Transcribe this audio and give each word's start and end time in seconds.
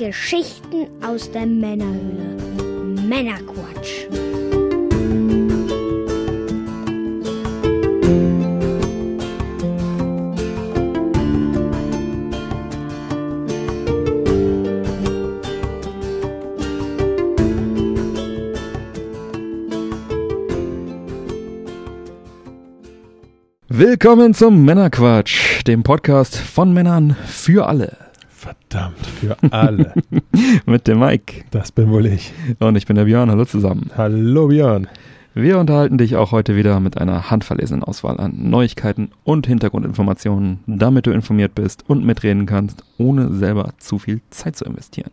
Geschichten 0.00 0.86
aus 1.06 1.30
der 1.30 1.44
Männerhöhle. 1.44 2.34
Männerquatsch. 3.06 4.06
Willkommen 23.68 24.32
zum 24.32 24.64
Männerquatsch, 24.64 25.62
dem 25.66 25.82
Podcast 25.82 26.36
von 26.38 26.72
Männern 26.72 27.14
für 27.26 27.66
alle. 27.66 27.98
Verdammt, 28.30 28.99
für 29.20 29.36
alle. 29.52 29.94
Mit 30.66 30.86
dem 30.86 31.00
Mike. 31.00 31.44
Das 31.50 31.72
bin 31.72 31.90
wohl 31.90 32.06
ich. 32.06 32.32
Und 32.58 32.76
ich 32.76 32.86
bin 32.86 32.96
der 32.96 33.04
Björn. 33.04 33.30
Hallo 33.30 33.44
zusammen. 33.44 33.90
Hallo 33.96 34.48
Björn. 34.48 34.88
Wir 35.34 35.58
unterhalten 35.58 35.98
dich 35.98 36.16
auch 36.16 36.32
heute 36.32 36.56
wieder 36.56 36.80
mit 36.80 36.98
einer 36.98 37.30
handverlesenen 37.30 37.84
Auswahl 37.84 38.18
an 38.18 38.50
Neuigkeiten 38.50 39.12
und 39.22 39.46
Hintergrundinformationen, 39.46 40.58
damit 40.66 41.06
du 41.06 41.12
informiert 41.12 41.54
bist 41.54 41.84
und 41.88 42.04
mitreden 42.04 42.46
kannst, 42.46 42.82
ohne 42.98 43.32
selber 43.32 43.74
zu 43.78 44.00
viel 44.00 44.22
Zeit 44.30 44.56
zu 44.56 44.64
investieren. 44.64 45.12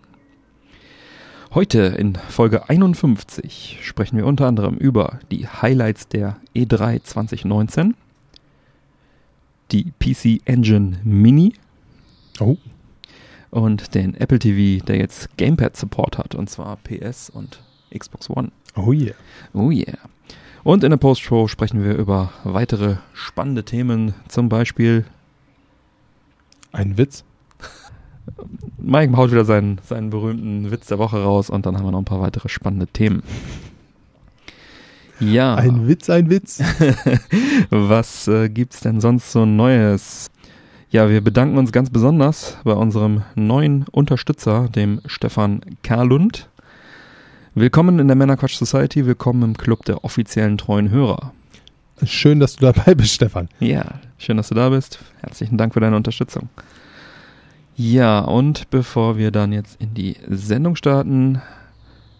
Heute 1.54 1.80
in 1.80 2.16
Folge 2.16 2.68
51 2.68 3.80
sprechen 3.84 4.18
wir 4.18 4.26
unter 4.26 4.48
anderem 4.48 4.76
über 4.76 5.20
die 5.32 5.48
Highlights 5.48 6.08
der 6.08 6.38
E 6.56 6.64
E3 6.64 7.04
2019, 7.04 7.96
die 9.72 9.92
PC 10.00 10.42
Engine 10.46 10.98
Mini 11.04 11.54
Oh, 12.40 12.58
und 13.50 13.96
den 13.96 14.16
Apple 14.16 14.40
TV, 14.40 14.84
der 14.86 14.98
jetzt 14.98 15.36
Gamepad 15.38 15.76
Support 15.78 16.18
hat, 16.18 16.36
und 16.36 16.50
zwar 16.50 16.78
PS 16.78 17.30
und 17.30 17.62
Xbox 17.98 18.30
One. 18.30 18.52
oh 18.76 18.92
yeah. 18.92 19.16
Oh 19.54 19.72
yeah. 19.72 19.98
Und 20.64 20.84
in 20.84 20.90
der 20.90 20.98
Post-Show 20.98 21.48
sprechen 21.48 21.84
wir 21.84 21.96
über 21.96 22.32
weitere 22.44 22.98
spannende 23.14 23.64
Themen, 23.64 24.14
zum 24.28 24.50
Beispiel 24.50 25.06
Ein 26.74 26.98
Witz. 26.98 27.24
Mike 28.78 29.16
haut 29.16 29.32
wieder 29.32 29.46
seinen, 29.46 29.80
seinen 29.84 30.10
berühmten 30.10 30.70
Witz 30.70 30.88
der 30.88 31.00
Woche 31.00 31.24
raus 31.24 31.50
und 31.50 31.66
dann 31.66 31.78
haben 31.78 31.86
wir 31.86 31.92
noch 31.92 32.00
ein 32.00 32.06
paar 32.06 32.20
weitere 32.20 32.50
spannende 32.50 32.88
Themen. 32.88 33.24
Ja, 35.20 35.56
Ein 35.56 35.88
Witz, 35.88 36.10
ein 36.10 36.30
Witz. 36.30 36.62
was 37.70 38.28
äh, 38.28 38.50
gibt's 38.50 38.82
denn 38.82 39.02
sonst 39.02 39.32
so 39.32 39.46
Neues? 39.46 40.30
Ja, 40.90 41.10
wir 41.10 41.20
bedanken 41.20 41.58
uns 41.58 41.74
ganz 41.74 41.90
besonders 41.90 42.60
bei 42.64 42.72
unserem 42.72 43.24
neuen 43.36 43.86
Unterstützer, 43.92 44.70
dem 44.70 45.02
Stefan 45.06 45.60
Kerlund. 45.84 46.48
Willkommen 47.56 48.00
in 48.00 48.08
der 48.08 48.16
Männerquatsch 48.16 48.56
Society, 48.56 49.06
willkommen 49.06 49.44
im 49.44 49.58
Club 49.58 49.84
der 49.84 50.06
offiziellen 50.06 50.58
treuen 50.58 50.90
Hörer. 50.90 51.34
Schön, 52.06 52.40
dass 52.40 52.56
du 52.56 52.62
dabei 52.72 52.96
bist, 52.96 53.16
Stefan. 53.16 53.50
Ja, 53.60 54.00
schön, 54.18 54.38
dass 54.38 54.48
du 54.48 54.56
da 54.56 54.70
bist. 54.70 55.00
Herzlichen 55.20 55.58
Dank 55.58 55.74
für 55.74 55.82
deine 55.82 55.98
Unterstützung. 55.98 56.48
Ja, 57.76 58.22
und 58.22 58.70
bevor 58.70 59.18
wir 59.18 59.32
dann 59.32 59.52
jetzt 59.52 59.82
in 59.82 59.94
die 59.94 60.16
Sendung 60.30 60.78
starten, 60.78 61.42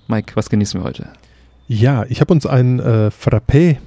Mike, 0.10 0.36
was 0.36 0.50
genießen 0.50 0.82
wir 0.82 0.84
heute? 0.84 1.08
Ja, 1.70 2.04
ich 2.10 2.20
habe 2.20 2.34
uns 2.34 2.46
ein 2.46 2.82
äh, 2.82 3.12
Frappé 3.18 3.78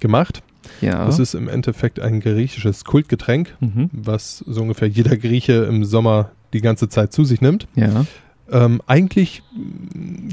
gemacht. 0.00 0.42
Ja. 0.80 1.06
Das 1.06 1.18
ist 1.18 1.34
im 1.34 1.48
Endeffekt 1.48 2.00
ein 2.00 2.20
griechisches 2.20 2.84
Kultgetränk, 2.84 3.56
mhm. 3.60 3.90
was 3.92 4.44
so 4.46 4.62
ungefähr 4.62 4.88
jeder 4.88 5.16
Grieche 5.16 5.64
im 5.64 5.84
Sommer 5.84 6.30
die 6.52 6.60
ganze 6.60 6.88
Zeit 6.88 7.12
zu 7.12 7.24
sich 7.24 7.40
nimmt. 7.40 7.66
Ja. 7.74 8.06
Ähm, 8.50 8.82
eigentlich 8.86 9.42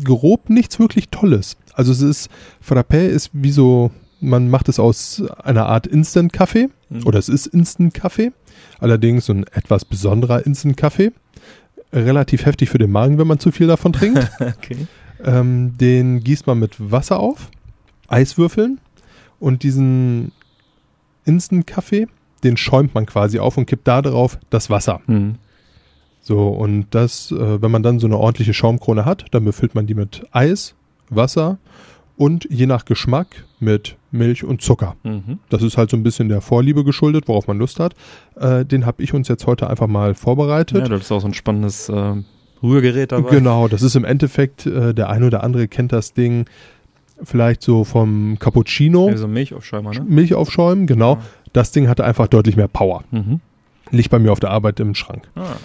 grob 0.03 0.49
nichts 0.49 0.79
wirklich 0.79 1.09
Tolles. 1.09 1.57
Also 1.73 1.91
es 1.91 2.01
ist, 2.01 2.29
Frappé 2.67 3.07
ist 3.07 3.29
wie 3.33 3.51
so, 3.51 3.91
man 4.19 4.49
macht 4.49 4.69
es 4.69 4.79
aus 4.79 5.23
einer 5.43 5.67
Art 5.67 5.85
Instant-Kaffee. 5.85 6.69
Mhm. 6.89 7.05
Oder 7.05 7.19
es 7.19 7.29
ist 7.29 7.47
Instant-Kaffee. 7.47 8.31
Allerdings 8.79 9.25
so 9.25 9.33
ein 9.33 9.45
etwas 9.53 9.85
besonderer 9.85 10.45
Instant-Kaffee. 10.45 11.11
Relativ 11.93 12.45
heftig 12.45 12.69
für 12.69 12.79
den 12.79 12.91
Magen, 12.91 13.17
wenn 13.17 13.27
man 13.27 13.39
zu 13.39 13.51
viel 13.51 13.67
davon 13.67 13.93
trinkt. 13.93 14.29
Okay. 14.39 14.87
ähm, 15.23 15.77
den 15.77 16.23
gießt 16.23 16.47
man 16.47 16.59
mit 16.59 16.75
Wasser 16.79 17.19
auf, 17.19 17.49
Eiswürfeln 18.07 18.79
und 19.39 19.63
diesen 19.63 20.31
Instant-Kaffee, 21.25 22.07
den 22.43 22.57
schäumt 22.57 22.95
man 22.95 23.05
quasi 23.05 23.39
auf 23.39 23.57
und 23.57 23.65
kippt 23.65 23.87
da 23.87 24.01
drauf 24.01 24.39
das 24.49 24.69
Wasser. 24.69 25.01
Mhm. 25.07 25.35
So, 26.21 26.49
und 26.49 26.87
das, 26.91 27.31
äh, 27.31 27.61
wenn 27.61 27.71
man 27.71 27.83
dann 27.83 27.99
so 27.99 28.07
eine 28.07 28.17
ordentliche 28.17 28.53
Schaumkrone 28.53 29.05
hat, 29.05 29.25
dann 29.31 29.45
befüllt 29.45 29.75
man 29.75 29.87
die 29.87 29.93
mit 29.93 30.25
Eis, 30.31 30.75
Wasser 31.09 31.57
und 32.17 32.47
je 32.49 32.65
nach 32.65 32.85
Geschmack 32.85 33.45
mit 33.59 33.95
Milch 34.11 34.43
und 34.43 34.61
Zucker. 34.61 34.95
Mhm. 35.03 35.39
Das 35.49 35.61
ist 35.61 35.77
halt 35.77 35.89
so 35.89 35.97
ein 35.97 36.03
bisschen 36.03 36.29
der 36.29 36.41
Vorliebe 36.41 36.83
geschuldet, 36.83 37.27
worauf 37.27 37.47
man 37.47 37.57
Lust 37.57 37.79
hat. 37.79 37.93
Äh, 38.35 38.65
den 38.65 38.85
habe 38.85 39.03
ich 39.03 39.13
uns 39.13 39.27
jetzt 39.27 39.47
heute 39.47 39.69
einfach 39.69 39.87
mal 39.87 40.15
vorbereitet. 40.15 40.79
Ja, 40.79 40.89
das 40.89 41.01
ist 41.01 41.11
auch 41.11 41.21
so 41.21 41.27
ein 41.27 41.33
spannendes 41.33 41.89
äh, 41.89 42.15
Rührgerät 42.61 43.11
dabei. 43.11 43.29
Genau, 43.29 43.67
das 43.67 43.81
ist 43.81 43.95
im 43.95 44.03
Endeffekt, 44.03 44.65
äh, 44.65 44.93
der 44.93 45.09
eine 45.09 45.27
oder 45.27 45.43
andere 45.43 45.67
kennt 45.67 45.91
das 45.91 46.13
Ding 46.13 46.45
vielleicht 47.23 47.61
so 47.61 47.83
vom 47.83 48.37
Cappuccino. 48.39 49.07
Also 49.07 49.27
Milchaufschäumer, 49.27 49.93
ne? 49.93 50.05
Milch 50.07 50.33
aufschäumen, 50.33 50.87
genau. 50.87 51.19
Das 51.53 51.71
Ding 51.71 51.87
hatte 51.87 52.03
einfach 52.03 52.27
deutlich 52.27 52.55
mehr 52.55 52.67
Power. 52.67 53.03
Mhm. 53.11 53.39
Liegt 53.91 54.09
bei 54.09 54.19
mir 54.19 54.33
auf 54.33 54.39
der 54.39 54.51
Arbeit 54.51 54.79
im 54.81 54.95
Schrank. 54.95 55.29
Ah. 55.35 55.55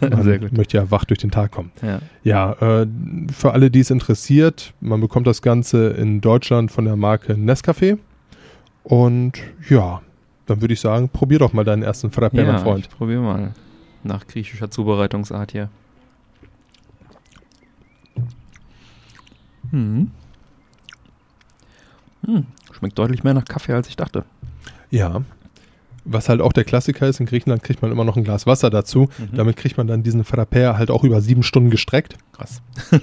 Ja, 0.00 0.22
Sehr 0.22 0.38
gut. 0.38 0.52
Möchte 0.56 0.76
ja 0.76 0.90
wach 0.90 1.04
durch 1.04 1.18
den 1.18 1.32
Tag 1.32 1.50
kommen. 1.50 1.72
Ja. 1.82 1.98
Ja, 2.22 2.82
äh, 2.82 2.86
für 3.32 3.52
alle, 3.52 3.70
die 3.70 3.80
es 3.80 3.90
interessiert, 3.90 4.72
man 4.80 5.00
bekommt 5.00 5.26
das 5.26 5.42
Ganze 5.42 5.88
in 5.88 6.20
Deutschland 6.20 6.70
von 6.70 6.84
der 6.84 6.96
Marke 6.96 7.34
Nescafé. 7.34 7.98
Und 8.84 9.32
ja, 9.68 10.00
dann 10.46 10.60
würde 10.60 10.74
ich 10.74 10.80
sagen, 10.80 11.08
probier 11.08 11.40
doch 11.40 11.52
mal 11.52 11.64
deinen 11.64 11.82
ersten 11.82 12.08
Frappé, 12.10 12.38
ja, 12.38 12.52
mein 12.52 12.60
Freund. 12.60 12.86
ich 12.86 12.96
probier 12.96 13.20
mal. 13.20 13.52
Nach 14.04 14.26
griechischer 14.26 14.70
Zubereitungsart 14.70 15.52
hier. 15.52 15.68
Hm. 19.70 20.10
Hm. 22.26 22.46
Schmeckt 22.72 22.98
deutlich 22.98 23.24
mehr 23.24 23.34
nach 23.34 23.44
Kaffee, 23.44 23.72
als 23.72 23.88
ich 23.88 23.96
dachte. 23.96 24.24
Ja. 24.90 25.22
Was 26.04 26.28
halt 26.28 26.40
auch 26.40 26.52
der 26.52 26.64
Klassiker 26.64 27.06
ist, 27.06 27.20
in 27.20 27.26
Griechenland 27.26 27.62
kriegt 27.62 27.82
man 27.82 27.92
immer 27.92 28.04
noch 28.04 28.16
ein 28.16 28.24
Glas 28.24 28.46
Wasser 28.46 28.70
dazu. 28.70 29.08
Mhm. 29.18 29.36
Damit 29.36 29.56
kriegt 29.56 29.76
man 29.76 29.86
dann 29.86 30.02
diesen 30.02 30.24
Frappé 30.24 30.76
halt 30.76 30.90
auch 30.90 31.04
über 31.04 31.20
sieben 31.20 31.42
Stunden 31.42 31.70
gestreckt. 31.70 32.16
Krass. 32.32 32.62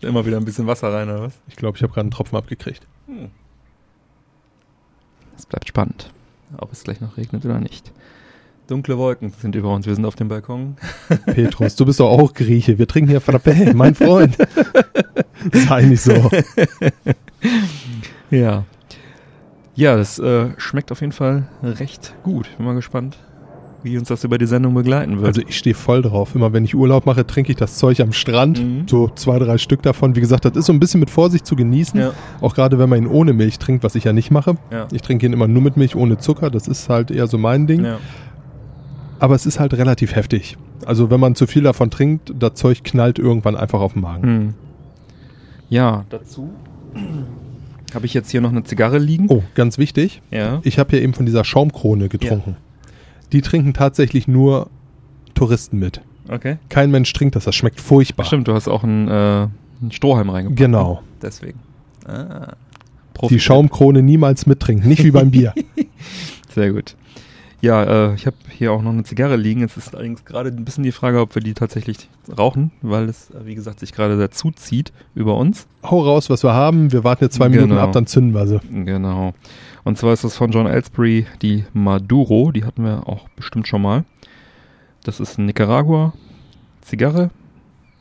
Immer 0.00 0.24
wieder 0.24 0.38
ein 0.38 0.46
bisschen 0.46 0.66
Wasser 0.66 0.92
rein, 0.92 1.10
oder 1.10 1.24
was? 1.24 1.38
Ich 1.46 1.56
glaube, 1.56 1.76
ich 1.76 1.82
habe 1.82 1.92
gerade 1.92 2.04
einen 2.06 2.10
Tropfen 2.10 2.38
abgekriegt. 2.38 2.86
Es 5.36 5.44
bleibt 5.44 5.68
spannend, 5.68 6.10
ob 6.56 6.72
es 6.72 6.84
gleich 6.84 7.02
noch 7.02 7.18
regnet 7.18 7.44
oder 7.44 7.60
nicht. 7.60 7.92
Dunkle 8.66 8.96
Wolken 8.96 9.30
sind 9.30 9.54
über 9.56 9.74
uns, 9.74 9.86
wir 9.86 9.94
sind 9.94 10.04
auf 10.04 10.14
dem 10.14 10.28
Balkon. 10.28 10.76
Petrus, 11.26 11.76
du 11.76 11.84
bist 11.84 12.00
doch 12.00 12.08
auch 12.08 12.32
Grieche. 12.32 12.78
Wir 12.78 12.86
trinken 12.86 13.10
hier 13.10 13.20
Frappé, 13.20 13.74
mein 13.74 13.94
Freund. 13.94 14.38
Sei 15.52 15.82
nicht 15.82 16.02
so. 16.02 16.12
Ja. 18.30 18.64
Ja, 19.74 19.96
das 19.96 20.18
äh, 20.18 20.48
schmeckt 20.58 20.92
auf 20.92 21.00
jeden 21.00 21.12
Fall 21.12 21.48
recht 21.62 22.14
gut. 22.22 22.48
Bin 22.56 22.66
mal 22.66 22.74
gespannt, 22.74 23.16
wie 23.82 23.96
uns 23.98 24.08
das 24.08 24.24
über 24.24 24.36
die 24.36 24.46
Sendung 24.46 24.74
begleiten 24.74 25.16
wird. 25.16 25.26
Also 25.26 25.40
ich 25.40 25.56
stehe 25.56 25.74
voll 25.74 26.02
drauf. 26.02 26.34
Immer 26.34 26.52
wenn 26.52 26.64
ich 26.64 26.74
Urlaub 26.76 27.06
mache, 27.06 27.26
trinke 27.26 27.50
ich 27.50 27.56
das 27.58 27.76
Zeug 27.76 28.00
am 28.00 28.12
Strand. 28.12 28.62
Mhm. 28.62 28.86
So 28.88 29.08
zwei, 29.08 29.38
drei 29.38 29.58
Stück 29.58 29.82
davon. 29.82 30.14
Wie 30.16 30.20
gesagt, 30.20 30.44
das 30.44 30.54
ist 30.54 30.66
so 30.66 30.72
ein 30.72 30.80
bisschen 30.80 31.00
mit 31.00 31.08
Vorsicht 31.10 31.46
zu 31.46 31.56
genießen. 31.56 31.98
ja, 31.98 32.12
Auch 32.40 32.54
gerade 32.54 32.78
wenn 32.78 32.88
man 32.90 32.98
ihn 33.00 33.06
ohne 33.08 33.32
Milch 33.32 33.58
trinkt, 33.58 33.82
was 33.82 33.94
ich 33.94 34.04
ja 34.04 34.12
nicht 34.12 34.30
mache. 34.30 34.56
ja, 34.70 34.86
Ich 34.92 35.02
trinke 35.02 35.24
ihn 35.26 35.32
immer 35.32 35.48
nur 35.48 35.62
mit 35.62 35.76
Milch, 35.76 35.96
ohne 35.96 36.18
Zucker. 36.18 36.50
Das 36.50 36.68
ist 36.68 36.88
halt 36.88 37.10
eher 37.10 37.26
so 37.26 37.38
mein 37.38 37.66
Ding. 37.66 37.84
ja. 37.84 37.98
Aber 39.18 39.34
es 39.34 39.44
ist 39.44 39.60
halt 39.60 39.74
relativ 39.74 40.14
heftig. 40.16 40.56
Also 40.86 41.10
wenn 41.10 41.20
man 41.20 41.34
zu 41.34 41.46
viel 41.46 41.62
davon 41.62 41.90
trinkt, 41.90 42.32
das 42.38 42.54
Zeug 42.54 42.84
knallt 42.84 43.18
irgendwann 43.18 43.54
einfach 43.54 43.80
auf 43.80 43.92
den 43.92 44.00
Magen. 44.02 44.22
Hm. 44.22 44.54
Ja, 45.70 46.04
dazu 46.10 46.50
habe 47.94 48.06
ich 48.06 48.14
jetzt 48.14 48.30
hier 48.30 48.40
noch 48.40 48.50
eine 48.50 48.64
Zigarre 48.64 48.98
liegen. 48.98 49.26
Oh, 49.28 49.42
ganz 49.54 49.78
wichtig. 49.78 50.22
Ja. 50.30 50.60
Ich 50.62 50.78
habe 50.78 50.96
ja 50.96 51.02
eben 51.02 51.14
von 51.14 51.26
dieser 51.26 51.44
Schaumkrone 51.44 52.08
getrunken. 52.08 52.56
Die 53.32 53.40
trinken 53.40 53.72
tatsächlich 53.72 54.28
nur 54.28 54.68
Touristen 55.34 55.78
mit. 55.78 56.00
Okay. 56.28 56.58
Kein 56.68 56.90
Mensch 56.90 57.12
trinkt 57.12 57.36
das. 57.36 57.44
Das 57.44 57.54
schmeckt 57.54 57.80
furchtbar. 57.80 58.26
Stimmt, 58.26 58.48
du 58.48 58.54
hast 58.54 58.68
auch 58.68 58.84
einen, 58.84 59.08
äh, 59.08 59.10
einen 59.10 59.90
Strohhalm 59.90 60.30
reingepackt. 60.30 60.58
Genau. 60.58 60.94
ne? 60.94 61.00
Deswegen. 61.22 61.58
Ah. 62.06 62.54
Die 63.28 63.40
Schaumkrone 63.40 64.02
niemals 64.02 64.46
mittrinken. 64.46 64.88
Nicht 64.88 65.04
wie 65.04 65.10
beim 65.10 65.30
Bier. 65.30 65.52
Sehr 66.54 66.72
gut. 66.72 66.96
Ja, 67.62 67.84
äh, 67.84 68.14
ich 68.14 68.24
habe 68.26 68.36
hier 68.48 68.72
auch 68.72 68.80
noch 68.80 68.92
eine 68.92 69.02
Zigarre 69.04 69.36
liegen. 69.36 69.60
Jetzt 69.60 69.76
ist 69.76 69.94
allerdings 69.94 70.24
gerade 70.24 70.48
ein 70.50 70.64
bisschen 70.64 70.82
die 70.84 70.92
Frage, 70.92 71.20
ob 71.20 71.34
wir 71.34 71.42
die 71.42 71.52
tatsächlich 71.54 72.08
rauchen, 72.38 72.70
weil 72.80 73.06
es, 73.08 73.28
äh, 73.30 73.44
wie 73.44 73.54
gesagt, 73.54 73.80
sich 73.80 73.92
gerade 73.92 74.16
sehr 74.16 74.30
zuzieht 74.30 74.92
über 75.14 75.36
uns. 75.36 75.66
Hau 75.82 76.00
raus, 76.00 76.30
was 76.30 76.42
wir 76.42 76.54
haben. 76.54 76.90
Wir 76.92 77.04
warten 77.04 77.24
jetzt 77.24 77.34
zwei 77.36 77.48
Genau. 77.48 77.62
Minuten 77.64 77.80
ab, 77.80 77.92
dann 77.92 78.06
zünden 78.06 78.32
wir 78.32 78.46
sie. 78.46 78.60
Genau. 78.70 79.34
Und 79.84 79.98
zwar 79.98 80.12
ist 80.14 80.24
das 80.24 80.34
von 80.36 80.50
John 80.50 80.66
Ellsbury 80.66 81.26
die 81.42 81.64
Maduro. 81.74 82.50
Die 82.52 82.64
hatten 82.64 82.82
wir 82.84 83.06
auch 83.08 83.28
bestimmt 83.36 83.68
schon 83.68 83.82
mal. 83.82 84.04
Das 85.04 85.20
ist 85.20 85.38
in 85.38 85.44
Nicaragua. 85.46 86.12
Zigarre 86.82 87.30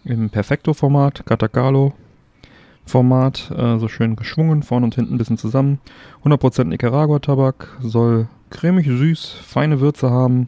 im 0.06 0.30
Perfecto-Format, 0.30 1.26
Catacalo-Format, 1.26 3.52
äh, 3.52 3.78
so 3.78 3.90
schön 3.90 4.16
geschwungen, 4.16 4.64
vorne 4.64 4.86
und 4.86 4.96
hinten 4.96 5.16
ein 5.16 5.18
bisschen 5.18 5.38
zusammen. 5.38 5.80
100% 6.24 6.70
Nicaragua-Tabak, 6.70 7.78
soll 7.82 8.30
cremig, 8.50 8.86
süß, 8.86 9.36
feine 9.44 9.80
Würze 9.80 10.10
haben. 10.10 10.48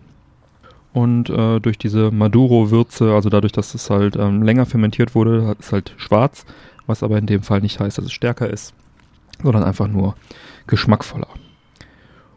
Und 0.94 1.30
äh, 1.30 1.60
durch 1.60 1.78
diese 1.78 2.12
Maduro-Würze, 2.12 3.14
also 3.14 3.30
dadurch, 3.30 3.54
dass 3.54 3.74
es 3.74 3.90
halt 3.90 4.18
ähm, 4.18 4.44
länger 4.44 4.66
fermentiert 4.66 5.16
wurde, 5.16 5.56
es 5.60 5.72
halt 5.72 5.94
schwarz, 5.98 6.46
was 6.86 7.02
aber 7.02 7.18
in 7.18 7.28
dem 7.28 7.44
Fall 7.44 7.62
nicht 7.62 7.80
heißt, 7.80 7.98
dass 7.98 8.06
es 8.06 8.12
stärker 8.12 8.50
ist, 8.50 8.74
sondern 9.42 9.64
einfach 9.64 9.88
nur 9.88 10.16
geschmackvoller. 10.68 11.30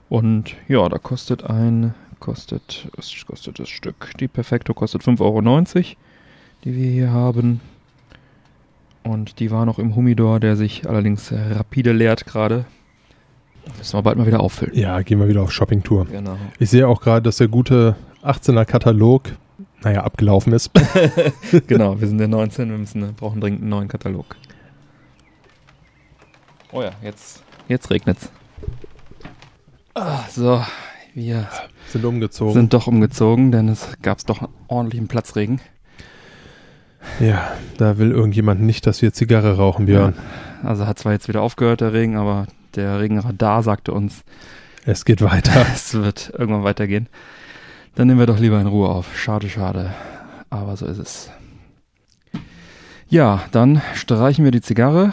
Und 0.09 0.55
ja, 0.69 0.89
da 0.89 0.99
kostet 0.99 1.43
ein, 1.45 1.95
kostet, 2.21 2.89
was 2.95 3.13
kostet 3.27 3.59
das 3.59 3.69
Stück? 3.69 4.13
Die 4.21 4.29
Perfecto 4.29 4.73
kostet 4.73 5.03
5,90 5.03 5.21
Euro, 5.21 5.41
die 6.65 6.77
wir 6.77 6.91
hier 6.91 7.11
haben. 7.11 7.61
Und 9.03 9.41
die 9.41 9.51
war 9.51 9.67
noch 9.67 9.79
im 9.79 9.97
Humidor, 9.97 10.39
der 10.39 10.57
sich 10.57 10.89
allerdings 10.89 11.33
rapide 11.33 11.93
leert 11.93 12.25
gerade. 12.27 12.65
Müssen 13.79 13.99
wir 13.99 14.03
bald 14.03 14.19
mal 14.19 14.27
wieder 14.27 14.41
auffüllen. 14.41 14.75
Ja, 14.77 15.01
gehen 15.03 15.19
wir 15.21 15.29
wieder 15.29 15.43
auf 15.43 15.53
Shoppingtour. 15.53 16.07
Genau. 16.07 16.37
Ich 16.59 16.71
sehe 16.71 16.87
auch 16.89 17.01
gerade, 17.01 17.23
dass 17.23 17.37
der 17.37 17.49
gute 17.49 17.97
18er 18.23 18.65
Katalog, 18.65 19.33
naja, 19.83 20.03
abgelaufen 20.03 20.53
ist. 20.53 20.71
genau, 21.67 22.01
wir 22.01 22.09
sind 22.09 22.19
der 22.19 22.29
19, 22.29 22.71
wir 22.71 22.79
müssen, 22.79 23.15
brauchen 23.15 23.41
dringend 23.41 23.61
einen 23.61 23.71
neuen 23.71 23.89
Katalog. 23.89 24.37
Oh 26.73 26.83
ja, 26.83 26.91
jetzt, 27.03 27.43
jetzt 27.69 27.91
regnet's. 27.91 28.31
Ah, 29.95 30.25
so, 30.31 30.61
wir 31.15 31.49
Sind 31.89 32.05
umgezogen. 32.05 32.53
sind 32.55 32.75
doch 32.75 32.89
umgezogen, 32.89 33.53
denn 33.53 33.69
es 33.69 33.89
gab 34.03 34.25
doch 34.27 34.41
einen 34.43 34.53
ordentlichen 34.67 35.07
Platzregen. 35.07 35.61
ja, 37.21 37.53
da 37.79 37.99
will 37.99 38.11
irgendjemand 38.11 38.61
nicht, 38.61 38.87
dass 38.87 39.03
wir 39.03 39.13
Zigarre 39.13 39.57
rauchen, 39.57 39.87
Björn. 39.87 40.15
Also 40.65 40.87
hat 40.87 40.99
zwar 40.99 41.13
jetzt 41.13 41.29
wieder 41.29 41.43
aufgehört, 41.43 41.81
der 41.83 41.93
Regen, 41.93 42.17
aber 42.17 42.47
der 42.77 43.01
Regenradar 43.01 43.63
sagte 43.63 43.93
uns, 43.93 44.25
Es 44.85 45.05
geht 45.05 45.23
weiter. 45.23 45.67
es 45.75 45.95
wird 45.95 46.33
irgendwann 46.37 46.65
weitergehen. 46.65 47.09
Dann 47.95 48.09
nehmen 48.09 48.19
wir 48.19 48.27
doch 48.27 48.39
lieber 48.39 48.61
in 48.61 48.67
Ruhe 48.67 48.89
auf. 48.89 49.17
Schade, 49.17 49.49
schade. 49.49 49.95
Aber 50.51 50.77
so 50.77 50.87
ist 50.87 50.99
es. 50.99 51.31
Ja, 53.09 53.43
dann 53.53 53.81
streichen 53.95 54.45
wir 54.45 54.51
die 54.51 54.61
Zigarre. 54.61 55.13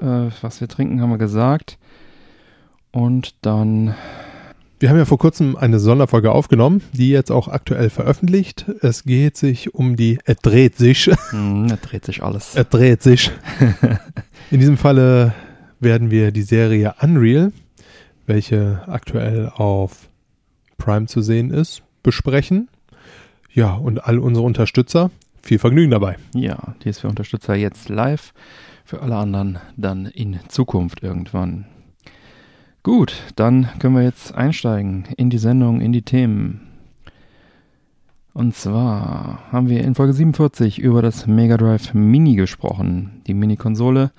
Äh, 0.00 0.30
was 0.40 0.60
wir 0.60 0.68
trinken, 0.68 1.00
haben 1.00 1.10
wir 1.10 1.18
gesagt. 1.18 1.78
Und 2.92 3.34
dann, 3.42 3.94
Wir 4.78 4.88
haben 4.88 4.96
ja 4.96 5.04
vor 5.04 5.18
kurzem 5.18 5.56
eine 5.56 5.78
Sonderfolge 5.78 6.32
aufgenommen, 6.32 6.82
die 6.92 7.10
jetzt 7.10 7.30
auch 7.30 7.48
aktuell 7.48 7.90
veröffentlicht. 7.90 8.66
Es 8.80 9.04
geht 9.04 9.36
sich 9.36 9.74
um 9.74 9.96
die, 9.96 10.18
es 10.24 10.36
dreht 10.38 10.76
sich, 10.76 11.10
hm, 11.30 11.68
da 11.68 11.76
dreht 11.76 12.04
sich 12.04 12.22
alles. 12.22 12.54
es 12.54 12.68
dreht 12.68 13.02
sich. 13.02 13.30
In 14.50 14.60
diesem 14.60 14.78
Falle 14.78 15.34
werden 15.86 16.10
wir 16.10 16.32
die 16.32 16.42
Serie 16.42 16.96
Unreal, 17.00 17.52
welche 18.26 18.82
aktuell 18.88 19.52
auf 19.54 20.08
Prime 20.78 21.06
zu 21.06 21.22
sehen 21.22 21.52
ist, 21.52 21.84
besprechen. 22.02 22.68
Ja, 23.52 23.74
und 23.74 24.04
all 24.04 24.18
unsere 24.18 24.44
Unterstützer, 24.44 25.12
viel 25.44 25.60
Vergnügen 25.60 25.92
dabei. 25.92 26.16
Ja, 26.34 26.74
die 26.82 26.88
ist 26.88 26.98
für 26.98 27.08
Unterstützer 27.08 27.54
jetzt 27.54 27.88
live, 27.88 28.34
für 28.84 29.00
alle 29.00 29.14
anderen 29.14 29.60
dann 29.76 30.06
in 30.06 30.40
Zukunft 30.48 31.04
irgendwann. 31.04 31.66
Gut, 32.82 33.14
dann 33.36 33.68
können 33.78 33.94
wir 33.94 34.02
jetzt 34.02 34.34
einsteigen 34.34 35.04
in 35.16 35.30
die 35.30 35.38
Sendung, 35.38 35.80
in 35.80 35.92
die 35.92 36.02
Themen. 36.02 36.62
Und 38.32 38.56
zwar 38.56 39.52
haben 39.52 39.68
wir 39.68 39.84
in 39.84 39.94
Folge 39.94 40.14
47 40.14 40.80
über 40.80 41.00
das 41.00 41.28
Mega 41.28 41.56
Drive 41.56 41.94
Mini 41.94 42.34
gesprochen. 42.34 43.22
Die 43.28 43.34
Mini-Konsole, 43.34 44.10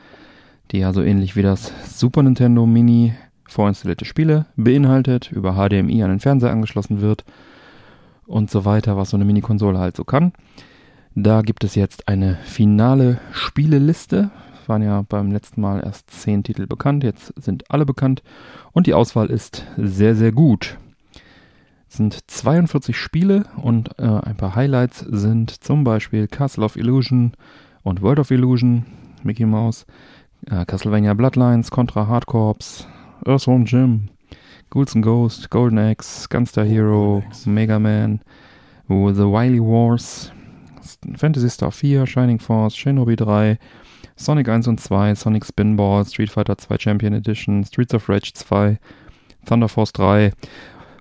die 0.72 0.80
ja 0.80 0.94
so 0.94 1.02
ähnlich 1.02 1.36
wie 1.36 1.42
das 1.42 1.72
Super 1.98 2.24
Nintendo 2.24 2.66
Mini 2.66 3.14
vorinstallierte 3.48 4.06
Spiele 4.06 4.46
beinhaltet, 4.56 5.32
über 5.32 5.54
HDMI 5.54 6.04
an 6.04 6.10
den 6.10 6.20
Fernseher 6.20 6.52
angeschlossen 6.52 7.02
wird 7.02 7.24
und 8.26 8.52
so 8.52 8.66
weiter, 8.66 8.98
was 8.98 9.12
so 9.12 9.18
eine 9.18 9.26
Mini-Konsole 9.26 9.80
halt 9.80 9.96
so 9.96 10.04
kann. 10.04 10.34
Da 11.16 11.42
gibt 11.42 11.64
es 11.64 11.76
jetzt 11.76 12.08
eine 12.08 12.38
finale 12.44 13.20
Spieleliste. 13.32 14.30
Waren 14.68 14.84
ja 14.84 15.02
beim 15.08 15.32
letzten 15.32 15.62
Mal 15.62 15.82
erst 15.84 16.12
zehn 16.12 16.44
Titel 16.44 16.68
bekannt, 16.68 17.04
jetzt 17.04 17.34
sind 17.42 17.72
alle 17.72 17.86
bekannt 17.86 18.22
und 18.74 18.86
die 18.86 18.94
Auswahl 18.94 19.28
ist 19.28 19.66
sehr, 19.78 20.14
sehr 20.14 20.34
gut. 20.34 20.78
Es 21.90 21.96
sind 21.96 22.20
42 22.30 22.98
Spiele 22.98 23.46
und 23.56 23.98
äh, 23.98 24.04
ein 24.04 24.36
paar 24.36 24.56
Highlights 24.56 25.00
sind 25.00 25.52
zum 25.64 25.86
Beispiel 25.86 26.28
Castle 26.28 26.66
of 26.66 26.76
Illusion 26.76 27.32
und 27.84 28.02
World 28.02 28.20
of 28.20 28.30
Illusion, 28.30 28.86
Mickey 29.24 29.46
Mouse, 29.46 29.86
äh, 30.50 30.66
Castlevania 30.66 31.14
Bloodlines, 31.14 31.72
Contra 31.72 32.08
Hard 32.08 32.26
Corps, 32.26 32.88
Earthworm 33.26 33.66
Jim, 33.66 34.10
Ghouls 34.70 34.96
and 34.96 35.04
Ghost, 35.04 35.50
Golden 35.50 35.78
Axe, 35.78 36.28
Gunstar 36.30 36.66
Hero, 36.66 37.24
Golden. 37.30 37.46
Mega 37.46 37.80
Man, 37.80 38.22
The 38.88 39.24
Wily 39.24 39.60
Wars, 39.60 40.32
Fantasy 41.16 41.50
Star 41.50 41.72
4, 41.72 42.06
Shining 42.06 42.40
Force, 42.40 42.76
Shinobi 42.76 43.16
3, 43.16 43.58
Sonic 44.16 44.50
1 44.50 44.68
und 44.68 44.80
2, 44.80 45.16
Sonic 45.16 45.46
Spinball, 45.46 46.06
Street 46.06 46.32
Fighter 46.32 46.58
2 46.58 46.78
Champion 46.80 47.14
Edition, 47.14 47.64
Streets 47.64 47.94
of 47.94 48.10
Rage 48.10 48.34
2, 48.34 48.78
Thunder 49.46 49.70
Force 49.70 49.94
3 49.94 50.32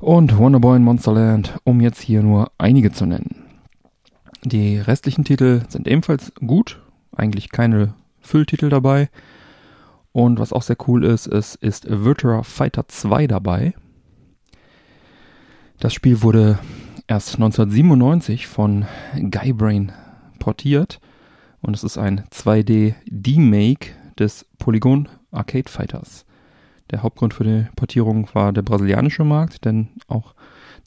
und 0.00 0.36
Wonderboy 0.36 0.76
in 0.76 0.84
Monsterland, 0.84 1.58
um 1.64 1.80
jetzt 1.80 2.00
hier 2.00 2.22
nur 2.22 2.52
einige 2.58 2.92
zu 2.92 3.06
nennen. 3.06 3.44
Die 4.44 4.78
restlichen 4.78 5.24
Titel 5.24 5.62
sind 5.68 5.88
ebenfalls 5.88 6.32
gut, 6.46 6.80
eigentlich 7.16 7.50
keine 7.50 7.94
Fülltitel 8.26 8.68
dabei. 8.68 9.08
Und 10.12 10.38
was 10.38 10.52
auch 10.52 10.62
sehr 10.62 10.76
cool 10.86 11.04
ist, 11.04 11.26
es 11.26 11.54
ist 11.54 11.86
Virtua 11.88 12.42
Fighter 12.42 12.88
2 12.88 13.26
dabei. 13.26 13.74
Das 15.78 15.92
Spiel 15.92 16.22
wurde 16.22 16.58
erst 17.06 17.34
1997 17.34 18.46
von 18.46 18.86
Guybrain 19.14 19.92
portiert 20.38 21.00
und 21.60 21.76
es 21.76 21.84
ist 21.84 21.98
ein 21.98 22.24
2D-D-Make 22.30 23.90
des 24.18 24.46
Polygon 24.58 25.08
Arcade 25.30 25.70
Fighters. 25.70 26.24
Der 26.90 27.02
Hauptgrund 27.02 27.34
für 27.34 27.44
die 27.44 27.66
Portierung 27.76 28.28
war 28.32 28.52
der 28.52 28.62
brasilianische 28.62 29.24
Markt, 29.24 29.64
denn 29.64 29.88
auch 30.08 30.34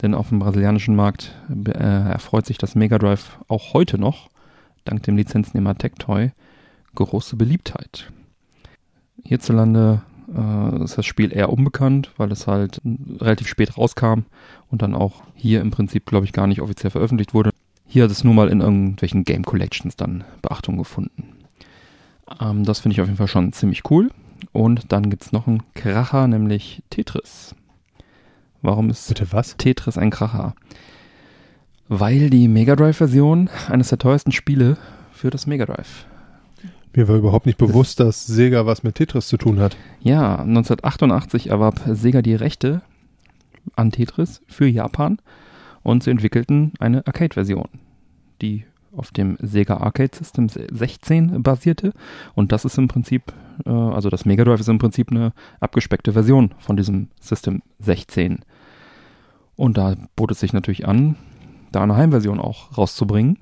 denn 0.02 0.14
auf 0.14 0.30
dem 0.30 0.38
brasilianischen 0.38 0.96
Markt 0.96 1.34
äh, 1.66 1.72
erfreut 1.72 2.46
sich 2.46 2.58
das 2.58 2.74
Mega 2.74 2.98
Drive 2.98 3.38
auch 3.48 3.74
heute 3.74 3.98
noch, 3.98 4.30
dank 4.84 5.02
dem 5.02 5.16
Lizenznehmer 5.16 5.76
Tectoy, 5.76 6.32
große 6.94 7.36
Beliebtheit. 7.36 8.10
Hierzulande 9.24 10.02
äh, 10.34 10.82
ist 10.82 10.98
das 10.98 11.06
Spiel 11.06 11.32
eher 11.32 11.50
unbekannt, 11.50 12.12
weil 12.16 12.32
es 12.32 12.46
halt 12.46 12.80
relativ 13.20 13.48
spät 13.48 13.76
rauskam 13.76 14.22
und 14.70 14.82
dann 14.82 14.94
auch 14.94 15.22
hier 15.34 15.60
im 15.60 15.70
Prinzip, 15.70 16.06
glaube 16.06 16.26
ich, 16.26 16.32
gar 16.32 16.46
nicht 16.46 16.60
offiziell 16.60 16.90
veröffentlicht 16.90 17.34
wurde. 17.34 17.50
Hier 17.86 18.04
hat 18.04 18.10
es 18.10 18.24
nur 18.24 18.34
mal 18.34 18.48
in 18.48 18.60
irgendwelchen 18.60 19.24
Game 19.24 19.44
Collections 19.44 19.96
dann 19.96 20.24
Beachtung 20.42 20.78
gefunden. 20.78 21.36
Ähm, 22.40 22.64
das 22.64 22.80
finde 22.80 22.94
ich 22.94 23.00
auf 23.00 23.08
jeden 23.08 23.18
Fall 23.18 23.28
schon 23.28 23.52
ziemlich 23.52 23.90
cool. 23.90 24.10
Und 24.52 24.92
dann 24.92 25.10
gibt 25.10 25.22
es 25.22 25.32
noch 25.32 25.46
einen 25.46 25.62
Kracher, 25.74 26.26
nämlich 26.26 26.82
Tetris. 26.90 27.54
Warum 28.62 28.90
ist? 28.90 29.12
Tetris 29.58 29.98
ein 29.98 30.10
Kracher? 30.10 30.54
Weil 31.88 32.30
die 32.30 32.46
Mega 32.46 32.76
Drive-Version 32.76 33.50
eines 33.68 33.88
der 33.88 33.98
teuersten 33.98 34.32
Spiele 34.32 34.76
für 35.12 35.30
das 35.30 35.46
Mega 35.46 35.66
Drive. 35.66 36.06
Mir 36.92 37.08
war 37.08 37.16
überhaupt 37.16 37.46
nicht 37.46 37.58
bewusst, 37.58 38.00
dass 38.00 38.26
Sega 38.26 38.66
was 38.66 38.82
mit 38.82 38.96
Tetris 38.96 39.28
zu 39.28 39.36
tun 39.36 39.60
hat. 39.60 39.76
Ja, 40.00 40.40
1988 40.40 41.48
erwarb 41.48 41.80
Sega 41.86 42.20
die 42.20 42.34
Rechte 42.34 42.82
an 43.76 43.92
Tetris 43.92 44.42
für 44.48 44.66
Japan 44.66 45.18
und 45.82 46.02
sie 46.02 46.10
entwickelten 46.10 46.72
eine 46.80 47.06
Arcade-Version, 47.06 47.68
die 48.42 48.64
auf 48.96 49.12
dem 49.12 49.36
Sega 49.40 49.76
Arcade 49.76 50.16
System 50.16 50.48
16 50.48 51.42
basierte. 51.42 51.92
Und 52.34 52.52
das 52.52 52.64
ist 52.64 52.76
im 52.76 52.88
Prinzip, 52.88 53.32
äh, 53.64 53.70
also 53.70 54.10
das 54.10 54.24
Mega 54.24 54.44
Drive 54.44 54.60
ist 54.60 54.68
im 54.68 54.78
Prinzip 54.78 55.10
eine 55.10 55.32
abgespeckte 55.60 56.12
Version 56.12 56.54
von 56.58 56.76
diesem 56.76 57.08
System 57.20 57.62
16. 57.78 58.40
Und 59.56 59.78
da 59.78 59.94
bot 60.16 60.32
es 60.32 60.40
sich 60.40 60.52
natürlich 60.52 60.88
an, 60.88 61.16
da 61.70 61.82
eine 61.82 61.96
Heimversion 61.96 62.40
auch 62.40 62.76
rauszubringen. 62.76 63.38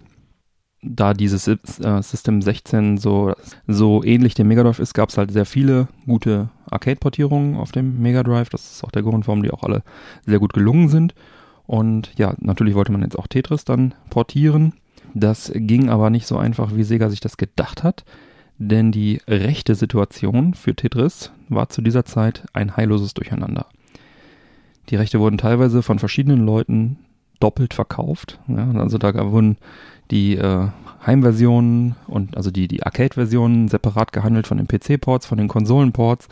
Da 0.82 1.12
dieses 1.12 1.48
äh, 1.48 1.56
System 2.02 2.40
16 2.40 2.98
so, 2.98 3.34
so 3.66 4.04
ähnlich 4.04 4.34
dem 4.34 4.48
Mega 4.48 4.62
Drive 4.62 4.78
ist, 4.78 4.94
gab 4.94 5.08
es 5.08 5.18
halt 5.18 5.32
sehr 5.32 5.46
viele 5.46 5.88
gute 6.06 6.50
Arcade-Portierungen 6.70 7.56
auf 7.56 7.72
dem 7.72 8.00
Mega 8.00 8.22
Drive. 8.22 8.48
Das 8.50 8.70
ist 8.72 8.84
auch 8.84 8.92
der 8.92 9.02
Grund, 9.02 9.26
warum 9.26 9.42
die 9.42 9.50
auch 9.50 9.64
alle 9.64 9.82
sehr 10.24 10.38
gut 10.38 10.52
gelungen 10.52 10.88
sind. 10.88 11.14
Und 11.66 12.12
ja, 12.16 12.34
natürlich 12.38 12.74
wollte 12.74 12.92
man 12.92 13.02
jetzt 13.02 13.18
auch 13.18 13.26
Tetris 13.26 13.64
dann 13.64 13.94
portieren. 14.08 14.72
Das 15.14 15.52
ging 15.54 15.88
aber 15.88 16.10
nicht 16.10 16.26
so 16.26 16.38
einfach, 16.38 16.74
wie 16.74 16.84
Sega 16.84 17.10
sich 17.10 17.20
das 17.20 17.36
gedacht 17.36 17.82
hat, 17.82 18.04
denn 18.58 18.92
die 18.92 19.20
rechte 19.26 19.74
Situation 19.74 20.54
für 20.54 20.74
Tetris 20.74 21.32
war 21.48 21.68
zu 21.68 21.82
dieser 21.82 22.04
Zeit 22.04 22.44
ein 22.52 22.76
heilloses 22.76 23.14
Durcheinander. 23.14 23.66
Die 24.88 24.96
Rechte 24.96 25.20
wurden 25.20 25.38
teilweise 25.38 25.82
von 25.82 25.98
verschiedenen 25.98 26.44
Leuten 26.44 26.98
doppelt 27.40 27.74
verkauft. 27.74 28.40
Ja, 28.48 28.70
also 28.72 28.98
da 28.98 29.30
wurden 29.30 29.58
die 30.10 30.36
äh, 30.36 30.68
Heimversionen 31.06 31.96
und 32.06 32.36
also 32.36 32.50
die, 32.50 32.68
die 32.68 32.82
Arcade-Versionen 32.82 33.68
separat 33.68 34.12
gehandelt 34.12 34.46
von 34.46 34.58
den 34.58 34.68
PC-Ports, 34.68 35.26
von 35.26 35.38
den 35.38 35.48
Konsolen-Ports, 35.48 36.28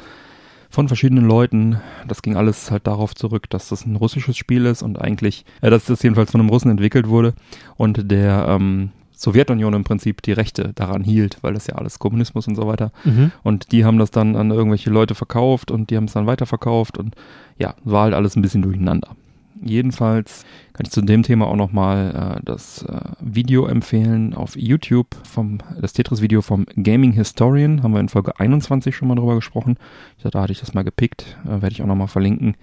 von 0.68 0.88
verschiedenen 0.88 1.26
Leuten. 1.26 1.80
Das 2.06 2.23
ging 2.23 2.37
alles 2.37 2.71
halt 2.71 2.87
darauf 2.87 3.14
zurück, 3.14 3.49
dass 3.49 3.68
das 3.68 3.87
ein 3.87 3.97
russisches 3.97 4.37
Spiel 4.37 4.66
ist 4.66 4.83
und 4.83 5.00
eigentlich, 5.00 5.45
äh, 5.61 5.71
dass 5.71 5.87
das 5.87 6.02
jedenfalls 6.02 6.30
von 6.30 6.40
einem 6.40 6.50
Russen 6.50 6.71
entwickelt 6.71 7.09
wurde 7.09 7.35
und 7.76 8.11
der 8.11 8.47
ähm, 8.49 8.90
Sowjetunion 9.16 9.73
im 9.73 9.85
Prinzip 9.85 10.21
die 10.21 10.33
Rechte 10.33 10.73
daran 10.75 11.02
hielt, 11.02 11.38
weil 11.40 11.54
das 11.54 11.66
ja 11.66 11.76
alles 11.76 11.99
Kommunismus 11.99 12.47
und 12.47 12.54
so 12.54 12.66
weiter. 12.66 12.92
Mhm. 13.04 13.33
Und 13.42 13.73
die 13.73 13.85
haben 13.85 13.99
das 13.99 14.11
dann 14.11 14.37
an 14.37 14.50
irgendwelche 14.50 14.90
Leute 14.90 15.14
verkauft 15.14 15.71
und 15.71 15.90
die 15.90 15.97
haben 15.97 16.04
es 16.04 16.12
dann 16.12 16.26
weiterverkauft 16.26 16.99
und 16.99 17.14
ja, 17.59 17.75
war 17.85 18.04
halt 18.04 18.14
alles 18.14 18.37
ein 18.37 18.42
bisschen 18.42 18.62
durcheinander. 18.62 19.16
Jedenfalls 19.62 20.44
kann 20.72 20.86
ich 20.86 20.92
zu 20.92 21.00
dem 21.00 21.22
Thema 21.22 21.46
auch 21.46 21.56
nochmal 21.56 22.36
äh, 22.38 22.42
das 22.44 22.82
äh, 22.82 23.00
Video 23.20 23.66
empfehlen 23.66 24.34
auf 24.34 24.56
YouTube, 24.56 25.08
vom, 25.25 25.58
das 25.80 25.92
Tetris-Video 25.92 26.42
vom 26.42 26.66
Gaming 26.76 27.12
Historian, 27.12 27.82
haben 27.82 27.92
wir 27.92 28.00
in 28.00 28.08
Folge 28.08 28.38
21 28.38 28.94
schon 28.94 29.08
mal 29.08 29.14
drüber 29.14 29.34
gesprochen. 29.34 29.78
Dachte, 30.18 30.30
da 30.30 30.42
hatte 30.42 30.52
ich 30.52 30.60
das 30.60 30.75
mal 30.75 30.84
gepickt, 30.84 31.38
äh, 31.44 31.62
werde 31.62 31.72
ich 31.72 31.82
auch 31.82 31.86
nochmal 31.86 32.08
verlinken. 32.08 32.56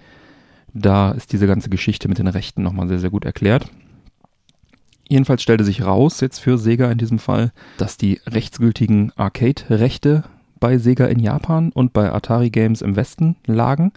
Da 0.72 1.12
ist 1.12 1.32
diese 1.32 1.46
ganze 1.46 1.70
Geschichte 1.70 2.08
mit 2.08 2.18
den 2.18 2.26
Rechten 2.26 2.62
nochmal 2.62 2.88
sehr, 2.88 2.98
sehr 2.98 3.10
gut 3.10 3.24
erklärt. 3.24 3.70
Jedenfalls 5.08 5.42
stellte 5.42 5.64
sich 5.64 5.84
raus, 5.84 6.20
jetzt 6.20 6.38
für 6.38 6.58
Sega 6.58 6.90
in 6.90 6.98
diesem 6.98 7.18
Fall, 7.18 7.52
dass 7.76 7.96
die 7.96 8.20
rechtsgültigen 8.26 9.12
Arcade-Rechte 9.16 10.24
bei 10.60 10.78
Sega 10.78 11.06
in 11.06 11.20
Japan 11.20 11.70
und 11.72 11.92
bei 11.92 12.10
Atari 12.10 12.50
Games 12.50 12.80
im 12.80 12.96
Westen 12.96 13.36
lagen. 13.46 13.92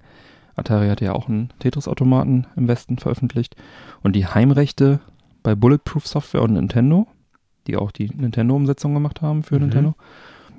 Atari 0.57 0.89
hatte 0.89 1.05
ja 1.05 1.13
auch 1.13 1.29
einen 1.29 1.49
Tetris-Automaten 1.59 2.47
im 2.55 2.67
Westen 2.67 2.97
veröffentlicht. 2.97 3.55
Und 4.03 4.15
die 4.15 4.25
Heimrechte 4.27 4.99
bei 5.43 5.55
Bulletproof 5.55 6.05
Software 6.07 6.41
und 6.41 6.53
Nintendo, 6.53 7.07
die 7.67 7.77
auch 7.77 7.91
die 7.91 8.09
Nintendo-Umsetzung 8.13 8.93
gemacht 8.93 9.21
haben 9.21 9.43
für 9.43 9.55
Mhm. 9.55 9.61
Nintendo. 9.61 9.95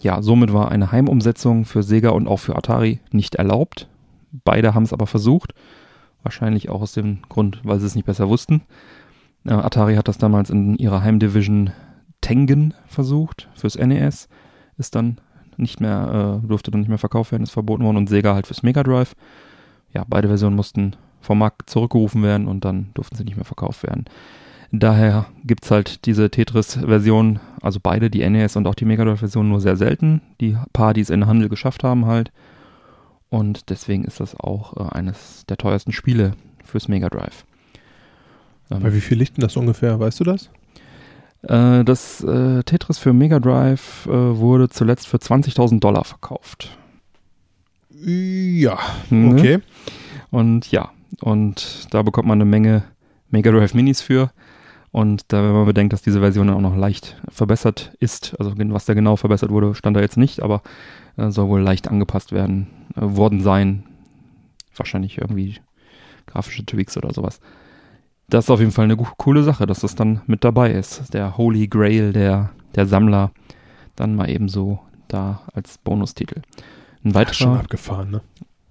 Ja, 0.01 0.23
somit 0.23 0.53
war 0.53 0.71
eine 0.71 0.93
Heimumsetzung 0.93 1.65
für 1.65 1.83
Sega 1.83 2.11
und 2.11 2.29
auch 2.29 2.37
für 2.39 2.57
Atari 2.57 3.01
nicht 3.11 3.35
erlaubt. 3.35 3.89
Beide 4.45 4.75
haben 4.75 4.85
es 4.85 4.93
aber 4.93 5.07
versucht. 5.07 5.53
Wahrscheinlich 6.23 6.69
auch 6.69 6.81
aus 6.83 6.93
dem 6.93 7.19
Grund, 7.29 7.61
weil 7.65 7.81
sie 7.81 7.87
es 7.87 7.95
nicht 7.95 8.05
besser 8.05 8.29
wussten. 8.29 8.63
Äh, 9.45 9.53
Atari 9.53 9.97
hat 9.97 10.09
das 10.09 10.19
damals 10.19 10.51
in 10.51 10.77
ihrer 10.77 11.03
Heimdivision 11.03 11.71
Tengen 12.21 12.75
versucht 12.87 13.49
fürs 13.55 13.77
NES. 13.77 14.29
Ist 14.77 14.95
dann 14.95 15.19
nicht 15.57 15.81
mehr, 15.81 16.41
äh, 16.45 16.47
durfte 16.47 16.71
dann 16.71 16.81
nicht 16.81 16.89
mehr 16.89 16.99
verkauft 16.99 17.33
werden, 17.33 17.43
ist 17.43 17.51
verboten 17.51 17.85
worden 17.85 17.97
und 17.97 18.09
Sega 18.09 18.35
halt 18.35 18.47
fürs 18.47 18.63
Mega 18.63 18.83
Drive. 18.85 19.15
Ja, 19.99 20.05
beide 20.07 20.29
Versionen 20.29 20.55
mussten 20.55 20.95
vom 21.21 21.41
Markt 21.41 21.69
zurückgerufen 21.69 22.23
werden 22.23 22.47
und 22.47 22.65
dann 22.65 22.91
durften 22.95 23.17
sie 23.17 23.25
nicht 23.25 23.35
mehr 23.35 23.45
verkauft 23.45 23.83
werden. 23.83 24.05
Daher 24.71 25.27
gibt's 25.43 25.73
halt 25.73 26.07
diese 26.07 26.31
Tetris-Version, 26.31 27.41
also 27.61 27.81
beide, 27.83 28.09
die 28.09 28.29
NES 28.29 28.55
und 28.55 28.69
auch 28.69 28.77
die 28.77 28.85
Mega 28.85 29.05
Drive-Version, 29.05 29.49
nur 29.49 29.61
sehr 29.61 29.77
selten. 29.77 30.21
Die 30.41 30.57
paar, 30.73 30.95
die 30.95 31.01
es 31.01 31.11
in 31.11 31.23
den 31.23 31.27
Handel 31.27 31.49
geschafft 31.49 31.83
haben, 31.83 32.07
halt. 32.07 32.31
Und 33.29 33.71
deswegen 33.71 34.05
ist 34.05 34.21
das 34.21 34.39
auch 34.39 34.77
äh, 34.77 34.95
eines 34.95 35.45
der 35.49 35.57
teuersten 35.57 35.91
Spiele 35.91 36.35
fürs 36.65 36.87
Mega 36.87 37.09
Drive. 37.09 37.45
Ähm, 38.71 38.85
Bei 38.85 38.95
wie 38.95 39.01
viel 39.01 39.19
liegt 39.19 39.37
denn 39.37 39.43
das 39.43 39.57
ungefähr? 39.57 39.99
Weißt 39.99 40.21
du 40.21 40.25
das? 40.25 40.49
äh, 41.43 41.83
das 41.83 42.23
äh, 42.23 42.63
Tetris 42.63 42.99
für 42.99 43.13
Mega 43.13 43.41
Drive 43.41 44.07
äh, 44.07 44.11
wurde 44.13 44.69
zuletzt 44.69 45.09
für 45.09 45.17
20.000 45.17 45.81
Dollar 45.81 46.05
verkauft. 46.05 46.79
Ja, 48.05 48.79
Ne? 49.11 49.33
okay. 49.33 49.59
Und 50.31 50.71
ja, 50.71 50.91
und 51.21 51.87
da 51.91 52.03
bekommt 52.03 52.29
man 52.29 52.39
eine 52.39 52.45
Menge 52.45 52.85
Mega 53.31 53.51
Drive 53.51 53.75
Minis 53.75 54.01
für. 54.01 54.31
Und 54.91 55.33
da, 55.33 55.43
wenn 55.43 55.53
man 55.53 55.67
bedenkt, 55.67 55.93
dass 55.93 56.03
diese 56.03 56.21
Version 56.21 56.49
auch 56.51 56.61
noch 56.61 56.77
leicht 56.77 57.21
verbessert 57.29 57.93
ist, 58.01 58.35
also 58.39 58.55
was 58.57 58.87
da 58.87 58.95
genau 58.95 59.17
verbessert 59.17 59.51
wurde, 59.51 59.75
stand 59.75 59.97
da 59.97 60.01
jetzt 60.01 60.17
nicht, 60.17 60.43
aber 60.43 60.63
äh, 61.17 61.31
soll 61.31 61.49
wohl 61.49 61.61
leicht 61.61 61.89
angepasst 61.89 62.33
werden, 62.33 62.69
äh, 62.97 63.01
worden 63.03 63.43
sein. 63.43 63.85
Wahrscheinlich 64.75 65.19
irgendwie 65.19 65.57
grafische 66.27 66.65
Tweaks 66.65 66.97
oder 66.97 67.13
sowas. 67.13 67.41
Das 68.31 68.45
ist 68.47 68.51
auf 68.51 68.61
jeden 68.61 68.73
Fall 68.73 68.85
eine 68.85 68.97
coole 68.97 69.43
Sache, 69.43 69.67
dass 69.67 69.81
das 69.81 69.95
dann 69.95 70.21
mit 70.27 70.45
dabei 70.45 70.73
ist. 70.73 71.13
Der 71.15 71.37
Holy 71.37 71.67
Grail 71.67 72.13
der, 72.13 72.51
der 72.75 72.87
Sammler 72.87 73.33
dann 73.97 74.15
mal 74.15 74.31
eben 74.31 74.49
so 74.49 74.79
da 75.09 75.43
als 75.55 75.79
Bonustitel. 75.79 76.43
Ein 77.05 77.11
Ja, 77.11 77.15
weiterer, 77.15 77.59
abgefahren, 77.59 78.11
ne? 78.11 78.21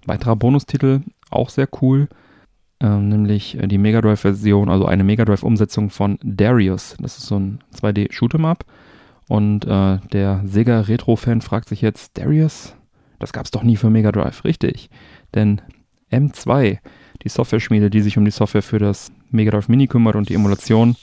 weiterer 0.06 0.36
Bonustitel, 0.36 1.02
auch 1.30 1.50
sehr 1.50 1.68
cool, 1.82 2.08
ähm, 2.80 3.08
nämlich 3.08 3.58
äh, 3.58 3.66
die 3.66 3.78
Mega 3.78 4.00
Drive-Version, 4.00 4.68
also 4.68 4.86
eine 4.86 5.04
Mega 5.04 5.24
Drive-Umsetzung 5.24 5.90
von 5.90 6.18
Darius. 6.22 6.96
Das 7.00 7.18
ist 7.18 7.26
so 7.26 7.38
ein 7.38 7.58
2D-Shoot'em-up. 7.74 8.64
Und 9.28 9.66
äh, 9.66 9.98
der 10.12 10.42
Sega 10.46 10.80
Retro-Fan 10.80 11.42
fragt 11.42 11.68
sich 11.68 11.82
jetzt, 11.82 12.16
Darius? 12.16 12.74
Das 13.18 13.32
gab's 13.32 13.50
doch 13.50 13.62
nie 13.62 13.76
für 13.76 13.90
Mega 13.90 14.12
Drive. 14.12 14.44
Richtig. 14.44 14.88
Denn 15.34 15.60
M2, 16.10 16.78
die 17.22 17.28
Software-Schmiede, 17.28 17.90
die 17.90 18.00
sich 18.00 18.16
um 18.16 18.24
die 18.24 18.30
Software 18.30 18.62
für 18.62 18.78
das 18.78 19.12
Mega 19.30 19.50
Drive 19.50 19.68
Mini 19.68 19.86
kümmert 19.86 20.16
und 20.16 20.28
die 20.28 20.34
Emulation, 20.34 20.96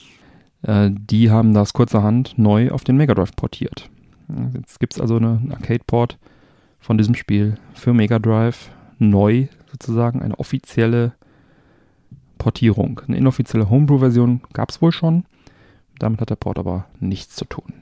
äh, 0.63 0.89
die 0.91 1.29
haben 1.29 1.53
das 1.53 1.73
kurzerhand 1.73 2.37
neu 2.37 2.71
auf 2.71 2.83
den 2.83 2.97
Mega 2.97 3.13
Drive 3.13 3.35
portiert. 3.35 3.89
Ja, 4.29 4.49
Jetzt 4.55 4.79
gibt's 4.79 4.99
also 4.99 5.17
eine, 5.17 5.39
einen 5.41 5.51
Arcade-Port 5.51 6.17
von 6.85 6.99
diesem 6.99 7.15
Spiel 7.15 7.55
für 7.73 7.95
Mega 7.95 8.19
Drive 8.19 8.69
neu 8.99 9.47
sozusagen 9.71 10.21
eine 10.21 10.37
offizielle 10.37 11.13
Portierung. 12.37 13.01
Eine 13.07 13.17
inoffizielle 13.17 13.71
Homebrew-Version 13.71 14.41
gab 14.53 14.69
es 14.69 14.83
wohl 14.83 14.91
schon. 14.91 15.25
Damit 15.97 16.21
hat 16.21 16.29
der 16.29 16.35
Port 16.35 16.59
aber 16.59 16.85
nichts 16.99 17.35
zu 17.35 17.45
tun. 17.45 17.73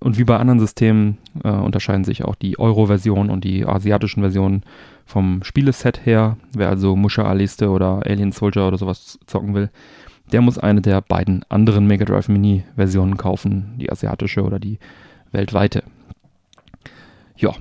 Und 0.00 0.18
wie 0.18 0.24
bei 0.24 0.36
anderen 0.36 0.60
Systemen 0.60 1.16
äh, 1.42 1.48
unterscheiden 1.48 2.04
sich 2.04 2.24
auch 2.24 2.34
die 2.34 2.58
Euro-Version 2.58 3.30
und 3.30 3.42
die 3.44 3.64
asiatischen 3.64 4.20
Versionen 4.20 4.64
vom 5.06 5.42
Spieleset 5.44 6.04
her. 6.04 6.36
Wer 6.52 6.68
also 6.68 6.94
Musha 6.94 7.22
Aliste 7.22 7.70
oder 7.70 8.02
Alien 8.04 8.32
Soldier 8.32 8.68
oder 8.68 8.76
sowas 8.76 9.18
zocken 9.24 9.54
will, 9.54 9.70
der 10.30 10.42
muss 10.42 10.58
eine 10.58 10.82
der 10.82 11.00
beiden 11.00 11.42
anderen 11.48 11.86
Mega 11.86 12.04
Drive 12.04 12.28
Mini-Versionen 12.28 13.16
kaufen, 13.16 13.78
die 13.78 13.90
asiatische 13.90 14.42
oder 14.42 14.58
die 14.58 14.78
weltweite. 15.30 15.84
Ja, 17.34 17.54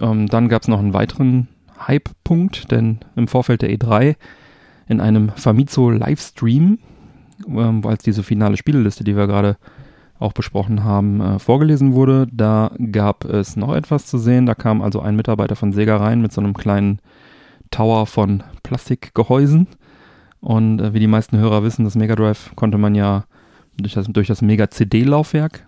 ähm, 0.00 0.26
dann 0.26 0.48
gab 0.48 0.62
es 0.62 0.68
noch 0.68 0.78
einen 0.78 0.94
weiteren 0.94 1.48
Hype-Punkt, 1.86 2.70
denn 2.70 2.98
im 3.16 3.28
Vorfeld 3.28 3.62
der 3.62 3.70
E3 3.70 4.16
in 4.88 5.00
einem 5.00 5.30
Famitsu-Livestream, 5.30 6.78
ähm, 7.46 7.86
als 7.86 8.02
diese 8.02 8.22
finale 8.22 8.56
Spieleliste, 8.56 9.04
die 9.04 9.16
wir 9.16 9.26
gerade 9.26 9.56
auch 10.18 10.32
besprochen 10.32 10.82
haben, 10.82 11.20
äh, 11.20 11.38
vorgelesen 11.38 11.94
wurde, 11.94 12.26
da 12.32 12.72
gab 12.90 13.24
es 13.24 13.56
noch 13.56 13.74
etwas 13.74 14.06
zu 14.06 14.18
sehen. 14.18 14.46
Da 14.46 14.54
kam 14.54 14.82
also 14.82 15.00
ein 15.00 15.14
Mitarbeiter 15.14 15.54
von 15.54 15.72
Sega 15.72 15.96
rein 15.96 16.20
mit 16.20 16.32
so 16.32 16.40
einem 16.40 16.54
kleinen 16.54 16.98
Tower 17.70 18.06
von 18.06 18.42
Plastikgehäusen. 18.62 19.68
Und 20.40 20.80
äh, 20.80 20.92
wie 20.92 21.00
die 21.00 21.06
meisten 21.06 21.38
Hörer 21.38 21.62
wissen, 21.62 21.84
das 21.84 21.94
Mega 21.94 22.16
Drive 22.16 22.52
konnte 22.56 22.78
man 22.78 22.94
ja 22.94 23.24
durch 23.76 23.94
das, 23.94 24.06
durch 24.06 24.26
das 24.26 24.42
Mega 24.42 24.70
CD-Laufwerk 24.70 25.67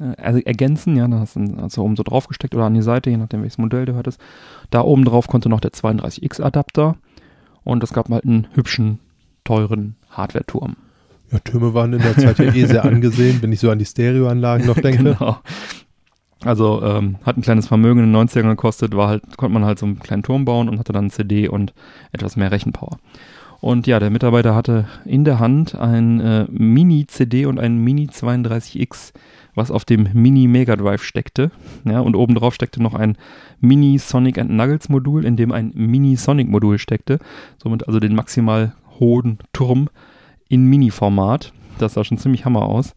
äh, 0.00 0.14
er- 0.16 0.46
ergänzen. 0.46 0.96
Ja, 0.96 1.06
da 1.06 1.18
hast 1.20 1.36
du 1.36 1.40
du 1.44 1.82
oben 1.82 1.96
so 1.96 2.02
draufgesteckt 2.02 2.54
oder 2.54 2.64
an 2.64 2.74
die 2.74 2.82
Seite, 2.82 3.10
je 3.10 3.16
nachdem 3.16 3.42
welches 3.42 3.58
Modell 3.58 3.84
du 3.84 3.94
hattest. 3.96 4.20
Da 4.70 4.80
oben 4.82 5.04
drauf 5.04 5.28
konnte 5.28 5.48
noch 5.48 5.60
der 5.60 5.72
32X-Adapter 5.72 6.96
und 7.64 7.82
es 7.84 7.92
gab 7.92 8.08
halt 8.08 8.24
einen 8.24 8.46
hübschen, 8.54 8.98
teuren 9.44 9.96
Hardware-Turm. 10.10 10.76
Ja, 11.32 11.38
Türme 11.38 11.74
waren 11.74 11.92
in 11.92 12.02
der 12.02 12.16
Zeit 12.16 12.38
ja 12.40 12.52
eh 12.52 12.64
sehr 12.66 12.84
angesehen, 12.86 13.40
wenn 13.40 13.52
ich 13.52 13.60
so 13.60 13.70
an 13.70 13.78
die 13.78 13.84
Stereoanlagen 13.84 14.66
noch 14.66 14.78
denke. 14.80 15.04
Genau. 15.04 15.36
Also 16.42 16.82
ähm, 16.82 17.16
hat 17.24 17.36
ein 17.36 17.42
kleines 17.42 17.68
Vermögen 17.68 18.00
in 18.02 18.12
den 18.12 18.28
90ern 18.28 18.48
gekostet, 18.48 18.96
war 18.96 19.08
halt, 19.08 19.36
konnte 19.36 19.52
man 19.52 19.64
halt 19.64 19.78
so 19.78 19.84
einen 19.86 19.98
kleinen 20.00 20.22
Turm 20.22 20.46
bauen 20.46 20.68
und 20.70 20.78
hatte 20.78 20.92
dann 20.92 21.10
CD 21.10 21.48
und 21.48 21.74
etwas 22.12 22.36
mehr 22.36 22.50
Rechenpower. 22.50 22.98
Und 23.60 23.86
ja, 23.86 24.00
der 24.00 24.08
Mitarbeiter 24.08 24.54
hatte 24.54 24.86
in 25.04 25.24
der 25.26 25.38
Hand 25.38 25.74
ein 25.74 26.18
äh, 26.20 26.46
Mini-CD 26.50 27.44
und 27.44 27.60
ein 27.60 27.76
Mini-32X, 27.76 29.12
was 29.60 29.70
auf 29.70 29.84
dem 29.84 30.08
Mini-Mega 30.14 30.74
Drive 30.74 31.02
steckte. 31.02 31.50
Ja, 31.84 32.00
und 32.00 32.16
obendrauf 32.16 32.54
steckte 32.54 32.82
noch 32.82 32.94
ein 32.94 33.16
Mini-Sonic 33.60 34.38
and 34.38 34.50
Nuggets-Modul, 34.50 35.26
in 35.26 35.36
dem 35.36 35.52
ein 35.52 35.72
Mini-Sonic-Modul 35.74 36.78
steckte. 36.78 37.18
Somit 37.62 37.86
also 37.86 38.00
den 38.00 38.14
maximal 38.14 38.74
hohen 38.98 39.38
Turm 39.52 39.90
in 40.48 40.64
Mini-Format. 40.64 41.52
Das 41.78 41.94
sah 41.94 42.04
schon 42.04 42.16
ziemlich 42.16 42.46
hammer 42.46 42.62
aus. 42.62 42.94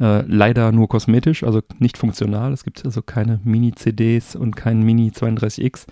Äh, 0.00 0.22
leider 0.26 0.70
nur 0.70 0.88
kosmetisch, 0.88 1.42
also 1.42 1.60
nicht 1.80 1.98
funktional. 1.98 2.52
Es 2.52 2.62
gibt 2.62 2.84
also 2.84 3.02
keine 3.02 3.40
Mini-CDs 3.42 4.36
und 4.36 4.54
kein 4.54 4.82
Mini-32X, 4.84 5.86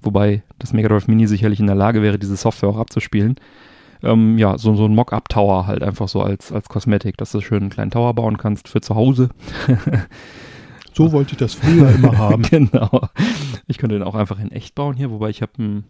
wobei 0.00 0.42
das 0.58 0.72
Mega 0.72 0.88
Drive 0.88 1.06
Mini 1.06 1.26
sicherlich 1.26 1.60
in 1.60 1.66
der 1.66 1.76
Lage 1.76 2.00
wäre, 2.00 2.18
diese 2.18 2.36
Software 2.36 2.70
auch 2.70 2.78
abzuspielen. 2.78 3.36
Ähm, 4.02 4.38
ja, 4.38 4.56
so, 4.58 4.74
so 4.74 4.84
ein 4.86 4.94
Mock-up-Tower 4.94 5.66
halt 5.66 5.82
einfach 5.82 6.08
so 6.08 6.22
als, 6.22 6.52
als 6.52 6.68
Kosmetik, 6.68 7.16
dass 7.18 7.32
du 7.32 7.40
schön 7.40 7.60
einen 7.62 7.70
kleinen 7.70 7.90
Tower 7.90 8.14
bauen 8.14 8.38
kannst 8.38 8.68
für 8.68 8.80
zu 8.80 8.94
Hause. 8.94 9.28
So 10.92 11.12
wollte 11.12 11.32
ich 11.32 11.38
das 11.38 11.54
früher 11.54 11.88
immer 11.94 12.18
haben. 12.18 12.42
genau. 12.42 13.08
Ich 13.68 13.78
könnte 13.78 13.94
den 13.96 14.02
auch 14.02 14.16
einfach 14.16 14.40
in 14.40 14.50
echt 14.50 14.74
bauen 14.74 14.96
hier, 14.96 15.10
wobei 15.10 15.30
ich 15.30 15.40
habe 15.40 15.52
einen 15.58 15.84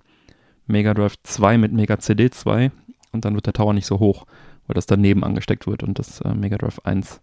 Mega 0.67 0.93
Drive 0.93 1.15
2 1.23 1.57
mit 1.59 1.73
Mega 1.73 1.99
CD 1.99 2.31
2 2.31 2.71
und 3.13 3.25
dann 3.25 3.35
wird 3.35 3.47
der 3.47 3.55
Tower 3.55 3.73
nicht 3.73 3.87
so 3.87 3.99
hoch, 3.99 4.27
weil 4.67 4.75
das 4.75 4.85
daneben 4.87 5.25
angesteckt 5.25 5.67
wird 5.67 5.83
und 5.83 5.99
das 5.99 6.21
äh, 6.21 6.35
Mega 6.35 6.59
Drive 6.59 6.81
1 6.85 7.21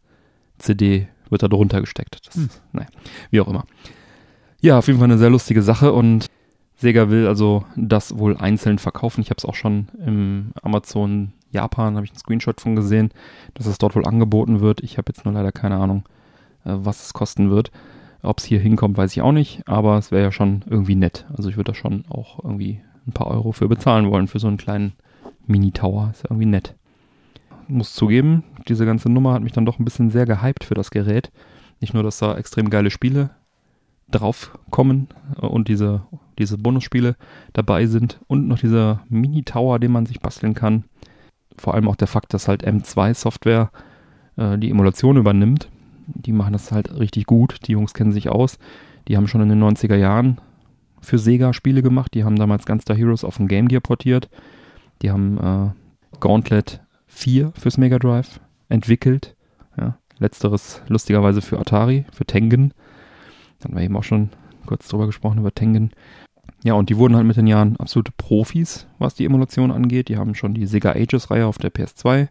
CD 0.58 1.08
wird 1.29 1.44
da 1.44 1.48
drunter 1.48 1.79
gesteckt. 1.79 2.17
Das, 2.27 2.36
Hm. 2.36 2.50
naja, 2.74 2.88
wie 3.29 3.41
auch 3.41 3.48
immer. 3.48 3.63
Ja, 4.60 4.79
auf 4.79 4.88
jeden 4.88 4.98
Fall 5.00 5.10
eine 5.10 5.20
sehr 5.20 5.29
lustige 5.29 5.62
Sache 5.62 5.94
und 5.94 6.25
Sega 6.77 7.10
will 7.10 7.27
also 7.27 7.65
das 7.75 8.17
wohl 8.17 8.38
einzeln 8.38 8.77
verkaufen. 8.77 9.22
Ich 9.22 9.31
habe 9.31 9.38
es 9.39 9.46
auch 9.46 9.55
schon 9.55 9.88
im 10.05 10.51
Amazon 10.62 11.34
Japan, 11.51 11.96
habe 11.96 12.05
ich 12.05 12.12
einen 12.12 12.19
Screenshot 12.19 12.62
von 12.62 12.75
gesehen, 12.75 13.10
dass 13.55 13.65
es 13.65 13.79
dort 13.79 13.96
wohl 13.96 14.05
angeboten 14.05 14.60
wird. 14.60 14.81
Ich 14.81 14.98
habe 14.98 15.12
jetzt 15.12 15.25
nur 15.25 15.34
leider 15.34 15.51
keine 15.51 15.77
Ahnung, 15.77 16.03
äh, 16.65 16.74
was 16.74 17.03
es 17.03 17.13
kosten 17.13 17.50
wird. 17.50 17.72
Ob 18.22 18.39
es 18.39 18.46
hier 18.46 18.60
hinkommt, 18.60 18.98
weiß 18.98 19.12
ich 19.12 19.22
auch 19.22 19.31
nicht, 19.31 19.67
aber 19.67 19.98
es 19.98 20.12
wäre 20.12 20.24
ja 20.24 20.31
schon 20.31 20.63
irgendwie 20.69 20.96
nett. 20.96 21.25
Also 21.36 21.50
ich 21.50 21.57
würde 21.57 21.72
da 21.72 21.75
schon 21.75 22.05
auch 22.10 22.43
irgendwie 22.43 22.81
ein 23.07 23.12
paar 23.12 23.27
Euro 23.27 23.51
für 23.51 23.67
bezahlen 23.67 24.12
wollen, 24.12 24.27
für 24.27 24.39
so 24.39 24.48
einen 24.48 24.57
kleinen 24.57 24.93
Mini-Tower. 25.48 26.10
Ist 26.12 26.24
ja 26.24 26.31
irgendwie 26.31 26.48
nett. 26.48 26.75
Muss 27.67 27.93
zugeben, 27.93 28.43
diese 28.67 28.86
ganze 28.86 29.10
Nummer 29.10 29.34
hat 29.34 29.43
mich 29.43 29.51
dann 29.51 29.65
doch 29.65 29.79
ein 29.79 29.86
bisschen 29.86 30.10
sehr 30.10 30.25
gehypt 30.25 30.63
für 30.63 30.75
das 30.75 30.91
Gerät. 30.91 31.31
Nicht 31.79 31.93
nur, 31.93 32.03
dass 32.03 32.19
da 32.19 32.38
extrem 32.38 32.69
geile 32.69 32.91
Spiele 32.91 33.31
drauf 34.10 34.57
kommen 34.69 35.10
äh, 35.41 35.46
und 35.46 35.67
diese, 35.67 36.03
diese 36.38 36.58
Bonusspiele 36.58 37.15
dabei 37.53 37.86
sind 37.86 38.20
und 38.27 38.48
noch 38.48 38.60
dieser 38.60 39.01
Mini-Tower, 39.10 39.79
den 39.79 39.91
man 39.91 40.06
sich 40.06 40.20
basteln 40.20 40.53
kann. 40.53 40.84
Vor 41.58 41.74
allem 41.74 41.88
auch 41.88 41.96
der 41.96 42.08
Fakt, 42.08 42.34
dass 42.34 42.48
halt 42.48 42.65
M2-Software 42.65 43.72
äh, 44.38 44.58
die 44.58 44.70
Emulation 44.70 45.17
übernimmt. 45.17 45.70
Die 46.06 46.32
machen 46.32 46.53
das 46.53 46.72
halt 46.72 46.98
richtig 47.00 47.25
gut. 47.25 47.60
Die 47.67 47.74
Jungs 47.74 47.94
kennen 47.94 48.12
sich 48.12 48.29
aus. 48.29 48.60
Die 49.08 49.17
haben 49.17 49.27
schon 49.27 49.41
in 49.41 49.50
den 49.50 49.63
90er 49.63 49.96
Jahren 49.96 50.39
für 51.01 51.17
Sega 51.17 51.53
Spiele 51.53 51.82
gemacht. 51.82 52.13
Die 52.13 52.24
haben 52.24 52.36
damals 52.36 52.65
Gunstar 52.65 52.96
Heroes 52.96 53.24
auf 53.24 53.38
den 53.38 53.48
Game 53.48 53.67
Gear 53.67 53.82
portiert. 53.82 54.29
Die 55.01 55.12
haben 55.12 55.38
äh, 55.38 56.20
Gauntlet 56.20 56.82
4 57.08 57.51
fürs 57.58 57.77
Mega 57.77 58.00
Drive 58.00 58.39
entwickelt. 58.70 59.36
Ja, 59.77 59.98
letzteres 60.20 60.82
lustigerweise 60.88 61.41
für 61.41 61.60
Atari, 61.60 62.06
für 62.12 62.25
Tengen. 62.25 62.74
Da 63.60 63.65
hatten 63.65 63.75
wir 63.75 63.84
eben 63.84 63.98
auch 63.98 64.03
schon 64.03 64.29
kurz 64.65 64.88
drüber 64.88 65.06
gesprochen, 65.06 65.39
über 65.39 65.53
Tengen. 65.53 65.91
Ja, 66.68 66.74
und 66.74 66.90
die 66.90 66.98
wurden 66.98 67.16
halt 67.16 67.26
mit 67.26 67.38
den 67.38 67.48
Jahren 67.48 67.78
absolute 67.78 68.12
Profis, 68.18 68.88
was 69.00 69.16
die 69.16 69.24
Emulation 69.24 69.72
angeht. 69.72 70.10
Die 70.10 70.18
haben 70.18 70.36
schon 70.36 70.54
die 70.54 70.66
Sega 70.66 70.92
Ages-Reihe 70.92 71.46
auf 71.46 71.58
der 71.60 71.72
PS2 71.72 72.28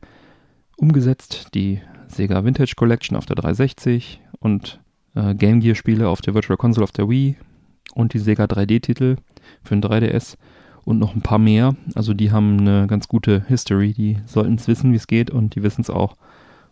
umgesetzt, 0.76 1.55
die 1.55 1.81
Sega 2.09 2.45
Vintage 2.45 2.75
Collection 2.76 3.16
auf 3.16 3.25
der 3.25 3.37
360 3.37 4.21
und 4.38 4.78
äh, 5.14 5.35
Game 5.35 5.61
Gear-Spiele 5.61 6.07
auf 6.07 6.21
der 6.21 6.35
Virtual 6.35 6.59
Console 6.59 6.85
auf 6.85 6.93
der 6.93 7.09
Wii 7.09 7.37
und 7.95 8.12
die 8.12 8.19
Sega 8.19 8.45
3D-Titel 8.45 9.16
für 9.62 9.75
den 9.75 9.83
3DS 9.83 10.37
und 10.85 10.99
noch 10.99 11.14
ein 11.14 11.23
paar 11.23 11.38
mehr. 11.38 11.75
Also 11.95 12.12
die 12.12 12.31
haben 12.31 12.61
eine 12.61 12.88
ganz 12.88 13.09
gute 13.09 13.43
History. 13.49 13.95
Die 13.95 14.19
sollten 14.26 14.57
es 14.57 14.69
wissen, 14.69 14.93
wie 14.93 14.97
es 14.97 15.07
geht 15.07 15.31
und 15.31 15.55
die 15.55 15.62
wissen 15.62 15.81
es 15.81 15.88
auch. 15.88 16.14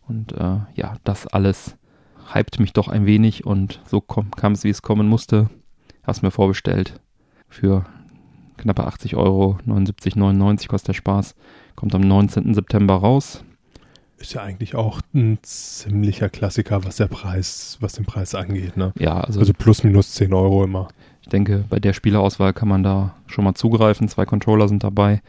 Und 0.06 0.32
äh, 0.32 0.58
ja, 0.74 0.96
das 1.04 1.26
alles 1.28 1.78
hypt 2.34 2.60
mich 2.60 2.74
doch 2.74 2.88
ein 2.88 3.06
wenig 3.06 3.46
und 3.46 3.80
so 3.86 4.02
kam 4.02 4.52
es, 4.52 4.64
wie 4.64 4.68
es 4.68 4.82
kommen 4.82 5.08
musste. 5.08 5.48
Hab's 6.02 6.20
mir 6.20 6.30
vorbestellt 6.30 7.00
für 7.48 7.84
knappe 8.56 8.84
80 8.86 9.16
Euro, 9.16 9.58
79,99 9.66 10.68
kostet 10.68 10.88
der 10.88 10.94
Spaß. 10.94 11.34
Kommt 11.76 11.94
am 11.94 12.02
19. 12.02 12.54
September 12.54 12.94
raus. 12.94 13.44
Ist 14.16 14.34
ja 14.34 14.42
eigentlich 14.42 14.74
auch 14.76 15.00
ein 15.12 15.38
ziemlicher 15.42 16.28
Klassiker, 16.28 16.84
was 16.84 16.96
der 16.96 17.08
Preis, 17.08 17.76
was 17.80 17.94
den 17.94 18.04
Preis 18.04 18.34
angeht, 18.34 18.76
ne? 18.76 18.92
Ja, 18.98 19.20
also, 19.20 19.40
Also 19.40 19.52
plus 19.52 19.82
minus 19.82 20.12
10 20.12 20.32
Euro 20.32 20.64
immer. 20.64 20.88
ich 21.20 21.28
denke, 21.28 21.64
bei 21.68 21.80
der 21.80 21.92
Spielerauswahl 21.92 22.52
kann 22.52 22.68
man 22.68 22.82
da 22.84 23.16
schon 23.26 23.44
mal 23.44 23.54
zugreifen. 23.54 24.08
Zwei 24.08 24.24
Controller 24.24 24.68
sind 24.68 24.84
dabei. 24.84 25.20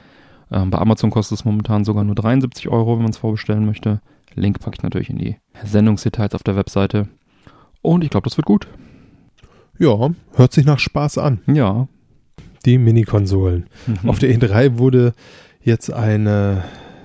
Ähm, 0.51 0.69
bei 0.69 0.77
Amazon 0.77 1.09
kostet 1.09 1.39
es 1.39 1.45
momentan 1.45 1.83
sogar 1.83 2.03
nur 2.03 2.15
73 2.15 2.69
Euro, 2.69 2.95
wenn 2.97 3.03
man 3.03 3.11
es 3.11 3.17
vorbestellen 3.17 3.65
möchte. 3.65 4.01
Link 4.35 4.59
packe 4.59 4.75
ich 4.77 4.83
natürlich 4.83 5.09
in 5.09 5.17
die 5.17 5.37
Sendungsdetails 5.63 6.35
auf 6.35 6.43
der 6.43 6.55
Webseite. 6.55 7.07
Und 7.81 8.03
ich 8.03 8.09
glaube, 8.11 8.25
das 8.29 8.37
wird 8.37 8.45
gut. 8.45 8.67
Ja, 9.79 10.11
hört 10.33 10.53
sich 10.53 10.65
nach 10.65 10.79
Spaß 10.79 11.17
an. 11.17 11.39
Ja. 11.47 11.87
Die 12.65 12.77
Mini-Konsolen. 12.77 13.65
Mhm. 13.87 14.09
Auf 14.09 14.19
der 14.19 14.33
E3 14.35 14.77
wurde 14.77 15.13
jetzt 15.61 15.91
eine 15.91 16.63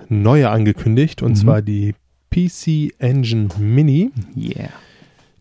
neue 0.08 0.50
angekündigt 0.50 1.22
und 1.22 1.32
Mhm. 1.32 1.36
zwar 1.36 1.62
die 1.62 1.94
PC 2.30 2.92
Engine 2.98 3.48
Mini. 3.58 4.10
Yeah. 4.36 4.70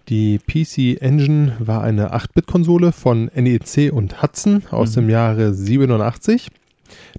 Die 0.10 0.40
PC 0.40 0.98
Engine 1.02 1.54
war 1.60 1.84
eine 1.84 2.14
8-Bit-Konsole 2.14 2.92
von 2.92 3.30
NEC 3.36 3.92
und 3.94 4.22
Hudson 4.24 4.64
aus 4.72 4.92
Mhm. 4.92 5.02
dem 5.02 5.10
Jahre 5.12 5.54
87. 5.54 6.48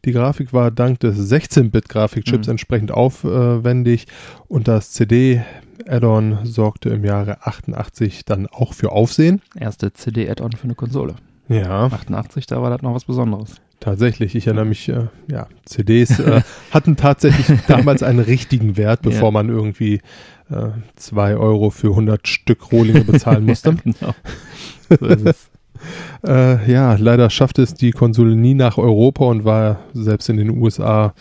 Die 0.04 0.10
Grafik 0.12 0.52
war 0.52 0.70
dank 0.72 0.98
des 1.00 1.16
16-Bit-Grafikchips 1.28 2.48
Mhm. 2.48 2.50
entsprechend 2.52 2.90
aufwendig 2.90 4.06
und 4.48 4.66
das 4.66 4.90
CD-Add-on 4.90 6.38
sorgte 6.44 6.90
im 6.90 7.04
Jahre 7.04 7.46
88 7.46 8.24
dann 8.24 8.46
auch 8.48 8.74
für 8.74 8.90
Aufsehen. 8.90 9.40
Erste 9.58 9.92
CD-Add-on 9.92 10.52
für 10.52 10.64
eine 10.64 10.74
Konsole. 10.74 11.14
Ja, 11.50 11.86
88, 11.86 12.46
da 12.46 12.62
war 12.62 12.70
das 12.70 12.80
noch 12.82 12.94
was 12.94 13.04
Besonderes. 13.04 13.56
tatsächlich. 13.80 14.34
Ich 14.34 14.46
erinnere 14.46 14.66
mich, 14.66 14.88
äh, 14.88 15.08
ja, 15.30 15.46
CDs 15.64 16.18
äh, 16.20 16.42
hatten 16.70 16.96
tatsächlich 16.96 17.60
damals 17.66 18.02
einen 18.02 18.20
richtigen 18.20 18.76
Wert, 18.76 19.02
bevor 19.02 19.28
Ja. 19.28 19.32
man 19.32 19.48
irgendwie 19.48 20.00
2 20.96 21.36
Euro 21.36 21.70
für 21.70 21.90
100 21.90 22.26
Stück 22.26 22.72
Rohlinge 22.72 23.04
bezahlen 23.04 23.46
musste. 23.46 23.74
genau. 23.84 24.14
So 24.88 25.06
ist 25.06 25.26
es. 25.26 25.50
Äh, 26.26 26.70
ja, 26.70 26.94
leider 26.96 27.30
schaffte 27.30 27.62
es 27.62 27.72
die 27.72 27.92
Konsole 27.92 28.36
nie 28.36 28.52
nach 28.52 28.76
Europa 28.76 29.24
und 29.24 29.46
war 29.46 29.78
selbst 29.94 30.28
in 30.28 30.36
den 30.36 30.50
USA, 30.50 31.14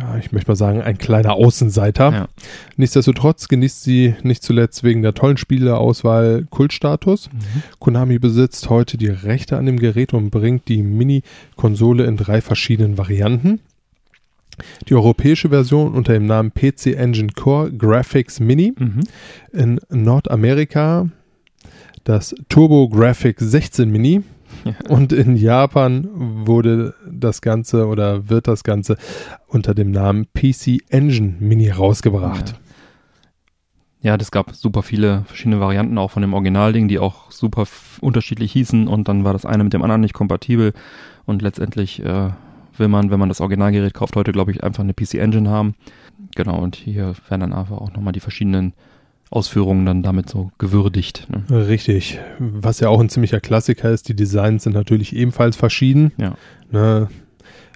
ja, 0.00 0.16
ich 0.18 0.32
möchte 0.32 0.50
mal 0.50 0.56
sagen, 0.56 0.80
ein 0.80 0.98
kleiner 0.98 1.34
Außenseiter. 1.34 2.12
Ja. 2.12 2.28
Nichtsdestotrotz 2.76 3.48
genießt 3.48 3.82
sie 3.82 4.14
nicht 4.22 4.42
zuletzt 4.42 4.82
wegen 4.82 5.02
der 5.02 5.14
tollen 5.14 5.36
Spieleauswahl 5.36 6.46
Kultstatus. 6.50 7.28
Mhm. 7.32 7.62
Konami 7.78 8.18
besitzt 8.18 8.70
heute 8.70 8.96
die 8.96 9.08
Rechte 9.08 9.56
an 9.56 9.66
dem 9.66 9.78
Gerät 9.78 10.14
und 10.14 10.30
bringt 10.30 10.68
die 10.68 10.82
Mini-Konsole 10.82 12.04
in 12.04 12.16
drei 12.16 12.40
verschiedenen 12.40 12.98
Varianten. 12.98 13.60
Die 14.88 14.94
europäische 14.94 15.48
Version 15.50 15.94
unter 15.94 16.12
dem 16.12 16.26
Namen 16.26 16.52
PC 16.52 16.94
Engine 16.96 17.32
Core 17.34 17.72
Graphics 17.72 18.40
Mini. 18.40 18.72
Mhm. 18.76 19.00
In 19.52 19.80
Nordamerika 19.90 21.08
das 22.04 22.34
Turbo 22.48 22.88
Graphics 22.88 23.42
16 23.42 23.90
Mini. 23.90 24.22
Ja. 24.64 24.74
Und 24.88 25.12
in 25.12 25.36
Japan 25.36 26.08
wurde 26.14 26.94
das 27.10 27.40
Ganze 27.40 27.86
oder 27.86 28.28
wird 28.28 28.48
das 28.48 28.64
Ganze 28.64 28.96
unter 29.46 29.74
dem 29.74 29.90
Namen 29.90 30.26
PC 30.32 30.78
Engine 30.88 31.34
Mini 31.38 31.70
rausgebracht. 31.70 32.60
Ja, 34.02 34.16
das 34.16 34.30
gab 34.30 34.54
super 34.54 34.82
viele 34.82 35.24
verschiedene 35.26 35.60
Varianten 35.60 35.98
auch 35.98 36.10
von 36.10 36.22
dem 36.22 36.32
Originalding, 36.32 36.88
die 36.88 36.98
auch 36.98 37.30
super 37.30 37.64
unterschiedlich 38.00 38.52
hießen 38.52 38.88
und 38.88 39.08
dann 39.08 39.24
war 39.24 39.34
das 39.34 39.44
eine 39.44 39.62
mit 39.62 39.74
dem 39.74 39.82
anderen 39.82 40.00
nicht 40.00 40.14
kompatibel 40.14 40.72
und 41.26 41.42
letztendlich 41.42 42.02
äh, 42.02 42.30
will 42.76 42.88
man, 42.88 43.10
wenn 43.10 43.20
man 43.20 43.28
das 43.28 43.42
Originalgerät 43.42 43.92
kauft, 43.92 44.16
heute 44.16 44.32
glaube 44.32 44.52
ich 44.52 44.64
einfach 44.64 44.82
eine 44.82 44.94
PC 44.94 45.14
Engine 45.14 45.50
haben. 45.50 45.74
Genau, 46.34 46.58
und 46.58 46.76
hier 46.76 47.14
werden 47.28 47.40
dann 47.42 47.52
einfach 47.52 47.76
auch 47.76 47.92
nochmal 47.92 48.12
die 48.12 48.20
verschiedenen 48.20 48.72
Ausführungen 49.30 49.86
dann 49.86 50.02
damit 50.02 50.28
so 50.28 50.50
gewürdigt. 50.58 51.28
Ne? 51.30 51.68
Richtig. 51.68 52.18
Was 52.38 52.80
ja 52.80 52.88
auch 52.88 53.00
ein 53.00 53.08
ziemlicher 53.08 53.40
Klassiker 53.40 53.90
ist, 53.90 54.08
die 54.08 54.16
Designs 54.16 54.64
sind 54.64 54.74
natürlich 54.74 55.14
ebenfalls 55.14 55.56
verschieden. 55.56 56.12
Ja. 56.18 56.34
Ne? 56.72 57.08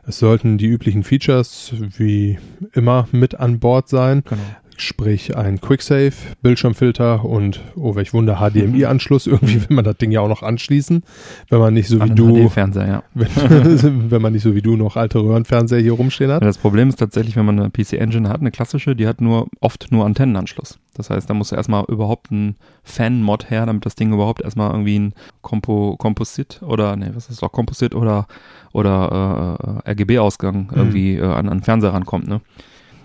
Es 0.06 0.18
sollten 0.18 0.58
die 0.58 0.66
üblichen 0.66 1.02
Features 1.02 1.72
wie 1.96 2.38
immer 2.72 3.08
mit 3.12 3.36
an 3.36 3.58
Bord 3.60 3.88
sein, 3.88 4.22
Genau. 4.28 4.42
Sprich 4.76 5.36
ein 5.36 5.60
Quicksave, 5.60 6.12
Bildschirmfilter 6.42 7.24
und, 7.24 7.60
oh 7.76 7.94
welch 7.94 8.12
Wunder, 8.12 8.36
HDMI-Anschluss. 8.36 9.26
Irgendwie 9.26 9.60
will 9.60 9.76
man 9.76 9.84
das 9.84 9.96
Ding 9.96 10.10
ja 10.10 10.20
auch 10.20 10.28
noch 10.28 10.42
anschließen, 10.42 11.02
wenn 11.48 11.58
man 11.58 11.74
nicht 11.74 11.88
so 11.88 11.98
wie 11.98 12.02
An 12.02 12.08
den 12.14 12.16
du, 12.16 12.48
HD-Fernseher, 12.48 12.86
ja. 12.86 13.02
wenn, 13.14 14.10
wenn 14.10 14.22
man 14.22 14.32
nicht 14.32 14.42
so 14.42 14.54
wie 14.54 14.62
du 14.62 14.76
noch 14.76 14.96
alte 14.96 15.18
Röhrenfernseher 15.18 15.80
hier 15.80 15.92
rumstehen 15.92 16.30
hat. 16.30 16.42
Das 16.42 16.58
Problem 16.58 16.88
ist 16.88 16.96
tatsächlich, 16.96 17.36
wenn 17.36 17.46
man 17.46 17.58
eine 17.58 17.70
PC 17.70 17.94
Engine 17.94 18.28
hat, 18.28 18.40
eine 18.40 18.50
klassische, 18.50 18.96
die 18.96 19.06
hat 19.06 19.20
nur 19.20 19.48
oft 19.60 19.90
nur 19.90 20.04
Antennenanschluss. 20.04 20.78
Das 20.94 21.10
heißt, 21.10 21.28
da 21.28 21.34
muss 21.34 21.52
erstmal 21.52 21.84
überhaupt 21.88 22.30
ein 22.30 22.56
Fan-Mod 22.84 23.50
her, 23.50 23.66
damit 23.66 23.84
das 23.84 23.96
Ding 23.96 24.12
überhaupt 24.12 24.42
erstmal 24.42 24.70
irgendwie 24.70 24.98
ein 24.98 25.14
Compo 25.42 25.96
Composite 25.98 26.64
oder 26.64 26.96
nee, 26.96 27.10
was 27.14 27.28
ist 27.28 27.42
doch 27.42 27.50
Composite 27.50 27.96
oder 27.96 28.26
oder 28.72 29.82
äh, 29.84 29.90
RGB-Ausgang 29.90 30.72
irgendwie 30.74 31.16
äh, 31.16 31.22
an 31.22 31.48
an 31.48 31.58
den 31.58 31.62
Fernseher 31.62 31.92
rankommt, 31.92 32.28
ne? 32.28 32.40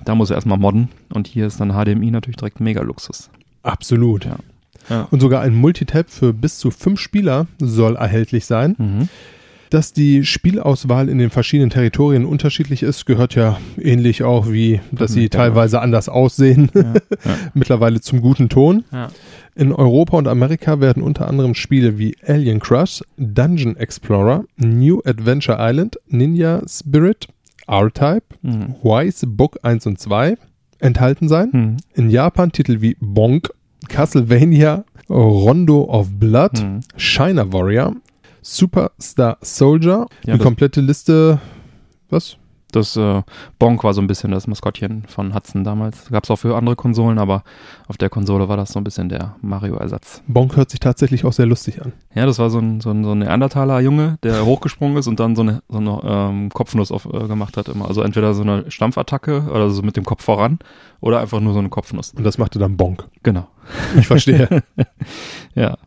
Da 0.05 0.15
muss 0.15 0.29
er 0.29 0.35
erstmal 0.37 0.57
modden 0.57 0.89
und 1.13 1.27
hier 1.27 1.47
ist 1.47 1.59
dann 1.59 1.71
HDMI 1.73 2.11
natürlich 2.11 2.37
direkt 2.37 2.59
mega 2.59 2.81
Luxus. 2.81 3.29
Absolut. 3.63 4.25
Ja. 4.25 4.37
Ja. 4.89 5.07
Und 5.11 5.19
sogar 5.19 5.41
ein 5.41 5.53
Multitap 5.55 6.09
für 6.09 6.33
bis 6.33 6.57
zu 6.57 6.71
fünf 6.71 6.99
Spieler 6.99 7.47
soll 7.59 7.95
erhältlich 7.95 8.45
sein. 8.45 8.75
Mhm. 8.77 9.09
Dass 9.69 9.93
die 9.93 10.25
Spielauswahl 10.25 11.09
in 11.09 11.19
den 11.19 11.29
verschiedenen 11.29 11.69
Territorien 11.69 12.25
unterschiedlich 12.25 12.81
ist, 12.81 13.05
gehört 13.05 13.35
ja 13.35 13.59
ähnlich 13.79 14.23
auch 14.23 14.49
wie, 14.49 14.79
dass 14.91 15.11
sie 15.13 15.29
der- 15.29 15.39
teilweise 15.41 15.79
anders 15.79 16.09
aussehen, 16.09 16.71
Ja. 16.73 16.81
Ja. 16.83 17.35
mittlerweile 17.53 18.01
zum 18.01 18.21
guten 18.21 18.49
Ton. 18.49 18.83
Ja. 18.91 19.09
In 19.53 19.71
Europa 19.71 20.17
und 20.17 20.27
Amerika 20.27 20.79
werden 20.79 21.03
unter 21.03 21.27
anderem 21.27 21.53
Spiele 21.53 21.99
wie 21.99 22.15
Alien 22.25 22.59
Crush, 22.59 23.03
Dungeon 23.17 23.75
Explorer, 23.77 24.45
New 24.57 25.01
Adventure 25.05 25.57
Island, 25.59 25.99
Ninja 26.07 26.63
Spirit, 26.67 27.27
R-Type, 27.69 28.35
Mhm. 28.41 28.75
Wise 28.83 29.27
Book 29.27 29.59
1 29.63 29.85
und 29.85 29.99
2, 29.99 30.37
enthalten 30.79 31.27
sein. 31.27 31.51
Hm. 31.51 31.77
In 31.93 32.09
Japan 32.09 32.51
Titel 32.51 32.81
wie 32.81 32.95
Bonk, 32.99 33.49
Castlevania, 33.87 34.85
Rondo 35.09 35.83
of 35.83 36.07
Blood, 36.13 36.59
Hm. 36.59 36.79
China 36.97 37.51
Warrior, 37.51 37.95
Superstar 38.41 39.37
Soldier, 39.41 40.07
Ja, 40.25 40.35
die 40.35 40.39
komplette 40.43 40.81
Liste. 40.81 41.39
Was? 42.09 42.37
Das 42.71 42.95
äh, 42.95 43.23
Bonk 43.57 43.83
war 43.83 43.93
so 43.93 44.01
ein 44.01 44.07
bisschen 44.07 44.31
das 44.31 44.45
Maskottchen 44.45 45.03
von 45.07 45.33
Hudson 45.33 45.63
damals. 45.63 46.09
Gab 46.11 46.23
es 46.23 46.31
auch 46.31 46.37
für 46.37 46.55
andere 46.55 46.75
Konsolen, 46.75 47.17
aber 47.17 47.43
auf 47.87 47.97
der 47.97 48.09
Konsole 48.09 48.47
war 48.47 48.57
das 48.57 48.71
so 48.73 48.79
ein 48.79 48.83
bisschen 48.83 49.09
der 49.09 49.35
Mario-Ersatz. 49.41 50.21
Bonk 50.27 50.55
hört 50.55 50.69
sich 50.69 50.79
tatsächlich 50.79 51.25
auch 51.25 51.33
sehr 51.33 51.47
lustig 51.47 51.81
an. 51.81 51.93
Ja, 52.13 52.25
das 52.25 52.37
war 52.37 52.49
so 52.49 52.59
ein, 52.59 52.79
so 52.79 52.91
ein, 52.91 53.03
so 53.03 53.11
ein 53.11 53.19
Neandertaler-Junge, 53.19 54.19
der 54.21 54.45
hochgesprungen 54.45 54.97
ist 54.97 55.07
und 55.07 55.19
dann 55.19 55.35
so 55.35 55.41
eine, 55.41 55.63
so 55.67 55.79
eine 55.79 55.99
ähm, 56.03 56.49
Kopfnuss 56.49 56.91
auf, 56.91 57.05
äh, 57.05 57.27
gemacht 57.27 57.57
hat 57.57 57.69
immer. 57.69 57.87
Also 57.87 58.03
entweder 58.03 58.33
so 58.33 58.43
eine 58.43 58.69
Stampfattacke 58.69 59.47
oder 59.49 59.71
so 59.71 59.81
mit 59.81 59.97
dem 59.97 60.05
Kopf 60.05 60.23
voran 60.23 60.59
oder 61.01 61.19
einfach 61.19 61.39
nur 61.39 61.53
so 61.53 61.59
eine 61.59 61.69
Kopfnuss. 61.69 62.13
Und 62.13 62.23
das 62.23 62.37
machte 62.37 62.59
dann 62.59 62.77
Bonk. 62.77 63.07
Genau. 63.23 63.47
Ich 63.97 64.07
verstehe. 64.07 64.63
Ja. 65.55 65.77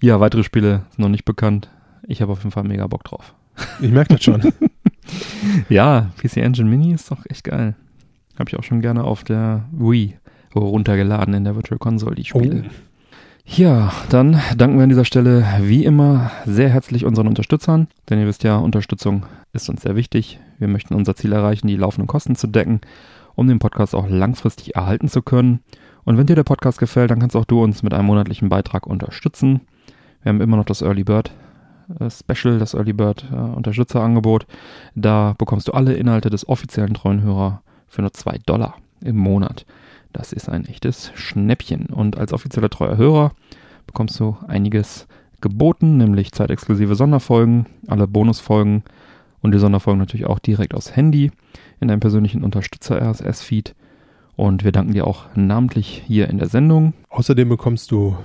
Ja, 0.00 0.20
weitere 0.20 0.44
Spiele 0.44 0.82
sind 0.90 0.98
noch 0.98 1.08
nicht 1.08 1.24
bekannt. 1.24 1.70
Ich 2.06 2.20
habe 2.20 2.32
auf 2.32 2.40
jeden 2.40 2.50
Fall 2.50 2.64
mega 2.64 2.86
Bock 2.86 3.04
drauf. 3.04 3.34
ich 3.80 3.90
merke 3.90 4.14
das 4.14 4.22
schon. 4.22 4.42
Ja, 5.68 6.10
PC 6.18 6.38
Engine 6.38 6.68
Mini 6.68 6.92
ist 6.92 7.10
doch 7.10 7.24
echt 7.28 7.44
geil. 7.44 7.74
Habe 8.38 8.50
ich 8.50 8.58
auch 8.58 8.64
schon 8.64 8.80
gerne 8.80 9.04
auf 9.04 9.24
der 9.24 9.64
Wii 9.72 10.16
runtergeladen 10.54 11.34
in 11.34 11.44
der 11.44 11.56
Virtual 11.56 11.78
Console, 11.78 12.14
die 12.14 12.24
Spiele. 12.24 12.64
Oh. 12.66 12.70
Ja, 13.46 13.92
dann 14.08 14.40
danken 14.56 14.78
wir 14.78 14.84
an 14.84 14.88
dieser 14.88 15.04
Stelle 15.04 15.46
wie 15.60 15.84
immer 15.84 16.30
sehr 16.46 16.70
herzlich 16.70 17.04
unseren 17.04 17.28
Unterstützern, 17.28 17.88
denn 18.08 18.18
ihr 18.18 18.26
wisst 18.26 18.42
ja, 18.42 18.56
Unterstützung 18.56 19.26
ist 19.52 19.68
uns 19.68 19.82
sehr 19.82 19.96
wichtig. 19.96 20.40
Wir 20.58 20.66
möchten 20.66 20.94
unser 20.94 21.14
Ziel 21.14 21.32
erreichen, 21.32 21.66
die 21.66 21.76
laufenden 21.76 22.06
Kosten 22.06 22.36
zu 22.36 22.46
decken, 22.46 22.80
um 23.34 23.46
den 23.46 23.58
Podcast 23.58 23.94
auch 23.94 24.08
langfristig 24.08 24.74
erhalten 24.76 25.08
zu 25.08 25.20
können. 25.20 25.60
Und 26.04 26.16
wenn 26.16 26.26
dir 26.26 26.36
der 26.36 26.42
Podcast 26.42 26.78
gefällt, 26.78 27.10
dann 27.10 27.20
kannst 27.20 27.36
auch 27.36 27.44
du 27.44 27.62
uns 27.62 27.82
mit 27.82 27.92
einem 27.92 28.06
monatlichen 28.06 28.48
Beitrag 28.48 28.86
unterstützen. 28.86 29.60
Wir 30.22 30.30
haben 30.30 30.40
immer 30.40 30.56
noch 30.56 30.64
das 30.64 30.80
Early 30.80 31.04
Bird 31.04 31.30
Special, 32.10 32.58
das 32.58 32.74
Early 32.74 32.92
Bird 32.92 33.26
äh, 33.30 33.34
Unterstützerangebot. 33.34 34.46
Da 34.94 35.34
bekommst 35.38 35.68
du 35.68 35.72
alle 35.72 35.94
Inhalte 35.94 36.30
des 36.30 36.48
offiziellen 36.48 36.94
treuen 36.94 37.22
Hörer 37.22 37.62
für 37.86 38.02
nur 38.02 38.12
2 38.12 38.38
Dollar 38.46 38.76
im 39.00 39.16
Monat. 39.16 39.66
Das 40.12 40.32
ist 40.32 40.48
ein 40.48 40.64
echtes 40.66 41.12
Schnäppchen. 41.14 41.86
Und 41.86 42.16
als 42.16 42.32
offizieller 42.32 42.70
treuer 42.70 42.96
Hörer 42.96 43.32
bekommst 43.86 44.18
du 44.20 44.36
einiges 44.46 45.06
geboten, 45.40 45.98
nämlich 45.98 46.32
zeitexklusive 46.32 46.94
Sonderfolgen, 46.94 47.66
alle 47.86 48.06
Bonusfolgen 48.06 48.82
und 49.42 49.52
die 49.52 49.58
Sonderfolgen 49.58 49.98
natürlich 49.98 50.26
auch 50.26 50.38
direkt 50.38 50.74
aufs 50.74 50.96
Handy 50.96 51.30
in 51.80 51.88
deinem 51.88 52.00
persönlichen 52.00 52.42
Unterstützer-RSS-Feed. 52.42 53.74
Und 54.36 54.64
wir 54.64 54.72
danken 54.72 54.92
dir 54.92 55.06
auch 55.06 55.26
namentlich 55.34 56.02
hier 56.06 56.28
in 56.28 56.38
der 56.38 56.48
Sendung. 56.48 56.92
Außerdem 57.08 57.48
bekommst 57.48 57.90
du 57.90 58.16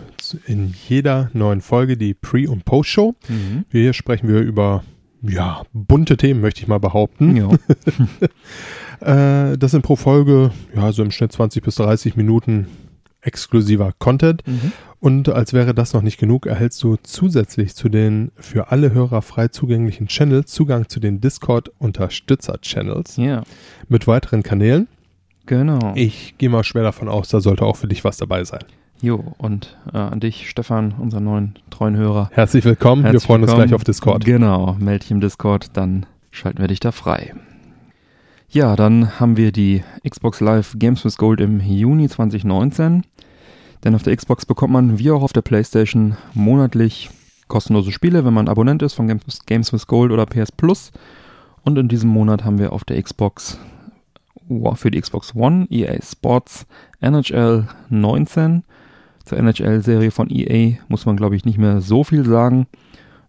in 0.45 0.73
jeder 0.87 1.29
neuen 1.33 1.61
Folge 1.61 1.97
die 1.97 2.13
Pre- 2.13 2.49
und 2.49 2.65
Post-Show. 2.65 3.15
Hier 3.69 3.93
sprechen 3.93 4.27
wir 4.27 4.39
über 4.39 4.83
ja, 5.21 5.63
bunte 5.73 6.17
Themen, 6.17 6.41
möchte 6.41 6.61
ich 6.61 6.67
mal 6.67 6.79
behaupten. 6.79 7.35
Ja. 7.35 7.49
Äh, 9.01 9.57
das 9.57 9.71
sind 9.71 9.81
pro 9.81 9.95
Folge, 9.95 10.51
ja, 10.75 10.91
so 10.91 11.01
im 11.03 11.11
Schnitt 11.11 11.31
20 11.31 11.63
bis 11.63 11.75
30 11.75 12.17
Minuten 12.17 12.67
exklusiver 13.21 13.93
Content. 13.97 14.45
Mhm. 14.45 14.73
Und 14.99 15.29
als 15.29 15.53
wäre 15.53 15.73
das 15.73 15.93
noch 15.93 16.01
nicht 16.01 16.19
genug, 16.19 16.45
erhältst 16.45 16.83
du 16.83 16.97
zusätzlich 17.01 17.75
zu 17.75 17.87
den 17.87 18.33
für 18.35 18.71
alle 18.71 18.91
Hörer 18.91 19.21
frei 19.21 19.47
zugänglichen 19.47 20.07
Channels 20.07 20.51
Zugang 20.51 20.89
zu 20.89 20.99
den 20.99 21.21
Discord-Unterstützer-Channels 21.21 23.15
ja, 23.15 23.43
mit 23.87 24.05
weiteren 24.07 24.43
Kanälen. 24.43 24.89
Genau. 25.49 25.93
Ich 25.95 26.37
gehe 26.37 26.49
mal 26.49 26.63
schwer 26.63 26.83
davon 26.83 27.09
aus, 27.09 27.27
da 27.29 27.41
sollte 27.41 27.65
auch 27.65 27.75
für 27.75 27.87
dich 27.87 28.03
was 28.05 28.17
dabei 28.17 28.43
sein. 28.45 28.63
Jo, 29.01 29.33
und 29.37 29.77
äh, 29.93 29.97
an 29.97 30.19
dich, 30.19 30.49
Stefan, 30.49 30.93
unseren 30.97 31.23
neuen 31.23 31.59
treuen 31.69 31.95
Hörer. 31.95 32.29
Herzlich 32.33 32.65
willkommen. 32.65 33.03
wir 33.03 33.11
Herzlich 33.11 33.25
freuen 33.25 33.41
uns 33.41 33.51
willkommen. 33.51 33.67
gleich 33.67 33.75
auf 33.75 33.83
Discord. 33.83 34.25
Genau, 34.25 34.75
melde 34.79 34.99
dich 34.99 35.11
im 35.11 35.21
Discord, 35.21 35.67
dann 35.73 36.05
schalten 36.31 36.59
wir 36.59 36.67
dich 36.67 36.79
da 36.79 36.91
frei. 36.91 37.33
Ja, 38.49 38.75
dann 38.75 39.19
haben 39.19 39.37
wir 39.37 39.51
die 39.51 39.83
Xbox 40.07 40.39
Live 40.39 40.75
Games 40.77 41.05
with 41.05 41.17
Gold 41.17 41.39
im 41.39 41.59
Juni 41.59 42.09
2019. 42.09 43.03
Denn 43.83 43.95
auf 43.95 44.03
der 44.03 44.15
Xbox 44.15 44.45
bekommt 44.45 44.73
man, 44.73 44.99
wie 44.99 45.11
auch 45.11 45.21
auf 45.21 45.33
der 45.33 45.41
PlayStation, 45.41 46.17
monatlich 46.33 47.09
kostenlose 47.47 47.91
Spiele, 47.91 48.25
wenn 48.25 48.33
man 48.33 48.47
Abonnent 48.47 48.81
ist 48.81 48.93
von 48.93 49.07
Games 49.45 49.73
with 49.73 49.87
Gold 49.87 50.11
oder 50.11 50.25
PS 50.25 50.51
Plus. 50.51 50.91
Und 51.63 51.77
in 51.77 51.87
diesem 51.87 52.09
Monat 52.09 52.43
haben 52.43 52.59
wir 52.59 52.73
auf 52.73 52.83
der 52.83 53.01
Xbox 53.01 53.59
für 54.75 54.91
die 54.91 54.99
Xbox 54.99 55.35
One 55.35 55.67
EA 55.69 56.01
Sports 56.01 56.65
NHL 57.01 57.67
19. 57.89 58.63
Zur 59.25 59.37
NHL-Serie 59.37 60.11
von 60.11 60.29
EA 60.29 60.77
muss 60.87 61.05
man, 61.05 61.15
glaube 61.15 61.35
ich, 61.35 61.45
nicht 61.45 61.57
mehr 61.57 61.81
so 61.81 62.03
viel 62.03 62.25
sagen. 62.25 62.67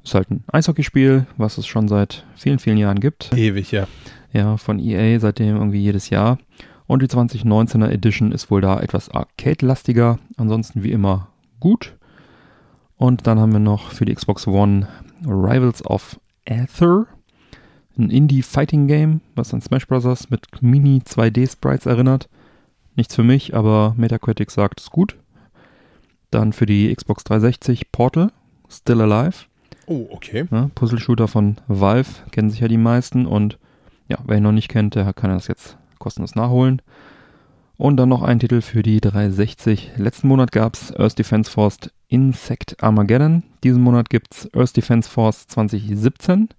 Ist 0.03 0.15
halt 0.15 0.31
ein 0.31 0.45
Eishockeyspiel, 0.51 1.27
was 1.37 1.59
es 1.59 1.67
schon 1.67 1.89
seit 1.89 2.25
vielen, 2.37 2.59
vielen 2.59 2.79
Jahren 2.79 3.01
gibt. 3.01 3.33
Ewig, 3.37 3.71
ja. 3.71 3.87
Ja, 4.33 4.57
von 4.57 4.79
EA 4.79 5.19
seitdem 5.21 5.57
irgendwie 5.57 5.83
jedes 5.83 6.09
Jahr. 6.09 6.39
Und 6.87 7.03
die 7.03 7.07
2019er 7.07 7.89
Edition 7.91 8.33
ist 8.33 8.51
wohl 8.51 8.61
da 8.61 8.81
etwas 8.81 9.11
arcade-lastiger. 9.11 10.19
Ansonsten 10.37 10.83
wie 10.83 10.93
immer 10.93 11.29
gut. 11.61 11.97
Und 12.97 13.27
dann 13.27 13.39
haben 13.39 13.53
wir 13.53 13.61
noch 13.61 13.93
für 13.93 14.05
die 14.05 14.15
Xbox 14.15 14.47
One 14.47 14.89
Rivals 15.25 15.85
of 15.85 16.19
Aether. 16.47 17.07
Ein 17.99 18.11
Indie-Fighting-Game, 18.11 19.21
was 19.35 19.53
an 19.53 19.61
Smash 19.61 19.87
Bros. 19.87 20.31
mit 20.31 20.47
Mini 20.63 21.03
2D-Sprites 21.05 21.87
erinnert. 21.87 22.29
Nichts 22.97 23.15
für 23.15 23.23
mich, 23.23 23.55
aber 23.55 23.95
Metacritic 23.97 24.51
sagt 24.51 24.81
es 24.81 24.91
gut. 24.91 25.17
Dann 26.31 26.53
für 26.53 26.67
die 26.67 26.95
Xbox 26.95 27.25
360 27.25 27.93
Portal, 27.93 28.31
Still 28.69 29.01
Alive. 29.01 29.47
Oh, 29.87 30.07
okay. 30.11 30.47
Ne? 30.51 30.71
Puzzle-Shooter 30.75 31.29
von 31.29 31.57
Valve, 31.67 32.09
kennen 32.31 32.51
sich 32.51 32.61
ja 32.61 32.69
die 32.69 32.77
meisten 32.77 33.27
und 33.27 33.59
ja, 34.09 34.19
wer 34.25 34.37
ihn 34.37 34.43
noch 34.43 34.53
nicht 34.53 34.69
kennt, 34.69 34.95
der 34.95 35.13
kann 35.13 35.31
das 35.31 35.49
jetzt 35.49 35.77
kostenlos 35.99 36.35
nachholen. 36.35 36.83
Und 37.77 37.97
dann 37.97 38.11
noch 38.11 38.23
ein 38.23 38.39
Titel 38.39 38.61
für 38.61 38.83
die 38.83 39.01
360. 39.01 39.93
Letzten 39.97 40.29
Monat 40.29 40.53
gab's 40.53 40.93
Earth 40.95 41.19
Defense 41.19 41.51
Force 41.51 41.79
Insect 42.09 42.83
Armageddon. 42.83 43.43
Diesen 43.65 43.83
Monat 43.83 44.11
gibt's 44.11 44.53
Earth 44.55 44.77
Defense 44.77 45.09
Force 45.09 45.47
2017. 45.47 46.51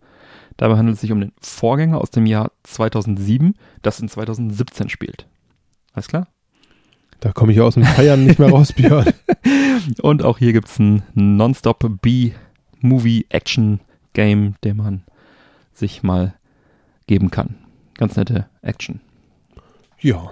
Dabei 0.62 0.78
handelt 0.78 0.94
es 0.94 1.02
sich 1.02 1.12
um 1.12 1.20
den 1.20 1.34
Vorgänger 1.42 2.00
aus 2.00 2.12
dem 2.12 2.28
Jahr 2.28 2.52
2007, 2.62 3.56
das 3.82 4.00
in 4.00 4.08
2017 4.08 4.90
spielt. 4.90 5.26
Alles 5.92 6.08
klar? 6.08 6.28
Da 7.20 7.32
komme 7.32 7.52
ich 7.52 7.60
aus 7.62 7.74
dem 7.74 7.84
Feiern 7.84 8.28
nicht 8.28 8.38
mehr 8.38 8.52
raus, 8.52 8.72
Björn. 8.76 9.12
Und 10.04 10.24
auch 10.24 10.38
hier 10.38 10.54
gibt's 10.54 10.78
ein 10.78 11.02
Nonstop 11.16 12.00
B-Movie-Action-Game, 12.04 14.54
den 14.64 14.78
man 14.78 15.04
sich 15.74 16.04
mal 16.04 16.36
geben 17.08 17.32
kann. 17.32 17.56
Ganz 17.96 18.16
nette 18.16 18.46
Action. 18.62 19.02
Ja. 20.00 20.30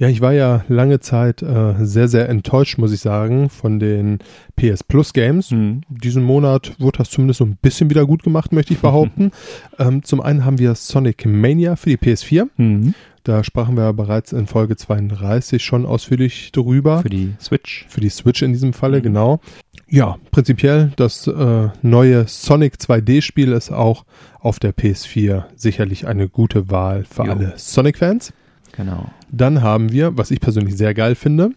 Ja, 0.00 0.08
ich 0.08 0.22
war 0.22 0.32
ja 0.32 0.64
lange 0.68 0.98
Zeit 1.00 1.42
äh, 1.42 1.74
sehr, 1.80 2.08
sehr 2.08 2.30
enttäuscht, 2.30 2.78
muss 2.78 2.90
ich 2.90 3.00
sagen, 3.00 3.50
von 3.50 3.78
den 3.78 4.20
PS 4.56 4.82
Plus 4.82 5.12
Games. 5.12 5.50
Mhm. 5.50 5.82
Diesen 5.90 6.22
Monat 6.22 6.72
wurde 6.78 6.96
das 6.98 7.10
zumindest 7.10 7.36
so 7.36 7.44
ein 7.44 7.58
bisschen 7.60 7.90
wieder 7.90 8.06
gut 8.06 8.22
gemacht, 8.22 8.50
möchte 8.50 8.72
ich 8.72 8.80
behaupten. 8.80 9.30
ähm, 9.78 10.02
zum 10.02 10.22
einen 10.22 10.46
haben 10.46 10.58
wir 10.58 10.74
Sonic 10.74 11.26
Mania 11.26 11.76
für 11.76 11.90
die 11.90 11.98
PS4. 11.98 12.48
Mhm. 12.56 12.94
Da 13.24 13.44
sprachen 13.44 13.76
wir 13.76 13.92
bereits 13.92 14.32
in 14.32 14.46
Folge 14.46 14.74
32 14.74 15.62
schon 15.62 15.84
ausführlich 15.84 16.50
drüber. 16.52 17.02
Für 17.02 17.10
die 17.10 17.34
Switch. 17.38 17.84
Für 17.90 18.00
die 18.00 18.08
Switch 18.08 18.40
in 18.40 18.54
diesem 18.54 18.72
Falle, 18.72 19.00
Mhm. 19.00 19.02
genau. 19.02 19.40
Ja, 19.86 20.16
prinzipiell 20.30 20.92
das 20.96 21.26
äh, 21.26 21.68
neue 21.82 22.26
Sonic 22.26 22.76
2D-Spiel 22.76 23.52
ist 23.52 23.70
auch 23.70 24.06
auf 24.38 24.58
der 24.60 24.72
PS4 24.74 25.44
sicherlich 25.56 26.06
eine 26.06 26.26
gute 26.30 26.70
Wahl 26.70 27.04
für 27.04 27.24
Jo. 27.26 27.32
alle 27.32 27.52
Sonic-Fans. 27.56 28.32
Genau. 28.72 29.06
Dann 29.30 29.62
haben 29.62 29.92
wir, 29.92 30.16
was 30.16 30.30
ich 30.30 30.40
persönlich 30.40 30.76
sehr 30.76 30.94
geil 30.94 31.14
finde, 31.14 31.50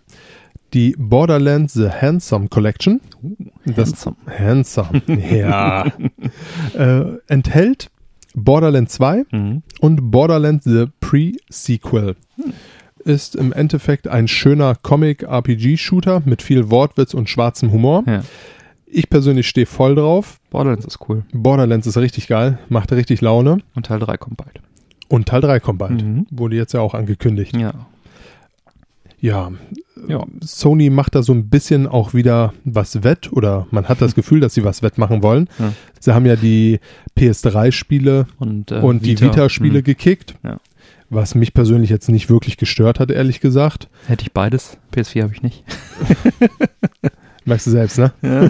die 0.73 0.95
Borderlands 0.97 1.73
The 1.73 1.89
Handsome 1.89 2.47
Collection. 2.49 2.99
Das 3.65 3.89
Handsome. 4.05 4.15
Handsome, 4.27 5.01
ja. 5.37 5.85
äh, 6.75 7.03
enthält 7.27 7.89
Borderlands 8.35 8.93
2 8.95 9.25
Mhm. 9.31 9.61
und 9.81 10.09
Borderlands 10.11 10.65
The 10.65 10.85
Pre-Sequel. 10.99 12.15
Ist 13.05 13.35
im 13.35 13.51
Endeffekt 13.53 14.07
ein 14.07 14.27
schöner 14.27 14.75
Comic-RPG-Shooter 14.81 16.23
mit 16.25 16.41
viel 16.41 16.71
Wortwitz 16.71 17.13
und 17.13 17.29
schwarzem 17.29 17.71
Humor. 17.71 18.03
Ja. 18.07 18.23
Ich 18.87 19.09
persönlich 19.09 19.47
stehe 19.47 19.65
voll 19.65 19.95
drauf. 19.95 20.39
Borderlands 20.51 20.85
ist 20.85 20.99
cool. 21.09 21.23
Borderlands 21.33 21.85
ist 21.85 21.97
richtig 21.97 22.27
geil, 22.27 22.59
macht 22.69 22.91
richtig 22.91 23.21
Laune. 23.21 23.59
Und 23.75 23.87
Teil 23.87 23.99
3 23.99 24.17
kommt 24.17 24.37
bald. 24.37 24.59
Und 25.13 25.27
Teil 25.27 25.41
3 25.41 25.59
kommt 25.59 25.77
bald. 25.77 26.01
Mhm. 26.03 26.25
Wurde 26.31 26.55
jetzt 26.55 26.73
ja 26.73 26.79
auch 26.81 26.95
angekündigt. 26.95 27.55
Ja. 27.55 27.73
Ja, 29.19 29.51
Ja. 30.07 30.25
Sony 30.41 30.89
macht 30.89 31.13
da 31.13 31.21
so 31.21 31.33
ein 31.33 31.49
bisschen 31.49 31.85
auch 31.87 32.15
wieder 32.15 32.51
was 32.65 33.03
wett 33.03 33.31
oder 33.31 33.67
man 33.69 33.87
hat 33.87 34.01
das 34.01 34.15
Gefühl, 34.19 34.39
dass 34.39 34.55
sie 34.55 34.63
was 34.63 34.81
wettmachen 34.81 35.21
wollen. 35.21 35.47
Ja. 35.59 35.71
Sie 35.99 36.13
haben 36.15 36.25
ja 36.25 36.35
die 36.35 36.79
PS3-Spiele 37.15 38.25
Und, 38.39 38.71
äh, 38.71 38.79
und 38.79 39.05
die 39.05 39.19
Vita-Spiele 39.21 39.79
Mhm. 39.79 39.83
gekickt. 39.83 40.33
Ja. 40.43 40.57
was 41.11 41.35
mich 41.35 41.53
persönlich 41.53 41.91
jetzt 41.91 42.09
nicht 42.09 42.27
wirklich 42.31 42.57
gestört 42.57 42.99
hat, 42.99 43.11
ehrlich 43.11 43.39
gesagt. 43.39 43.87
Hätte 44.07 44.23
ich 44.23 44.31
beides. 44.33 44.77
PS4 44.95 45.21
habe 45.21 45.33
ich 45.33 45.43
nicht. 45.43 45.63
Merkst 47.45 47.67
du 47.67 47.71
selbst, 47.71 47.99
ne? 47.99 48.13
Ja. 48.23 48.49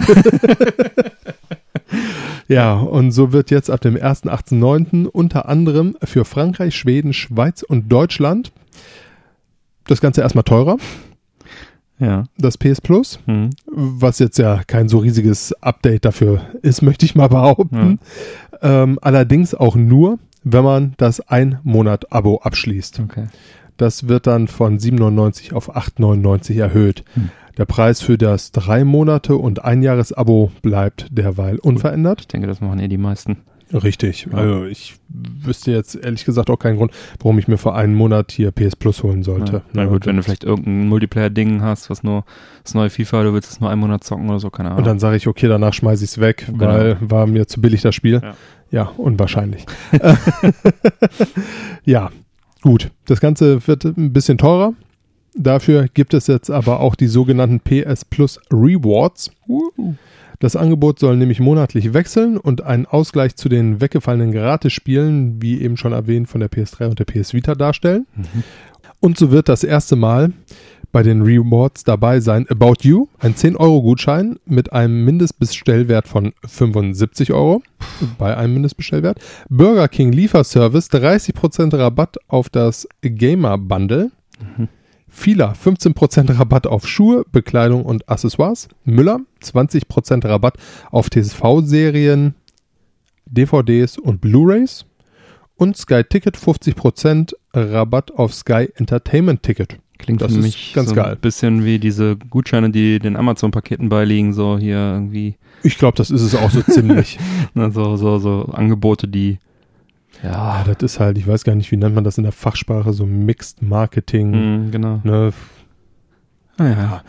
Ja, 2.48 2.74
und 2.74 3.12
so 3.12 3.32
wird 3.32 3.50
jetzt 3.50 3.70
ab 3.70 3.80
dem 3.80 3.96
1.18.9. 3.96 5.06
unter 5.06 5.48
anderem 5.48 5.96
für 6.02 6.24
Frankreich, 6.24 6.76
Schweden, 6.76 7.12
Schweiz 7.12 7.62
und 7.62 7.88
Deutschland 7.90 8.52
das 9.86 10.00
Ganze 10.00 10.22
erstmal 10.22 10.44
teurer, 10.44 10.78
ja. 11.98 12.24
das 12.38 12.56
PS 12.58 12.80
Plus, 12.80 13.18
Hm. 13.26 13.50
was 13.66 14.18
jetzt 14.18 14.38
ja 14.38 14.62
kein 14.66 14.88
so 14.88 14.98
riesiges 14.98 15.52
Update 15.62 16.04
dafür 16.04 16.42
ist, 16.62 16.82
möchte 16.82 17.06
ich 17.06 17.14
mal 17.14 17.28
behaupten. 17.28 17.98
Ähm, 18.62 18.98
allerdings 19.02 19.54
auch 19.54 19.76
nur, 19.76 20.18
wenn 20.42 20.64
man 20.64 20.94
das 20.96 21.20
Ein-Monat-Abo 21.20 22.38
abschließt. 22.42 23.00
Okay. 23.00 23.26
Das 23.76 24.08
wird 24.08 24.26
dann 24.26 24.48
von 24.48 24.78
7,99 24.78 25.52
auf 25.54 25.74
8,99 25.74 26.58
erhöht. 26.60 27.04
Hm. 27.14 27.30
Der 27.56 27.66
Preis 27.66 28.00
für 28.00 28.18
das 28.18 28.50
drei 28.50 28.84
Monate 28.84 29.36
und 29.36 29.64
Einjahresabo 29.64 30.50
bleibt 30.62 31.06
derweil 31.16 31.58
unverändert. 31.58 32.22
Ich 32.22 32.28
denke, 32.28 32.46
das 32.48 32.60
machen 32.60 32.80
eh 32.80 32.88
die 32.88 32.98
meisten. 32.98 33.38
Richtig. 33.72 34.28
Ja. 34.30 34.38
Also 34.38 34.64
ich 34.66 34.96
wüsste 35.08 35.72
jetzt 35.72 35.96
ehrlich 35.96 36.24
gesagt 36.24 36.50
auch 36.50 36.58
keinen 36.58 36.76
Grund, 36.76 36.92
warum 37.18 37.38
ich 37.38 37.48
mir 37.48 37.56
für 37.56 37.74
einen 37.74 37.94
Monat 37.94 38.30
hier 38.30 38.50
PS 38.50 38.76
Plus 38.76 39.02
holen 39.02 39.22
sollte. 39.22 39.52
Ja. 39.52 39.62
Na 39.72 39.86
gut, 39.86 40.06
wenn 40.06 40.16
du 40.16 40.22
vielleicht 40.22 40.44
irgendein 40.44 40.88
Multiplayer-Ding 40.88 41.62
hast, 41.62 41.90
was 41.90 42.02
nur 42.02 42.24
das 42.62 42.74
neue 42.74 42.90
FIFA, 42.90 43.24
du 43.24 43.32
willst 43.32 43.50
es 43.50 43.60
nur 43.60 43.70
einen 43.70 43.80
Monat 43.80 44.04
zocken 44.04 44.28
oder 44.28 44.38
so, 44.38 44.50
keine 44.50 44.70
Ahnung. 44.70 44.78
Und 44.78 44.86
dann 44.86 44.98
sage 44.98 45.16
ich, 45.16 45.26
okay, 45.26 45.48
danach 45.48 45.72
schmeiße 45.72 46.04
ich 46.04 46.10
es 46.10 46.20
weg, 46.20 46.46
Genau. 46.46 46.66
weil 46.66 46.98
war 47.00 47.26
mir 47.26 47.46
zu 47.46 47.60
billig 47.60 47.82
das 47.82 47.94
Spiel. 47.94 48.20
Ja. 48.22 48.34
Ja, 48.70 48.92
unwahrscheinlich. 48.96 49.66
ja, 51.84 52.10
gut. 52.64 52.90
Das 53.04 53.20
Ganze 53.20 53.66
wird 53.68 53.84
ein 53.84 54.12
bisschen 54.12 54.38
teurer. 54.38 54.72
Dafür 55.36 55.86
gibt 55.92 56.14
es 56.14 56.26
jetzt 56.28 56.50
aber 56.50 56.80
auch 56.80 56.94
die 56.94 57.08
sogenannten 57.08 57.60
PS 57.60 58.04
Plus 58.06 58.40
Rewards. 58.50 59.30
Das 60.40 60.56
Angebot 60.56 60.98
soll 60.98 61.16
nämlich 61.16 61.40
monatlich 61.40 61.92
wechseln 61.92 62.38
und 62.38 62.62
einen 62.62 62.86
Ausgleich 62.86 63.36
zu 63.36 63.48
den 63.48 63.80
weggefallenen 63.80 64.32
Gratis-Spielen, 64.32 65.42
wie 65.42 65.60
eben 65.60 65.76
schon 65.76 65.92
erwähnt, 65.92 66.28
von 66.28 66.40
der 66.40 66.50
PS3 66.50 66.88
und 66.88 66.98
der 66.98 67.04
PS 67.04 67.34
Vita 67.34 67.54
darstellen. 67.54 68.06
Mhm. 68.16 68.44
Und 69.00 69.18
so 69.18 69.30
wird 69.30 69.50
das 69.50 69.62
erste 69.62 69.96
Mal 69.96 70.32
bei 70.94 71.02
den 71.02 71.22
Rewards 71.22 71.82
dabei 71.82 72.20
sein 72.20 72.46
About 72.48 72.76
You, 72.82 73.08
ein 73.18 73.34
10-Euro-Gutschein 73.34 74.38
mit 74.46 74.72
einem 74.72 75.04
Mindestbestellwert 75.04 76.06
von 76.06 76.32
75 76.46 77.32
Euro 77.32 77.64
bei 78.16 78.36
einem 78.36 78.54
Mindestbestellwert. 78.54 79.18
Burger 79.48 79.88
King 79.88 80.12
Lieferservice, 80.12 80.88
30% 80.90 81.76
Rabatt 81.76 82.18
auf 82.28 82.48
das 82.48 82.86
Gamer 83.02 83.58
Bundle. 83.58 84.12
Mhm. 84.56 84.68
Fila, 85.08 85.52
15% 85.52 86.38
Rabatt 86.38 86.68
auf 86.68 86.86
Schuhe, 86.86 87.24
Bekleidung 87.32 87.84
und 87.84 88.08
Accessoires. 88.08 88.68
Müller, 88.84 89.18
20% 89.42 90.24
Rabatt 90.24 90.58
auf 90.92 91.10
TV-Serien, 91.10 92.36
DVDs 93.26 93.98
und 93.98 94.20
Blu-rays. 94.20 94.86
Und 95.56 95.76
Sky 95.76 96.04
Ticket, 96.04 96.36
50% 96.36 97.32
Rabatt 97.52 98.12
auf 98.12 98.32
Sky 98.32 98.68
Entertainment 98.76 99.42
Ticket. 99.42 99.78
Klingt 99.98 100.20
Das 100.20 100.32
für 100.34 100.40
mich 100.40 100.72
ganz 100.74 100.88
so 100.90 100.94
geil. 100.94 101.12
ein 101.12 101.18
bisschen 101.18 101.64
wie 101.64 101.78
diese 101.78 102.16
Gutscheine, 102.16 102.70
die 102.70 102.98
den 102.98 103.16
Amazon-Paketen 103.16 103.88
beiliegen, 103.88 104.32
so 104.32 104.58
hier 104.58 104.76
irgendwie, 104.76 105.36
Ich 105.62 105.78
glaube, 105.78 105.96
das 105.96 106.10
ist 106.10 106.22
es 106.22 106.34
auch 106.34 106.50
so 106.50 106.62
ziemlich. 106.68 107.18
ne, 107.54 107.70
so, 107.70 107.96
so, 107.96 108.18
so 108.18 108.46
Angebote, 108.52 109.06
die, 109.08 109.38
Ah, 110.22 110.26
ja, 110.26 110.64
das 110.64 110.92
ist 110.94 111.00
halt, 111.00 111.18
ich 111.18 111.26
weiß 111.26 111.44
gar 111.44 111.54
nicht, 111.54 111.70
wie 111.70 111.76
nennt 111.76 111.94
man 111.94 112.04
das 112.04 112.16
in 112.18 112.22
der 112.24 112.32
Fachsprache, 112.32 112.92
so 112.94 113.04
Mixed 113.04 113.60
Marketing. 113.62 114.32
hm, 114.32 114.70
genau. 114.70 115.00
Ne? 115.04 115.32
Ah, 116.56 116.64
ja. 116.66 117.02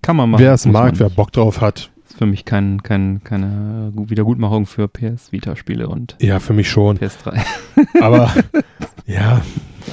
Kann 0.00 0.16
man 0.16 0.30
machen. 0.30 0.42
Wer 0.42 0.54
es 0.54 0.66
mag, 0.66 0.98
wer. 0.98 1.08
Bock 1.10 1.30
drauf 1.30 1.60
hat, 1.60 1.91
Ist 2.12 2.18
für 2.18 2.26
mich 2.26 2.44
kein, 2.44 2.82
kein, 2.82 3.24
keine 3.24 3.90
Wiedergutmachung 3.94 4.66
für 4.66 4.86
PS 4.86 5.32
Vita-Spiele 5.32 5.88
und 5.88 6.14
ja, 6.20 6.40
für 6.40 6.52
mich 6.52 6.68
schon. 6.68 6.98
PS3. 6.98 7.42
Aber 8.02 8.30
ja, 9.06 9.40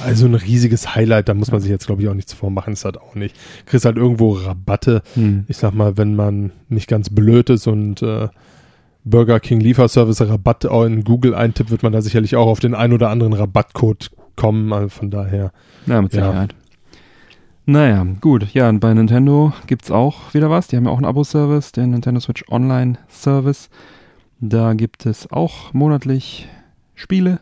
also 0.04 0.26
ein 0.26 0.34
riesiges 0.34 0.94
Highlight, 0.94 1.30
da 1.30 1.34
muss 1.34 1.50
man 1.50 1.62
sich 1.62 1.70
jetzt, 1.70 1.86
glaube 1.86 2.02
ich, 2.02 2.08
auch 2.08 2.14
nichts 2.14 2.34
vormachen, 2.34 2.74
ist 2.74 2.84
halt 2.84 2.98
auch 2.98 3.14
nicht. 3.14 3.34
Kriegst 3.64 3.86
halt 3.86 3.96
irgendwo 3.96 4.32
Rabatte. 4.32 5.00
Hm. 5.14 5.46
Ich 5.48 5.56
sag 5.56 5.72
mal, 5.72 5.96
wenn 5.96 6.14
man 6.14 6.52
nicht 6.68 6.88
ganz 6.88 7.08
blöd 7.08 7.48
ist 7.48 7.66
und 7.66 8.02
äh, 8.02 8.28
Burger 9.04 9.40
King 9.40 9.60
Lieferservice 9.60 10.20
Rabatt 10.20 10.64
in 10.64 11.04
Google 11.04 11.34
eintippt, 11.34 11.70
wird 11.70 11.82
man 11.82 11.92
da 11.92 12.02
sicherlich 12.02 12.36
auch 12.36 12.48
auf 12.48 12.60
den 12.60 12.74
ein 12.74 12.92
oder 12.92 13.08
anderen 13.08 13.32
Rabattcode 13.32 14.10
kommen. 14.36 14.74
Also 14.74 14.90
von 14.90 15.10
daher. 15.10 15.52
Ja, 15.86 16.02
mit 16.02 16.12
Ja. 16.12 16.48
Naja, 17.66 18.04
gut. 18.20 18.52
Ja, 18.54 18.70
bei 18.72 18.92
Nintendo 18.94 19.52
gibt's 19.66 19.90
auch 19.90 20.34
wieder 20.34 20.50
was. 20.50 20.68
Die 20.68 20.76
haben 20.76 20.86
ja 20.86 20.90
auch 20.90 20.96
einen 20.96 21.06
Abo-Service, 21.06 21.72
den 21.72 21.90
Nintendo 21.90 22.20
Switch 22.20 22.44
Online 22.48 22.98
Service. 23.08 23.70
Da 24.40 24.72
gibt 24.72 25.06
es 25.06 25.30
auch 25.30 25.72
monatlich 25.74 26.48
Spiele, 26.94 27.40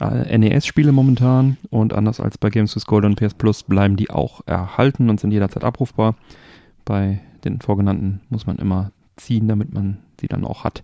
äh, 0.00 0.36
NES-Spiele 0.38 0.92
momentan. 0.92 1.58
Und 1.70 1.92
anders 1.92 2.18
als 2.20 2.38
bei 2.38 2.50
Games 2.50 2.74
with 2.74 2.86
Gold 2.86 3.04
und 3.04 3.16
PS 3.16 3.34
Plus 3.34 3.62
bleiben 3.62 3.96
die 3.96 4.10
auch 4.10 4.40
erhalten 4.46 5.10
und 5.10 5.20
sind 5.20 5.30
jederzeit 5.30 5.64
abrufbar. 5.64 6.16
Bei 6.84 7.20
den 7.44 7.60
vorgenannten 7.60 8.20
muss 8.30 8.46
man 8.46 8.56
immer 8.56 8.90
ziehen, 9.16 9.48
damit 9.48 9.72
man 9.72 9.98
sie 10.20 10.28
dann 10.28 10.44
auch 10.44 10.64
hat. 10.64 10.82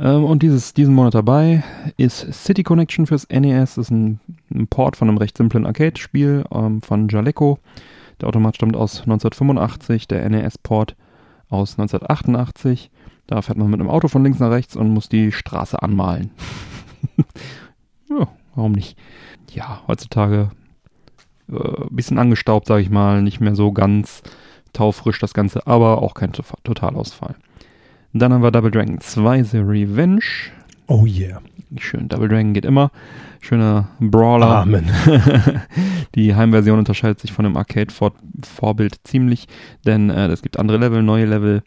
Ähm, 0.00 0.24
und 0.24 0.42
dieses, 0.42 0.72
diesen 0.72 0.94
Monat 0.94 1.14
dabei 1.14 1.62
ist 1.96 2.32
City 2.32 2.62
Connection 2.62 3.06
fürs 3.06 3.28
NES. 3.28 3.74
Das 3.74 3.86
ist 3.86 3.90
ein, 3.90 4.20
ein 4.52 4.66
Port 4.66 4.96
von 4.96 5.08
einem 5.08 5.18
recht 5.18 5.36
simplen 5.36 5.66
Arcade-Spiel 5.66 6.44
ähm, 6.52 6.80
von 6.80 7.08
Jaleco. 7.08 7.58
Der 8.20 8.28
Automat 8.28 8.56
stammt 8.56 8.76
aus 8.76 9.00
1985, 9.00 10.08
der 10.08 10.28
NES-Port 10.28 10.96
aus 11.50 11.78
1988. 11.78 12.90
Da 13.26 13.42
fährt 13.42 13.58
man 13.58 13.70
mit 13.70 13.80
einem 13.80 13.90
Auto 13.90 14.08
von 14.08 14.24
links 14.24 14.40
nach 14.40 14.50
rechts 14.50 14.74
und 14.74 14.88
muss 14.88 15.08
die 15.08 15.32
Straße 15.32 15.80
anmalen. 15.80 16.30
ja, 18.10 18.26
warum 18.54 18.72
nicht? 18.72 18.98
Ja, 19.52 19.82
heutzutage 19.86 20.50
äh, 21.52 21.84
bisschen 21.90 22.18
angestaubt, 22.18 22.66
sage 22.66 22.82
ich 22.82 22.90
mal. 22.90 23.22
Nicht 23.22 23.40
mehr 23.40 23.54
so 23.54 23.72
ganz 23.72 24.22
taufrisch 24.72 25.18
das 25.18 25.34
Ganze, 25.34 25.66
aber 25.66 26.02
auch 26.02 26.14
kein 26.14 26.32
Totalausfall. 26.32 27.36
Dann 28.12 28.32
haben 28.32 28.42
wir 28.42 28.50
Double 28.50 28.70
Dragon 28.70 29.00
2 29.00 29.42
The 29.44 29.58
Revenge. 29.58 30.24
Oh 30.88 31.06
yeah. 31.06 31.40
Schön, 31.78 32.08
Double 32.08 32.28
Dragon 32.28 32.52
geht 32.52 32.64
immer. 32.64 32.90
Schöner 33.40 33.88
Brawler. 34.00 34.62
Amen. 34.62 34.90
Die 36.16 36.34
Heimversion 36.34 36.80
unterscheidet 36.80 37.20
sich 37.20 37.32
von 37.32 37.44
dem 37.44 37.56
Arcade-Vorbild 37.56 38.96
ziemlich, 39.04 39.46
denn 39.86 40.10
äh, 40.10 40.26
es 40.26 40.42
gibt 40.42 40.58
andere 40.58 40.78
Level, 40.78 41.02
neue 41.02 41.26
Level. 41.26 41.62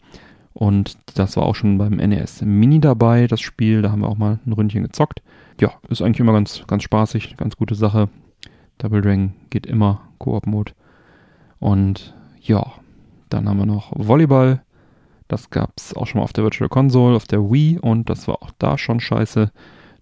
Und 0.53 0.97
das 1.15 1.38
war 1.38 1.43
auch 1.43 1.56
schon 1.56 1.77
beim 1.77 1.95
NES 1.95 2.41
Mini 2.41 2.79
dabei, 2.82 3.27
das 3.27 3.39
Spiel. 3.39 3.82
Da 3.82 3.91
haben 3.91 4.01
wir 4.01 4.10
auch 4.10 4.17
mal 4.17 4.39
ein 4.45 4.53
Ründchen 4.53 4.84
gezockt. 4.84 5.21
Ja, 5.60 5.71
ist 5.89 6.01
eigentlich 6.01 6.19
immer 6.19 6.34
ganz, 6.34 6.63
ganz 6.67 6.84
spaßig, 6.84 7.38
ganz 7.38 7.56
gute 7.56 7.75
Sache. 7.75 8.10
Double 8.77 9.01
Dragon 9.01 9.34
geht 9.49 9.65
immer, 9.65 10.01
Koop-Mode. 10.19 10.73
Und 11.60 12.13
ja, 12.41 12.73
dann 13.29 13.47
haben 13.47 13.58
wir 13.58 13.65
noch 13.65 13.93
Volleyball. 13.95 14.62
Das 15.34 15.50
gab 15.50 15.72
es 15.78 15.96
auch 15.96 16.06
schon 16.06 16.19
mal 16.19 16.26
auf 16.26 16.34
der 16.34 16.43
Virtual 16.43 16.69
Console, 16.69 17.15
auf 17.15 17.26
der 17.26 17.39
Wii 17.39 17.80
und 17.80 18.08
das 18.08 18.28
war 18.28 18.43
auch 18.43 18.52
da 18.60 18.78
schon 18.78 19.00
scheiße. 19.00 19.52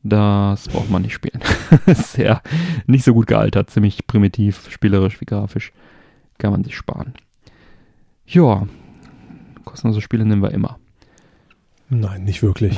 Das 0.04 0.68
braucht 0.68 0.90
man 0.90 1.04
nicht 1.04 1.14
spielen. 1.14 1.40
Sehr 1.96 2.42
nicht 2.86 3.06
so 3.06 3.14
gut 3.14 3.28
gealtert, 3.28 3.70
ziemlich 3.70 4.06
primitiv, 4.08 4.70
spielerisch 4.70 5.22
wie 5.22 5.26
grafisch. 5.26 5.72
Kann 6.38 6.52
man 6.52 6.66
sich 6.66 6.76
sparen. 6.76 7.14
Ja, 8.28 8.68
kostenlose 9.64 10.02
Spiele 10.02 10.26
nehmen 10.26 10.42
wir 10.42 10.52
immer. 10.52 10.80
Nein, 11.88 12.26
nicht 12.26 12.44
wirklich. 12.44 12.78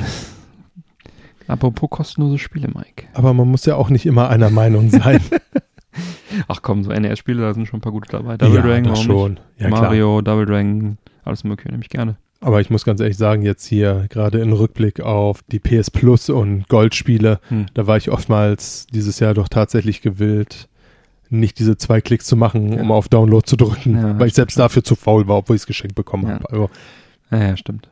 Apropos 1.48 1.90
kostenlose 1.90 2.38
Spiele, 2.38 2.68
Mike. 2.68 3.08
Aber 3.14 3.34
man 3.34 3.48
muss 3.48 3.66
ja 3.66 3.74
auch 3.74 3.90
nicht 3.90 4.06
immer 4.06 4.30
einer 4.30 4.50
Meinung 4.50 4.90
sein. 4.90 5.20
Ach 6.46 6.62
komm, 6.62 6.84
so 6.84 6.92
NES-Spiele, 6.92 7.42
da 7.42 7.52
sind 7.52 7.66
schon 7.66 7.78
ein 7.78 7.82
paar 7.82 7.90
gute 7.90 8.10
dabei. 8.12 8.36
Double 8.36 8.62
Dragon, 8.62 8.84
das 8.84 9.02
schon. 9.02 9.40
Ja, 9.58 9.66
nicht? 9.66 9.76
klar. 9.76 9.82
Mario, 9.82 10.20
Double 10.20 10.46
Dragon, 10.46 10.98
alles 11.24 11.42
mögliche, 11.42 11.72
nehme 11.72 11.82
ich 11.82 11.90
gerne. 11.90 12.16
Aber 12.44 12.60
ich 12.60 12.68
muss 12.68 12.84
ganz 12.84 13.00
ehrlich 13.00 13.16
sagen, 13.16 13.40
jetzt 13.42 13.64
hier 13.64 14.06
gerade 14.10 14.38
in 14.40 14.52
Rückblick 14.52 15.00
auf 15.00 15.42
die 15.50 15.58
PS 15.60 15.90
Plus 15.90 16.28
und 16.28 16.68
Goldspiele, 16.68 17.40
Hm. 17.48 17.66
da 17.72 17.86
war 17.86 17.96
ich 17.96 18.10
oftmals 18.10 18.86
dieses 18.92 19.18
Jahr 19.18 19.32
doch 19.32 19.48
tatsächlich 19.48 20.02
gewillt, 20.02 20.68
nicht 21.30 21.58
diese 21.58 21.78
zwei 21.78 22.02
Klicks 22.02 22.26
zu 22.26 22.36
machen, 22.36 22.72
Ja. 22.74 22.82
um 22.82 22.92
auf 22.92 23.08
Download 23.08 23.46
zu 23.46 23.56
drücken, 23.56 23.94
Ja, 23.96 24.02
weil 24.02 24.26
ich 24.26 24.32
stimmt 24.32 24.34
selbst 24.34 24.54
schon. 24.54 24.60
dafür 24.60 24.84
zu 24.84 24.94
faul 24.94 25.26
war, 25.26 25.38
obwohl 25.38 25.56
ich 25.56 25.62
es 25.62 25.66
geschenkt 25.66 25.94
bekommen 25.94 26.26
Ja. 26.26 26.34
habe. 26.34 26.50
Also 26.50 26.70
Ja, 27.30 27.38
ja, 27.48 27.56
stimmt. 27.56 27.88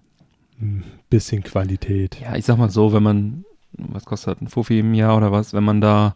ein 0.61 0.85
bisschen 1.09 1.43
Qualität. 1.43 2.19
Ja, 2.21 2.37
ich 2.37 2.45
sag 2.45 2.59
mal 2.59 2.69
so, 2.69 2.93
wenn 2.93 3.03
man, 3.03 3.45
was 3.73 4.05
kostet 4.05 4.43
ein 4.43 4.49
Fuffi 4.49 4.81
im 4.81 4.93
Jahr 4.93 5.17
oder 5.17 5.33
was, 5.33 5.55
wenn 5.55 5.65
man 5.65 5.81
da 5.81 6.15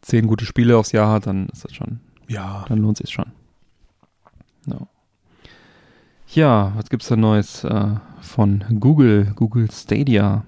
zehn 0.00 0.26
gute 0.26 0.46
Spiele 0.46 0.78
aufs 0.78 0.92
Jahr 0.92 1.12
hat, 1.12 1.26
dann 1.26 1.48
ist 1.50 1.62
das 1.64 1.74
schon, 1.74 2.00
Ja. 2.26 2.64
dann 2.70 2.78
lohnt 2.78 2.96
sich 2.96 3.10
schon. 3.10 3.26
No. 4.64 4.88
Ja, 6.32 6.72
was 6.76 6.90
gibt's 6.90 7.08
da 7.08 7.16
Neues 7.16 7.64
äh, 7.64 7.86
von 8.20 8.64
Google, 8.80 9.32
Google 9.36 9.70
Stadia? 9.70 10.44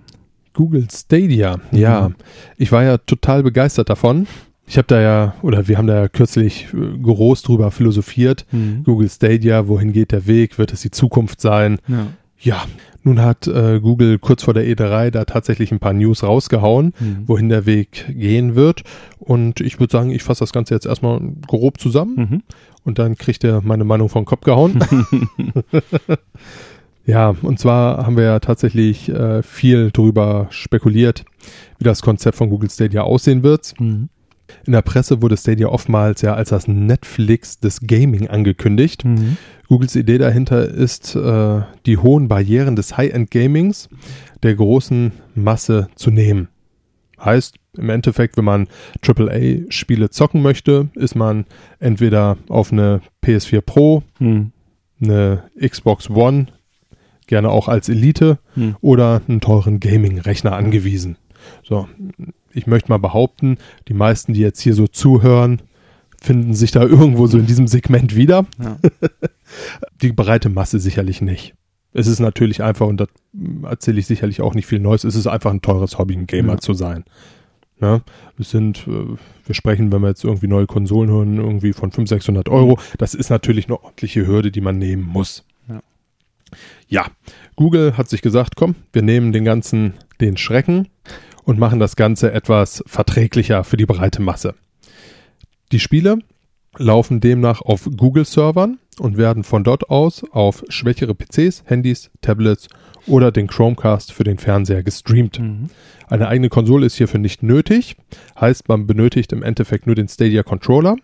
Google 0.54 0.88
Stadia, 0.90 1.58
ja. 1.70 2.08
Mhm. 2.08 2.14
Ich 2.56 2.72
war 2.72 2.82
ja 2.82 2.98
total 2.98 3.42
begeistert 3.42 3.88
davon. 3.88 4.26
Ich 4.66 4.76
habe 4.76 4.86
da 4.86 5.00
ja, 5.00 5.34
oder 5.40 5.66
wir 5.66 5.78
haben 5.78 5.86
da 5.86 6.02
ja 6.02 6.08
kürzlich 6.08 6.68
äh, 6.74 6.98
groß 6.98 7.42
drüber 7.42 7.70
philosophiert. 7.70 8.44
Mhm. 8.52 8.82
Google 8.84 9.08
Stadia, 9.08 9.68
wohin 9.68 9.92
geht 9.92 10.12
der 10.12 10.26
Weg? 10.26 10.58
Wird 10.58 10.72
es 10.72 10.82
die 10.82 10.90
Zukunft 10.90 11.40
sein? 11.40 11.78
Ja. 11.86 12.06
Ja, 12.40 12.64
nun 13.08 13.22
hat 13.22 13.46
äh, 13.46 13.80
Google 13.80 14.18
kurz 14.18 14.42
vor 14.42 14.54
der 14.54 14.64
E3 14.66 15.10
da 15.10 15.24
tatsächlich 15.24 15.72
ein 15.72 15.78
paar 15.80 15.92
News 15.94 16.22
rausgehauen, 16.22 16.92
Mhm. 17.00 17.22
wohin 17.26 17.48
der 17.48 17.66
Weg 17.66 18.06
gehen 18.10 18.54
wird. 18.54 18.82
Und 19.18 19.60
ich 19.60 19.80
würde 19.80 19.92
sagen, 19.92 20.10
ich 20.10 20.22
fasse 20.22 20.40
das 20.40 20.52
Ganze 20.52 20.74
jetzt 20.74 20.86
erstmal 20.86 21.20
grob 21.46 21.80
zusammen 21.80 22.14
Mhm. 22.16 22.42
und 22.84 22.98
dann 22.98 23.16
kriegt 23.16 23.44
er 23.44 23.62
meine 23.62 23.84
Meinung 23.84 24.08
vom 24.08 24.24
Kopf 24.24 24.42
gehauen. 24.42 24.78
ja, 27.06 27.34
und 27.42 27.58
zwar 27.58 28.06
haben 28.06 28.16
wir 28.16 28.24
ja 28.24 28.38
tatsächlich 28.40 29.08
äh, 29.08 29.42
viel 29.42 29.90
drüber 29.90 30.46
spekuliert, 30.50 31.24
wie 31.78 31.84
das 31.84 32.02
Konzept 32.02 32.36
von 32.36 32.50
Google 32.50 32.70
Stadia 32.70 33.02
aussehen 33.02 33.42
wird. 33.42 33.74
Mhm. 33.80 34.08
In 34.66 34.72
der 34.72 34.82
Presse 34.82 35.22
wurde 35.22 35.36
Stadia 35.36 35.68
oftmals 35.68 36.22
ja 36.22 36.34
als 36.34 36.50
das 36.50 36.68
Netflix 36.68 37.58
des 37.60 37.80
Gaming 37.86 38.28
angekündigt. 38.28 39.04
Mhm. 39.04 39.36
Googles 39.68 39.96
Idee 39.96 40.18
dahinter 40.18 40.66
ist, 40.68 41.14
äh, 41.14 41.60
die 41.86 41.98
hohen 41.98 42.28
Barrieren 42.28 42.74
des 42.76 42.96
High-End-Gamings 42.96 43.88
der 44.42 44.54
großen 44.54 45.12
Masse 45.34 45.88
zu 45.94 46.10
nehmen. 46.10 46.48
Heißt, 47.22 47.56
im 47.76 47.90
Endeffekt, 47.90 48.36
wenn 48.36 48.44
man 48.44 48.68
AAA-Spiele 49.02 50.10
zocken 50.10 50.42
möchte, 50.42 50.88
ist 50.94 51.14
man 51.16 51.44
entweder 51.80 52.36
auf 52.48 52.72
eine 52.72 53.00
PS4 53.22 53.60
Pro, 53.60 54.02
Mhm. 54.18 54.52
eine 55.02 55.44
Xbox 55.60 56.08
One, 56.10 56.46
gerne 57.26 57.50
auch 57.50 57.68
als 57.68 57.88
Elite 57.88 58.38
Mhm. 58.54 58.76
oder 58.80 59.20
einen 59.28 59.40
teuren 59.40 59.80
Gaming-Rechner 59.80 60.52
angewiesen. 60.54 61.16
So, 61.62 61.88
ich 62.52 62.66
möchte 62.66 62.90
mal 62.90 62.98
behaupten, 62.98 63.58
die 63.88 63.94
meisten, 63.94 64.32
die 64.32 64.40
jetzt 64.40 64.60
hier 64.60 64.74
so 64.74 64.86
zuhören, 64.86 65.62
finden 66.20 66.54
sich 66.54 66.70
da 66.70 66.82
irgendwo 66.82 67.26
so 67.26 67.38
in 67.38 67.46
diesem 67.46 67.66
Segment 67.66 68.16
wieder. 68.16 68.46
Ja. 68.62 68.78
Die 70.02 70.12
breite 70.12 70.50
Masse 70.50 70.78
sicherlich 70.78 71.22
nicht. 71.22 71.54
Es 71.94 72.06
ist 72.06 72.20
natürlich 72.20 72.62
einfach, 72.62 72.86
und 72.86 73.02
mm, 73.32 73.64
erzähle 73.64 73.98
ich 73.98 74.06
sicherlich 74.06 74.42
auch 74.42 74.54
nicht 74.54 74.66
viel 74.66 74.78
Neues, 74.78 75.04
es 75.04 75.14
ist 75.14 75.26
einfach 75.26 75.50
ein 75.50 75.62
teures 75.62 75.98
Hobby, 75.98 76.14
ein 76.16 76.26
Gamer 76.26 76.54
Ja. 76.54 76.58
zu 76.58 76.74
sein. 76.74 77.04
Ne? 77.80 78.02
Es 78.38 78.50
sind, 78.50 78.86
äh, 78.88 79.16
wir 79.46 79.54
sprechen, 79.54 79.90
wenn 79.90 80.02
wir 80.02 80.08
jetzt 80.08 80.24
irgendwie 80.24 80.48
neue 80.48 80.66
Konsolen 80.66 81.10
hören, 81.10 81.38
irgendwie 81.38 81.72
von 81.72 81.90
500, 81.90 82.08
600 82.08 82.48
Euro. 82.48 82.78
Das 82.98 83.14
ist 83.14 83.30
natürlich 83.30 83.66
eine 83.66 83.82
ordentliche 83.82 84.26
Hürde, 84.26 84.50
die 84.50 84.60
man 84.60 84.78
nehmen 84.78 85.04
muss. 85.04 85.44
Ja. 85.68 85.80
ja, 86.88 87.06
Google 87.56 87.96
hat 87.96 88.08
sich 88.08 88.20
gesagt, 88.20 88.56
komm, 88.56 88.74
wir 88.92 89.02
nehmen 89.02 89.32
den 89.32 89.44
ganzen, 89.44 89.94
den 90.20 90.36
Schrecken 90.36 90.88
und 91.48 91.58
machen 91.58 91.80
das 91.80 91.96
Ganze 91.96 92.30
etwas 92.30 92.84
verträglicher 92.86 93.64
für 93.64 93.78
die 93.78 93.86
breite 93.86 94.20
Masse. 94.20 94.54
Die 95.72 95.80
Spiele 95.80 96.18
laufen 96.76 97.20
demnach 97.20 97.62
auf 97.62 97.88
Google-Servern 97.96 98.78
und 98.98 99.16
werden 99.16 99.44
von 99.44 99.64
dort 99.64 99.88
aus 99.88 100.24
auf 100.30 100.62
schwächere 100.68 101.14
PCs, 101.14 101.62
Handys, 101.64 102.10
Tablets 102.20 102.68
oder 103.06 103.32
den 103.32 103.46
Chromecast 103.46 104.12
für 104.12 104.24
den 104.24 104.36
Fernseher 104.36 104.82
gestreamt. 104.82 105.40
Mhm. 105.40 105.70
Eine 106.06 106.28
eigene 106.28 106.50
Konsole 106.50 106.84
ist 106.84 106.96
hierfür 106.96 107.18
nicht 107.18 107.42
nötig, 107.42 107.96
heißt 108.38 108.68
man 108.68 108.86
benötigt 108.86 109.32
im 109.32 109.42
Endeffekt 109.42 109.86
nur 109.86 109.96
den 109.96 110.08
Stadia 110.08 110.42
Controller 110.42 110.96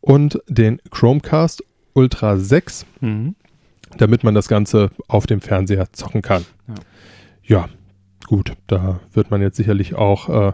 und 0.00 0.40
den 0.48 0.80
Chromecast 0.90 1.62
Ultra 1.92 2.38
6, 2.38 2.86
Mhm. 3.00 3.36
damit 3.98 4.24
man 4.24 4.34
das 4.34 4.48
Ganze 4.48 4.90
auf 5.06 5.28
dem 5.28 5.40
Fernseher 5.40 5.92
zocken 5.92 6.22
kann. 6.22 6.44
Ja. 6.66 6.74
Ja, 7.44 7.68
gut, 8.26 8.54
da 8.66 9.00
wird 9.12 9.30
man 9.30 9.40
jetzt 9.42 9.56
sicherlich 9.56 9.94
auch, 9.94 10.28
äh, 10.28 10.52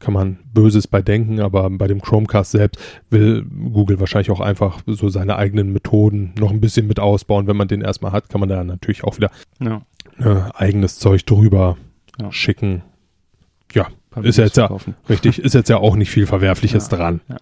kann 0.00 0.14
man 0.14 0.38
Böses 0.54 0.86
bei 0.86 1.02
denken, 1.02 1.40
aber 1.40 1.68
bei 1.68 1.86
dem 1.86 2.00
Chromecast 2.00 2.52
selbst 2.52 2.80
will 3.10 3.44
Google 3.44 4.00
wahrscheinlich 4.00 4.30
auch 4.30 4.40
einfach 4.40 4.80
so 4.86 5.10
seine 5.10 5.36
eigenen 5.36 5.72
Methoden 5.74 6.32
noch 6.38 6.50
ein 6.50 6.60
bisschen 6.60 6.86
mit 6.86 6.98
ausbauen. 6.98 7.46
Wenn 7.46 7.56
man 7.58 7.68
den 7.68 7.82
erstmal 7.82 8.12
hat, 8.12 8.30
kann 8.30 8.40
man 8.40 8.48
da 8.48 8.64
natürlich 8.64 9.04
auch 9.04 9.18
wieder 9.18 9.30
Ja. 9.60 9.82
äh, 10.18 10.50
eigenes 10.54 10.98
Zeug 10.98 11.26
drüber 11.26 11.76
Ja. 12.18 12.32
schicken. 12.32 12.82
Ja, 13.74 13.88
Ist 14.22 14.38
jetzt 14.38 14.56
ja- 14.56 14.74
richtig, 15.08 15.38
ist 15.38 15.54
jetzt 15.54 15.68
ja 15.68 15.76
auch 15.76 15.96
nicht 15.96 16.10
viel 16.10 16.26
Verwerfliches 16.34 16.88
dran. 16.88 17.20
ja. 17.28 17.36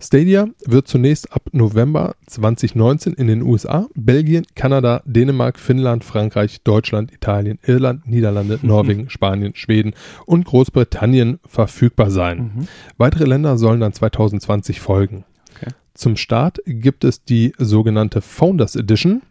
Stadia 0.00 0.46
wird 0.66 0.88
zunächst 0.88 1.32
ab 1.32 1.48
November 1.52 2.14
2019 2.26 3.14
in 3.14 3.26
den 3.26 3.42
USA, 3.42 3.86
Belgien, 3.94 4.44
Kanada, 4.54 5.02
Dänemark, 5.04 5.58
Finnland, 5.58 6.04
Frankreich, 6.04 6.62
Deutschland, 6.62 7.12
Italien, 7.12 7.58
Irland, 7.66 8.06
Niederlande, 8.08 8.58
Norwegen, 8.62 9.10
Spanien, 9.10 9.54
Schweden 9.54 9.94
und 10.26 10.44
Großbritannien 10.44 11.38
verfügbar 11.46 12.10
sein. 12.10 12.38
Mhm. 12.38 12.68
Weitere 12.96 13.24
Länder 13.24 13.56
sollen 13.58 13.80
dann 13.80 13.92
2020 13.92 14.80
folgen. 14.80 15.24
Okay. 15.56 15.72
Zum 15.94 16.16
Start 16.16 16.58
gibt 16.66 17.04
es 17.04 17.24
die 17.24 17.52
sogenannte 17.58 18.20
Founders 18.20 18.76
Edition, 18.76 19.22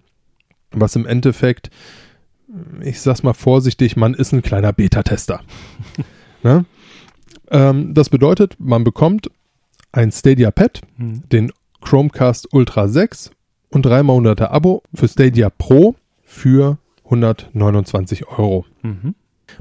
was 0.72 0.96
im 0.96 1.06
Endeffekt, 1.06 1.70
ich 2.82 3.02
sag's 3.02 3.24
mal 3.24 3.34
vorsichtig, 3.34 3.96
man 3.96 4.14
ist 4.14 4.34
ein 4.34 4.42
kleiner 4.42 4.74
Beta-Tester. 4.74 5.42
ne? 6.44 6.66
ähm, 7.52 7.94
das 7.94 8.10
bedeutet, 8.10 8.56
man 8.60 8.84
bekommt 8.84 9.30
ein 9.94 10.12
Stadia 10.12 10.52
Pad, 10.52 10.82
Mhm. 10.98 11.24
den 11.32 11.52
Chromecast 11.82 12.54
Ultra 12.54 12.88
6 12.90 13.32
und 13.70 13.86
drei 13.86 14.04
Monate 14.04 14.52
Abo 14.52 14.84
für 14.94 15.08
Stadia 15.08 15.50
Pro 15.50 15.96
für 16.24 16.78
129 17.06 18.28
Euro. 18.28 18.66
Mhm. 18.82 19.16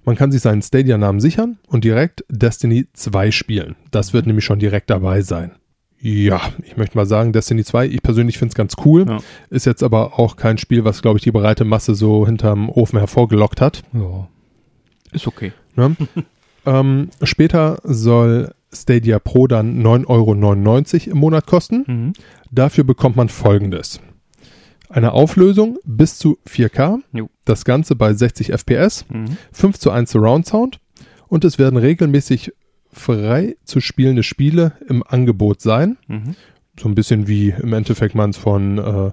Man 0.04 0.16
kann 0.16 0.32
sich 0.32 0.40
seinen 0.40 0.62
Stadia-Namen 0.62 1.20
sichern 1.20 1.58
und 1.68 1.84
direkt 1.84 2.24
Destiny 2.30 2.86
2 2.94 3.30
spielen. 3.30 3.76
Das 3.90 4.12
wird 4.14 4.26
nämlich 4.26 4.44
schon 4.44 4.58
direkt 4.58 4.88
dabei 4.90 5.20
sein. 5.22 5.52
Ja, 6.00 6.40
ich 6.64 6.76
möchte 6.76 6.96
mal 6.96 7.06
sagen, 7.06 7.32
Destiny 7.32 7.62
2, 7.62 7.86
ich 7.86 8.02
persönlich 8.02 8.38
finde 8.38 8.50
es 8.52 8.56
ganz 8.56 8.74
cool. 8.84 9.06
Ja. 9.08 9.18
Ist 9.50 9.66
jetzt 9.66 9.82
aber 9.84 10.18
auch 10.18 10.36
kein 10.36 10.58
Spiel, 10.58 10.84
was, 10.84 11.02
glaube 11.02 11.18
ich, 11.18 11.22
die 11.24 11.30
breite 11.30 11.64
Masse 11.64 11.94
so 11.94 12.26
hinterm 12.26 12.68
Ofen 12.70 12.98
hervorgelockt 12.98 13.60
hat. 13.60 13.82
Ja. 13.92 14.28
Ist 15.12 15.26
okay. 15.28 15.52
Ne? 15.76 15.94
ähm, 16.66 17.10
später 17.22 17.78
soll 17.84 18.52
Stadia 18.72 19.18
Pro 19.18 19.46
dann 19.46 19.82
9,99 19.82 20.06
Euro 21.08 21.12
im 21.12 21.18
Monat 21.18 21.46
kosten. 21.46 21.84
Mhm. 21.86 22.12
Dafür 22.50 22.84
bekommt 22.84 23.16
man 23.16 23.28
folgendes. 23.28 24.00
Eine 24.88 25.12
Auflösung 25.12 25.78
bis 25.84 26.18
zu 26.18 26.38
4K, 26.46 26.98
Jo. 27.12 27.30
das 27.44 27.64
Ganze 27.64 27.96
bei 27.96 28.12
60 28.12 28.52
FPS, 28.52 29.06
Mhm. 29.08 29.36
5 29.52 29.78
zu 29.78 29.90
1 29.90 30.10
Surround 30.10 30.46
Sound 30.46 30.80
und 31.28 31.44
es 31.44 31.58
werden 31.58 31.78
regelmäßig 31.78 32.52
frei 32.92 33.56
zu 33.64 33.80
spielende 33.80 34.22
Spiele 34.22 34.72
im 34.88 35.02
Angebot 35.06 35.62
sein. 35.62 35.96
Mhm. 36.08 36.34
So 36.78 36.88
ein 36.88 36.94
bisschen 36.94 37.26
wie 37.26 37.50
im 37.50 37.72
Endeffekt 37.72 38.14
man 38.14 38.30
es 38.30 38.36
von 38.36 38.76
äh, 38.78 39.10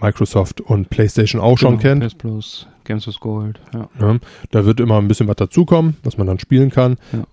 Microsoft 0.00 0.62
und 0.62 0.88
PlayStation 0.88 1.40
auch 1.40 1.58
schon 1.58 1.72
Genau, 1.78 1.82
kennt. 1.82 2.04
PS 2.06 2.14
Plus, 2.14 2.66
Games 2.84 3.06
with 3.06 3.20
Gold. 3.20 3.60
Ja. 3.74 3.88
Ne? 3.98 4.20
Da 4.50 4.64
wird 4.64 4.80
immer 4.80 4.96
ein 4.98 5.08
bisschen 5.08 5.28
was 5.28 5.36
dazukommen, 5.36 5.96
was 6.02 6.16
man 6.16 6.26
dann 6.26 6.38
spielen 6.38 6.70
kann. 6.70 6.96
Ja. 7.12 7.24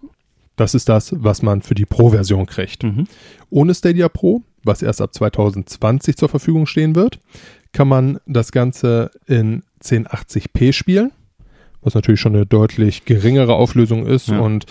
Das 0.58 0.74
ist 0.74 0.90
das, 0.90 1.14
was 1.18 1.42
man 1.42 1.62
für 1.62 1.76
die 1.76 1.86
Pro-Version 1.86 2.46
kriegt. 2.48 2.84
Mhm. 2.84 3.06
Ohne 3.50 3.74
Stadia 3.74 4.10
Pro, 4.10 4.42
was 4.64 4.82
erst 4.82 5.02
ab 5.02 5.14
2020 5.14 6.18
zur 6.18 6.28
Verfügung 6.30 6.66
stehen 6.66 6.96
wird, 6.96 7.20
kann 7.72 7.88
man 7.88 8.20
das 8.26 8.52
Ganze 8.52 9.12
in 9.28 9.64
1080p 9.84 10.74
spielen, 10.74 11.12
was 11.82 11.94
natürlich 11.94 12.20
schon 12.20 12.36
eine 12.36 12.46
deutlich 12.46 13.06
geringere 13.06 13.54
Auflösung 13.54 14.06
ist 14.06 14.28
Ja. 14.30 14.40
und 14.40 14.66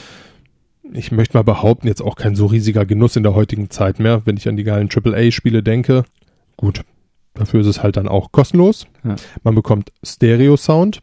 ich 0.92 1.10
möchte 1.12 1.36
mal 1.36 1.42
behaupten, 1.42 1.88
jetzt 1.88 2.02
auch 2.02 2.14
kein 2.16 2.36
so 2.36 2.46
riesiger 2.46 2.84
Genuss 2.84 3.16
in 3.16 3.22
der 3.24 3.34
heutigen 3.34 3.70
Zeit 3.70 3.98
mehr, 3.98 4.22
wenn 4.24 4.36
ich 4.36 4.48
an 4.48 4.56
die 4.56 4.62
geilen 4.64 4.88
AAA-Spiele 4.88 5.62
denke. 5.62 6.04
Gut, 6.56 6.82
dafür 7.34 7.60
ist 7.60 7.66
es 7.66 7.82
halt 7.82 7.96
dann 7.96 8.06
auch 8.08 8.30
kostenlos. 8.32 8.86
Ja. 9.04 9.16
Man 9.42 9.54
bekommt 9.54 9.92
Stereo-Sound 10.04 11.00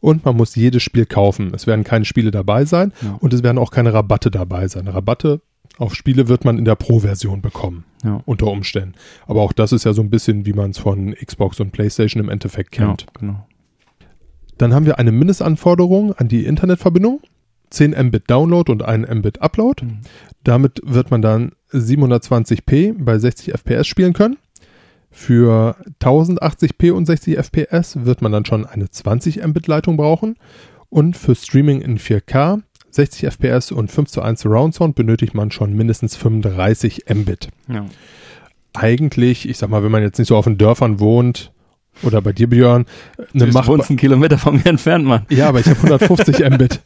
und 0.00 0.24
man 0.24 0.36
muss 0.36 0.54
jedes 0.54 0.82
Spiel 0.82 1.06
kaufen. 1.06 1.52
Es 1.54 1.66
werden 1.66 1.84
keine 1.84 2.04
Spiele 2.04 2.30
dabei 2.30 2.64
sein 2.64 2.92
Ja. 3.02 3.16
und 3.20 3.32
es 3.32 3.42
werden 3.42 3.58
auch 3.58 3.70
keine 3.70 3.92
Rabatte 3.94 4.30
dabei 4.30 4.68
sein. 4.68 4.86
Rabatte 4.88 5.40
auf 5.78 5.94
Spiele 5.94 6.26
wird 6.28 6.44
man 6.44 6.58
in 6.58 6.64
der 6.64 6.74
Pro-Version 6.74 7.40
bekommen, 7.40 7.84
Ja. 8.04 8.20
unter 8.24 8.46
Umständen. 8.48 8.94
Aber 9.26 9.42
auch 9.42 9.52
das 9.52 9.72
ist 9.72 9.84
ja 9.84 9.92
so 9.92 10.02
ein 10.02 10.10
bisschen, 10.10 10.44
wie 10.46 10.52
man 10.52 10.70
es 10.70 10.78
von 10.78 11.14
Xbox 11.14 11.60
und 11.60 11.70
PlayStation 11.70 12.22
im 12.22 12.28
Endeffekt 12.28 12.72
kennt. 12.72 13.02
Ja, 13.02 13.06
genau. 13.20 13.46
Dann 14.56 14.74
haben 14.74 14.86
wir 14.86 14.98
eine 14.98 15.12
Mindestanforderung 15.12 16.12
an 16.14 16.26
die 16.28 16.44
Internetverbindung. 16.44 17.20
10 17.70 17.90
Mbit 18.06 18.30
Download 18.30 18.72
und 18.72 18.82
1 18.82 19.06
Mbit 19.08 19.40
Upload. 19.42 19.84
Mhm. 19.84 19.98
Damit 20.42 20.80
wird 20.84 21.10
man 21.10 21.22
dann 21.22 21.52
720p 21.72 22.94
bei 22.98 23.18
60 23.18 23.52
FPS 23.54 23.86
spielen 23.86 24.14
können. 24.14 24.36
Für 25.10 25.76
1080p 26.00 26.92
und 26.92 27.06
60 27.06 27.36
FPS 27.38 28.04
wird 28.04 28.22
man 28.22 28.32
dann 28.32 28.44
schon 28.44 28.66
eine 28.66 28.90
20 28.90 29.44
Mbit 29.46 29.66
Leitung 29.66 29.96
brauchen. 29.96 30.36
Und 30.90 31.16
für 31.16 31.34
Streaming 31.34 31.80
in 31.80 31.98
4K, 31.98 32.62
60 32.90 33.24
FPS 33.32 33.72
und 33.72 33.90
5 33.90 34.08
zu 34.08 34.22
1 34.22 34.40
Surround 34.40 34.74
Sound 34.74 34.94
benötigt 34.94 35.34
man 35.34 35.50
schon 35.50 35.74
mindestens 35.74 36.16
35 36.16 37.04
Mbit. 37.12 37.48
Ja. 37.68 37.86
Eigentlich, 38.74 39.48
ich 39.48 39.58
sag 39.58 39.70
mal, 39.70 39.82
wenn 39.82 39.90
man 39.90 40.02
jetzt 40.02 40.18
nicht 40.18 40.28
so 40.28 40.36
auf 40.36 40.44
den 40.44 40.58
Dörfern 40.58 41.00
wohnt, 41.00 41.52
oder 42.02 42.22
bei 42.22 42.32
dir, 42.32 42.48
Björn, 42.48 42.86
eine 43.34 43.46
Du 43.46 43.52
machbar 43.52 43.84
einen 43.88 43.98
Kilometer 43.98 44.38
von 44.38 44.56
mir 44.56 44.66
entfernt, 44.66 45.04
Mann. 45.04 45.26
ja, 45.30 45.48
aber 45.48 45.60
ich 45.60 45.66
habe 45.66 45.78
150 45.78 46.38
Mbit 46.50 46.80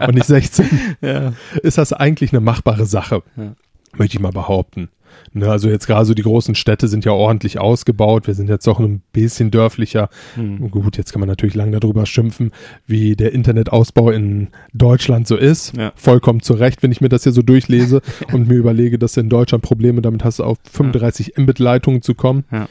und 0.00 0.14
nicht 0.14 0.26
16. 0.26 0.96
Ja. 1.02 1.32
Ist 1.62 1.78
das 1.78 1.92
eigentlich 1.92 2.32
eine 2.32 2.40
machbare 2.40 2.86
Sache? 2.86 3.22
Ja. 3.36 3.54
möchte 3.96 4.16
ich 4.16 4.20
mal 4.20 4.32
behaupten. 4.32 4.88
Ne, 5.32 5.50
also 5.50 5.68
jetzt 5.68 5.86
gerade 5.86 6.04
so 6.06 6.14
die 6.14 6.22
großen 6.22 6.54
Städte 6.54 6.88
sind 6.88 7.04
ja 7.04 7.12
ordentlich 7.12 7.58
ausgebaut. 7.58 8.26
Wir 8.26 8.34
sind 8.34 8.48
jetzt 8.48 8.66
doch 8.66 8.78
ein 8.80 9.02
bisschen 9.12 9.50
dörflicher. 9.50 10.08
Hm. 10.34 10.70
Gut, 10.70 10.96
jetzt 10.96 11.12
kann 11.12 11.20
man 11.20 11.28
natürlich 11.28 11.54
lange 11.54 11.78
darüber 11.80 12.06
schimpfen, 12.06 12.52
wie 12.86 13.16
der 13.16 13.32
Internetausbau 13.32 14.10
in 14.10 14.48
Deutschland 14.72 15.26
so 15.26 15.36
ist. 15.36 15.76
Ja. 15.76 15.92
Vollkommen 15.96 16.40
zu 16.40 16.54
Recht, 16.54 16.82
wenn 16.82 16.92
ich 16.92 17.00
mir 17.00 17.08
das 17.08 17.24
hier 17.24 17.32
so 17.32 17.42
durchlese 17.42 18.00
und 18.32 18.48
mir 18.48 18.54
überlege, 18.56 18.98
dass 18.98 19.14
du 19.14 19.20
in 19.20 19.28
Deutschland 19.28 19.62
Probleme 19.62 20.02
damit 20.02 20.24
hast, 20.24 20.40
auf 20.40 20.58
35 20.70 21.34
Mbit-Leitungen 21.36 22.02
zu 22.02 22.14
kommen. 22.14 22.44
Ja. 22.50 22.68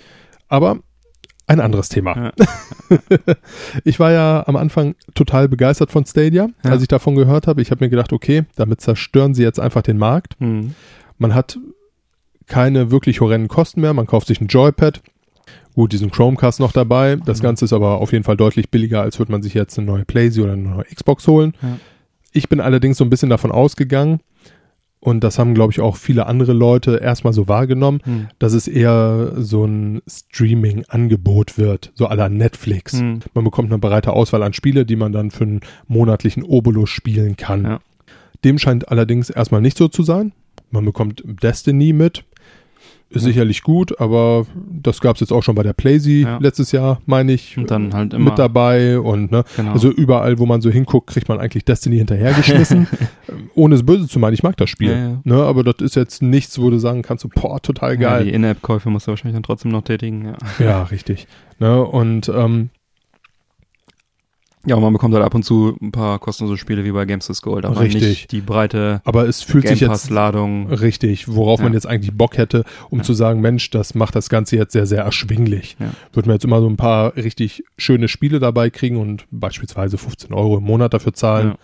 Aber 0.47 0.79
ein 1.47 1.59
anderes 1.59 1.89
Thema. 1.89 2.31
Ja. 2.39 2.45
Ich 3.83 3.99
war 3.99 4.11
ja 4.11 4.43
am 4.47 4.55
Anfang 4.55 4.95
total 5.15 5.47
begeistert 5.49 5.91
von 5.91 6.05
Stadia, 6.05 6.47
Ja. 6.63 6.71
als 6.71 6.81
ich 6.81 6.87
davon 6.87 7.15
gehört 7.15 7.47
habe. 7.47 7.61
Ich 7.61 7.71
habe 7.71 7.83
mir 7.83 7.89
gedacht, 7.89 8.13
okay, 8.13 8.43
damit 8.55 8.81
zerstören 8.81 9.33
sie 9.33 9.43
jetzt 9.43 9.59
einfach 9.59 9.81
den 9.81 9.97
Markt. 9.97 10.35
Hm. 10.39 10.75
Man 11.17 11.33
hat 11.33 11.57
keine 12.47 12.91
wirklich 12.91 13.21
horrenden 13.21 13.47
Kosten 13.47 13.81
mehr. 13.81 13.93
Man 13.93 14.07
kauft 14.07 14.27
sich 14.27 14.39
ein 14.41 14.47
Joypad. 14.47 15.01
Gut, 15.73 15.91
diesen 15.91 16.09
Chromecast 16.11 16.59
noch 16.59 16.71
dabei. 16.71 17.17
Das 17.25 17.39
Mhm. 17.39 17.43
Ganze 17.43 17.65
ist 17.65 17.73
aber 17.73 17.99
auf 17.99 18.11
jeden 18.13 18.23
Fall 18.23 18.37
deutlich 18.37 18.69
billiger, 18.69 19.01
als 19.01 19.19
würde 19.19 19.31
man 19.31 19.41
sich 19.43 19.53
jetzt 19.53 19.77
eine 19.77 19.87
neue 19.87 20.05
PlayStation 20.05 20.45
oder 20.45 20.53
eine 20.53 20.69
neue 20.77 20.85
Xbox 20.85 21.27
holen. 21.27 21.53
Ja. 21.61 21.77
Ich 22.31 22.47
bin 22.49 22.59
allerdings 22.61 22.97
so 22.97 23.03
ein 23.03 23.09
bisschen 23.09 23.29
davon 23.29 23.51
ausgegangen, 23.51 24.19
und 25.01 25.23
das 25.23 25.37
haben, 25.37 25.53
glaube 25.53 25.71
ich, 25.71 25.81
auch 25.81 25.97
viele 25.97 26.25
andere 26.25 26.53
Leute 26.53 26.97
erstmal 26.97 27.31
so 27.31 27.47
wahrgenommen, 27.47 27.99
Hm. 28.05 28.27
dass 28.39 28.53
es 28.53 28.67
eher 28.67 29.33
so 29.37 29.63
ein 29.63 30.01
Streaming-Angebot 30.55 31.57
wird, 31.57 31.91
so 31.95 32.07
la 32.07 32.29
Netflix. 32.29 32.99
Hm. 32.99 33.19
Man 33.33 33.43
bekommt 33.43 33.71
eine 33.71 33.79
breite 33.79 34.13
Auswahl 34.13 34.43
an 34.43 34.53
Spiele, 34.53 34.85
die 34.85 34.95
man 34.95 35.11
dann 35.11 35.31
für 35.31 35.43
einen 35.43 35.61
monatlichen 35.87 36.43
Obolus 36.43 36.89
spielen 36.89 37.35
kann. 37.35 37.63
Ja. 37.63 37.79
Dem 38.43 38.57
scheint 38.59 38.89
allerdings 38.89 39.29
erstmal 39.29 39.61
nicht 39.61 39.77
so 39.77 39.87
zu 39.87 40.03
sein. 40.03 40.31
Man 40.71 40.85
bekommt 40.85 41.23
Destiny 41.43 41.93
mit. 41.93 42.23
Sicherlich 43.23 43.63
gut, 43.63 43.99
aber 43.99 44.45
das 44.69 45.01
gab 45.01 45.15
es 45.15 45.19
jetzt 45.21 45.31
auch 45.31 45.43
schon 45.43 45.55
bei 45.55 45.63
der 45.63 45.73
PlaySy 45.73 46.21
Ja. 46.23 46.37
letztes 46.39 46.71
Jahr, 46.71 47.01
meine 47.05 47.31
ich, 47.33 47.57
Und 47.57 47.71
dann 47.71 47.93
halt 47.93 48.13
immer. 48.13 48.25
mit 48.31 48.39
dabei. 48.39 48.99
Und 48.99 49.31
ne, 49.31 49.43
Genau. 49.55 49.71
also 49.73 49.89
überall, 49.89 50.39
wo 50.39 50.45
man 50.45 50.61
so 50.61 50.69
hinguckt, 50.69 51.07
kriegt 51.07 51.29
man 51.29 51.39
eigentlich 51.39 51.65
Destiny 51.65 51.97
hinterhergeschmissen. 51.97 52.87
Ohne 53.55 53.75
es 53.75 53.85
böse 53.85 54.07
zu 54.07 54.19
meinen, 54.19 54.33
ich 54.33 54.43
mag 54.43 54.57
das 54.57 54.69
Spiel. 54.69 54.91
Ja, 54.91 54.97
ja. 54.97 55.21
Ne, 55.23 55.35
aber 55.43 55.63
das 55.63 55.75
ist 55.79 55.95
jetzt 55.95 56.21
nichts, 56.21 56.59
wo 56.59 56.69
du 56.69 56.77
sagen 56.77 57.01
kannst, 57.01 57.23
so, 57.23 57.29
boah, 57.33 57.61
total 57.61 57.97
geil. 57.97 58.25
die 58.25 58.31
In-App-Käufe 58.31 58.89
musst 58.89 59.07
du 59.07 59.11
wahrscheinlich 59.11 59.35
dann 59.35 59.43
trotzdem 59.43 59.71
noch 59.71 59.83
tätigen. 59.83 60.25
Ja. 60.59 60.65
Ja, 60.65 60.83
richtig. 60.83 61.27
Ne, 61.59 61.81
und 61.83 62.29
ähm, 62.29 62.69
ja, 64.65 64.75
und 64.75 64.81
man 64.81 64.93
bekommt 64.93 65.13
halt 65.13 65.23
ab 65.23 65.33
und 65.35 65.43
zu 65.43 65.77
ein 65.81 65.91
paar 65.91 66.19
kostenlose 66.19 66.57
Spiele 66.57 66.83
wie 66.83 66.91
bei 66.91 67.05
Games 67.05 67.29
with 67.29 67.41
Gold, 67.41 67.65
aber 67.65 67.79
Richtig. 67.81 68.01
nicht 68.01 68.31
die 68.31 68.41
breite 68.41 69.01
aber 69.05 69.27
es 69.27 69.41
fühlt 69.41 69.67
sich 69.67 69.79
jetzt 69.79 69.89
Pass-Ladung. 69.89 70.67
richtig, 70.71 71.27
worauf 71.27 71.59
man 71.61 71.73
Ja. 71.73 71.77
jetzt 71.77 71.85
eigentlich 71.87 72.15
Bock 72.17 72.37
hätte, 72.37 72.63
um 72.89 72.99
Ja. 72.99 73.03
zu 73.03 73.13
sagen, 73.13 73.41
Mensch, 73.41 73.69
das 73.69 73.95
macht 73.95 74.15
das 74.15 74.29
Ganze 74.29 74.55
jetzt 74.57 74.73
sehr, 74.73 74.85
sehr 74.85 75.03
erschwinglich. 75.03 75.77
Ja. 75.79 75.91
Würden 76.13 76.27
wir 76.27 76.33
jetzt 76.33 76.45
immer 76.45 76.59
so 76.61 76.67
ein 76.67 76.77
paar 76.77 77.15
richtig 77.15 77.63
schöne 77.77 78.07
Spiele 78.07 78.39
dabei 78.39 78.69
kriegen 78.69 78.97
und 78.97 79.25
beispielsweise 79.31 79.97
15 79.97 80.33
Euro 80.33 80.57
im 80.57 80.63
Monat 80.63 80.93
dafür 80.93 81.13
zahlen. 81.13 81.49
Ja. 81.49 81.55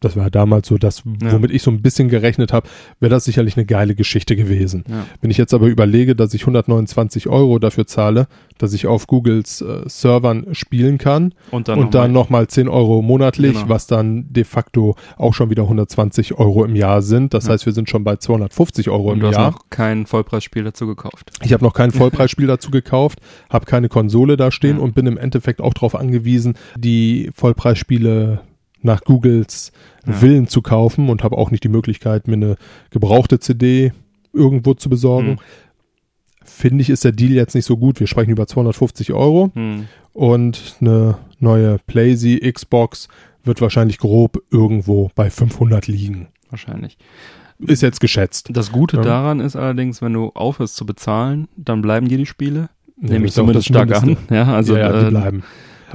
Das 0.00 0.16
war 0.16 0.30
damals 0.30 0.68
so 0.68 0.76
das, 0.76 1.02
Ja. 1.22 1.32
womit 1.32 1.50
ich 1.50 1.62
so 1.62 1.70
ein 1.70 1.80
bisschen 1.80 2.08
gerechnet 2.10 2.52
habe, 2.52 2.68
wäre 3.00 3.08
das 3.10 3.24
sicherlich 3.24 3.56
eine 3.56 3.64
geile 3.64 3.94
Geschichte 3.94 4.36
gewesen. 4.36 4.84
Ja. 4.86 5.06
Wenn 5.22 5.30
ich 5.30 5.38
jetzt 5.38 5.54
aber 5.54 5.66
überlege, 5.68 6.14
dass 6.14 6.34
ich 6.34 6.42
129 6.42 7.26
Euro 7.28 7.58
dafür 7.58 7.86
zahle, 7.86 8.26
dass 8.58 8.74
ich 8.74 8.86
auf 8.86 9.06
Googles 9.06 9.62
äh, 9.62 9.82
Servern 9.88 10.48
spielen 10.54 10.98
kann 10.98 11.32
Und 11.50 11.68
dann, 11.68 11.78
und 11.78 11.94
dann 11.94 12.12
nochmal 12.12 12.48
10 12.48 12.68
Euro 12.68 13.00
monatlich, 13.00 13.54
Genau. 13.54 13.68
was 13.68 13.86
dann 13.86 14.26
de 14.30 14.44
facto 14.44 14.94
auch 15.16 15.32
schon 15.32 15.48
wieder 15.48 15.62
120 15.62 16.34
Euro 16.38 16.64
im 16.66 16.76
Jahr 16.76 17.00
sind. 17.00 17.32
Das 17.32 17.46
Ja. 17.46 17.52
heißt, 17.52 17.64
wir 17.64 17.72
sind 17.72 17.88
schon 17.88 18.04
bei 18.04 18.16
250 18.16 18.90
Euro 18.90 19.08
und 19.08 19.14
im 19.14 19.20
du 19.20 19.26
hast 19.28 19.36
Jahr. 19.36 19.52
noch 19.52 19.60
kein 19.70 20.04
Vollpreisspiel 20.06 20.64
dazu 20.64 20.86
gekauft. 20.86 21.30
Ich 21.42 21.52
habe 21.54 21.64
noch 21.64 21.72
kein 21.72 21.90
Vollpreisspiel 21.92 22.46
dazu 22.46 22.70
gekauft, 22.70 23.20
habe 23.48 23.64
keine 23.64 23.88
Konsole 23.88 24.36
da 24.36 24.50
stehen 24.50 24.76
Ja. 24.76 24.82
und 24.82 24.94
bin 24.94 25.06
im 25.06 25.16
Endeffekt 25.16 25.62
auch 25.62 25.72
darauf 25.72 25.94
angewiesen, 25.94 26.54
die 26.76 27.30
Vollpreisspiele 27.34 28.40
nach 28.84 29.02
Googles 29.02 29.72
Ja. 30.06 30.20
Willen 30.22 30.46
zu 30.48 30.62
kaufen 30.62 31.08
und 31.08 31.22
habe 31.24 31.36
auch 31.38 31.50
nicht 31.50 31.64
die 31.64 31.68
Möglichkeit, 31.68 32.28
mir 32.28 32.34
eine 32.34 32.56
gebrauchte 32.90 33.38
CD 33.40 33.92
irgendwo 34.32 34.74
zu 34.74 34.88
besorgen. 34.90 35.28
Hm. 35.30 35.38
Finde 36.44 36.82
ich, 36.82 36.90
ist 36.90 37.04
der 37.04 37.12
Deal 37.12 37.32
jetzt 37.32 37.54
nicht 37.54 37.64
so 37.64 37.76
gut. 37.76 38.00
Wir 38.00 38.06
sprechen 38.06 38.30
über 38.30 38.46
250 38.46 39.12
Euro 39.14 39.50
Hm. 39.54 39.86
und 40.12 40.76
eine 40.80 41.16
neue 41.40 41.78
PlayStation, 41.86 42.52
Xbox 42.52 43.08
wird 43.44 43.60
wahrscheinlich 43.60 43.98
grob 43.98 44.42
irgendwo 44.50 45.10
bei 45.14 45.30
500 45.30 45.86
liegen. 45.86 46.28
Wahrscheinlich. 46.50 46.98
Ist 47.58 47.82
jetzt 47.82 48.00
geschätzt. 48.00 48.48
Das 48.52 48.72
Gute 48.72 48.96
Ja. 48.98 49.02
daran 49.02 49.40
ist 49.40 49.56
allerdings, 49.56 50.02
wenn 50.02 50.12
du 50.12 50.30
aufhörst 50.34 50.76
zu 50.76 50.84
bezahlen, 50.84 51.48
dann 51.56 51.80
bleiben 51.82 52.08
dir 52.08 52.18
die 52.18 52.26
Spiele. 52.26 52.68
Ja, 53.00 53.10
Nehme 53.10 53.26
ich 53.26 53.32
zumindest 53.32 53.68
stark 53.68 53.90
an. 53.94 54.04
Mindeste. 54.06 54.34
Ja, 54.34 54.54
also 54.54 54.76
ja, 54.76 54.92
die 54.92 55.06
äh, 55.06 55.10
bleiben. 55.10 55.42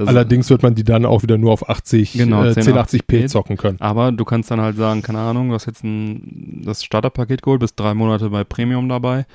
Das- 0.00 0.08
Allerdings 0.08 0.50
wird 0.50 0.62
man 0.62 0.74
die 0.74 0.84
dann 0.84 1.04
auch 1.06 1.22
wieder 1.22 1.38
nur 1.38 1.52
auf 1.52 1.68
80, 1.68 2.12
Genau, 2.14 2.42
äh, 2.44 2.50
1080p 2.54 3.22
1080p. 3.22 3.26
zocken 3.28 3.56
können. 3.56 3.80
Aber 3.80 4.12
du 4.12 4.24
kannst 4.24 4.50
dann 4.50 4.60
halt 4.60 4.76
sagen, 4.76 5.02
keine 5.02 5.18
Ahnung, 5.20 5.48
du 5.48 5.54
hast 5.54 5.66
jetzt 5.66 5.84
ein, 5.84 6.62
das 6.64 6.84
Starterpaket 6.84 7.42
geholt, 7.42 7.60
bist 7.60 7.78
drei 7.78 7.94
Monate 7.94 8.30
bei 8.30 8.44
Premium 8.44 8.88
dabei 8.88 9.26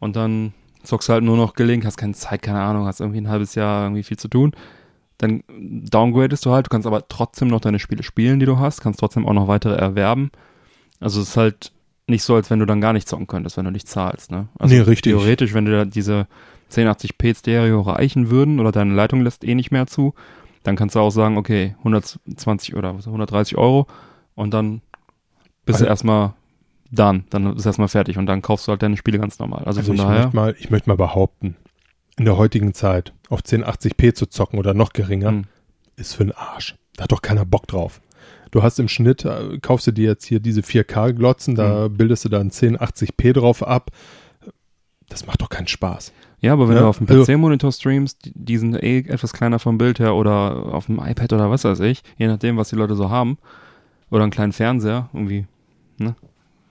und 0.00 0.16
dann 0.16 0.52
zockst 0.82 1.08
du 1.08 1.12
halt 1.14 1.24
nur 1.24 1.36
noch 1.36 1.54
gelegentlich, 1.54 1.86
hast 1.86 1.96
keine 1.96 2.12
Zeit, 2.14 2.42
keine 2.42 2.60
Ahnung, 2.60 2.86
hast 2.86 3.00
irgendwie 3.00 3.20
ein 3.20 3.28
halbes 3.28 3.54
Jahr 3.54 3.84
irgendwie 3.84 4.02
viel 4.02 4.18
zu 4.18 4.28
tun. 4.28 4.52
Dann 5.18 5.42
downgradest 5.48 6.44
du 6.44 6.50
halt, 6.50 6.66
du 6.66 6.70
kannst 6.70 6.86
aber 6.86 7.06
trotzdem 7.08 7.48
noch 7.48 7.60
deine 7.60 7.78
Spiele 7.78 8.02
spielen, 8.02 8.40
die 8.40 8.46
du 8.46 8.58
hast, 8.58 8.80
kannst 8.82 9.00
trotzdem 9.00 9.26
auch 9.26 9.32
noch 9.32 9.48
weitere 9.48 9.74
erwerben. 9.76 10.30
Also 11.00 11.20
es 11.20 11.28
ist 11.30 11.36
halt 11.36 11.72
nicht 12.06 12.22
so, 12.24 12.34
als 12.34 12.50
wenn 12.50 12.58
du 12.58 12.66
dann 12.66 12.80
gar 12.82 12.92
nicht 12.92 13.08
zocken 13.08 13.26
könntest, 13.26 13.56
wenn 13.56 13.64
du 13.64 13.70
nicht 13.70 13.88
zahlst, 13.88 14.30
ne? 14.30 14.48
Also 14.58 14.74
Nee, 14.74 14.80
richtig. 14.82 15.12
Theoretisch, 15.12 15.54
wenn 15.54 15.64
dir 15.64 15.70
da 15.72 15.84
diese 15.86 16.26
1080p 16.70 17.38
Stereo 17.38 17.80
reichen 17.82 18.30
würden 18.30 18.60
oder 18.60 18.72
deine 18.72 18.94
Leitung 18.94 19.20
lässt 19.22 19.44
eh 19.44 19.54
nicht 19.54 19.70
mehr 19.70 19.86
zu, 19.86 20.14
dann 20.62 20.76
kannst 20.76 20.94
du 20.94 21.00
auch 21.00 21.10
sagen, 21.10 21.36
okay, 21.36 21.74
120 21.78 22.74
oder 22.74 22.96
was, 22.96 23.06
130 23.06 23.56
Euro 23.56 23.86
und 24.34 24.52
dann 24.54 24.80
bist 25.66 25.80
du 25.80 25.84
Also- 25.84 25.86
erstmal 25.86 26.32
done, 26.90 27.24
dann 27.30 27.56
ist 27.56 27.66
erstmal 27.66 27.88
fertig 27.88 28.18
und 28.18 28.26
dann 28.26 28.40
kaufst 28.42 28.66
du 28.66 28.70
halt 28.70 28.82
deine 28.82 28.96
Spiele 28.96 29.18
ganz 29.18 29.38
normal. 29.38 29.64
Also, 29.64 29.80
Also 29.80 29.92
von 29.92 29.96
ich 29.96 30.02
daher, 30.02 30.22
möchte, 30.24 30.36
mal, 30.36 30.56
ich 30.58 30.70
möchte 30.70 30.88
mal 30.90 30.96
behaupten, 30.96 31.56
in 32.16 32.24
der 32.24 32.36
heutigen 32.36 32.72
Zeit 32.74 33.12
auf 33.28 33.40
1080p 33.42 34.12
zu 34.14 34.26
zocken 34.26 34.58
oder 34.58 34.74
noch 34.74 34.92
geringer, 34.92 35.28
hm, 35.30 35.44
ist 35.96 36.14
für 36.14 36.24
den 36.24 36.32
Arsch. 36.32 36.76
Da 36.96 37.04
hat 37.04 37.12
doch 37.12 37.22
keiner 37.22 37.44
Bock 37.44 37.66
drauf. 37.66 38.00
Du 38.52 38.62
hast 38.62 38.78
im 38.78 38.86
Schnitt, 38.88 39.24
äh, 39.24 39.58
kaufst 39.60 39.88
du 39.88 39.90
dir 39.92 40.04
jetzt 40.10 40.24
hier 40.24 40.38
diese 40.38 40.62
4K-Glotzen, 40.62 41.56
da 41.56 41.88
Mhm. 41.88 41.96
bildest 41.96 42.24
du 42.24 42.28
dann 42.28 42.50
1080p 42.52 43.32
drauf 43.32 43.66
ab. 43.66 43.90
Das 45.08 45.26
macht 45.26 45.42
doch 45.42 45.48
keinen 45.48 45.66
Spaß. 45.66 46.12
Ja, 46.44 46.52
aber 46.52 46.68
wenn 46.68 46.76
Ja, 46.76 46.82
du 46.82 46.88
auf 46.88 46.98
dem 46.98 47.08
also- 47.08 47.24
PC-Monitor 47.24 47.72
streamst, 47.72 48.24
die, 48.24 48.32
die 48.34 48.58
sind 48.58 48.74
eh 48.82 48.98
etwas 49.00 49.32
kleiner 49.32 49.58
vom 49.58 49.78
Bild 49.78 49.98
her 49.98 50.14
oder 50.14 50.72
auf 50.74 50.86
dem 50.86 50.98
iPad 50.98 51.32
oder 51.32 51.50
was 51.50 51.64
weiß 51.64 51.80
ich, 51.80 52.02
je 52.18 52.26
nachdem, 52.26 52.56
was 52.56 52.70
die 52.70 52.76
Leute 52.76 52.94
so 52.96 53.10
haben, 53.10 53.38
oder 54.10 54.22
einen 54.22 54.30
kleinen 54.32 54.52
Fernseher, 54.52 55.08
irgendwie, 55.12 55.46
ne, 55.98 56.14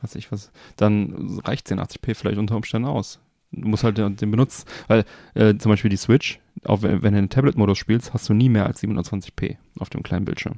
weiß 0.01 0.15
ich 0.15 0.32
was, 0.32 0.51
dann 0.78 1.39
reicht 1.43 1.67
1080p 1.67 2.15
vielleicht 2.15 2.38
unter 2.38 2.55
Umständen 2.55 2.88
aus. 2.88 3.19
Du 3.51 3.67
musst 3.67 3.84
halt 3.84 3.97
den 3.97 4.15
den 4.15 4.32
benutzt, 4.32 4.67
weil 4.88 5.05
äh, 5.36 5.55
zum 5.57 5.69
Beispiel 5.71 5.89
die 5.89 5.97
Switch, 5.97 6.39
auch 6.65 6.82
wenn, 6.82 7.03
wenn 7.03 7.13
du 7.13 7.19
in 7.19 7.30
Tablet-Modus 7.30 7.78
spielst, 7.78 8.13
hast 8.13 8.28
du 8.30 8.34
nie 8.34 8.49
mehr 8.49 8.65
als 8.65 8.82
720p 8.84 9.57
auf 9.80 9.89
dem 9.89 10.01
kleinen 10.03 10.26
Bildschirm. 10.26 10.55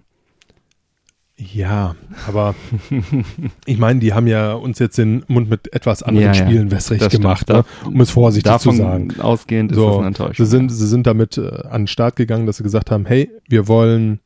Ja, 1.38 1.96
aber 2.28 2.56
ich 3.66 3.78
meine, 3.78 4.00
die 4.00 4.14
haben 4.14 4.28
ja 4.28 4.54
uns 4.54 4.80
jetzt 4.80 4.98
den 4.98 5.24
Mund 5.28 5.50
mit 5.50 5.74
etwas 5.74 6.02
anderen 6.02 6.34
Ja, 6.34 6.34
ja. 6.34 6.46
Spielen 6.48 6.72
wässrig 6.72 7.00
Das 7.00 7.08
stimmt. 7.10 7.24
gemacht, 7.24 7.50
ne? 7.50 7.66
um 7.86 8.00
es 8.00 8.10
vorsichtig 8.12 8.50
Davon 8.52 8.76
zu 8.76 8.82
sagen. 8.82 9.20
ausgehend 9.20 9.72
ist 9.72 9.78
So, 9.78 9.88
das 9.90 9.98
eine 9.98 10.08
Enttäuschung. 10.08 10.46
Sie 10.46 10.50
sind, 10.50 10.70
sie 10.70 10.88
sind 10.88 11.06
damit 11.08 11.38
äh, 11.38 11.50
an 11.70 11.82
den 11.82 11.88
Start 11.88 12.16
gegangen, 12.16 12.46
dass 12.46 12.58
sie 12.58 12.64
gesagt 12.64 12.90
haben, 12.90 13.06
hey, 13.06 13.30
wir 13.50 13.68
wollen 13.68 14.20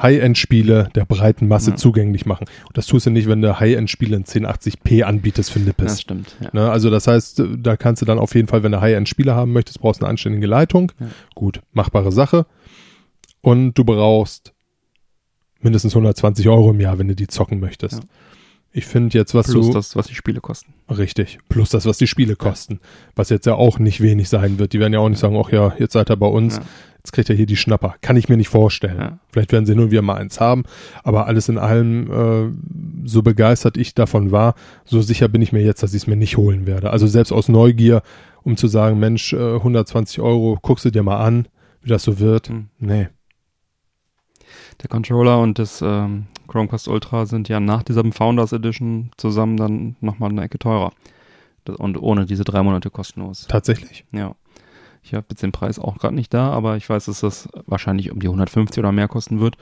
High-End-Spiele 0.00 0.90
der 0.94 1.04
breiten 1.06 1.48
Masse 1.48 1.70
Ja. 1.70 1.76
zugänglich 1.76 2.24
machen. 2.24 2.46
Und 2.68 2.76
das 2.78 2.86
tust 2.86 3.06
du 3.06 3.10
nicht, 3.10 3.26
wenn 3.28 3.42
du 3.42 3.58
High-End-Spiele 3.58 4.14
in 4.16 4.24
1080p 4.24 5.02
anbietest 5.02 5.50
für 5.50 5.58
das 5.58 5.66
Nippes. 5.66 6.00
stimmt. 6.00 6.36
Ja. 6.40 6.50
Ne? 6.52 6.70
Also 6.70 6.88
das 6.88 7.08
heißt, 7.08 7.40
äh, 7.40 7.46
da 7.58 7.76
kannst 7.76 8.00
du 8.02 8.06
dann 8.06 8.20
auf 8.20 8.36
jeden 8.36 8.46
Fall, 8.46 8.62
wenn 8.62 8.70
du 8.70 8.80
High-End-Spiele 8.80 9.34
haben 9.34 9.52
möchtest, 9.52 9.80
brauchst 9.80 10.00
du 10.02 10.04
eine 10.04 10.10
anständige 10.10 10.46
Leitung. 10.46 10.92
Ja. 11.00 11.06
Gut, 11.34 11.62
machbare 11.72 12.12
Sache. 12.12 12.46
Und 13.40 13.74
du 13.74 13.82
brauchst 13.82 14.52
mindestens 15.60 15.94
120 15.94 16.48
Euro 16.48 16.70
im 16.70 16.80
Jahr, 16.80 16.98
wenn 16.98 17.08
du 17.08 17.14
die 17.14 17.26
zocken 17.26 17.60
möchtest. 17.60 17.94
Ja. 17.94 18.08
Ich 18.70 18.84
finde 18.86 19.16
jetzt, 19.16 19.34
was 19.34 19.50
Plus 19.50 19.68
du... 19.68 19.72
das, 19.72 19.96
was 19.96 20.06
die 20.08 20.14
Spiele 20.14 20.40
kosten. 20.40 20.74
Richtig. 20.90 21.38
Plus 21.48 21.70
das, 21.70 21.86
was 21.86 21.96
die 21.96 22.06
Spiele 22.06 22.36
kosten. 22.36 22.80
Was 23.16 23.30
jetzt 23.30 23.46
ja 23.46 23.54
auch 23.54 23.78
nicht 23.78 24.02
wenig 24.02 24.28
sein 24.28 24.58
wird. 24.58 24.72
Die 24.74 24.78
werden 24.78 24.92
ja 24.92 24.98
auch 25.00 25.08
nicht 25.08 25.18
sagen, 25.18 25.40
ach 25.42 25.50
ja, 25.50 25.74
jetzt 25.78 25.94
seid 25.94 26.10
ihr 26.10 26.16
bei 26.16 26.26
uns, 26.26 26.56
Ja. 26.56 26.62
jetzt 26.98 27.12
kriegt 27.12 27.30
ihr 27.30 27.34
hier 27.34 27.46
die 27.46 27.56
Schnapper. 27.56 27.94
Kann 28.02 28.16
ich 28.16 28.28
mir 28.28 28.36
nicht 28.36 28.50
vorstellen. 28.50 28.98
Ja. 28.98 29.18
Vielleicht 29.32 29.52
werden 29.52 29.64
sie 29.64 29.74
nur 29.74 29.90
wieder 29.90 30.02
mal 30.02 30.16
eins 30.16 30.38
haben. 30.38 30.64
Aber 31.02 31.26
alles 31.26 31.48
in 31.48 31.56
allem, 31.56 32.10
äh, 33.04 33.08
so 33.08 33.22
begeistert 33.22 33.78
ich 33.78 33.94
davon 33.94 34.32
war, 34.32 34.54
so 34.84 35.00
sicher 35.00 35.28
bin 35.28 35.40
ich 35.40 35.50
mir 35.52 35.62
jetzt, 35.62 35.82
dass 35.82 35.94
ich 35.94 36.02
es 36.02 36.06
mir 36.06 36.16
nicht 36.16 36.36
holen 36.36 36.66
werde. 36.66 36.90
Also 36.90 37.06
selbst 37.06 37.32
aus 37.32 37.48
Neugier, 37.48 38.02
um 38.42 38.58
zu 38.58 38.68
sagen, 38.68 38.98
Mensch, 38.98 39.32
äh, 39.32 39.54
120 39.56 40.20
Euro, 40.20 40.58
guckst 40.60 40.84
du 40.84 40.90
dir 40.90 41.02
mal 41.02 41.24
an, 41.24 41.48
wie 41.80 41.88
das 41.88 42.02
so 42.02 42.18
wird. 42.20 42.50
Hm. 42.50 42.66
Nee. 42.78 43.08
Der 44.82 44.88
Controller 44.88 45.40
und 45.40 45.58
das 45.58 45.82
ähm, 45.82 46.26
Chromecast 46.46 46.88
Ultra 46.88 47.26
sind 47.26 47.48
ja 47.48 47.58
nach 47.60 47.82
dieser 47.82 48.04
Founders 48.12 48.52
Edition 48.52 49.10
zusammen 49.16 49.56
dann 49.56 49.96
nochmal 50.00 50.30
eine 50.30 50.42
Ecke 50.42 50.58
teurer. 50.58 50.92
Das, 51.64 51.76
und 51.76 52.00
ohne 52.00 52.26
diese 52.26 52.44
drei 52.44 52.62
Monate 52.62 52.90
kostenlos. 52.90 53.46
Tatsächlich. 53.48 54.04
Ja. 54.12 54.34
Ich 55.02 55.14
habe 55.14 55.26
jetzt 55.30 55.42
den 55.42 55.52
Preis 55.52 55.78
auch 55.78 55.98
gerade 55.98 56.14
nicht 56.14 56.32
da, 56.34 56.50
aber 56.50 56.76
ich 56.76 56.88
weiß, 56.88 57.06
dass 57.06 57.20
das 57.20 57.48
wahrscheinlich 57.66 58.12
um 58.12 58.20
die 58.20 58.28
150 58.28 58.78
oder 58.78 58.92
mehr 58.92 59.08
kosten 59.08 59.40
wird. 59.40 59.56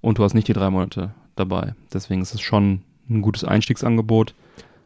Und 0.00 0.18
du 0.18 0.24
hast 0.24 0.34
nicht 0.34 0.48
die 0.48 0.52
drei 0.52 0.70
Monate 0.70 1.14
dabei. 1.36 1.74
Deswegen 1.92 2.22
ist 2.22 2.34
es 2.34 2.40
schon 2.40 2.82
ein 3.08 3.22
gutes 3.22 3.44
Einstiegsangebot. 3.44 4.34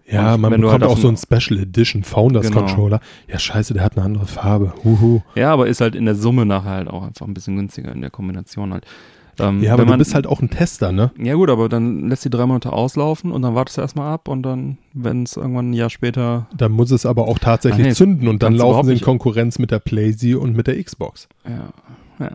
Ja, 0.07 0.35
Und 0.35 0.43
man 0.43 0.53
du 0.53 0.59
bekommt 0.59 0.83
halt 0.83 0.91
auch 0.93 0.99
so 0.99 1.09
einen 1.09 1.17
Special 1.17 1.59
Edition 1.61 2.05
Founders 2.05 2.47
Genau. 2.49 2.61
Controller. 2.61 3.01
Ja, 3.27 3.39
scheiße, 3.39 3.75
der 3.75 3.83
hat 3.85 3.97
eine 3.97 4.05
andere 4.05 4.27
Farbe. 4.27 4.75
Huhu. 4.85 5.23
Ja, 5.35 5.53
aber 5.53 5.67
ist 5.67 5.81
halt 5.81 5.95
in 5.95 6.05
der 6.05 6.15
Summe 6.15 6.45
nachher 6.47 6.71
halt 6.73 6.89
auch 6.89 7.03
einfach 7.05 7.27
ein 7.27 7.35
bisschen 7.35 7.57
günstiger 7.57 7.93
in 7.93 8.01
der 8.01 8.11
Kombination 8.11 8.73
halt. 8.73 8.87
Ähm, 9.41 9.63
Ja, 9.63 9.73
aber 9.73 9.81
wenn 9.83 9.87
du 9.87 9.93
man- 9.93 9.99
bist 9.99 10.15
halt 10.15 10.27
auch 10.27 10.41
ein 10.43 10.51
Tester, 10.51 10.93
ne? 10.93 11.11
Ja 11.19 11.35
gut, 11.35 11.51
aber 11.51 11.69
dann 11.69 12.09
lässt 12.09 12.25
die 12.25 12.31
drei 12.31 12.47
Monate 12.47 12.73
auslaufen 12.73 13.33
und 13.33 13.43
dann 13.43 13.55
wartest 13.55 13.77
du 13.79 13.83
erstmal 13.83 14.13
ab 14.13 14.29
und 14.29 14.43
dann, 14.43 14.79
wenn 14.93 15.23
es 15.25 15.37
irgendwann 15.37 15.71
ein 15.71 15.75
Jahr 15.75 15.91
später, 15.91 16.47
Da 16.57 16.69
muss 16.69 16.91
es 16.91 17.07
aber 17.07 17.27
auch 17.29 17.39
tatsächlich 17.39 17.87
nee, 17.87 17.93
zünden 17.95 18.29
und 18.29 18.43
dann 18.43 18.55
laufen 18.55 18.87
sie 18.87 18.95
in 18.95 19.01
Konkurrenz 19.01 19.59
mit 19.59 19.71
der 19.71 19.79
PlayZ 19.81 20.35
und 20.35 20.57
mit 20.57 20.67
der 20.67 20.83
Xbox. 20.83 21.29
ja, 21.47 21.69
ja, 22.25 22.31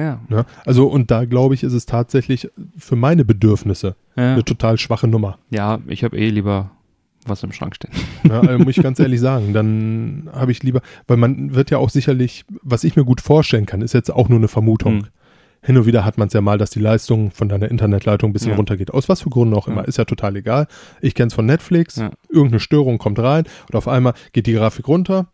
ja, 0.00 0.20
Ne? 0.28 0.44
Also, 0.66 0.86
und 0.88 1.10
da 1.10 1.24
glaube 1.24 1.54
ich, 1.54 1.62
ist 1.62 1.72
es 1.72 1.86
tatsächlich 1.86 2.50
für 2.76 2.96
meine 2.96 3.24
Bedürfnisse 3.24 3.94
ja, 4.16 4.32
eine 4.32 4.44
total 4.44 4.78
schwache 4.78 5.06
Nummer. 5.06 5.38
ja 5.50 5.78
ich 5.86 6.02
habe 6.04 6.16
eh 6.18 6.30
lieber 6.30 6.70
was 7.26 7.42
im 7.42 7.52
Schrank 7.52 7.74
stehen. 7.76 7.90
Ne? 8.24 8.40
Also, 8.40 8.58
muss 8.64 8.76
ich 8.76 8.82
ganz 8.82 8.98
ehrlich 8.98 9.20
sagen. 9.20 9.52
Dann 9.54 10.28
habe 10.32 10.50
ich 10.52 10.62
lieber, 10.62 10.80
weil 11.06 11.16
man 11.16 11.54
wird 11.54 11.70
ja 11.70 11.78
auch 11.78 11.90
sicherlich, 11.90 12.44
was 12.62 12.84
ich 12.84 12.96
mir 12.96 13.04
gut 13.04 13.20
vorstellen 13.20 13.64
kann, 13.66 13.80
ist 13.82 13.92
jetzt 13.94 14.10
auch 14.12 14.28
nur 14.28 14.38
eine 14.38 14.48
Vermutung. 14.48 14.94
Hm. 15.02 15.06
Hin 15.66 15.76
und 15.78 15.86
wieder 15.86 16.04
hat 16.04 16.18
man 16.18 16.28
es 16.28 16.34
ja 16.34 16.40
mal, 16.40 16.58
dass 16.58 16.70
die 16.70 16.78
Leistung 16.80 17.30
von 17.30 17.48
deiner 17.48 17.70
Internetleitung 17.70 18.30
ein 18.30 18.32
bisschen 18.34 18.50
Ja. 18.50 18.56
runtergeht. 18.56 18.92
Aus 18.92 19.08
was 19.08 19.22
für 19.22 19.30
Gründen 19.30 19.54
auch 19.54 19.66
immer. 19.66 19.82
Ja. 19.82 19.88
Ist 19.88 19.98
ja 19.98 20.04
total 20.04 20.36
egal. 20.36 20.66
Ich 21.00 21.14
kenne 21.14 21.28
es 21.28 21.34
von 21.34 21.46
Netflix. 21.46 21.96
Ja. 21.96 22.10
Irgendeine 22.28 22.60
Störung 22.60 22.98
kommt 22.98 23.18
rein 23.18 23.44
und 23.68 23.74
auf 23.76 23.88
einmal 23.88 24.12
geht 24.32 24.46
die 24.46 24.52
Grafik 24.52 24.86
runter 24.88 25.26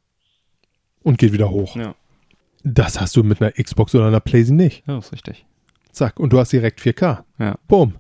und 1.03 1.18
geht 1.18 1.33
wieder 1.33 1.51
hoch. 1.51 1.76
Ja, 1.76 1.95
Das 2.62 3.01
hast 3.01 3.16
du 3.16 3.22
mit 3.24 3.41
einer 3.43 3.53
Xbox 3.53 3.95
oder 3.95 4.07
einer 4.07 4.20
PlayStation 4.20 4.57
nicht. 4.57 4.85
ja, 4.87 4.99
ist 4.99 5.12
richtig. 5.12 5.47
Zack. 5.93 6.20
Und 6.20 6.33
du 6.33 6.39
hast 6.39 6.53
direkt 6.53 6.81
4K. 6.81 7.24
Ja. 7.39 7.57
Boom. 7.66 7.95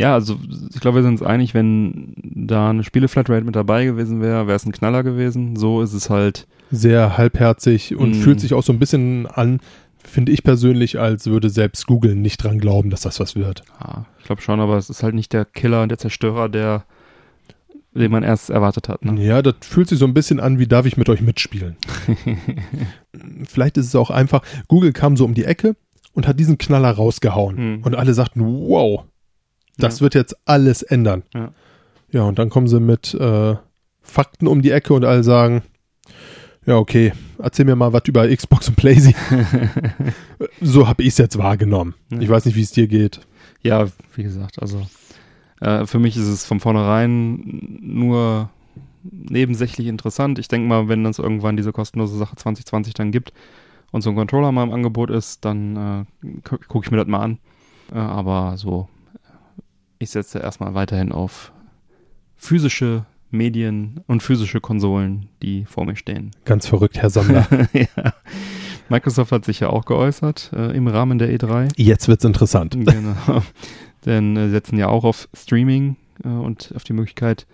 Ja, 0.00 0.14
also 0.14 0.36
ich 0.72 0.80
glaube, 0.80 0.96
wir 0.98 1.02
sind 1.02 1.12
uns 1.12 1.22
einig, 1.22 1.54
wenn 1.54 2.14
da 2.22 2.70
eine 2.70 2.84
Spiele-Flatrate 2.84 3.44
mit 3.44 3.56
dabei 3.56 3.84
gewesen 3.84 4.20
wäre, 4.22 4.46
wäre 4.46 4.56
es 4.56 4.64
ein 4.64 4.72
Knaller 4.72 5.02
gewesen. 5.02 5.56
So 5.56 5.82
ist 5.82 5.92
es 5.92 6.08
halt, 6.10 6.46
Sehr 6.70 7.16
halbherzig 7.18 7.96
und 7.96 8.10
Mm. 8.10 8.14
fühlt 8.20 8.40
sich 8.40 8.54
auch 8.54 8.62
so 8.62 8.72
ein 8.72 8.78
bisschen 8.78 9.26
an, 9.26 9.60
finde 10.04 10.32
ich 10.32 10.42
persönlich, 10.42 10.98
als 10.98 11.26
würde 11.26 11.50
selbst 11.50 11.86
Google 11.86 12.14
nicht 12.14 12.42
dran 12.42 12.58
glauben, 12.58 12.90
dass 12.90 13.02
das 13.02 13.20
was 13.20 13.36
wird. 13.36 13.62
ja, 13.80 14.06
ich 14.18 14.24
glaube 14.24 14.42
schon, 14.42 14.60
aber 14.60 14.76
es 14.76 14.90
ist 14.90 15.02
halt 15.02 15.14
nicht 15.14 15.32
der 15.32 15.44
Killer 15.44 15.82
und 15.82 15.88
der 15.90 15.98
Zerstörer, 15.98 16.48
der, 16.48 16.84
den 17.94 18.10
man 18.10 18.22
erst 18.22 18.50
erwartet 18.50 18.88
hat. 18.88 19.04
Ne? 19.04 19.22
Ja, 19.24 19.42
das 19.42 19.54
fühlt 19.62 19.88
sich 19.88 19.98
so 19.98 20.06
ein 20.06 20.14
bisschen 20.14 20.40
an, 20.40 20.58
wie 20.58 20.66
darf 20.66 20.86
ich 20.86 20.96
mit 20.96 21.08
euch 21.08 21.20
mitspielen. 21.20 21.76
Vielleicht 23.48 23.76
ist 23.78 23.86
es 23.86 23.94
auch 23.94 24.10
einfach, 24.10 24.42
Google 24.68 24.92
kam 24.92 25.16
so 25.16 25.24
um 25.24 25.34
die 25.34 25.44
Ecke 25.44 25.76
und 26.12 26.26
hat 26.26 26.38
diesen 26.38 26.58
Knaller 26.58 26.90
rausgehauen. 26.90 27.56
Hm. 27.56 27.82
Und 27.84 27.94
alle 27.94 28.14
sagten, 28.14 28.40
wow, 28.44 29.04
das 29.76 29.98
Ja. 29.98 30.02
wird 30.02 30.14
jetzt 30.14 30.36
alles 30.44 30.82
ändern. 30.82 31.22
Ja. 31.34 31.52
Ja, 32.10 32.22
und 32.22 32.38
dann 32.38 32.48
kommen 32.48 32.68
sie 32.68 32.80
mit 32.80 33.12
äh, 33.14 33.56
Fakten 34.00 34.46
um 34.46 34.62
die 34.62 34.70
Ecke 34.70 34.94
und 34.94 35.04
alle 35.04 35.22
sagen, 35.22 35.62
ja, 36.68 36.76
okay, 36.76 37.12
erzähl 37.38 37.64
mir 37.64 37.76
mal 37.76 37.94
was 37.94 38.02
über 38.06 38.28
Xbox 38.28 38.68
und 38.68 38.76
PlayStation. 38.76 39.46
so 40.60 40.86
habe 40.86 41.02
ich 41.02 41.08
es 41.08 41.18
jetzt 41.18 41.38
wahrgenommen. 41.38 41.94
Ja. 42.10 42.20
Ich 42.20 42.28
weiß 42.28 42.44
nicht, 42.44 42.56
wie 42.56 42.62
es 42.62 42.72
dir 42.72 42.86
geht. 42.86 43.20
Ja, 43.62 43.88
wie 44.14 44.22
gesagt, 44.22 44.60
also 44.60 44.86
äh, 45.60 45.86
für 45.86 45.98
mich 45.98 46.16
ist 46.16 46.26
es 46.26 46.44
von 46.44 46.60
vornherein 46.60 47.78
nur 47.80 48.50
nebensächlich 49.02 49.86
interessant. 49.86 50.38
Ich 50.38 50.48
denke 50.48 50.68
mal, 50.68 50.88
wenn 50.88 51.06
es 51.06 51.18
irgendwann 51.18 51.56
diese 51.56 51.72
kostenlose 51.72 52.18
Sache 52.18 52.36
2020 52.36 52.92
dann 52.92 53.12
gibt 53.12 53.32
und 53.90 54.02
so 54.02 54.10
ein 54.10 54.16
Controller 54.16 54.52
mal 54.52 54.64
im 54.64 54.72
Angebot 54.72 55.08
ist, 55.08 55.46
dann 55.46 56.06
äh, 56.22 56.40
gucke 56.68 56.84
ich 56.84 56.90
mir 56.90 56.98
das 56.98 57.06
mal 57.06 57.20
an. 57.20 57.38
Äh, 57.92 57.98
aber 57.98 58.58
so, 58.58 58.90
ich 59.98 60.10
setze 60.10 60.38
erstmal 60.40 60.74
weiterhin 60.74 61.12
auf 61.12 61.50
physische 62.36 63.06
Medien 63.30 64.00
und 64.06 64.22
physische 64.22 64.60
Konsolen, 64.60 65.28
die 65.42 65.64
vor 65.66 65.84
mir 65.84 65.96
stehen. 65.96 66.30
Ganz 66.44 66.66
verrückt, 66.66 66.98
Herr 66.98 67.10
Sammler. 67.10 67.46
ja. 67.72 68.12
Microsoft 68.88 69.32
hat 69.32 69.44
sich 69.44 69.60
ja 69.60 69.68
auch 69.68 69.84
geäußert 69.84 70.50
äh, 70.54 70.74
im 70.76 70.86
Rahmen 70.86 71.18
der 71.18 71.30
E3. 71.30 71.68
Jetzt 71.76 72.08
wird's 72.08 72.24
interessant. 72.24 72.72
Genau. 72.72 73.42
Denn 74.06 74.36
äh, 74.36 74.48
setzen 74.48 74.78
ja 74.78 74.88
auch 74.88 75.04
auf 75.04 75.28
Streaming 75.34 75.96
äh, 76.24 76.28
und 76.28 76.72
auf 76.74 76.84
die 76.84 76.94
Möglichkeit, 76.94 77.46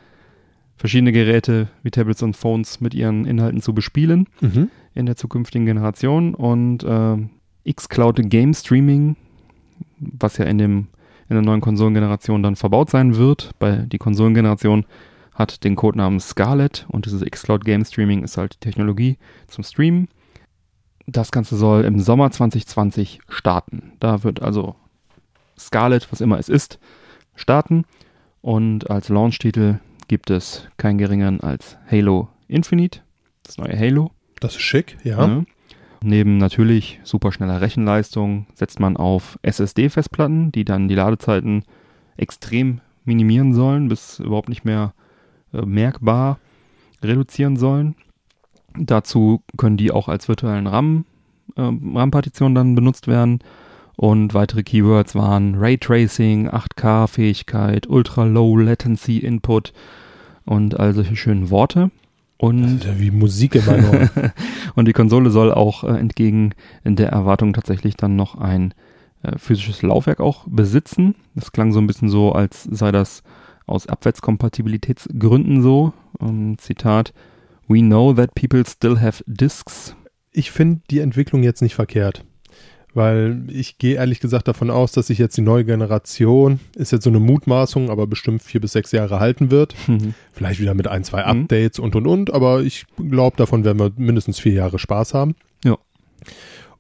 verschiedene 0.77 1.13
Geräte 1.13 1.69
wie 1.83 1.91
Tablets 1.91 2.23
und 2.23 2.37
Phones 2.37 2.81
mit 2.81 2.95
ihren 2.95 3.25
Inhalten 3.27 3.61
zu 3.63 3.75
bespielen 3.75 4.29
Mhm. 4.41 4.71
in 4.95 5.07
der 5.07 5.17
zukünftigen 5.17 5.67
Generation. 5.67 6.35
Und 6.35 6.85
äh, 6.85 7.73
xCloud 7.73 8.21
Game 8.31 8.55
Streaming, 8.55 9.17
was 9.99 10.37
ja 10.39 10.45
in, 10.45 10.59
dem, 10.59 10.89
in 11.29 11.35
der 11.37 11.43
neuen 11.43 11.61
Konsolengeneration 11.61 12.43
dann 12.43 12.55
verbaut 12.57 12.91
sein 12.91 13.17
wird, 13.17 13.51
bei 13.59 13.77
die 13.91 13.99
Konsolengeneration 13.99 14.85
hat 15.35 15.65
den 15.65 15.77
Codenamen 15.77 16.21
Scarlett 16.21 16.87
und 16.89 17.07
dieses 17.07 17.25
xCloud 17.29 17.65
Game 17.65 17.85
Streaming 17.85 18.23
ist 18.23 18.37
halt 18.37 18.55
die 18.55 18.61
Technologie 18.61 19.19
zum 19.49 19.65
Streamen. 19.65 20.09
Das 21.07 21.33
Ganze 21.33 21.57
soll 21.57 21.85
im 21.85 22.01
Sommer 22.01 22.31
2020 22.31 23.21
starten. 23.29 23.93
Da 24.01 24.23
wird 24.23 24.41
also 24.41 24.77
Scarlett, 25.59 26.11
was 26.11 26.21
immer 26.21 26.39
es 26.39 26.49
ist, 26.49 26.79
starten. 27.35 27.85
Und 28.41 28.91
als 28.91 29.09
Launch-Titel 29.09 29.81
gibt 30.09 30.31
es 30.31 30.67
keinen 30.77 30.99
geringeren 30.99 31.41
als 31.41 31.77
Halo 31.91 32.29
Infinite, 32.49 33.01
das 33.43 33.59
neue 33.59 33.79
Halo. 33.79 34.11
Das 34.41 34.55
ist 34.55 34.63
schick, 34.63 34.99
ja. 35.03 35.27
Ne? 35.27 35.47
Neben 36.03 36.37
natürlich 36.37 37.01
superschneller 37.03 37.63
Rechenleistung 37.63 38.47
setzt 38.55 38.79
man 38.79 38.99
auf 38.99 39.39
SSD-Festplatten, 39.43 40.53
die 40.53 40.67
dann 40.67 40.89
die 40.89 40.95
Ladezeiten 40.95 41.65
extrem 42.19 42.83
minimieren 43.05 43.55
sollen, 43.55 43.89
bis 43.89 44.19
überhaupt 44.19 44.51
nicht 44.51 44.67
mehr 44.67 44.93
merkbar 45.63 46.39
reduzieren 47.03 47.57
sollen. 47.57 47.95
Dazu 48.77 49.43
können 49.57 49.77
die 49.77 49.93
auch 49.93 50.09
als 50.09 50.29
virtuellen 50.29 50.67
RAM, 50.67 51.05
äh, 51.57 51.63
RAM-Partition 51.63 52.55
dann 52.55 52.75
benutzt 52.75 53.07
werden. 53.07 53.41
Und 53.97 54.35
weitere 54.35 54.65
Keywords 54.65 55.15
waren 55.15 55.55
Raytracing, 55.55 56.49
8K-Fähigkeit, 56.49 57.87
Ultra-Low 57.89 58.57
Latency 58.57 59.19
Input 59.19 59.73
und 60.45 60.79
all 60.81 60.95
solche 60.95 61.15
schönen 61.15 61.51
Worte. 61.51 61.91
Und 62.37 62.65
Alter, 62.65 62.99
wie 62.99 63.13
Musik 63.13 63.55
in 63.55 63.65
meinen 63.67 63.89
Ohren. 63.89 64.11
und 64.75 64.89
die 64.89 64.93
Konsole 64.93 65.31
soll 65.31 65.53
auch 65.53 65.85
äh, 65.85 65.97
entgegen 65.97 66.55
der 66.85 67.11
Erwartung 67.11 67.53
tatsächlich 67.53 67.97
dann 67.97 68.17
noch 68.17 68.35
ein 68.35 68.75
äh, 69.23 69.39
physisches 69.39 69.83
Laufwerk 69.83 70.21
auch 70.21 70.45
besitzen. 70.49 71.15
Das 71.37 71.53
klang 71.53 71.73
so 71.73 71.81
ein 71.81 71.87
bisschen 71.87 72.09
so, 72.09 72.33
als 72.33 72.65
sei 72.65 72.91
das 72.91 73.23
aus 73.67 73.87
Abwärtskompatibilitätsgründen 73.87 75.63
so. 75.63 75.93
Ähm, 76.21 76.57
Zitat: 76.59 77.13
We 77.69 77.81
know 77.81 78.13
that 78.13 78.35
people 78.35 78.65
still 78.67 79.01
have 79.01 79.23
discs. 79.27 79.97
ich 80.33 80.51
finde 80.51 80.81
die 80.91 80.99
Entwicklung 81.01 81.43
jetzt 81.43 81.63
nicht 81.63 81.75
verkehrt. 81.75 82.25
Weil 82.97 83.43
ich 83.49 83.79
gehe 83.79 83.97
ehrlich 83.97 84.21
gesagt 84.21 84.47
davon 84.47 84.71
aus, 84.71 84.93
dass 84.93 85.09
sich 85.09 85.19
jetzt 85.19 85.37
die 85.37 85.41
neue 85.43 85.65
Generation, 85.65 86.61
ist 86.77 86.93
jetzt 86.93 87.03
so 87.03 87.11
eine 87.11 87.19
Mutmaßung, 87.19 87.91
aber 87.91 88.07
bestimmt 88.07 88.41
vier 88.41 88.61
bis 88.61 88.71
sechs 88.71 88.93
Jahre 88.93 89.19
halten 89.19 89.51
wird. 89.51 89.75
Vielleicht 90.33 90.61
wieder 90.61 90.75
mit 90.75 90.87
ein, 90.87 91.03
zwei 91.03 91.23
Mhm. 91.23 91.43
Updates 91.43 91.81
und 91.81 91.97
und 91.97 92.07
und, 92.07 92.33
aber 92.33 92.63
ich 92.63 92.87
glaube, 92.97 93.37
davon 93.37 93.65
werden 93.65 93.81
wir 93.81 93.91
mindestens 93.97 94.39
vier 94.39 94.53
Jahre 94.53 94.79
Spaß 94.79 95.13
haben. 95.13 95.35
Ja. 95.65 95.77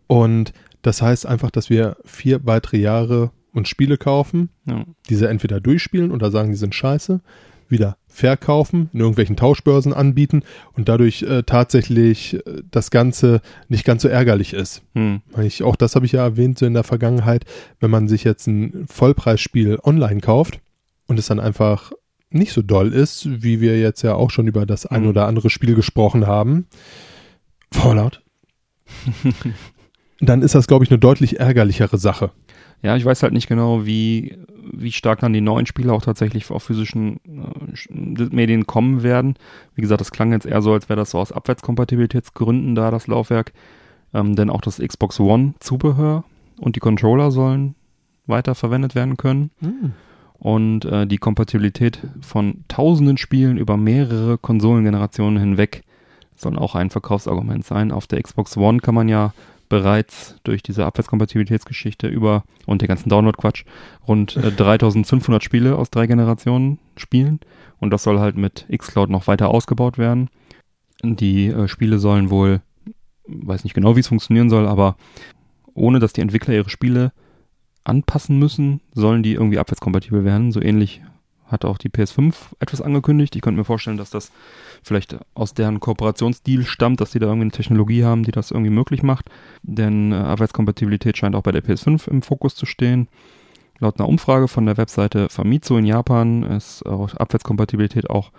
Und 0.07 0.53
das 0.82 1.03
heißt 1.03 1.26
einfach, 1.26 1.51
dass 1.51 1.68
wir 1.68 1.97
vier 2.05 2.47
weitere 2.47 2.76
Jahre 2.76 3.32
uns 3.55 3.68
Spiele 3.68 3.96
kaufen, 3.96 4.50
ja. 4.66 4.84
diese 5.09 5.28
entweder 5.28 5.61
durchspielen 5.61 6.11
oder 6.11 6.30
sagen, 6.30 6.50
die 6.50 6.57
sind 6.57 6.74
scheiße, 6.74 7.20
wieder 7.68 7.96
verkaufen, 8.07 8.90
in 8.92 9.00
irgendwelchen 9.00 9.36
Tauschbörsen 9.36 9.94
anbieten 9.94 10.42
und 10.74 10.88
dadurch 10.88 11.22
äh, 11.22 11.42
tatsächlich 11.44 12.34
äh, 12.34 12.62
das 12.70 12.90
Ganze 12.90 13.40
nicht 13.68 13.84
ganz 13.84 14.02
so 14.02 14.09
ärgerlich 14.09 14.52
ist. 14.52 14.82
Hm. 14.94 15.22
Ich, 15.42 15.62
auch 15.62 15.74
das 15.76 15.96
habe 15.96 16.05
ich 16.07 16.12
ja 16.12 16.22
erwähnt 16.22 16.59
so 16.59 16.66
in 16.66 16.74
der 16.74 16.84
Vergangenheit, 16.84 17.44
wenn 17.80 17.90
man 17.90 18.07
sich 18.07 18.22
jetzt 18.22 18.46
ein 18.46 18.86
Vollpreisspiel 18.88 19.78
online 19.82 20.20
kauft 20.20 20.61
und 21.07 21.18
es 21.18 21.26
dann 21.26 21.40
einfach 21.40 21.92
nicht 22.30 22.52
so 22.52 22.62
doll 22.62 22.92
ist, 22.92 23.42
wie 23.42 23.61
wir 23.61 23.78
jetzt 23.80 24.02
ja 24.02 24.14
auch 24.14 24.30
schon 24.30 24.46
über 24.46 24.66
das 24.66 24.86
ein 24.86 25.02
Mhm. 25.02 25.09
oder 25.09 25.26
andere 25.26 25.50
Spiel 25.50 25.74
gesprochen 25.74 26.26
haben, 26.26 26.66
Fallout, 27.72 28.22
dann 30.21 30.43
ist 30.43 30.55
das, 30.55 30.67
glaube 30.67 30.85
ich, 30.85 30.91
eine 30.91 30.99
deutlich 30.99 31.41
ärgerlichere 31.41 31.99
Sache. 31.99 32.31
Ja, 32.83 32.97
ich 32.97 33.05
weiß 33.05 33.23
halt 33.23 33.33
nicht 33.33 33.49
genau, 33.49 33.87
wie, 33.87 34.37
wie 34.73 34.93
stark 34.93 35.21
dann 35.21 35.33
die 35.33 35.41
neuen 35.41 35.67
Spiele 35.67 35.93
auch 35.93 36.03
tatsächlich 36.03 36.51
auf 36.51 36.62
physischen 36.62 37.19
äh, 37.27 38.25
Medien 38.31 38.67
kommen 38.67 39.03
werden. 39.03 39.37
Wie 39.75 39.81
gesagt, 39.81 40.01
das 40.01 40.12
klang 40.12 40.33
jetzt 40.33 40.47
eher 40.47 40.61
so, 40.61 40.73
als 40.73 40.89
wäre 40.89 40.99
das 40.99 41.11
so 41.11 41.19
aus 41.19 41.33
Abwärtskompatibilitätsgründen 41.33 42.75
da, 42.75 42.91
das 42.91 43.07
Laufwerk. 43.07 43.53
Ähm, 44.12 44.37
denn 44.37 44.51
auch 44.51 44.61
das 44.61 44.79
Xbox 44.79 45.19
One 45.19 45.55
Zubehör 45.61 46.25
und 46.61 46.77
die 46.77 46.81
Controller 46.81 47.31
sollen 47.31 47.75
weiter 48.27 48.55
verwendet 48.55 48.95
werden 48.95 49.17
können. 49.17 49.51
und 50.39 50.85
äh, 50.85 51.07
die 51.07 51.19
Kompatibilität 51.19 52.01
von 52.21 52.65
tausenden 52.69 53.17
Spielen 53.17 53.57
über 53.57 53.79
mehrere 53.79 54.37
Konsolengenerationen 54.37 55.39
hinweg 55.39 55.83
soll 56.37 56.59
auch 56.59 56.75
ein 56.75 56.91
Verkaufsargument 56.91 57.65
sein. 57.65 57.93
Auf 57.93 58.07
der 58.07 58.23
Xbox 58.23 58.57
One 58.57 58.81
kann 58.81 58.95
man 58.95 59.09
ja 59.09 59.33
bereits 59.69 60.37
durch 60.45 60.62
diese 60.62 60.85
Abwärtskompatibilitätsgeschichte 60.87 62.07
über 62.07 62.45
und 62.67 62.83
den 62.83 62.89
ganzen 62.89 63.09
Download-Quatsch 63.09 63.65
rund 64.07 64.37
äh, 64.37 64.53
3500 64.53 65.43
Spiele 65.43 65.77
aus 65.77 65.91
drei 65.91 66.07
Generationen 66.07 66.79
spielen 66.97 67.41
und 67.79 67.91
das 67.91 68.03
soll 68.03 68.21
halt 68.21 68.37
mit 68.37 68.67
xCloud 68.75 69.11
noch 69.11 69.27
weiter 69.27 69.49
ausgebaut 69.49 69.99
werden. 69.99 70.29
Die 71.03 71.49
äh, 71.49 71.69
Spiele 71.69 71.99
sollen 71.99 72.31
wohl, 72.31 72.61
weiß 73.27 73.65
nicht 73.65 73.75
genau, 73.75 73.97
wie 73.97 74.01
es 74.01 74.09
funktionieren 74.09 74.51
soll, 74.51 74.67
aber 74.67 74.97
ohne 75.75 75.99
dass 75.99 76.12
die 76.12 76.21
Entwickler 76.21 76.55
ihre 76.55 76.71
Spiele 76.71 77.12
anpassen 77.83 78.39
müssen, 78.39 78.81
sollen 78.95 79.23
die 79.23 79.35
irgendwie 79.35 79.59
abwärtskompatibel 79.59 80.25
werden. 80.25 80.53
So 80.53 80.61
ähnlich 80.61 81.03
hat 81.47 81.64
auch 81.64 81.78
die 81.78 81.90
PS5 81.90 82.34
etwas 82.59 82.80
angekündigt. 82.80 83.36
Ich 83.36 83.42
könnte 83.42 83.59
mir 83.59 83.64
vorstellen, 83.64 83.97
dass 83.97 84.11
das 84.11 84.32
vielleicht 84.82 85.16
aus 85.34 85.55
deren 85.55 85.80
Kooperationsdeal 85.80 86.64
stammt, 86.64 87.01
dass 87.01 87.12
sie 87.12 87.18
da 87.18 87.26
irgendwie 87.26 87.45
eine 87.45 87.53
Technologie 87.53 88.05
haben, 88.05 88.22
die 88.22 88.32
das 88.32 88.51
irgendwie 88.51 88.70
möglich 88.70 89.03
macht. 89.03 89.30
Denn 89.62 90.12
äh, 90.12 90.16
Abwärtskompatibilität 90.16 91.16
scheint 91.16 91.34
auch 91.34 91.42
bei 91.42 91.53
der 91.53 91.64
PS5 91.64 92.09
im 92.09 92.22
Fokus 92.22 92.55
zu 92.55 92.66
stehen. 92.66 93.09
Laut 93.78 93.99
einer 93.99 94.09
Umfrage 94.09 94.49
von 94.49 94.66
der 94.66 94.76
Webseite 94.76 95.28
Famitsu 95.28 95.76
in 95.76 95.84
Japan 95.84 96.45
ist 96.45 96.86
Abwärtskompatibilität 96.86 98.09
auch 98.09 98.30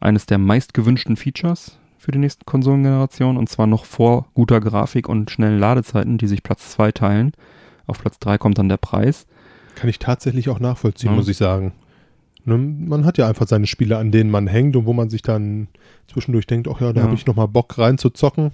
eines 0.00 0.26
der 0.26 0.38
meistgewünschten 0.38 1.16
Features 1.16 1.78
für 1.98 2.12
die 2.12 2.18
nächsten 2.18 2.46
Konsolengenerationen 2.46 3.36
und 3.36 3.48
zwar 3.48 3.66
noch 3.66 3.84
vor 3.84 4.26
guter 4.34 4.60
Grafik 4.60 5.08
und 5.08 5.30
schnellen 5.30 5.58
Ladezeiten, 5.58 6.16
die 6.16 6.26
sich 6.26 6.42
Platz 6.42 6.70
2 6.70 6.92
teilen. 6.92 7.32
Auf 7.86 8.00
Platz 8.00 8.18
3 8.18 8.38
kommt 8.38 8.58
dann 8.58 8.68
der 8.68 8.76
Preis. 8.76 9.26
Kann 9.74 9.90
ich 9.90 9.98
tatsächlich 9.98 10.48
auch 10.48 10.60
nachvollziehen, 10.60 11.10
ja. 11.10 11.16
muss 11.16 11.28
ich 11.28 11.36
sagen. 11.36 11.72
Ne, 12.48 12.56
man 12.56 13.04
hat 13.04 13.18
ja 13.18 13.28
einfach 13.28 13.46
seine 13.46 13.66
Spiele, 13.66 13.98
an 13.98 14.10
denen 14.10 14.30
man 14.30 14.46
hängt 14.46 14.74
und 14.74 14.86
wo 14.86 14.94
man 14.94 15.10
sich 15.10 15.20
dann 15.20 15.68
zwischendurch 16.10 16.46
denkt, 16.46 16.66
ach 16.66 16.80
ja, 16.80 16.94
da 16.94 17.00
ja. 17.00 17.06
habe 17.06 17.14
ich 17.14 17.26
nochmal 17.26 17.46
Bock 17.46 17.76
rein 17.76 17.98
zu 17.98 18.08
zocken. 18.08 18.52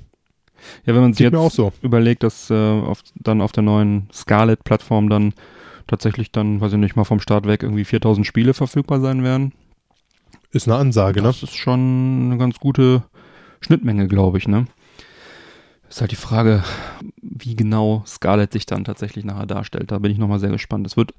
Ja, 0.84 0.94
wenn 0.96 1.02
man 1.02 1.12
sich 1.12 1.30
jetzt 1.30 1.54
so. 1.54 1.72
überlegt, 1.80 2.24
dass 2.24 2.50
äh, 2.50 2.54
auf, 2.54 3.02
dann 3.14 3.40
auf 3.40 3.52
der 3.52 3.62
neuen 3.62 4.08
Scarlet-Plattform 4.12 5.08
dann 5.08 5.32
tatsächlich 5.86 6.32
dann, 6.32 6.60
weiß 6.60 6.72
ich 6.72 6.78
nicht, 6.78 6.96
mal 6.96 7.04
vom 7.04 7.20
Start 7.20 7.46
weg 7.46 7.62
irgendwie 7.62 7.84
4000 7.84 8.26
Spiele 8.26 8.52
verfügbar 8.52 9.00
sein 9.00 9.22
werden. 9.22 9.52
Ist 10.50 10.66
eine 10.66 10.76
Ansage, 10.76 11.20
das 11.20 11.22
ne? 11.22 11.28
Das 11.28 11.42
ist 11.50 11.56
schon 11.56 12.26
eine 12.26 12.38
ganz 12.38 12.58
gute 12.58 13.04
Schnittmenge, 13.60 14.08
glaube 14.08 14.38
ich, 14.38 14.48
ne? 14.48 14.66
Ist 15.88 16.00
halt 16.00 16.10
die 16.10 16.16
Frage, 16.16 16.64
wie 17.22 17.54
genau 17.54 18.02
Scarlet 18.08 18.52
sich 18.52 18.66
dann 18.66 18.82
tatsächlich 18.82 19.24
nachher 19.24 19.46
darstellt. 19.46 19.92
Da 19.92 20.00
bin 20.00 20.10
ich 20.10 20.18
nochmal 20.18 20.40
sehr 20.40 20.50
gespannt. 20.50 20.84
Es 20.84 20.96
wird 20.96 21.14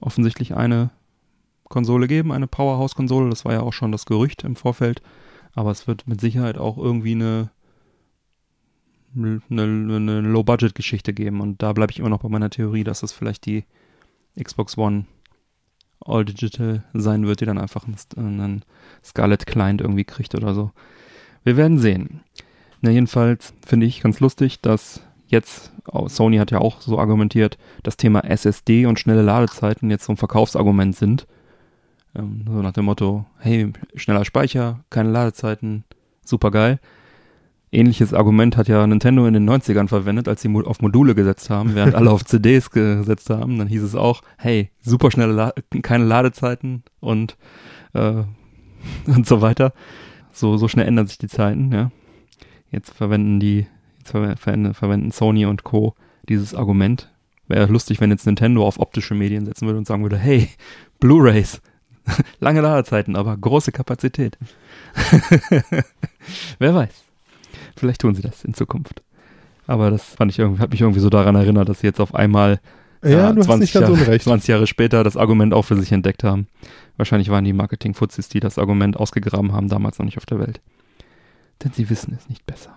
offensichtlich 0.00 0.54
eine 0.56 0.90
Konsole 1.74 2.06
geben, 2.06 2.32
eine 2.32 2.46
Powerhouse-Konsole. 2.46 3.28
Das 3.28 3.44
war 3.44 3.52
ja 3.52 3.60
auch 3.60 3.72
schon 3.72 3.92
das 3.92 4.06
Gerücht 4.06 4.44
im 4.44 4.54
Vorfeld. 4.54 5.02
Aber 5.54 5.70
es 5.72 5.86
wird 5.86 6.06
mit 6.06 6.20
Sicherheit 6.20 6.56
auch 6.56 6.78
irgendwie 6.78 7.12
eine, 7.12 7.50
eine, 9.14 9.42
eine 9.50 10.20
Low-Budget-Geschichte 10.20 11.12
geben. 11.12 11.40
Und 11.40 11.62
da 11.62 11.72
bleibe 11.72 11.90
ich 11.90 11.98
immer 11.98 12.08
noch 12.08 12.22
bei 12.22 12.28
meiner 12.28 12.48
Theorie, 12.48 12.84
dass 12.84 13.00
das 13.00 13.12
vielleicht 13.12 13.44
die 13.44 13.64
Xbox 14.40 14.78
One 14.78 15.06
All 16.00 16.24
Digital 16.24 16.84
sein 16.92 17.26
wird, 17.26 17.40
die 17.40 17.46
dann 17.46 17.58
einfach 17.58 17.86
einen 18.16 18.64
Scarlet 19.04 19.46
Client 19.46 19.80
irgendwie 19.80 20.04
kriegt 20.04 20.34
oder 20.34 20.54
so. 20.54 20.70
Wir 21.42 21.56
werden 21.56 21.78
sehen. 21.78 22.20
Na, 22.82 22.90
jedenfalls 22.90 23.52
finde 23.66 23.86
ich 23.86 24.00
ganz 24.00 24.20
lustig, 24.20 24.60
dass 24.60 25.00
jetzt, 25.26 25.72
oh, 25.90 26.06
Sony 26.08 26.36
hat 26.36 26.50
ja 26.50 26.58
auch 26.58 26.80
so 26.80 26.98
argumentiert, 26.98 27.58
das 27.82 27.96
Thema 27.96 28.20
SSD 28.24 28.86
und 28.86 29.00
schnelle 29.00 29.22
Ladezeiten 29.22 29.90
jetzt 29.90 30.04
so 30.04 30.12
ein 30.12 30.18
Verkaufsargument 30.18 30.94
sind. 30.94 31.26
Ähm, 32.14 32.44
so 32.46 32.62
nach 32.62 32.72
dem 32.72 32.84
Motto, 32.84 33.26
hey, 33.38 33.72
schneller 33.94 34.24
Speicher, 34.24 34.84
keine 34.90 35.10
Ladezeiten, 35.10 35.84
super 36.24 36.50
geil. 36.50 36.80
Ähnliches 37.72 38.14
Argument 38.14 38.56
hat 38.56 38.68
ja 38.68 38.86
Nintendo 38.86 39.26
in 39.26 39.34
den 39.34 39.50
90ern 39.50 39.88
verwendet, 39.88 40.28
als 40.28 40.42
sie 40.42 40.64
auf 40.64 40.80
Module 40.80 41.16
gesetzt 41.16 41.50
haben, 41.50 41.74
während 41.74 41.96
alle 41.96 42.12
auf 42.12 42.24
CDs 42.24 42.70
gesetzt 42.70 43.30
haben. 43.30 43.58
Dann 43.58 43.66
hieß 43.66 43.82
es 43.82 43.96
auch, 43.96 44.22
hey, 44.38 44.70
super 44.80 45.10
schnelle, 45.10 45.32
La 45.32 45.52
keine 45.82 46.04
Ladezeiten 46.04 46.84
und, 47.00 47.36
äh, 47.94 48.22
und 49.06 49.26
so 49.26 49.40
weiter. 49.40 49.72
So, 50.30 50.56
so 50.56 50.68
schnell 50.68 50.86
ändern 50.86 51.08
sich 51.08 51.18
die 51.18 51.26
Zeiten, 51.26 51.72
ja. 51.72 51.90
Jetzt 52.70 52.92
verwenden 52.92 53.40
die, 53.40 53.66
jetzt 53.98 54.10
verwenden, 54.10 54.74
verwenden 54.74 55.10
Sony 55.10 55.46
und 55.46 55.64
Co. 55.64 55.94
dieses 56.28 56.54
Argument. 56.54 57.12
Wäre 57.48 57.66
lustig, 57.66 58.00
wenn 58.00 58.10
jetzt 58.10 58.26
Nintendo 58.26 58.66
auf 58.66 58.78
optische 58.78 59.14
Medien 59.14 59.46
setzen 59.46 59.66
würde 59.66 59.78
und 59.78 59.86
sagen 59.86 60.02
würde, 60.02 60.16
hey, 60.16 60.48
Blu-Rays, 61.00 61.60
Lange 62.40 62.60
Ladezeiten, 62.60 63.16
aber 63.16 63.36
große 63.36 63.72
Kapazität. 63.72 64.38
Wer 66.58 66.74
weiß. 66.74 67.04
Vielleicht 67.76 68.00
tun 68.02 68.14
sie 68.14 68.22
das 68.22 68.44
in 68.44 68.54
Zukunft. 68.54 69.02
Aber 69.66 69.90
das 69.90 70.14
fand 70.14 70.30
ich 70.30 70.38
irgendwie, 70.38 70.60
hat 70.60 70.70
mich 70.70 70.80
irgendwie 70.80 71.00
so 71.00 71.10
daran 71.10 71.34
erinnert, 71.34 71.68
dass 71.68 71.80
sie 71.80 71.86
jetzt 71.86 72.00
auf 72.00 72.14
einmal 72.14 72.60
ja, 73.02 73.32
ja 73.32 73.40
20, 73.40 73.74
Jahre, 73.74 74.18
20 74.18 74.48
Jahre 74.48 74.66
später 74.66 75.04
das 75.04 75.16
Argument 75.16 75.52
auch 75.52 75.62
für 75.62 75.76
sich 75.76 75.92
entdeckt 75.92 76.24
haben. 76.24 76.48
Wahrscheinlich 76.96 77.28
waren 77.28 77.44
die 77.44 77.52
Marketing-Fuzis, 77.52 78.28
die 78.28 78.40
das 78.40 78.58
Argument 78.58 78.96
ausgegraben 78.96 79.52
haben, 79.52 79.68
damals 79.68 79.98
noch 79.98 80.06
nicht 80.06 80.18
auf 80.18 80.26
der 80.26 80.38
Welt. 80.38 80.60
Denn 81.62 81.72
sie 81.72 81.90
wissen 81.90 82.16
es 82.18 82.28
nicht 82.28 82.46
besser. 82.46 82.74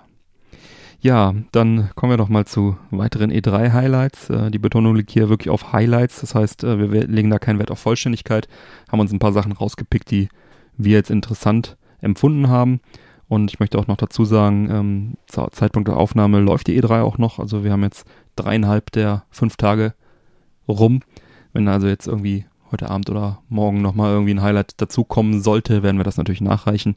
Ja, 1.00 1.36
dann 1.52 1.91
kommen 1.93 2.12
wir 2.12 2.18
doch 2.18 2.28
mal 2.28 2.45
zu 2.45 2.76
weiteren 2.89 3.32
E3-Highlights. 3.32 4.32
Äh, 4.32 4.52
die 4.52 4.58
Betonung 4.58 4.95
liegt 4.95 5.12
hier 5.12 5.30
wirklich 5.30 5.52
auf 5.52 5.72
Highlights. 5.72 6.22
Das 6.22 6.34
heißt, 6.34 6.64
äh, 6.64 6.91
wir 6.91 7.08
legen 7.08 7.30
da 7.30 7.38
keinen 7.38 7.60
Wert 7.60 7.70
auf 7.70 7.80
Vollständigkeit, 7.80 8.48
haben 8.91 9.00
uns 9.00 9.12
ein 9.12 9.20
paar 9.20 9.32
Sachen 9.32 9.52
rausgepickt, 9.52 10.10
die 10.10 10.28
wir 10.76 10.93
jetzt 10.93 11.12
interessant 11.12 11.78
empfunden 12.02 12.50
haben. 12.50 12.82
Und 13.28 13.52
ich 13.52 13.60
möchte 13.60 13.78
auch 13.78 13.88
noch 13.88 13.98
dazu 13.98 14.26
sagen, 14.26 14.70
ähm, 14.72 15.14
zur 15.28 15.52
Zeitpunkt 15.52 15.88
der 15.88 15.98
Aufnahme 15.98 16.39
läuft 16.39 16.68
die 16.68 16.82
E3 16.82 17.02
auch 17.02 17.20
noch. 17.20 17.38
Also 17.38 17.64
wir 17.64 17.72
haben 17.72 17.84
jetzt 17.84 18.08
dreieinhalb 18.36 18.91
der 18.91 19.24
fünf 19.30 19.56
Tage 19.56 19.93
rum. 20.68 21.02
Wenn 21.54 21.68
also 21.68 21.88
jetzt 21.88 22.08
irgendwie 22.08 22.45
heute 22.72 22.89
Abend 22.89 23.10
oder 23.10 23.39
morgen 23.50 23.82
nochmal 23.82 24.14
irgendwie 24.14 24.34
ein 24.34 24.41
Highlight 24.41 24.82
dazukommen 24.82 25.41
sollte, 25.41 25.84
werden 25.84 25.98
wir 25.98 26.04
das 26.06 26.18
natürlich 26.18 26.41
nachreichen. 26.41 26.95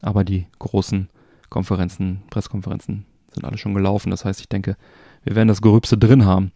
Aber 0.00 0.24
die 0.24 0.46
großen 0.58 1.10
Konferenzen, 1.50 2.22
Pressekonferenzen 2.30 3.04
sind 3.34 3.44
alle 3.44 3.58
schon 3.58 3.74
gelaufen. 3.74 4.10
Das 4.10 4.24
heißt, 4.24 4.40
ich 4.40 4.48
denke, 4.48 4.76
wir 5.24 5.34
werden 5.34 5.48
das 5.48 5.62
Gerübste 5.62 5.98
drin 5.98 6.24
haben. 6.24 6.52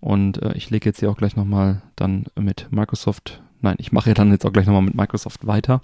Und 0.00 0.42
äh, 0.42 0.52
ich 0.54 0.70
lege 0.70 0.88
jetzt 0.88 1.00
hier 1.00 1.10
auch 1.10 1.16
gleich 1.16 1.36
nochmal 1.36 1.82
dann 1.96 2.26
mit 2.38 2.68
Microsoft, 2.70 3.42
nein, 3.60 3.76
ich 3.78 3.92
mache 3.92 4.10
ja 4.10 4.14
dann 4.14 4.30
jetzt 4.30 4.44
auch 4.44 4.52
gleich 4.52 4.66
nochmal 4.66 4.82
mit 4.82 4.94
Microsoft 4.94 5.46
weiter. 5.46 5.80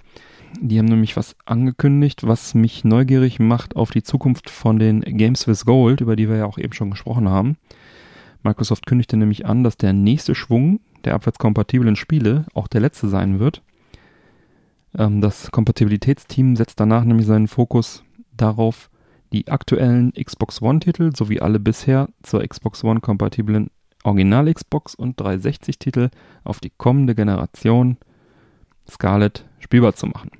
Die 0.60 0.78
haben 0.78 0.86
nämlich 0.86 1.16
was 1.16 1.34
angekündigt, 1.46 2.26
was 2.26 2.54
mich 2.54 2.84
neugierig 2.84 3.38
macht 3.38 3.74
auf 3.74 3.90
die 3.90 4.02
Zukunft 4.02 4.50
von 4.50 4.78
den 4.78 5.00
Games 5.00 5.46
with 5.48 5.64
Gold, 5.64 6.00
über 6.00 6.14
die 6.14 6.28
wir 6.28 6.36
ja 6.36 6.44
auch 6.44 6.58
eben 6.58 6.74
schon 6.74 6.90
gesprochen 6.90 7.28
haben. 7.28 7.56
Microsoft 8.42 8.86
kündigte 8.86 9.16
nämlich 9.16 9.46
an, 9.46 9.64
dass 9.64 9.76
der 9.76 9.92
nächste 9.92 10.34
Schwung 10.34 10.80
der 11.04 11.14
abwärtskompatiblen 11.14 11.96
Spiele 11.96 12.46
auch 12.54 12.68
der 12.68 12.80
letzte 12.80 13.08
sein 13.08 13.38
wird. 13.38 13.62
Ähm, 14.96 15.20
das 15.20 15.50
Kompatibilitätsteam 15.50 16.56
setzt 16.56 16.80
danach 16.80 17.04
nämlich 17.04 17.26
seinen 17.26 17.48
Fokus 17.48 18.04
darauf, 18.36 18.90
die 19.32 19.48
aktuellen 19.48 20.12
Xbox 20.12 20.60
One-Titel 20.60 21.14
sowie 21.16 21.40
alle 21.40 21.58
bisher 21.58 22.08
zur 22.22 22.46
Xbox 22.46 22.84
One 22.84 23.00
kompatiblen 23.00 23.70
Original-Xbox 24.04 24.94
und 24.94 25.20
360-Titel 25.20 26.10
auf 26.44 26.60
die 26.60 26.70
kommende 26.70 27.14
Generation 27.14 27.96
Scarlet 28.88 29.44
spielbar 29.60 29.94
zu 29.94 30.06
machen. 30.06 30.30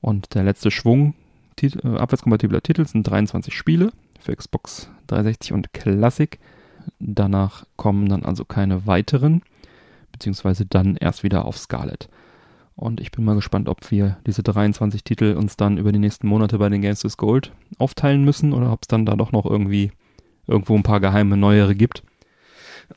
Und 0.00 0.34
der 0.34 0.44
letzte 0.44 0.70
Schwung 0.70 1.14
Tit 1.56 1.76
äh, 1.84 1.88
abwärtskompatibler 1.88 2.62
Titel 2.62 2.86
sind 2.86 3.04
23 3.04 3.54
Spiele 3.54 3.92
für 4.18 4.34
Xbox 4.34 4.90
360 5.06 5.52
und 5.52 5.72
Classic. 5.72 6.38
Danach 6.98 7.64
kommen 7.76 8.08
dann 8.08 8.24
also 8.24 8.44
keine 8.44 8.86
weiteren, 8.86 9.42
beziehungsweise 10.12 10.66
dann 10.66 10.96
erst 10.96 11.22
wieder 11.22 11.44
auf 11.44 11.58
Scarlet. 11.58 12.08
Und 12.76 13.00
ich 13.00 13.12
bin 13.12 13.24
mal 13.24 13.36
gespannt, 13.36 13.68
ob 13.68 13.90
wir 13.90 14.18
diese 14.26 14.42
23 14.42 15.04
Titel 15.04 15.34
uns 15.34 15.56
dann 15.56 15.78
über 15.78 15.92
die 15.92 15.98
nächsten 15.98 16.26
Monate 16.26 16.58
bei 16.58 16.68
den 16.68 16.82
Games 16.82 17.04
with 17.04 17.16
Gold 17.16 17.52
aufteilen 17.78 18.24
müssen 18.24 18.52
oder 18.52 18.72
ob 18.72 18.82
es 18.82 18.88
dann 18.88 19.06
da 19.06 19.14
doch 19.14 19.32
noch 19.32 19.46
irgendwie 19.46 19.92
irgendwo 20.46 20.74
ein 20.74 20.82
paar 20.82 21.00
geheime 21.00 21.36
neuere 21.36 21.74
gibt. 21.74 22.02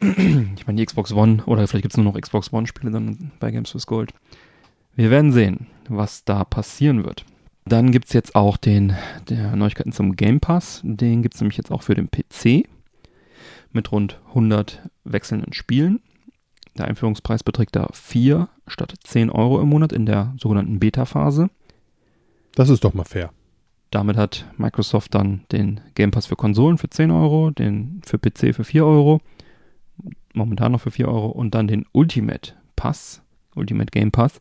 Ich 0.02 0.68
meine, 0.68 0.78
die 0.78 0.86
Xbox 0.86 1.14
One 1.14 1.44
oder 1.46 1.68
vielleicht 1.68 1.84
gibt 1.84 1.94
es 1.94 1.98
nur 1.98 2.12
noch 2.12 2.20
Xbox 2.20 2.52
One-Spiele 2.52 2.92
dann 2.92 3.32
bei 3.40 3.52
Games 3.52 3.74
with 3.74 3.86
Gold. 3.86 4.14
Wir 4.96 5.12
werden 5.12 5.32
sehen, 5.32 5.68
was 5.88 6.26
da 6.26 6.44
passieren 6.44 7.06
wird. 7.06 7.24
Dann 7.66 7.92
gibt 7.92 8.08
es 8.08 8.14
jetzt 8.14 8.36
auch 8.36 8.58
den 8.58 8.96
Neuigkeiten 9.30 9.92
zum 9.92 10.16
Game 10.16 10.40
Pass. 10.40 10.82
Den 10.84 11.22
gibt 11.22 11.36
es 11.36 11.42
nämlich 11.42 11.58
jetzt 11.58 11.72
auch 11.72 11.84
für 11.84 11.96
den 11.96 12.10
PC 12.10 12.68
mit 13.72 13.92
rund 13.92 14.20
100 14.30 14.90
wechselnden 15.04 15.54
Spielen. 15.54 16.02
Der 16.78 16.88
Einführungspreis 16.88 17.44
beträgt 17.44 17.76
da 17.76 17.88
4 17.92 18.50
statt 18.68 18.94
10 19.04 19.30
Euro 19.30 19.60
im 19.62 19.70
Monat 19.70 19.92
in 19.92 20.06
der 20.06 20.34
sogenannten 20.40 20.80
Beta-Phase. 20.80 21.50
Das 22.56 22.70
ist 22.70 22.84
doch 22.84 22.94
mal 22.94 23.04
fair. 23.04 23.32
Damit 23.92 24.18
hat 24.18 24.46
Microsoft 24.58 25.16
dann 25.16 25.42
den 25.52 25.80
Game 25.96 26.12
Pass 26.12 26.26
für 26.26 26.36
Konsolen 26.36 26.78
für 26.78 26.90
10 26.90 27.12
Euro, 27.12 27.52
den 27.52 28.02
für 28.06 28.20
PC 28.20 28.54
für 28.54 28.64
4 28.64 28.86
Euro, 28.86 29.22
momentan 30.34 30.74
noch 30.74 30.82
für 30.82 30.92
4 30.92 31.08
Euro 31.08 31.28
und 31.28 31.56
dann 31.56 31.68
den 31.68 31.86
Ultimate 31.94 32.54
Pass 32.76 33.22
Ultimate 33.58 33.92
Game 33.92 34.12
Pass, 34.12 34.40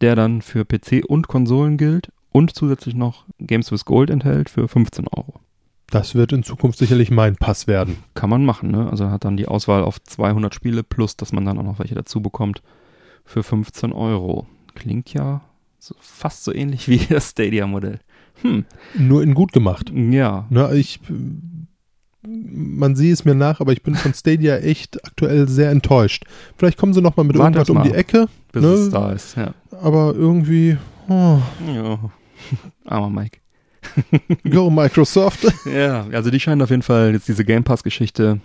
der 0.00 0.14
dann 0.16 0.42
für 0.42 0.64
PC 0.64 1.04
und 1.06 1.28
Konsolen 1.28 1.78
gilt 1.78 2.12
und 2.32 2.54
zusätzlich 2.54 2.94
noch 2.94 3.24
Games 3.38 3.72
with 3.72 3.84
Gold 3.84 4.10
enthält 4.10 4.50
für 4.50 4.68
15 4.68 5.08
Euro. 5.08 5.40
Das 5.90 6.14
wird 6.14 6.32
in 6.32 6.42
Zukunft 6.42 6.78
sicherlich 6.78 7.10
mein 7.10 7.36
Pass 7.36 7.66
werden. 7.66 7.98
Kann 8.14 8.30
man 8.30 8.44
machen, 8.44 8.70
ne? 8.70 8.90
Also 8.90 9.08
hat 9.10 9.24
dann 9.24 9.36
die 9.36 9.46
Auswahl 9.46 9.82
auf 9.82 10.02
200 10.02 10.54
Spiele 10.54 10.82
plus, 10.82 11.16
dass 11.16 11.32
man 11.32 11.44
dann 11.44 11.58
auch 11.58 11.62
noch 11.62 11.78
welche 11.78 11.94
dazu 11.94 12.20
bekommt 12.20 12.62
für 13.24 13.42
15 13.42 13.92
Euro. 13.92 14.46
Klingt 14.74 15.12
ja 15.12 15.42
so, 15.78 15.94
fast 16.00 16.44
so 16.44 16.52
ähnlich 16.52 16.88
wie 16.88 16.98
das 17.08 17.30
Stadia-Modell. 17.30 18.00
Hm. 18.42 18.64
Nur 18.94 19.22
in 19.22 19.34
gut 19.34 19.52
gemacht. 19.52 19.92
Ja. 19.94 20.46
Na, 20.50 20.72
ich, 20.72 21.00
man 22.26 22.96
sieht 22.96 23.12
es 23.12 23.24
mir 23.24 23.34
nach, 23.34 23.60
aber 23.60 23.72
ich 23.72 23.82
bin 23.82 23.94
von 23.94 24.12
Stadia 24.12 24.56
echt 24.56 25.04
aktuell 25.04 25.48
sehr 25.48 25.70
enttäuscht. 25.70 26.24
Vielleicht 26.58 26.78
kommen 26.78 26.92
sie 26.94 27.00
noch 27.00 27.16
mal 27.16 27.24
mit 27.24 27.38
Warte 27.38 27.58
irgendwas 27.58 27.70
um 27.70 27.76
mal 27.78 27.84
die 27.84 27.94
Ecke, 27.94 28.26
Bis 28.52 28.62
Ne? 28.62 28.68
es 28.68 28.90
da 28.90 29.12
ist, 29.12 29.36
ja. 29.36 29.54
aber 29.70 30.14
irgendwie, 30.14 30.76
oh, 31.08 31.38
ja. 31.72 31.98
Armer 32.84 33.10
Mike. 33.10 33.38
go 34.50 34.70
Microsoft. 34.70 35.46
Ja, 35.66 36.06
also 36.12 36.30
die 36.30 36.40
scheinen 36.40 36.62
auf 36.62 36.70
jeden 36.70 36.82
Fall 36.82 37.12
jetzt 37.12 37.28
diese 37.28 37.44
Game 37.44 37.64
Pass-Geschichte 37.64 38.40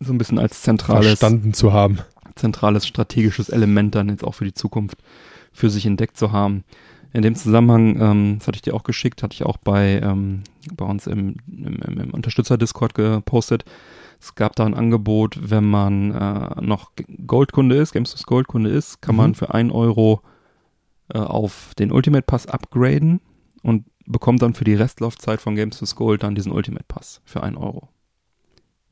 so 0.00 0.12
ein 0.12 0.18
bisschen 0.18 0.38
als 0.38 0.62
zentrales, 0.62 1.06
verstanden 1.06 1.54
zu 1.54 1.72
haben. 1.72 1.98
zentrales 2.34 2.86
strategisches 2.86 3.48
Element 3.48 3.94
dann 3.94 4.08
jetzt 4.08 4.24
auch 4.24 4.34
für 4.34 4.44
die 4.44 4.54
Zukunft 4.54 4.98
für 5.52 5.70
sich 5.70 5.86
entdeckt 5.86 6.16
zu 6.16 6.32
haben. 6.32 6.64
In 7.12 7.22
dem 7.22 7.36
Zusammenhang, 7.36 8.00
ähm, 8.00 8.36
das 8.38 8.48
hatte 8.48 8.56
ich 8.56 8.62
dir 8.62 8.74
auch 8.74 8.82
geschickt, 8.82 9.22
hatte 9.22 9.34
ich 9.34 9.44
auch 9.44 9.56
bei, 9.56 10.00
ähm, 10.02 10.42
bei 10.74 10.84
uns 10.84 11.06
im, 11.06 11.36
im, 11.46 11.78
im, 11.80 12.10
Unterstützer-Discord 12.10 12.94
gepostet. 12.94 13.64
Es 14.20 14.34
gab 14.34 14.56
da 14.56 14.64
ein 14.66 14.74
Angebot, 14.74 15.38
wenn 15.40 15.64
man 15.64 16.10
äh, 16.12 16.60
noch 16.60 16.90
Goldkunde 17.26 17.76
ist, 17.76 17.92
GameStop 17.92 18.26
Goldkunde 18.26 18.70
ist, 18.70 19.00
kann 19.00 19.14
Mhm. 19.14 19.20
man 19.20 19.34
für 19.36 19.54
einen 19.54 19.70
Euro 19.70 20.22
äh, 21.12 21.18
auf 21.18 21.72
den 21.78 21.92
Ultimate 21.92 22.24
Pass 22.26 22.46
upgraden 22.46 23.20
und 23.62 23.84
bekommt 24.06 24.42
dann 24.42 24.54
für 24.54 24.64
die 24.64 24.74
Restlaufzeit 24.74 25.40
von 25.40 25.54
Games 25.54 25.80
with 25.80 25.96
Gold 25.96 26.22
dann 26.22 26.34
diesen 26.34 26.52
Ultimate 26.52 26.84
Pass 26.86 27.20
für 27.24 27.42
einen 27.42 27.56
Euro. 27.56 27.88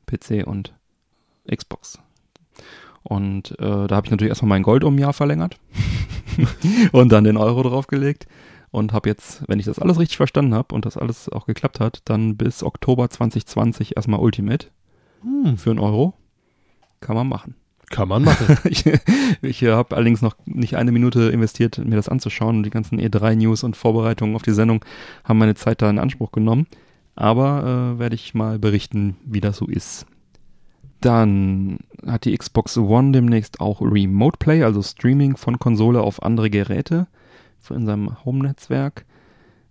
PC 0.05 0.45
und 0.45 0.73
Xbox. 1.49 1.99
Und 3.03 3.51
äh, 3.59 3.87
da 3.87 3.95
habe 3.95 4.05
ich 4.05 4.11
natürlich 4.11 4.29
erstmal 4.29 4.49
mein 4.49 4.63
Gold 4.63 4.83
um 4.83 4.95
ein 4.95 4.99
Jahr 4.99 5.13
verlängert 5.13 5.59
und 6.91 7.11
dann 7.11 7.25
den 7.25 7.37
Euro 7.37 7.63
draufgelegt 7.63 8.27
und 8.71 8.93
habe 8.93 9.09
jetzt, 9.09 9.43
wenn 9.47 9.59
ich 9.59 9.65
das 9.65 9.79
alles 9.79 9.99
richtig 9.99 10.17
verstanden 10.17 10.53
habe 10.53 10.73
und 10.73 10.85
das 10.85 10.97
alles 10.97 11.29
auch 11.29 11.45
geklappt 11.45 11.79
hat, 11.79 12.01
dann 12.05 12.37
bis 12.37 12.63
Oktober 12.63 13.09
2020 13.09 13.97
erstmal 13.97 14.19
Ultimate 14.19 14.67
Hm, 15.23 15.57
für 15.57 15.71
einen 15.71 15.79
Euro. 15.79 16.13
Kann 16.99 17.15
man 17.15 17.27
machen. 17.27 17.55
Kann 17.93 18.07
man 18.07 18.23
machen. 18.23 18.57
ich 18.63 18.83
ich 19.41 19.63
habe 19.63 19.95
allerdings 19.95 20.21
noch 20.21 20.35
nicht 20.45 20.75
eine 20.75 20.91
Minute 20.91 21.29
investiert, 21.29 21.77
mir 21.77 21.95
das 21.95 22.09
anzuschauen. 22.09 22.63
Die 22.63 22.69
ganzen 22.69 22.99
E3-News 22.99 23.63
und 23.63 23.77
Vorbereitungen 23.77 24.35
auf 24.35 24.41
die 24.41 24.51
Sendung 24.51 24.83
haben 25.23 25.37
meine 25.37 25.55
Zeit 25.55 25.81
da 25.81 25.89
in 25.89 25.99
Anspruch 25.99 26.31
genommen. 26.31 26.67
Aber 27.15 27.95
äh, 27.95 27.99
werde 27.99 28.15
ich 28.15 28.33
mal 28.33 28.57
berichten, 28.57 29.15
wie 29.25 29.41
das 29.41 29.57
so 29.57 29.67
ist. 29.67 30.07
Dann 31.01 31.79
hat 32.07 32.25
die 32.25 32.35
Xbox 32.35 32.77
One 32.77 33.11
demnächst 33.11 33.59
auch 33.59 33.81
Remote 33.81 34.37
Play, 34.39 34.63
also 34.63 34.81
Streaming 34.81 35.37
von 35.37 35.59
Konsole 35.59 36.01
auf 36.01 36.23
andere 36.23 36.49
Geräte 36.49 37.07
in 37.69 37.85
seinem 37.85 38.25
Home-Netzwerk. 38.25 39.05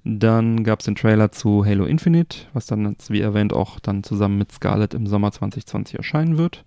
Dann 0.05 0.65
gab 0.65 0.81
es 0.81 0.87
den 0.87 0.95
Trailer 0.95 1.33
zu 1.33 1.65
Halo 1.65 1.85
Infinite, 1.85 2.39
was 2.53 2.67
dann, 2.67 2.97
wie 3.09 3.21
erwähnt, 3.21 3.53
auch 3.53 3.81
dann 3.81 4.03
zusammen 4.03 4.39
mit 4.39 4.53
Scarlett 4.53 4.95
im 4.95 5.07
Sommer 5.07 5.33
2020 5.33 5.97
erscheinen 5.97 6.39
wird. 6.39 6.65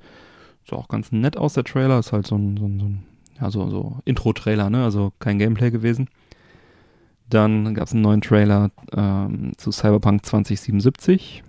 Sah 0.70 0.76
auch 0.76 0.88
ganz 0.88 1.12
nett 1.12 1.38
aus, 1.38 1.54
der 1.54 1.64
Trailer. 1.64 2.00
Ist 2.00 2.12
halt 2.12 2.28
so 2.28 2.36
ein, 2.36 2.58
so 2.58 2.66
ein, 2.66 2.80
so 2.80 2.86
ein 2.86 3.04
ja, 3.40 3.52
so, 3.52 3.70
so 3.70 3.98
Intro-Trailer, 4.06 4.70
ne? 4.70 4.84
Also 4.84 5.14
kein 5.20 5.40
Gameplay 5.40 5.72
gewesen. 5.72 6.10
Dann 7.30 7.74
gab 7.74 7.88
es 7.88 7.94
einen 7.94 8.04
neuen 8.04 8.22
Trailer 8.22 8.72
ähm, 8.96 9.54
zu 9.58 9.72
Cyberpunk 9.72 10.26
2077 10.26 11.44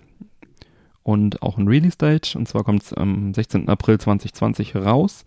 und 1.03 1.41
auch 1.41 1.57
ein 1.57 1.67
Release-Date. 1.67 2.35
Und 2.35 2.47
zwar 2.47 2.63
kommt 2.63 2.83
es 2.83 2.93
am 2.93 3.33
16. 3.33 3.69
April 3.69 3.99
2020 3.99 4.75
raus. 4.75 5.23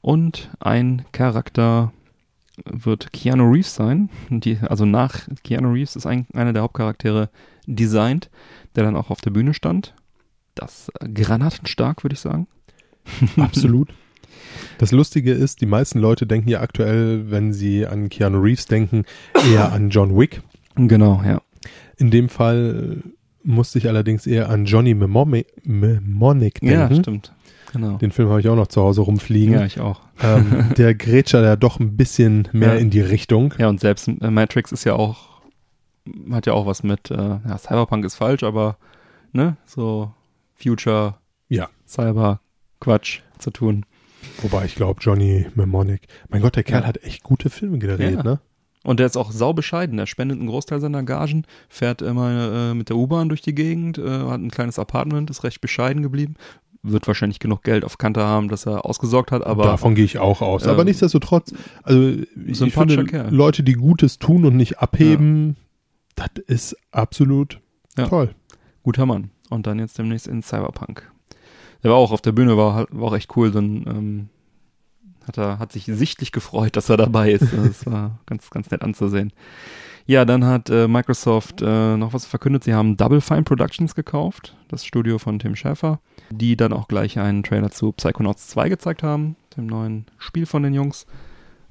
Und 0.00 0.50
ein 0.60 1.04
Charakter 1.12 1.92
wird 2.64 3.12
Keanu 3.12 3.50
Reeves 3.50 3.74
sein. 3.74 4.10
Die, 4.30 4.58
also 4.58 4.86
nach 4.86 5.28
Keanu 5.44 5.72
Reeves 5.72 5.96
ist 5.96 6.06
ein, 6.06 6.26
einer 6.32 6.52
der 6.52 6.62
Hauptcharaktere 6.62 7.28
designt, 7.66 8.30
der 8.76 8.84
dann 8.84 8.96
auch 8.96 9.10
auf 9.10 9.20
der 9.20 9.30
Bühne 9.30 9.54
stand. 9.54 9.94
Das 10.54 10.90
äh, 11.00 11.08
granatenstark, 11.08 12.02
würde 12.02 12.14
ich 12.14 12.20
sagen. 12.20 12.46
Absolut. 13.36 13.88
Das 14.78 14.92
Lustige 14.92 15.32
ist, 15.32 15.60
die 15.60 15.66
meisten 15.66 15.98
Leute 15.98 16.26
denken 16.26 16.48
ja 16.48 16.60
aktuell, 16.60 17.30
wenn 17.30 17.52
sie 17.52 17.86
an 17.86 18.08
Keanu 18.08 18.38
Reeves 18.40 18.66
denken, 18.66 19.04
eher 19.52 19.72
an 19.72 19.90
John 19.90 20.16
Wick. 20.16 20.42
Genau, 20.76 21.22
ja. 21.24 21.42
In 21.98 22.10
dem 22.10 22.28
Fall 22.28 23.02
musste 23.42 23.78
ich 23.78 23.88
allerdings 23.88 24.26
eher 24.26 24.48
an 24.48 24.64
Johnny 24.64 24.94
Mnemonic 24.94 25.46
Mnemonic 25.66 26.62
Ja, 26.62 26.86
denken. 26.88 27.02
stimmt. 27.02 27.32
Genau. 27.72 27.98
Den 27.98 28.10
Film 28.10 28.28
habe 28.30 28.40
ich 28.40 28.48
auch 28.48 28.56
noch 28.56 28.66
zu 28.66 28.80
Hause 28.82 29.02
rumfliegen. 29.02 29.54
Ja, 29.54 29.64
ich 29.64 29.78
auch. 29.80 30.00
Ähm, 30.22 30.70
der 30.76 30.94
Grätscher 30.94 31.42
ja 31.42 31.56
doch 31.56 31.78
ein 31.78 31.96
bisschen 31.96 32.48
mehr 32.52 32.74
Ja. 32.74 32.80
in 32.80 32.90
die 32.90 33.00
Richtung. 33.00 33.54
Ja, 33.58 33.68
und 33.68 33.80
selbst 33.80 34.08
äh, 34.08 34.30
Matrix 34.30 34.72
ist 34.72 34.84
ja 34.84 34.94
auch, 34.94 35.40
hat 36.32 36.46
ja 36.46 36.52
auch 36.54 36.66
was 36.66 36.82
mit, 36.82 37.10
äh, 37.10 37.14
ja, 37.16 37.58
Cyberpunk 37.58 38.04
ist 38.04 38.16
falsch, 38.16 38.42
aber, 38.42 38.76
ne, 39.32 39.56
so 39.66 40.12
Future, 40.56 41.16
Ja. 41.48 41.68
Cyber, 41.86 42.40
Quatsch 42.80 43.20
zu 43.38 43.50
tun. 43.50 43.84
Wobei 44.42 44.64
ich 44.66 44.74
glaube, 44.74 45.00
Johnny 45.02 45.46
Mnemonic, 45.54 46.02
mein 46.28 46.42
Gott, 46.42 46.56
der 46.56 46.62
Kerl 46.62 46.82
Ja. 46.82 46.86
hat 46.88 47.02
echt 47.04 47.22
gute 47.22 47.48
Filme 47.50 47.78
gedreht, 47.78 48.16
Ja. 48.16 48.22
ne? 48.22 48.40
Und 48.82 48.98
der 48.98 49.06
ist 49.06 49.16
auch 49.18 49.30
sau 49.30 49.52
bescheiden. 49.52 49.98
Er 49.98 50.06
spendet 50.06 50.38
einen 50.38 50.48
Großteil 50.48 50.80
seiner 50.80 51.02
Gagen, 51.02 51.44
fährt 51.68 52.00
immer 52.00 52.70
äh, 52.70 52.74
mit 52.74 52.88
der 52.88 52.96
U-Bahn 52.96 53.28
durch 53.28 53.42
die 53.42 53.54
Gegend, 53.54 53.98
äh, 53.98 54.08
hat 54.08 54.40
ein 54.40 54.50
kleines 54.50 54.78
Apartment, 54.78 55.28
ist 55.28 55.44
recht 55.44 55.60
bescheiden 55.60 56.02
geblieben. 56.02 56.34
Wird 56.82 57.06
wahrscheinlich 57.06 57.40
genug 57.40 57.62
Geld 57.62 57.84
auf 57.84 57.98
Kante 57.98 58.22
haben, 58.22 58.48
dass 58.48 58.64
er 58.66 58.86
ausgesorgt 58.86 59.32
hat, 59.32 59.44
aber 59.44 59.64
Davon 59.64 59.94
gehe 59.94 60.06
ich 60.06 60.18
auch 60.18 60.40
aus. 60.40 60.64
ähm, 60.64 60.70
Aber 60.70 60.84
nichtsdestotrotz, 60.84 61.52
also 61.82 62.00
ich, 62.46 62.62
ich 62.62 62.72
finde, 62.72 63.04
Kerl. 63.04 63.34
Leute, 63.34 63.62
die 63.62 63.74
Gutes 63.74 64.18
tun 64.18 64.46
und 64.46 64.56
nicht 64.56 64.78
abheben, 64.78 65.56
das 66.14 66.30
ist 66.46 66.76
absolut 66.90 67.60
Ja. 67.98 68.06
toll. 68.08 68.34
guter 68.82 69.04
Mann. 69.04 69.28
Und 69.50 69.66
dann 69.66 69.78
jetzt 69.78 69.98
demnächst 69.98 70.26
in 70.26 70.42
Cyberpunk. 70.42 71.09
Der 71.82 71.90
war 71.90 71.98
auch 71.98 72.12
auf 72.12 72.20
der 72.20 72.32
Bühne, 72.32 72.56
war, 72.56 72.86
war 72.90 73.08
auch 73.08 73.16
echt 73.16 73.36
cool. 73.36 73.50
Dann 73.50 73.84
ähm, 73.86 74.28
hat 75.26 75.38
er 75.38 75.58
hat 75.58 75.72
sich 75.72 75.84
sichtlich 75.84 76.32
gefreut, 76.32 76.76
dass 76.76 76.88
er 76.88 76.96
dabei 76.96 77.32
ist. 77.32 77.52
Das 77.52 77.86
war 77.86 78.18
ganz 78.26 78.50
ganz 78.50 78.70
nett 78.70 78.82
anzusehen. 78.82 79.32
Ja, 80.06 80.24
dann 80.24 80.44
hat 80.44 80.70
äh, 80.70 80.88
Microsoft 80.88 81.62
äh, 81.62 81.96
noch 81.96 82.12
was 82.12 82.26
verkündet. 82.26 82.64
Sie 82.64 82.74
haben 82.74 82.96
Double 82.96 83.20
Fine 83.20 83.44
Productions 83.44 83.94
gekauft, 83.94 84.56
das 84.68 84.84
Studio 84.84 85.18
von 85.18 85.38
Tim 85.38 85.54
Schafer, 85.54 86.00
die 86.30 86.56
dann 86.56 86.72
auch 86.72 86.88
gleich 86.88 87.18
einen 87.18 87.44
Trailer 87.44 87.70
zu 87.70 87.92
Psychonauts 87.92 88.48
2 88.48 88.70
gezeigt 88.70 89.02
haben, 89.02 89.36
dem 89.56 89.66
neuen 89.66 90.06
Spiel 90.18 90.46
von 90.46 90.62
den 90.62 90.74
Jungs. 90.74 91.06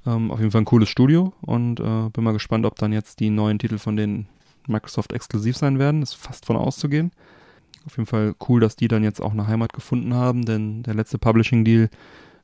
Ähm, 0.06 0.32
auf 0.32 0.40
jeden 0.40 0.52
Fall 0.52 0.62
ein 0.62 0.66
cooles 0.66 0.88
Studio 0.88 1.34
und 1.42 1.80
äh, 1.82 2.10
bin 2.14 2.24
mal 2.24 2.32
gespannt, 2.32 2.66
ob 2.66 2.78
dann 2.78 2.94
jetzt 2.94 3.20
die 3.20 3.30
neuen 3.30 3.60
Titel 3.60 3.78
von 3.78 3.98
denen 3.98 4.30
Microsoft 4.68 5.12
exklusiv 5.12 5.58
sein 5.58 5.78
werden. 5.78 6.02
Ist 6.02 6.14
fast 6.14 6.46
von 6.46 6.56
auszugehen. 6.56 7.12
Auf 7.90 7.98
jeden 7.98 8.06
Fall 8.06 8.36
cool, 8.48 8.60
dass 8.60 8.76
die 8.76 8.88
dann 8.88 9.04
jetzt 9.04 9.20
auch 9.20 9.32
eine 9.32 9.48
Heimat 9.48 9.74
gefunden 9.74 10.14
haben, 10.14 10.46
denn 10.46 10.84
der 10.84 10.94
letzte 10.94 11.18
Publishing-Deal 11.18 11.90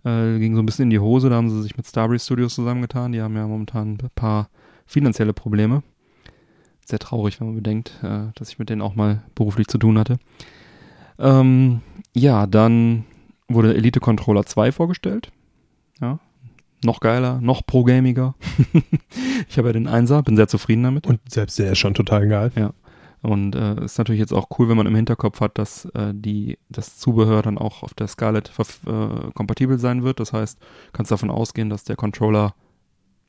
äh, 0.04 0.39
ging 0.39 0.56
so 0.56 0.62
ein 0.64 0.66
bisschen 0.66 0.86
in 0.86 0.89
die 0.89 0.98
Hose. 0.98 1.30
Da 1.30 1.36
haben 1.36 1.52
sie 1.52 1.62
sich 1.62 1.78
mit 1.78 1.86
Starbreeze 1.86 2.26
Studios 2.26 2.56
zusammengetan. 2.56 3.12
Die 3.12 3.22
haben 3.22 3.36
ja 3.36 3.46
momentan 3.46 3.91
ein 3.91 4.10
paar 4.16 4.50
finanzielle 4.88 5.34
Probleme. 5.34 5.84
Sehr 6.84 6.98
traurig, 6.98 7.39
wenn 7.39 7.46
man 7.46 7.58
bedenkt, 7.58 7.93
äh, 8.02 8.32
dass 8.34 8.50
ich 8.50 8.58
mit 8.58 8.72
denen 8.72 8.82
auch 8.82 8.96
mal 8.96 9.22
beruflich 9.36 9.68
zu 9.68 9.78
tun 9.78 10.00
hatte. 10.00 10.18
Ähm, 11.20 11.82
ja, 12.16 12.48
dann 12.48 13.06
wurde 13.48 13.76
Elite 13.76 14.00
Controller 14.00 14.48
2 14.48 14.72
vorgestellt. 14.72 15.32
Ja, 16.02 16.18
noch 16.84 17.02
geiler, 17.02 17.39
noch 17.39 17.64
pro-gamiger. 17.68 18.34
ich 19.48 19.60
habe 19.60 19.68
ja 19.68 19.74
den 19.74 19.88
Einser, 19.88 20.24
bin 20.24 20.38
sehr 20.38 20.48
zufrieden 20.48 20.82
damit. 20.82 21.06
Und 21.06 21.20
selbst 21.30 21.60
der 21.60 21.74
ist 21.74 21.78
schon 21.78 21.93
total 21.93 22.28
geil. 22.28 22.52
Und 23.26 23.56
äh, 23.56 23.84
ist 23.84 23.98
natürlich 23.98 24.20
jetzt 24.20 24.34
auch 24.34 24.48
cool, 24.58 24.70
wenn 24.70 24.78
man 24.78 24.86
im 24.86 24.96
Hinterkopf 24.96 25.42
hat, 25.42 25.58
dass 25.58 25.86
äh, 25.96 26.14
die, 26.14 26.60
das 26.70 26.98
Zubehör 26.98 27.42
dann 27.42 27.58
auch 27.58 27.82
auf 27.82 27.96
der 27.96 28.08
Scarlett 28.08 28.52
äh, 28.86 29.32
kompatibel 29.34 29.80
sein 29.80 30.04
wird. 30.04 30.20
Das 30.20 30.32
heißt, 30.32 30.60
kannst 30.94 31.12
davon 31.12 31.32
ausgehen, 31.32 31.72
dass 31.72 31.84
der 31.84 31.96
Controller 31.96 32.54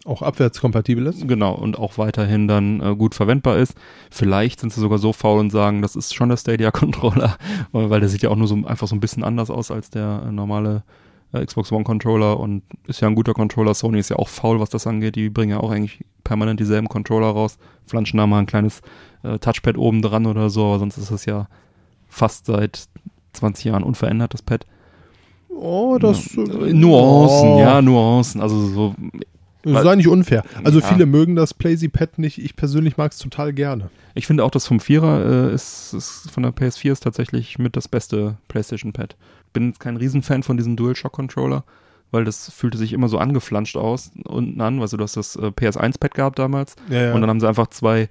Auch 0.05 0.21
abwärtskompatibel 0.21 1.07
ist. 1.07 1.27
genau 1.27 1.55
und 1.55 1.79
auch 1.79 1.97
weiterhin 1.97 2.47
dann 2.47 2.83
äh, 2.83 2.95
gut 2.95 3.15
verwendbar 3.15 3.57
ist. 3.57 3.75
Vielleicht 4.11 4.61
sind 4.61 4.71
sie 4.71 4.83
sogar 4.83 4.99
so 4.99 5.15
faul 5.15 5.41
und 5.41 5.49
sagen, 5.49 5.81
das 5.81 5.97
ist 5.97 6.15
schon 6.15 6.29
der 6.29 6.37
Stadia-Controller, 6.37 7.39
weil 7.73 7.89
weil 7.91 8.01
der 8.01 8.11
sieht 8.11 8.21
ja 8.21 8.29
auch 8.29 8.37
nur 8.37 8.49
so 8.49 8.67
einfach 8.67 8.89
so 8.89 8.95
ein 8.95 9.01
bisschen 9.01 9.25
anders 9.25 9.49
aus 9.49 9.71
als 9.71 9.89
der 9.89 10.25
äh, 10.27 10.31
normale 10.31 10.85
äh, 11.33 11.45
Xbox 11.45 11.73
One-Controller 11.73 12.39
und 12.39 12.63
ist 12.87 13.01
ja 13.01 13.09
ein 13.09 13.15
guter 13.15 13.35
Controller. 13.35 13.75
Sony 13.75 13.99
ist 13.99 14.11
ja 14.11 14.17
auch 14.17 14.29
faul, 14.29 14.61
was 14.61 14.71
das 14.71 14.87
angeht. 14.87 15.17
Die 15.17 15.29
bringen 15.31 15.51
ja 15.53 15.61
auch 15.61 15.71
eigentlich 15.71 16.05
permanent 16.25 16.61
dieselben 16.61 16.89
Controller 16.89 17.29
raus, 17.29 17.59
flanschen 17.87 18.17
da 18.19 18.27
mal 18.27 18.41
ein 18.41 18.47
kleines 18.47 18.81
äh, 19.23 19.39
Touchpad 19.39 19.77
oben 19.79 20.03
dran 20.03 20.27
oder 20.27 20.51
so, 20.51 20.65
aber 20.67 20.79
sonst 20.79 20.99
ist 20.99 21.11
es 21.11 21.25
ja 21.25 21.49
fast 22.09 22.47
seit 22.47 22.87
20 23.35 23.65
Jahren 23.67 23.83
unverändert, 23.83 24.35
das 24.35 24.43
Pad. 24.43 24.67
Oh, 25.49 25.99
das. 25.99 26.35
Ja. 26.35 26.43
äh, 26.43 26.73
Nuancen, 26.73 27.49
oh, 27.49 27.59
ja, 27.61 27.81
Nuancen. 27.81 28.41
Also 28.41 28.67
so, 28.67 28.95
Sei 29.65 29.97
nicht 29.97 30.07
unfair. 30.09 30.45
Also 30.63 30.79
Ja. 30.81 30.87
viele 30.87 31.07
mögen 31.07 31.35
das 31.35 31.53
Playsy-Pad 31.53 32.19
nicht. 32.19 32.39
Ich 32.39 32.55
persönlich 32.55 32.97
mag 32.99 33.11
es 33.13 33.19
total 33.19 33.53
gerne. 33.53 33.91
ich 34.15 34.27
finde 34.27 34.45
auch 34.45 34.51
das 34.51 34.67
vom 34.67 34.79
Vierer 34.79 35.49
äh, 35.51 35.55
ist, 35.55 35.93
ist 35.93 36.31
von 36.31 36.45
der 36.45 36.53
PS4 36.53 36.93
ist 36.93 37.03
tatsächlich 37.03 37.59
mit 37.59 37.75
das 37.77 37.89
beste 37.89 38.37
PlayStation 38.49 38.93
Pad. 38.93 39.17
Bin 39.57 39.69
jetzt 39.69 39.81
kein 39.81 39.97
Riesenfan 39.97 40.43
von 40.43 40.59
diesem 40.59 40.77
DualShock 40.77 41.13
Controller, 41.13 41.65
weil 42.11 42.27
das 42.27 42.53
fühlte 42.53 42.77
sich 42.77 42.93
immer 42.93 43.09
so 43.09 43.17
angeflanscht 43.17 43.79
aus 43.79 44.13
unten 44.27 44.61
an. 44.61 44.83
Also 44.83 44.99
du 44.99 45.03
hast 45.03 45.17
das 45.17 45.35
äh, 45.37 45.47
PS1 45.47 45.99
Pad 45.99 46.13
gehabt 46.13 46.39
damals 46.39 46.77
Ja, 46.91 47.15
und 47.15 47.23
dann 47.23 47.31
haben 47.31 47.41
sie 47.41 47.49
einfach 47.49 47.69
zwei 47.69 48.11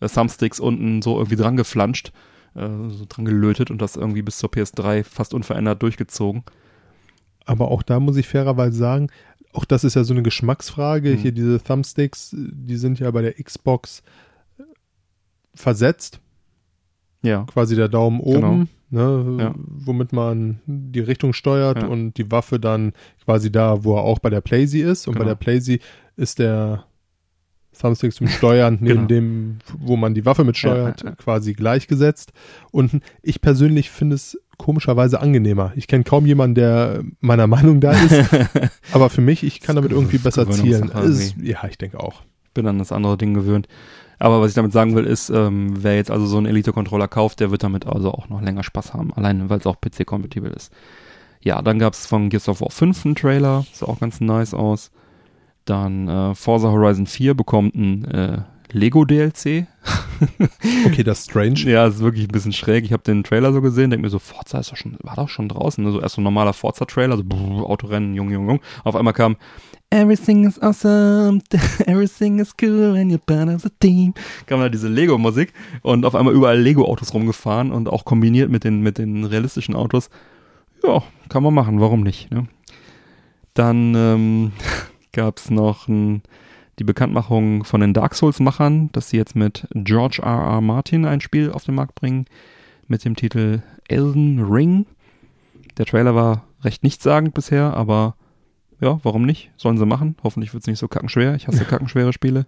äh, 0.00 0.08
Thumbsticks 0.08 0.58
unten 0.58 1.02
so 1.02 1.18
irgendwie 1.18 1.36
dran 1.36 1.58
geflanscht, 1.58 2.12
äh, 2.54 2.66
so 2.88 3.04
dran 3.06 3.26
gelötet 3.26 3.70
und 3.70 3.82
das 3.82 3.96
irgendwie 3.96 4.22
bis 4.22 4.38
zur 4.38 4.48
PS3 4.48 5.04
fast 5.04 5.34
unverändert 5.34 5.82
durchgezogen. 5.82 6.44
Aber 7.44 7.70
auch 7.70 7.82
da 7.82 8.00
muss 8.00 8.16
ich 8.16 8.26
fairerweise 8.26 8.78
sagen, 8.78 9.08
auch 9.52 9.66
das 9.66 9.84
ist 9.84 9.96
ja 9.96 10.04
so 10.04 10.14
eine 10.14 10.22
Geschmacksfrage. 10.22 11.10
Mhm. 11.10 11.18
Hier 11.18 11.32
diese 11.32 11.62
Thumbsticks, 11.62 12.34
die 12.34 12.76
sind 12.76 13.00
ja 13.00 13.10
bei 13.10 13.20
der 13.20 13.34
Xbox 13.34 14.02
versetzt. 15.54 16.20
Ja. 17.20 17.44
Quasi 17.44 17.76
der 17.76 17.88
Daumen 17.88 18.20
oben, 18.20 18.68
ne. 18.90 19.36
Ja. 19.40 19.54
womit 19.56 20.12
man 20.12 20.60
die 20.66 21.00
Richtung 21.00 21.32
steuert 21.32 21.82
Ja. 21.82 21.88
und 21.88 22.14
die 22.14 22.30
Waffe 22.30 22.58
dann 22.60 22.92
quasi 23.24 23.50
da, 23.50 23.84
wo 23.84 23.96
er 23.96 24.02
auch 24.02 24.18
bei 24.18 24.30
der 24.30 24.40
Playsee 24.40 24.82
ist. 24.82 25.06
Und 25.08 25.14
bei 25.14 25.20
Genau. 25.20 25.30
der 25.30 25.36
Playsee 25.36 25.80
ist 26.16 26.38
der 26.38 26.84
Thumbstick 27.78 28.12
zum 28.14 28.28
Steuern 28.28 28.78
neben 28.80 28.94
Genau. 28.94 29.06
dem, 29.06 29.58
wo 29.78 29.96
man 29.96 30.14
die 30.14 30.24
Waffe 30.24 30.44
mit 30.44 30.56
steuert, 30.56 31.02
Ja, 31.02 31.10
quasi 31.12 31.52
gleichgesetzt. 31.52 32.32
Und 32.70 33.00
ich 33.22 33.40
persönlich 33.42 33.90
finde 33.90 34.14
es 34.14 34.38
komischerweise 34.56 35.20
angenehmer. 35.20 35.72
Ich 35.76 35.86
kenne 35.86 36.04
kaum 36.04 36.24
jemanden, 36.24 36.54
der 36.54 37.04
meiner 37.20 37.46
Meinung 37.46 37.80
da 37.80 37.92
ist, 37.92 38.24
aber 38.92 39.10
für 39.10 39.20
mich, 39.20 39.42
ich 39.42 39.60
kann 39.60 39.76
damit 39.76 39.92
irgendwie 39.92 40.16
besser 40.18 40.48
zielen. 40.50 40.88
Ist, 41.04 41.36
ja, 41.42 41.58
ich 41.68 41.76
denke 41.76 42.00
auch. 42.00 42.22
bin 42.54 42.66
an 42.66 42.78
das 42.78 42.90
andere 42.92 43.18
Ding 43.18 43.34
gewöhnt. 43.34 43.68
Aber 44.18 44.40
was 44.40 44.50
ich 44.50 44.54
damit 44.54 44.72
sagen 44.72 44.94
will, 44.94 45.04
ist, 45.04 45.30
ähm, 45.30 45.82
wer 45.82 45.96
jetzt 45.96 46.10
also 46.10 46.26
so 46.26 46.38
einen 46.38 46.46
Elite-Controller 46.46 47.08
kauft, 47.08 47.40
der 47.40 47.50
wird 47.50 47.62
damit 47.62 47.86
also 47.86 48.12
auch 48.12 48.28
noch 48.28 48.40
länger 48.40 48.62
Spaß 48.62 48.94
haben, 48.94 49.12
allein 49.14 49.50
weil 49.50 49.58
es 49.58 49.66
auch 49.66 49.76
PC-kompatibel 49.80 50.50
ist. 50.50 50.72
Ja, 51.42 51.62
dann 51.62 51.78
gab 51.78 51.92
es 51.92 52.06
von 52.06 52.28
Gears 52.28 52.48
of 52.48 52.60
War 52.60 52.70
5 52.70 53.04
einen 53.04 53.14
Trailer, 53.14 53.64
sah 53.72 53.86
auch 53.86 54.00
ganz 54.00 54.20
nice 54.20 54.54
aus. 54.54 54.90
Dann 55.64 56.08
äh, 56.08 56.34
Forza 56.34 56.70
Horizon 56.70 57.06
4 57.06 57.34
bekommt 57.34 57.74
ein 57.74 58.04
äh, 58.04 58.38
Lego-DLC. 58.72 59.66
Okay, 60.86 61.02
das 61.02 61.20
ist 61.20 61.30
strange. 61.30 61.60
Ja, 61.60 61.86
ist 61.86 62.00
wirklich 62.00 62.24
ein 62.24 62.32
bisschen 62.32 62.52
schräg. 62.52 62.84
Ich 62.84 62.92
habe 62.92 63.02
den 63.02 63.22
Trailer 63.22 63.52
so 63.52 63.60
gesehen, 63.60 63.90
denke 63.90 64.06
mir 64.06 64.08
so, 64.08 64.18
Forza 64.18 64.58
ist 64.58 64.72
doch 64.72 64.76
schon, 64.76 64.96
war 65.02 65.14
doch 65.14 65.28
schon 65.28 65.48
draußen. 65.48 65.84
Ne? 65.84 65.92
So 65.92 66.00
erst 66.00 66.14
so 66.14 66.22
ein 66.22 66.24
normaler 66.24 66.54
Forza-Trailer, 66.54 67.18
so 67.18 67.22
brrr, 67.22 67.68
Autorennen, 67.68 68.14
jung, 68.14 68.30
jung, 68.30 68.48
jung. 68.48 68.60
Auf 68.82 68.96
einmal 68.96 69.12
kam 69.12 69.36
Everything 69.90 70.44
is 70.44 70.60
awesome, 70.60 71.40
everything 71.86 72.40
is 72.40 72.52
cool 72.60 72.94
when 72.94 73.08
you're 73.08 73.24
part 73.24 73.48
of 73.48 73.62
the 73.62 73.70
team. 73.80 74.14
Kam 74.46 74.60
da 74.60 74.68
diese 74.68 74.88
Lego-Musik 74.88 75.52
und 75.82 76.04
auf 76.04 76.16
einmal 76.16 76.34
überall 76.34 76.58
Lego-Autos 76.58 77.14
rumgefahren 77.14 77.70
und 77.70 77.88
auch 77.88 78.04
kombiniert 78.04 78.50
mit 78.50 78.64
den, 78.64 78.80
mit 78.80 78.98
den 78.98 79.24
realistischen 79.24 79.76
Autos. 79.76 80.10
Ja, 80.82 81.04
kann 81.28 81.44
man 81.44 81.54
machen, 81.54 81.80
warum 81.80 82.02
nicht? 82.02 82.32
Ne? 82.32 82.48
Dann 83.54 83.94
ähm, 83.94 84.52
gab 85.12 85.38
es 85.38 85.50
noch 85.50 85.86
ein, 85.86 86.22
die 86.80 86.84
Bekanntmachung 86.84 87.62
von 87.62 87.80
den 87.80 87.94
Dark 87.94 88.16
Souls-Machern, 88.16 88.90
dass 88.90 89.10
sie 89.10 89.16
jetzt 89.16 89.36
mit 89.36 89.68
George 89.72 90.20
R. 90.20 90.54
R. 90.54 90.60
Martin 90.62 91.04
ein 91.04 91.20
Spiel 91.20 91.52
auf 91.52 91.64
den 91.64 91.76
Markt 91.76 91.94
bringen 91.94 92.26
mit 92.88 93.04
dem 93.04 93.14
Titel 93.14 93.62
Elden 93.86 94.42
Ring. 94.42 94.86
Der 95.78 95.86
Trailer 95.86 96.16
war 96.16 96.44
recht 96.62 96.82
nichtssagend 96.82 97.34
bisher, 97.34 97.74
aber 97.76 98.16
ja, 98.80 99.00
warum 99.02 99.24
nicht? 99.24 99.50
Sollen 99.56 99.78
sie 99.78 99.86
machen. 99.86 100.16
Hoffentlich 100.22 100.52
wird 100.52 100.62
es 100.62 100.66
nicht 100.66 100.78
so 100.78 100.86
kackenschwer. 100.88 101.34
Ich 101.34 101.48
hasse 101.48 101.64
kackenschwere 101.68 102.12
Spiele. 102.12 102.44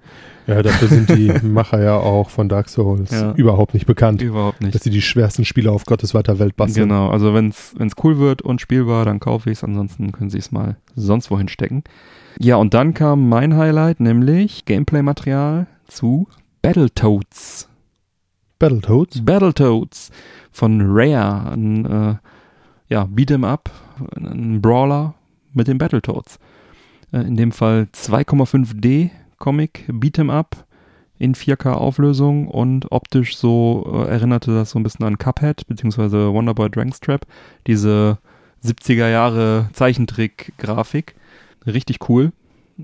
Ja, 0.47 0.63
dafür 0.63 0.89
sind 0.89 1.09
die 1.09 1.33
Macher 1.47 1.83
ja 1.83 1.97
auch 1.97 2.29
von 2.31 2.49
Dark 2.49 2.69
Souls 2.69 3.11
Ja. 3.11 3.33
überhaupt 3.33 3.73
nicht 3.75 3.87
bekannt. 3.87 4.21
Überhaupt 4.21 4.61
nicht. 4.61 4.75
Dass 4.75 4.83
sie 4.83 4.91
die 4.91 5.01
schwersten 5.03 5.45
Spiele 5.45 5.71
auf 5.73 5.85
Gottes 5.87 6.13
weiter 6.15 6.39
Welt 6.39 6.57
basteln. 6.57 6.89
Genau, 6.89 7.09
also 7.09 7.33
wenn 7.35 7.49
es 7.49 7.75
cool 8.03 8.19
wird 8.19 8.43
und 8.43 8.61
spielbar, 8.61 9.05
dann 9.07 9.21
kaufe 9.21 9.51
ich 9.51 9.59
es. 9.59 9.65
Ansonsten 9.65 10.13
können 10.13 10.29
sie 10.31 10.39
es 10.39 10.53
mal 10.53 10.77
sonst 10.95 11.31
wohin 11.31 11.49
stecken. 11.49 11.83
Ja, 12.39 12.57
und 12.57 12.75
dann 12.75 12.93
kam 12.95 13.29
mein 13.29 13.57
Highlight, 13.57 14.01
nämlich 14.01 14.65
Gameplay-Material 14.67 15.67
zu 15.87 16.29
Battletoads. 16.63 17.69
Battletoads. 18.59 19.25
Battletoads 19.25 20.11
von 20.53 20.81
Rare, 20.85 21.53
ein 21.53 21.85
äh, 21.87 22.15
ja, 22.89 23.05
Beat'em 23.05 23.45
Up, 23.47 23.71
ein 24.17 24.61
Brawler 24.61 25.15
mit 25.59 25.69
den 25.69 25.77
Battletoads. 25.77 26.39
Äh, 27.13 27.21
in 27.21 27.37
dem 27.37 27.53
Fall 27.53 27.89
2,5D 27.93 29.11
Comic 29.39 29.85
Beat'em 29.89 30.31
Up 30.31 30.65
in 31.19 31.35
4K 31.35 31.73
Auflösung 31.73 32.49
und 32.49 32.91
optisch 32.93 33.37
so 33.37 33.91
äh, 33.93 34.09
erinnerte 34.09 34.55
das 34.55 34.71
so 34.71 34.79
ein 34.79 34.83
bisschen 34.83 35.05
an 35.05 35.19
Cuphead 35.19 35.67
beziehungsweise 35.67 36.33
Wonderboy 36.33 36.71
Drankstrap, 36.71 37.27
diese 37.67 38.19
70er 38.65 39.09
Jahre 39.09 39.69
Zeichentrick-Grafik. 39.73 41.15
Richtig 41.67 42.09
cool. 42.09 42.33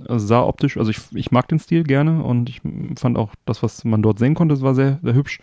Also 0.09 0.27
sah 0.27 0.43
optisch, 0.43 0.77
also 0.77 0.91
ich, 0.91 0.99
ich 1.15 1.31
mag 1.31 1.47
den 1.47 1.61
Stil 1.61 1.85
gerne 1.85 2.23
und 2.25 2.49
ich 2.49 2.61
fand 2.97 3.17
auch 3.17 3.31
das, 3.45 3.63
was 3.63 3.85
man 3.85 4.03
dort 4.03 4.19
sehen 4.19 4.35
konnte, 4.35 4.61
war 4.61 4.75
sehr, 4.75 4.99
sehr 5.03 5.15
hübsch. 5.15 5.41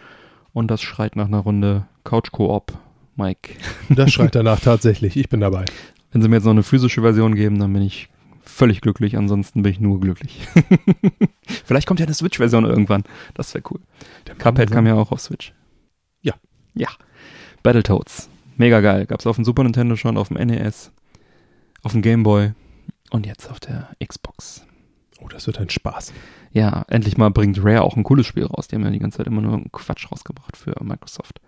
Und 0.53 0.69
das 0.69 0.81
schreit 0.81 1.15
nach 1.15 1.27
einer 1.27 1.39
Runde 1.39 1.85
Couch-Koop, 2.03 2.73
Mike. 3.15 3.53
Das 3.89 4.11
schreit 4.11 4.35
danach 4.35 4.59
tatsächlich. 4.59 5.15
Ich 5.15 5.29
bin 5.29 5.39
dabei. 5.39 5.63
Wenn 6.11 6.21
sie 6.21 6.27
mir 6.27 6.35
jetzt 6.37 6.45
noch 6.45 6.51
eine 6.51 6.63
physische 6.63 7.01
Version 7.01 7.35
geben, 7.35 7.59
dann 7.59 7.71
bin 7.73 7.83
ich 7.83 8.09
völlig 8.41 8.81
glücklich. 8.81 9.17
Ansonsten 9.17 9.63
bin 9.63 9.71
ich 9.71 9.79
nur 9.79 9.99
glücklich. 9.99 10.47
Vielleicht 11.65 11.87
kommt 11.87 11.99
ja 11.99 12.05
eine 12.05 12.15
Switch-Version 12.15 12.65
irgendwann. 12.65 13.03
Das 13.33 13.53
wäre 13.53 13.63
cool. 13.71 13.79
Cuphead 14.37 14.71
kam 14.71 14.87
ja 14.87 14.95
auch 14.95 15.11
auf 15.11 15.21
Switch. 15.21 15.53
Ja. 16.21 16.33
Ja. 16.73 16.89
Battletoads. 17.63 18.29
Mega 18.57 18.81
geil. 18.81 19.05
Gab's 19.05 19.25
auf 19.25 19.37
dem 19.37 19.45
Super 19.45 19.63
Nintendo 19.63 19.95
schon, 19.95 20.17
auf 20.17 20.27
dem 20.27 20.37
NES, 20.37 20.91
auf 21.83 21.93
dem 21.93 22.01
Game 22.01 22.23
Boy 22.23 22.51
und 23.09 23.25
jetzt 23.25 23.49
auf 23.49 23.59
der 23.59 23.89
Xbox. 24.05 24.65
Oh, 25.21 25.27
das 25.27 25.47
wird 25.47 25.59
ein 25.59 25.69
Spaß. 25.69 26.13
Ja, 26.51 26.83
endlich 26.87 27.17
mal 27.17 27.29
bringt 27.29 27.63
Rare 27.63 27.83
auch 27.83 27.95
ein 27.95 28.03
cooles 28.03 28.25
Spiel 28.25 28.45
raus. 28.45 28.67
Die 28.67 28.75
haben 28.75 28.83
ja 28.83 28.89
die 28.89 28.99
ganze 28.99 29.19
Zeit 29.19 29.27
immer 29.27 29.41
nur 29.41 29.63
Quatsch 29.71 30.11
rausgebracht 30.11 30.57
für 30.57 30.75
Microsoft. 30.83 31.39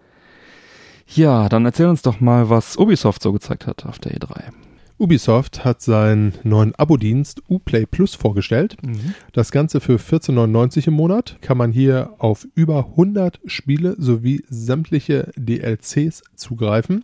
Ja, 1.16 1.50
dann 1.50 1.66
erzähl 1.66 1.88
uns 1.88 2.02
doch 2.02 2.20
mal, 2.20 2.50
was 2.50 2.78
Ubisoft 2.78 3.22
so 3.22 3.32
gezeigt 3.34 3.68
hat 3.68 3.86
auf 3.86 4.00
der 4.00 4.14
E 4.14 4.18
E3. 4.18 4.52
Ubisoft 4.98 5.66
hat 5.66 5.82
seinen 5.82 6.34
neuen 6.44 6.74
Abo-Dienst 6.76 7.42
Uplay 7.50 7.86
Plus 7.86 8.16
vorgestellt. 8.16 8.78
Das 9.34 9.52
Ganze 9.52 9.82
für 9.82 9.98
14,99 9.98 10.88
im 10.88 10.94
Monat 10.94 11.38
kann 11.42 11.58
man 11.58 11.72
hier 11.72 12.14
auf 12.20 12.48
über 12.56 12.88
100 12.92 13.40
Spiele 13.46 13.96
sowie 13.98 14.44
sämtliche 14.50 15.32
DLCs 15.36 16.24
zugreifen. 16.36 17.04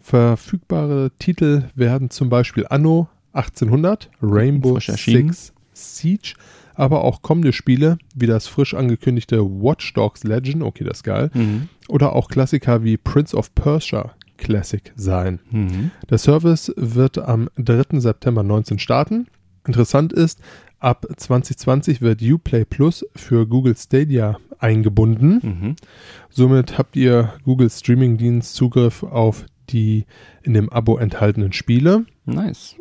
Verfügbare 0.00 1.10
Titel 1.18 1.64
werden 1.74 2.10
zum 2.10 2.28
Beispiel 2.28 2.66
Anno 2.68 3.08
1800, 3.32 4.10
Rainbow. 4.22 4.78
Six 4.80 5.52
Siege, 5.72 6.34
aber 6.74 7.04
auch 7.04 7.22
kommende 7.22 7.52
Spiele 7.52 7.98
wie 8.14 8.26
das 8.26 8.46
frisch 8.46 8.74
angekündigte 8.74 9.40
Watch 9.44 9.92
Dogs 9.94 10.24
Legend, 10.24 10.62
okay, 10.62 10.84
das 10.84 10.98
ist 10.98 11.04
geil, 11.04 11.30
Mhm. 11.34 11.68
oder 11.88 12.14
auch 12.14 12.28
Klassiker 12.28 12.84
wie 12.84 12.96
Prince 12.96 13.36
of 13.36 13.54
Persia 13.54 14.12
Classic 14.36 14.92
sein. 14.96 15.38
Mhm. 15.50 15.90
Der 16.10 16.18
Service 16.18 16.72
wird 16.76 17.18
am 17.18 17.48
3. 17.56 18.00
September 18.00 18.42
19 18.42 18.78
starten. 18.78 19.26
Interessant 19.66 20.12
ist, 20.12 20.40
ab 20.80 21.06
2020 21.16 22.02
wird 22.02 22.20
Uplay 22.20 22.64
Plus 22.64 23.06
für 23.16 23.46
Google 23.46 23.76
Stadia 23.76 24.36
eingebunden. 24.58 25.40
Mhm. 25.42 25.76
Somit 26.30 26.76
habt 26.78 26.96
ihr 26.96 27.32
Google 27.44 27.70
Streaming 27.70 28.16
Dienst 28.18 28.54
Zugriff 28.54 29.02
auf 29.02 29.46
die 29.70 30.04
in 30.42 30.52
dem 30.52 30.68
Abo 30.68 30.98
enthaltenen 30.98 31.52
Spiele. 31.52 32.04
Nice. 32.26 32.76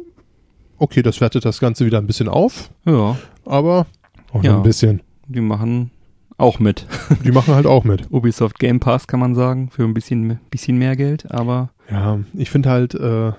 Okay, 0.84 1.01
das 1.01 1.21
wertet 1.21 1.45
das 1.45 1.59
Ganze 1.61 1.86
wieder 1.86 1.97
ein 1.97 2.07
bisschen 2.07 2.27
auf, 2.27 2.69
Ja, 2.86 3.17
aber 3.45 3.86
auch 4.34 4.43
Ja. 4.43 4.51
nur 4.51 4.59
ein 4.59 4.63
bisschen. 4.63 5.01
die 5.27 5.39
machen 5.39 5.91
auch 6.38 6.59
mit. 6.59 6.86
Die 7.23 7.31
machen 7.31 7.53
halt 7.55 7.65
auch 7.65 7.86
mit. 7.86 8.07
Ubisoft 8.11 8.59
Game 8.59 8.79
Pass 8.81 9.07
kann 9.07 9.19
man 9.21 9.34
sagen, 9.34 9.69
für 9.69 9.84
ein 9.84 9.93
bisschen, 9.93 10.39
bisschen 10.51 10.77
mehr 10.77 10.95
Geld, 10.97 11.31
aber 11.31 11.69
Ja, 11.89 12.19
ich 12.34 12.49
finde 12.49 12.69
halt 12.69 12.95
äh, 12.95 13.31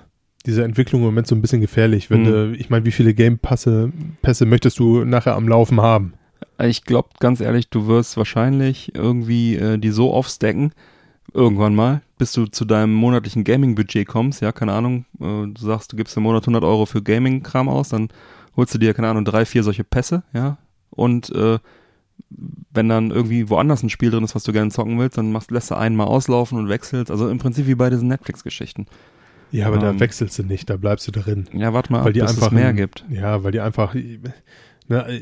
diese 0.47 0.63
Entwicklung 0.63 1.01
im 1.01 1.05
Moment 1.07 1.27
so 1.27 1.35
ein 1.35 1.41
bisschen 1.41 1.61
gefährlich. 1.61 2.09
Wenn 2.09 2.21
Mhm. 2.21 2.25
du, 2.25 2.51
ich 2.57 2.69
meine, 2.71 2.85
wie 2.85 2.91
viele 2.91 3.13
Game 3.13 3.37
Pässe 3.37 3.91
möchtest 4.45 4.79
du 4.79 5.05
nachher 5.05 5.35
am 5.35 5.47
Laufen 5.47 5.79
haben? 5.81 6.13
ich 6.57 6.83
glaube 6.83 7.09
ganz 7.19 7.41
ehrlich, 7.41 7.69
du 7.69 7.85
wirst 7.87 8.17
wahrscheinlich 8.17 8.95
irgendwie 8.95 9.55
äh, 9.55 9.77
die 9.77 9.89
so 9.91 10.11
aufstacken, 10.13 10.71
irgendwann 11.33 11.75
mal, 11.75 12.01
bis 12.17 12.31
du 12.33 12.45
zu 12.45 12.65
deinem 12.65 12.93
monatlichen 12.93 13.43
Gaming-Budget 13.43 14.07
kommst, 14.07 14.41
ja, 14.41 14.51
keine 14.51 14.73
Ahnung, 14.73 15.05
äh, 15.19 15.47
du 15.47 15.53
sagst, 15.57 15.91
du 15.91 15.97
gibst 15.97 16.15
im 16.17 16.23
Monat 16.23 16.43
100 16.43 16.63
Euro 16.63 16.85
für 16.85 17.01
Gaming-Kram 17.01 17.69
aus, 17.69 17.89
dann 17.89 18.09
holst 18.55 18.73
du 18.73 18.77
dir, 18.77 18.93
keine 18.93 19.09
Ahnung, 19.09 19.25
drei, 19.25 19.45
vier 19.45 19.63
solche 19.63 19.83
Pässe, 19.83 20.23
ja, 20.33 20.57
und 20.91 21.29
äh, 21.31 21.59
wenn 22.71 22.89
dann 22.89 23.11
irgendwie 23.11 23.49
woanders 23.49 23.83
ein 23.83 23.89
Spiel 23.89 24.09
drin 24.11 24.23
ist, 24.23 24.35
was 24.35 24.43
du 24.43 24.53
gerne 24.53 24.71
zocken 24.71 24.97
willst, 24.99 25.17
dann 25.17 25.31
machst, 25.31 25.51
lässt 25.51 25.71
du 25.71 25.75
einen 25.75 25.95
mal 25.95 26.05
auslaufen 26.05 26.57
und 26.57 26.69
wechselst, 26.69 27.11
also 27.11 27.29
im 27.29 27.37
Prinzip 27.37 27.67
wie 27.67 27.75
bei 27.75 27.89
diesen 27.89 28.07
Netflix-Geschichten. 28.07 28.87
Ja, 29.51 29.67
aber 29.67 29.77
da 29.77 29.91
Ähm, 29.91 29.99
wechselst 29.99 30.39
du 30.39 30.43
nicht, 30.43 30.69
da 30.69 30.75
bleibst 30.77 31.07
du 31.07 31.11
drin. 31.11 31.45
Ja, 31.53 31.73
warte 31.73 31.91
mal, 31.91 31.99
Weil 31.99 32.07
ab, 32.07 32.13
die 32.13 32.19
bis 32.21 32.29
einfach 32.29 32.47
es 32.47 32.53
mehr 32.53 32.73
gibt. 32.73 33.05
Ja, 33.09 33.43
weil 33.43 33.51
die 33.51 33.59
einfach. 33.61 33.95
Na, 34.87 35.07
äh, 35.07 35.21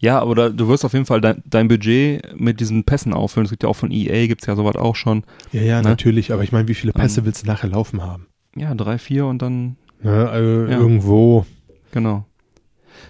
Ja, 0.00 0.18
aber 0.20 0.34
da, 0.34 0.48
du 0.48 0.66
wirst 0.68 0.84
auf 0.84 0.94
jeden 0.94 1.04
Fall 1.06 1.20
dein, 1.20 1.42
dein 1.44 1.68
Budget 1.68 2.38
mit 2.40 2.58
diesen 2.58 2.84
Pässen 2.84 3.12
auffüllen. 3.12 3.44
Es 3.44 3.50
gibt 3.50 3.62
ja 3.62 3.68
auch 3.68 3.76
von 3.76 3.90
EA, 3.92 4.26
gibt's 4.26 4.46
ja 4.46 4.56
sowas 4.56 4.76
auch 4.76 4.96
schon. 4.96 5.24
ja, 5.52 5.60
ja, 5.62 5.82
Ne? 5.82 5.88
natürlich, 5.88 6.32
aber 6.32 6.42
ich 6.42 6.52
meine, 6.52 6.66
wie 6.68 6.74
viele 6.74 6.92
Pässe 6.92 7.20
Ähm. 7.20 7.26
willst 7.26 7.42
du 7.42 7.46
nachher 7.46 7.68
laufen 7.68 8.02
haben? 8.02 8.26
Ja, 8.56 8.74
drei, 8.74 8.98
vier 8.98 9.26
und 9.26 9.40
dann, 9.42 9.76
Ne, 10.02 10.28
also 10.28 10.48
Ja. 10.70 10.78
Irgendwo. 10.78 11.44
genau. 11.92 12.24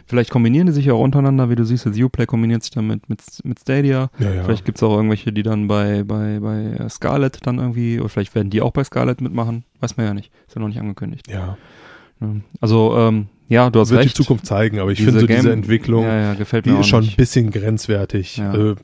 Vielleicht 0.07 0.31
kombinieren 0.31 0.67
die 0.67 0.73
sich 0.73 0.87
ja 0.87 0.93
auch 0.95 1.03
untereinander, 1.03 1.49
wie 1.51 1.55
du 1.55 1.65
siehst, 1.65 1.87
das 1.87 1.97
Uplay 1.99 2.27
kombiniert 2.27 2.63
sich 2.65 2.73
dann 2.73 2.87
mit, 2.89 3.09
mit, 3.09 3.21
mit 3.45 3.61
Stadia. 3.61 4.11
Ja, 4.19 4.31
ja. 4.33 4.43
Vielleicht 4.45 4.65
gibt's 4.65 4.83
auch 4.83 4.95
irgendwelche, 4.97 5.33
die 5.33 5.43
dann 5.45 5.69
bei, 5.69 6.03
bei, 6.03 6.41
bei 6.41 6.89
Scarlett 6.89 7.39
dann 7.47 7.59
irgendwie, 7.59 8.01
oder 8.01 8.09
vielleicht 8.09 8.35
werden 8.35 8.51
die 8.51 8.61
auch 8.61 8.73
bei 8.73 8.83
Scarlett 8.83 9.21
mitmachen. 9.21 9.65
Weiß 9.79 9.97
man 9.97 10.07
ja 10.07 10.15
nicht. 10.15 10.33
Ist 10.49 10.57
ja 10.57 10.61
noch 10.61 10.69
nicht 10.69 10.81
angekündigt. 10.81 11.29
ja. 11.31 11.57
Ne? 12.19 12.43
Also, 12.61 12.97
ähm, 12.99 13.29
ja, 13.51 13.69
du 13.69 13.81
hast 13.81 13.91
Wird 13.91 14.01
recht. 14.01 14.17
die 14.17 14.23
Zukunft 14.23 14.47
zeigen, 14.47 14.79
aber 14.79 14.91
ich 14.93 15.03
finde 15.03 15.21
so 15.21 15.27
diese 15.27 15.53
Entwicklung, 15.53 16.05
Ja, 16.05 16.21
ja, 16.21 16.35
gefällt 16.35 16.65
die 16.65 16.71
ist 16.71 16.87
schon 16.87 17.05
ein 17.05 17.15
bisschen 17.17 17.51
grenzwertig. 17.51 18.39
Ja. 18.39 18.51
Also, 18.53 18.77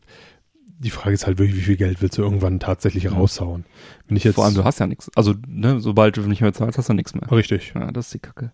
die 0.78 0.90
Frage 0.90 1.14
ist 1.14 1.26
halt 1.26 1.38
wirklich, 1.38 1.56
wie 1.56 1.62
viel 1.62 1.76
Geld 1.76 2.02
willst 2.02 2.18
du 2.18 2.22
irgendwann 2.22 2.60
tatsächlich 2.60 3.10
raushauen? 3.10 3.64
Wenn 4.08 4.18
ich 4.18 4.24
jetzt. 4.24 4.34
Vor 4.34 4.44
allem, 4.44 4.54
du 4.54 4.64
hast 4.64 4.78
ja 4.78 4.86
nichts. 4.86 5.10
Also, 5.16 5.32
ne, 5.48 5.80
sobald 5.80 6.18
du 6.18 6.20
nicht 6.22 6.42
mehr 6.42 6.52
zahlst, 6.52 6.76
hast 6.76 6.90
du 6.90 6.92
nichts 6.92 7.14
mehr. 7.14 7.30
richtig. 7.32 7.72
Ja, 7.74 7.90
das 7.90 8.06
ist 8.06 8.14
die 8.14 8.18
Kacke. 8.18 8.52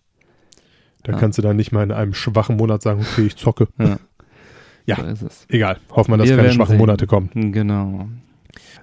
Da 1.03 1.11
Ja. 1.11 1.17
kannst 1.17 1.37
du 1.37 1.41
dann 1.41 1.57
nicht 1.57 1.73
mal 1.73 1.83
in 1.83 1.91
einem 1.91 2.13
schwachen 2.13 2.55
Monat 2.55 2.81
sagen, 2.81 3.01
okay, 3.01 3.25
ich 3.25 3.35
zocke. 3.35 3.67
Ja. 3.77 3.97
Ja. 4.85 5.15
So. 5.15 5.27
Egal. 5.47 5.77
Hoffen 5.91 6.11
wir, 6.11 6.17
dass 6.17 6.27
Wir 6.27 6.35
keine 6.35 6.51
schwachen 6.51 6.71
sehen. 6.71 6.77
Monate 6.77 7.07
kommen. 7.07 7.29
Genau. 7.53 8.09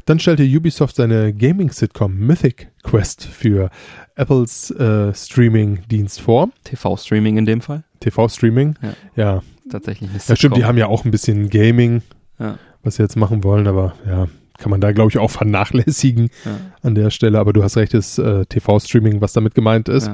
Dann 0.06 0.18
stellte 0.18 0.42
Ubisoft 0.44 0.96
seine 0.96 1.32
Gaming-Sitcom 1.32 2.14
Mythic 2.16 2.68
Quest 2.82 3.24
für 3.24 3.70
Apples 4.16 4.70
äh, 4.72 5.14
Streaming-Dienst 5.14 6.20
vor. 6.20 6.50
TV-Streaming 6.64 7.36
in 7.36 7.46
dem 7.46 7.60
Fall. 7.60 7.84
TV-Streaming. 8.00 8.74
Ja. 8.82 8.94
Ja. 9.16 9.42
Tatsächlich 9.70 10.10
eine 10.10 10.18
ja, 10.26 10.36
stimmt, 10.36 10.56
die 10.56 10.64
haben 10.64 10.78
ja 10.78 10.86
auch 10.88 11.04
ein 11.04 11.10
bisschen 11.12 11.48
Gaming, 11.48 12.02
Ja. 12.38 12.58
was 12.82 12.96
sie 12.96 13.02
jetzt 13.02 13.16
machen 13.16 13.44
wollen, 13.44 13.66
aber 13.68 13.94
ja, 14.06 14.26
kann 14.58 14.70
man 14.70 14.80
da, 14.80 14.90
glaube 14.92 15.10
ich, 15.10 15.18
auch 15.18 15.30
vernachlässigen 15.30 16.28
Ja. 16.44 16.58
an 16.82 16.94
der 16.96 17.10
Stelle. 17.10 17.38
Aber 17.38 17.52
du 17.52 17.62
hast 17.62 17.76
recht, 17.76 17.94
ist 17.94 18.18
äh, 18.18 18.44
TV-Streaming, 18.46 19.20
was 19.20 19.32
damit 19.32 19.54
gemeint 19.54 19.88
ist. 19.88 20.10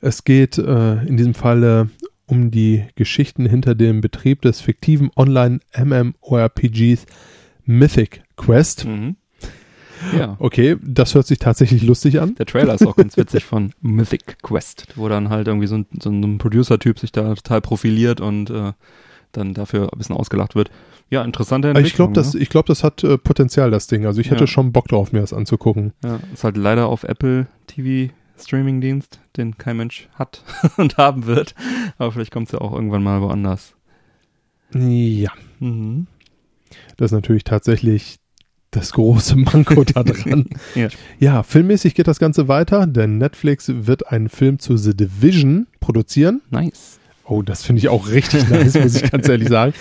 Es 0.00 0.24
geht 0.24 0.58
äh, 0.58 1.02
in 1.04 1.16
diesem 1.16 1.34
Falle 1.34 1.90
um 2.26 2.50
die 2.50 2.84
Geschichten 2.94 3.46
hinter 3.46 3.74
dem 3.74 4.00
Betrieb 4.00 4.42
des 4.42 4.60
fiktiven 4.60 5.10
Online-MMORPGs 5.16 7.06
Mythic 7.70 8.22
Quest. 8.36 8.84
Mhm. 8.84 9.16
Ja. 10.16 10.36
Okay, 10.38 10.76
das 10.82 11.14
hört 11.14 11.26
sich 11.26 11.38
tatsächlich 11.38 11.82
lustig 11.82 12.20
an. 12.20 12.34
Der 12.36 12.46
Trailer 12.46 12.74
ist 12.74 12.86
auch 12.86 12.96
ganz 12.96 13.16
witzig 13.18 13.44
von 13.44 13.72
Mythic 13.82 14.38
Quest, 14.42 14.86
wo 14.96 15.08
dann 15.08 15.28
halt 15.28 15.46
irgendwie 15.46 15.66
so 15.66 15.76
ein, 15.76 15.86
so 16.00 16.10
ein 16.10 16.38
Producer-Typ 16.38 16.98
sich 16.98 17.12
da 17.12 17.34
total 17.34 17.60
profiliert 17.60 18.20
und 18.20 18.48
äh, 18.50 18.72
dann 19.32 19.52
dafür 19.54 19.92
ein 19.92 19.98
bisschen 19.98 20.16
ausgelacht 20.16 20.54
wird. 20.54 20.70
Ja, 21.10 21.22
interessante 21.22 21.68
Aber 21.70 21.78
Entwicklung. 21.78 22.08
ich 22.10 22.14
glaube, 22.14 22.26
das, 22.28 22.34
ich 22.34 22.48
glaub, 22.48 22.66
das 22.66 22.82
hat 22.82 23.04
äh, 23.04 23.18
Potenzial, 23.18 23.70
das 23.70 23.86
Ding. 23.88 24.06
Also 24.06 24.20
ich 24.20 24.30
hätte 24.30 24.44
Ja. 24.44 24.46
schon 24.46 24.72
Bock 24.72 24.88
drauf, 24.88 25.12
mir 25.12 25.20
das 25.20 25.32
anzugucken. 25.32 25.92
ne? 26.02 26.08
Ja, 26.08 26.20
ist 26.32 26.44
halt 26.44 26.56
leider 26.56 26.86
auf 26.86 27.04
Apple 27.04 27.46
TV 27.66 28.12
Streaming-Dienst, 28.38 29.20
den 29.36 29.58
kein 29.58 29.76
Mensch 29.76 30.08
hat 30.14 30.42
und 30.78 30.96
haben 30.96 31.26
wird. 31.26 31.54
Aber 31.98 32.10
vielleicht 32.10 32.32
kommt 32.32 32.46
es 32.48 32.52
ja 32.52 32.60
auch 32.62 32.72
irgendwann 32.72 33.02
mal 33.02 33.20
woanders. 33.20 33.74
Ja, 34.72 35.30
Mhm. 35.58 36.06
Das 36.96 37.06
ist 37.06 37.12
natürlich 37.12 37.44
tatsächlich 37.44 38.18
das 38.70 38.92
große 38.92 39.36
Manko 39.36 39.84
da 39.94 40.02
dran. 40.02 40.46
Ja. 40.74 40.88
ja, 41.18 41.42
filmmäßig 41.42 41.94
geht 41.94 42.06
das 42.06 42.18
Ganze 42.18 42.48
weiter, 42.48 42.86
denn 42.86 43.18
Netflix 43.18 43.70
wird 43.74 44.08
einen 44.08 44.28
Film 44.28 44.58
zu 44.58 44.76
The 44.76 44.96
Division 44.96 45.66
produzieren. 45.80 46.42
Nice. 46.50 46.98
Oh, 47.24 47.42
das 47.42 47.62
finde 47.62 47.80
ich 47.80 47.88
auch 47.88 48.08
richtig 48.08 48.48
nice, 48.48 48.74
muss 48.74 48.96
ich 48.96 49.10
ganz 49.10 49.28
ehrlich 49.28 49.48
sagen. 49.48 49.72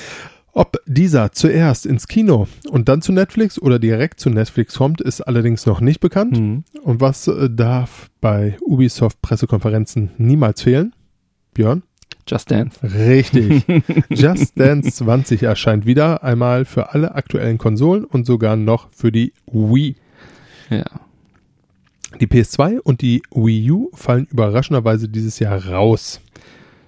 Ob 0.52 0.78
dieser 0.88 1.32
zuerst 1.32 1.86
ins 1.86 2.08
Kino 2.08 2.48
und 2.70 2.90
dann 2.90 3.02
zu 3.02 3.12
Netflix 3.12 3.62
oder 3.62 3.80
direkt 3.80 4.20
zu 4.20 4.30
Netflix 4.30 4.76
kommt, 4.76 5.00
ist 5.00 5.22
allerdings 5.22 5.66
noch 5.66 5.80
nicht 5.80 6.00
bekannt. 6.00 6.40
Mhm. 6.40 6.64
Und 6.84 7.02
was 7.02 7.28
äh, 7.28 7.50
darf 7.50 8.10
bei 8.20 8.58
Ubisoft 8.62 9.22
Pressekonferenzen 9.22 10.12
niemals 10.18 10.64
fehlen? 10.64 10.94
Björn? 11.54 11.84
Just 12.30 12.52
Dance. 12.52 12.80
Richtig. 12.84 13.66
Just 14.10 14.60
Dance 14.60 14.92
20 14.92 15.42
erscheint 15.42 15.88
wieder, 15.88 16.24
einmal 16.24 16.66
für 16.66 16.94
alle 16.94 17.16
aktuellen 17.16 17.58
Konsolen 17.58 18.06
und 18.06 18.28
sogar 18.28 18.56
noch 18.56 18.92
für 18.92 19.12
die 19.12 19.34
Wii. 19.48 19.96
Ja. 20.70 20.86
Die 22.20 22.28
PS2 22.28 22.80
und 22.80 23.02
die 23.02 23.24
Wii 23.32 23.72
U 23.72 23.90
fallen 23.94 24.28
überraschenderweise 24.30 25.10
dieses 25.10 25.40
Jahr 25.40 25.66
raus. 25.66 26.22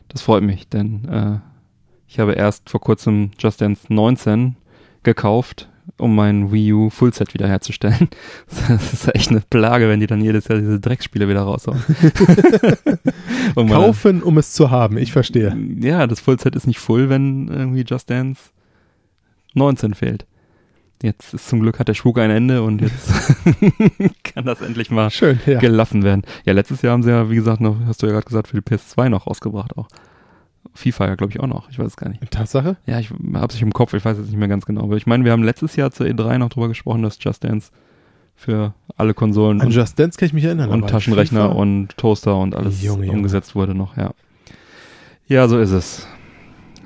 Das 0.10 0.22
freut 0.22 0.44
mich, 0.44 0.68
denn 0.68 1.06
äh, 1.06 1.40
ich 2.08 2.20
habe 2.20 2.34
erst 2.34 2.70
vor 2.70 2.82
kurzem 2.82 3.32
Just 3.40 3.62
Dance 3.62 3.92
19 3.92 4.58
gekauft, 5.02 5.70
um 5.98 6.16
mein 6.16 6.52
Wii 6.52 6.74
U 6.74 6.90
Fullset 6.90 7.34
wiederherzustellen. 7.34 8.10
Das 8.68 8.94
ist 8.94 9.16
echt 9.16 9.30
eine 9.32 9.42
Plage, 9.42 9.88
wenn 9.90 10.00
die 10.00 10.08
dann 10.08 10.22
jedes 10.22 10.48
Jahr 10.48 10.60
diese 10.60 10.80
Drecksspiele 10.80 11.28
wieder 11.28 11.42
raushauen. 11.42 11.82
Meine- 13.56 13.70
Kaufen, 13.70 14.24
um 14.24 14.38
es 14.38 14.54
zu 14.54 14.72
haben, 14.72 14.98
ich 14.98 15.12
verstehe. 15.12 15.56
Ja, 15.80 16.08
das 16.08 16.20
Fullset 16.20 16.56
ist 16.56 16.68
nicht 16.68 16.80
full, 16.80 17.10
wenn 17.10 17.48
irgendwie 17.48 17.84
Just 17.88 18.10
Dance 18.10 18.52
19 19.54 19.94
fehlt. 19.94 20.26
Jetzt 21.04 21.34
ist 21.34 21.48
zum 21.50 21.62
Glück 21.62 21.80
hat 21.80 21.88
der 21.88 21.96
Spuk 21.96 22.20
ein 22.20 22.30
Ende 22.30 22.62
und 22.62 22.80
jetzt 22.82 23.10
kann 24.24 24.46
das 24.46 24.62
endlich 24.62 24.92
mal 24.92 25.10
Schön, 25.10 25.40
ja. 25.48 25.60
gelassen 25.60 26.04
werden. 26.04 26.22
Ja, 26.46 26.54
letztes 26.54 26.84
Jahr 26.84 26.94
haben 26.94 27.02
sie 27.04 27.10
ja, 27.10 27.30
wie 27.30 27.36
gesagt, 27.36 27.60
noch, 27.60 27.76
hast 27.88 28.04
du 28.04 28.06
ja 28.06 28.12
gerade 28.14 28.26
gesagt, 28.26 28.48
für 28.50 28.62
die 28.62 28.76
PS2 28.76 29.10
noch 29.10 29.26
rausgebracht 29.26 29.76
auch. 29.78 29.88
FIFA 30.74 31.08
ja, 31.08 31.16
glaube 31.16 31.32
ich, 31.34 31.40
auch 31.40 31.48
noch. 31.48 31.70
Ich 31.70 31.80
weiß 31.80 31.88
es 31.88 31.98
gar 31.98 32.10
nicht. 32.10 32.30
Tatsache? 32.32 32.78
Ja, 32.86 33.00
ich 33.00 33.10
habe 33.34 33.52
sich 33.52 33.62
im 33.62 33.74
Kopf, 33.74 33.94
ich 33.94 34.04
weiß 34.06 34.18
jetzt 34.18 34.28
nicht 34.28 34.38
mehr 34.38 34.48
ganz 34.48 34.66
genau. 34.66 34.84
Aber 34.84 34.96
ich 34.98 35.06
meine, 35.08 35.26
wir 35.26 35.32
haben 35.32 35.44
letztes 35.44 35.76
Jahr 35.76 35.92
zur 35.92 36.06
E3 36.06 36.38
noch 36.38 36.50
drüber 36.50 36.68
gesprochen, 36.68 37.02
dass 37.04 37.18
Just 37.22 37.44
Dance 37.44 37.72
für 38.36 38.74
alle 38.98 39.14
Konsolen 39.14 39.62
An 39.62 39.68
und, 39.68 39.74
Just 39.74 40.00
Dance 40.00 40.18
kann 40.18 40.28
ich 40.28 40.34
mich 40.34 40.44
erinnern. 40.46 40.70
und 40.70 40.90
Taschenrechner 40.90 41.50
FIFA? 41.50 41.54
und 41.60 41.98
Toaster 41.98 42.38
und 42.38 42.56
alles 42.56 42.82
Junge, 42.82 43.06
Junge. 43.06 43.18
umgesetzt 43.18 43.56
wurde 43.56 43.76
noch, 43.76 43.98
ja. 43.98 44.12
Ja, 45.28 45.48
so 45.48 45.60
ist 45.60 45.72
es. 45.72 46.08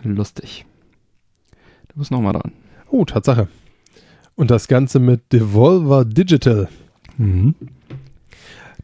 Lustig. 0.03 0.65
Du 1.89 1.99
bist 1.99 2.11
nochmal 2.11 2.33
dran. 2.33 2.51
Oh, 2.89 3.05
Tatsache. 3.05 3.47
Und 4.35 4.51
das 4.51 4.67
Ganze 4.67 4.99
mit 4.99 5.31
Devolver 5.31 6.05
Digital. 6.05 6.67
Mhm. 7.17 7.55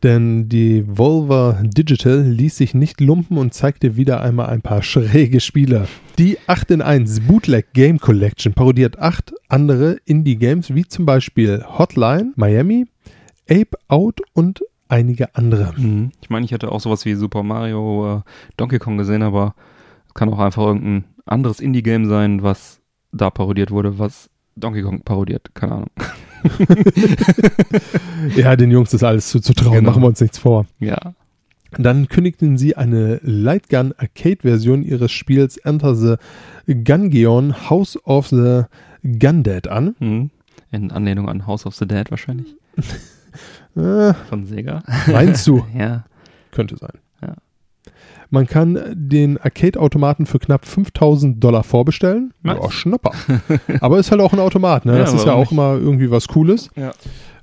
Denn 0.03 0.49
Devolver 0.49 1.61
Digital 1.63 2.21
ließ 2.21 2.57
sich 2.57 2.73
nicht 2.73 2.99
lumpen 3.01 3.37
und 3.37 3.53
zeigte 3.53 3.95
wieder 3.97 4.21
einmal 4.21 4.47
ein 4.47 4.61
paar 4.61 4.81
schräge 4.81 5.39
Spiele. 5.39 5.87
Die 6.17 6.37
8 6.47 6.71
in 6.71 6.81
1 6.81 7.21
Bootleg 7.21 7.73
Game 7.73 7.99
Collection 7.99 8.53
parodiert 8.53 8.97
acht 8.97 9.33
andere 9.47 9.97
Indie-Games, 10.05 10.73
wie 10.73 10.85
zum 10.85 11.05
Beispiel 11.05 11.63
Hotline, 11.77 12.33
Miami, 12.35 12.87
Ape 13.47 13.77
Out 13.87 14.21
und 14.33 14.61
einige 14.89 15.35
andere. 15.35 15.73
Mhm. 15.77 16.11
Ich 16.21 16.31
meine, 16.31 16.45
ich 16.45 16.51
hätte 16.51 16.71
auch 16.71 16.81
sowas 16.81 17.05
wie 17.05 17.13
Super 17.13 17.43
Mario 17.43 18.17
äh, 18.17 18.21
Donkey 18.57 18.79
Kong 18.79 18.97
gesehen, 18.97 19.21
aber 19.21 19.53
es 20.07 20.15
kann 20.15 20.33
auch 20.33 20.39
einfach 20.39 20.65
irgendein 20.65 21.05
anderes 21.25 21.59
Indie-Game 21.59 22.07
sein, 22.07 22.41
was 22.41 22.81
da 23.11 23.29
parodiert 23.29 23.69
wurde, 23.69 23.99
was 23.99 24.30
Donkey 24.55 24.81
Kong 24.81 25.01
parodiert. 25.01 25.49
Keine 25.53 25.73
Ahnung. 25.73 25.89
Ja, 28.35 28.55
den 28.55 28.71
Jungs 28.71 28.93
ist 28.93 29.03
alles 29.03 29.29
zuzutrauen, 29.29 29.75
Genau. 29.79 29.89
machen 29.91 30.01
wir 30.03 30.07
uns 30.07 30.21
nichts 30.21 30.37
vor. 30.37 30.65
Ja. 30.79 31.13
Dann 31.77 32.07
kündigten 32.09 32.57
sie 32.57 32.75
eine 32.75 33.19
Lightgun 33.23 33.93
Arcade-Version 33.97 34.83
ihres 34.83 35.11
Spiels 35.11 35.57
Enter 35.57 35.95
the 35.95 36.15
Gungeon 36.67 37.69
House 37.69 37.97
of 38.05 38.27
the 38.27 38.63
Gundead 39.03 39.67
an. 39.67 39.95
Mhm. 39.99 40.31
In 40.71 40.91
Anlehnung 40.91 41.29
an 41.29 41.47
House 41.47 41.65
of 41.65 41.75
the 41.75 41.85
Dead 41.87 42.09
wahrscheinlich. 42.11 42.55
Äh, 43.73 44.13
Von 44.27 44.45
Sega. 44.45 44.83
meinst 45.07 45.47
du? 45.47 45.65
ja. 45.77 46.03
Könnte 46.51 46.75
sein. 46.75 46.91
Ja. 48.31 48.37
Man 48.39 48.47
kann 48.47 48.79
den 48.93 49.37
Arcade-Automaten 49.37 50.25
für 50.25 50.39
knapp 50.39 50.65
5000 50.65 51.43
Dollar 51.43 51.63
vorbestellen. 51.63 52.33
Nice. 52.43 52.59
Ja, 52.61 52.71
Schnapper. 52.71 53.11
Aber 53.81 53.99
ist 53.99 54.11
halt 54.11 54.21
auch 54.21 54.33
ein 54.33 54.39
Automat, 54.39 54.85
ne? 54.85 54.93
Ja, 54.93 54.99
das 54.99 55.13
ist 55.13 55.25
ja 55.25 55.33
auch 55.33 55.51
immer 55.51 55.73
irgendwie 55.73 56.09
was 56.09 56.27
Cooles. 56.27 56.69
Ja. 56.75 56.93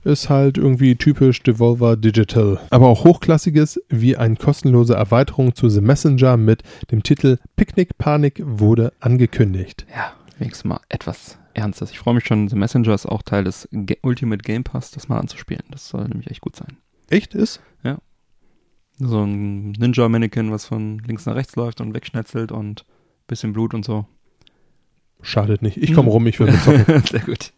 Ist 0.05 0.31
halt 0.31 0.57
irgendwie 0.57 0.97
typisch 0.97 1.43
Devolver 1.43 1.97
Digital. 1.97 2.61
Aber 2.71 2.89
auch 2.89 3.05
hochklassiges, 3.05 3.81
wie 3.89 4.17
eine 4.17 4.37
kostenlose 4.37 4.95
Erweiterung 4.95 5.55
zu 5.55 5.69
The 5.69 5.81
Messenger 5.81 6.37
mit 6.37 6.63
dem 6.91 7.03
Titel 7.03 7.37
Picknick 7.57 7.99
Panik 7.99 8.43
wurde 8.45 8.93
angekündigt. 9.01 9.87
Ja, 9.95 10.13
wenigstens 10.39 10.65
mal 10.65 10.81
etwas 10.89 11.37
Ernstes. 11.53 11.91
Ich 11.91 11.99
freue 11.99 12.15
mich 12.15 12.25
schon, 12.25 12.49
The 12.49 12.57
Messenger 12.57 12.95
ist 12.95 13.07
auch 13.07 13.23
Teil 13.23 13.45
des 13.45 13.69
Ultimate 14.03 14.43
Game 14.43 14.65
Pass, 14.65 14.93
das 14.93 15.09
mal 15.09 15.19
anzuspielen. 15.19 15.65
Das 15.71 15.89
soll 15.89 16.09
nämlich 16.09 16.31
echt 16.31 16.41
gut 16.41 16.57
sein. 16.57 16.79
Echt 17.11 17.35
ist? 17.35 17.61
So 18.99 19.23
ein 19.23 19.73
Ninja-Mannequin, 19.73 20.51
was 20.51 20.67
von 20.67 20.99
links 21.01 21.27
nach 21.27 21.35
rechts 21.35 21.57
läuft 21.57 21.81
und 21.81 21.95
wegschnetzelt 21.95 22.51
und 22.53 22.85
bisschen 23.27 23.53
Blut 23.53 23.75
und 23.75 23.85
so. 23.85 24.07
Schadet 25.21 25.63
nicht. 25.63 25.77
Ich 25.77 25.95
komme 25.95 26.11
rum, 26.11 26.27
ich 26.27 26.39
will 26.39 26.51
mitzocken. 26.51 27.03
Sehr 27.11 27.21
gut. 27.21 27.53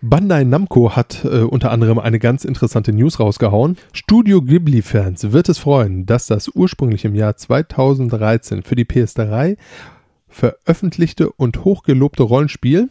Bandai 0.00 0.44
Namco 0.44 0.96
hat 0.96 1.24
äh, 1.24 1.42
unter 1.42 1.70
anderem 1.70 1.98
eine 1.98 2.18
ganz 2.18 2.44
interessante 2.44 2.92
News 2.92 3.20
rausgehauen. 3.20 3.76
Studio 3.92 4.40
Ghibli-Fans 4.40 5.32
wird 5.32 5.48
es 5.48 5.58
freuen, 5.58 6.06
dass 6.06 6.26
das 6.26 6.48
ursprünglich 6.48 7.04
im 7.04 7.14
Jahr 7.14 7.36
2013 7.36 8.62
für 8.62 8.76
die 8.76 8.86
PS3 8.86 9.56
veröffentlichte 10.28 11.30
und 11.30 11.64
hochgelobte 11.64 12.22
Rollenspiel 12.22 12.88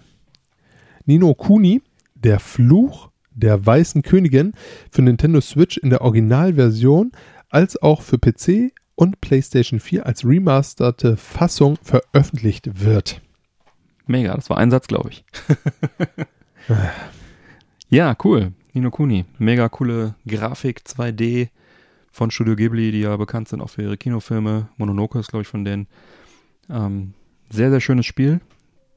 Nino 1.06 1.34
Kuni, 1.34 1.82
der 2.14 2.40
Fluch 2.40 3.10
der 3.32 3.66
Weißen 3.66 4.04
Königin 4.04 4.54
für 4.92 5.02
Nintendo 5.02 5.42
Switch 5.42 5.78
in 5.78 5.90
der 5.90 6.02
Originalversion 6.02 7.12
als 7.52 7.82
auch 7.82 8.02
für 8.02 8.18
PC 8.18 8.74
und 8.96 9.22
PlayStation 9.22 9.80
4 9.80 10.06
als 10.06 10.26
remasterte 10.26 11.18
Fassung 11.18 11.78
veröffentlicht 11.84 12.82
wird. 12.82 13.22
Mega, 14.08 14.36
das 14.36 14.50
war 14.50 14.58
ein 14.58 14.72
Satz, 14.72 14.88
glaube 14.88 15.10
ich. 15.10 15.24
ja, 17.90 18.16
cool. 18.24 18.54
Nino 18.74 18.90
Kuni. 18.90 19.26
Mega 19.38 19.70
coole 19.70 20.16
Grafik, 20.28 20.82
2D 20.86 21.50
von 22.12 22.32
Studio 22.32 22.56
Ghibli, 22.56 22.92
die 22.92 23.02
ja 23.02 23.16
bekannt 23.18 23.48
sind 23.48 23.62
auch 23.62 23.70
für 23.70 23.84
ihre 23.84 23.98
Kinofilme. 23.98 24.70
Mononoke 24.78 25.20
ist, 25.20 25.30
glaube 25.30 25.42
ich, 25.44 25.48
von 25.48 25.64
denen. 25.66 25.88
Ähm, 26.70 27.14
sehr, 27.50 27.70
sehr 27.70 27.82
schönes 27.82 28.06
Spiel. 28.06 28.42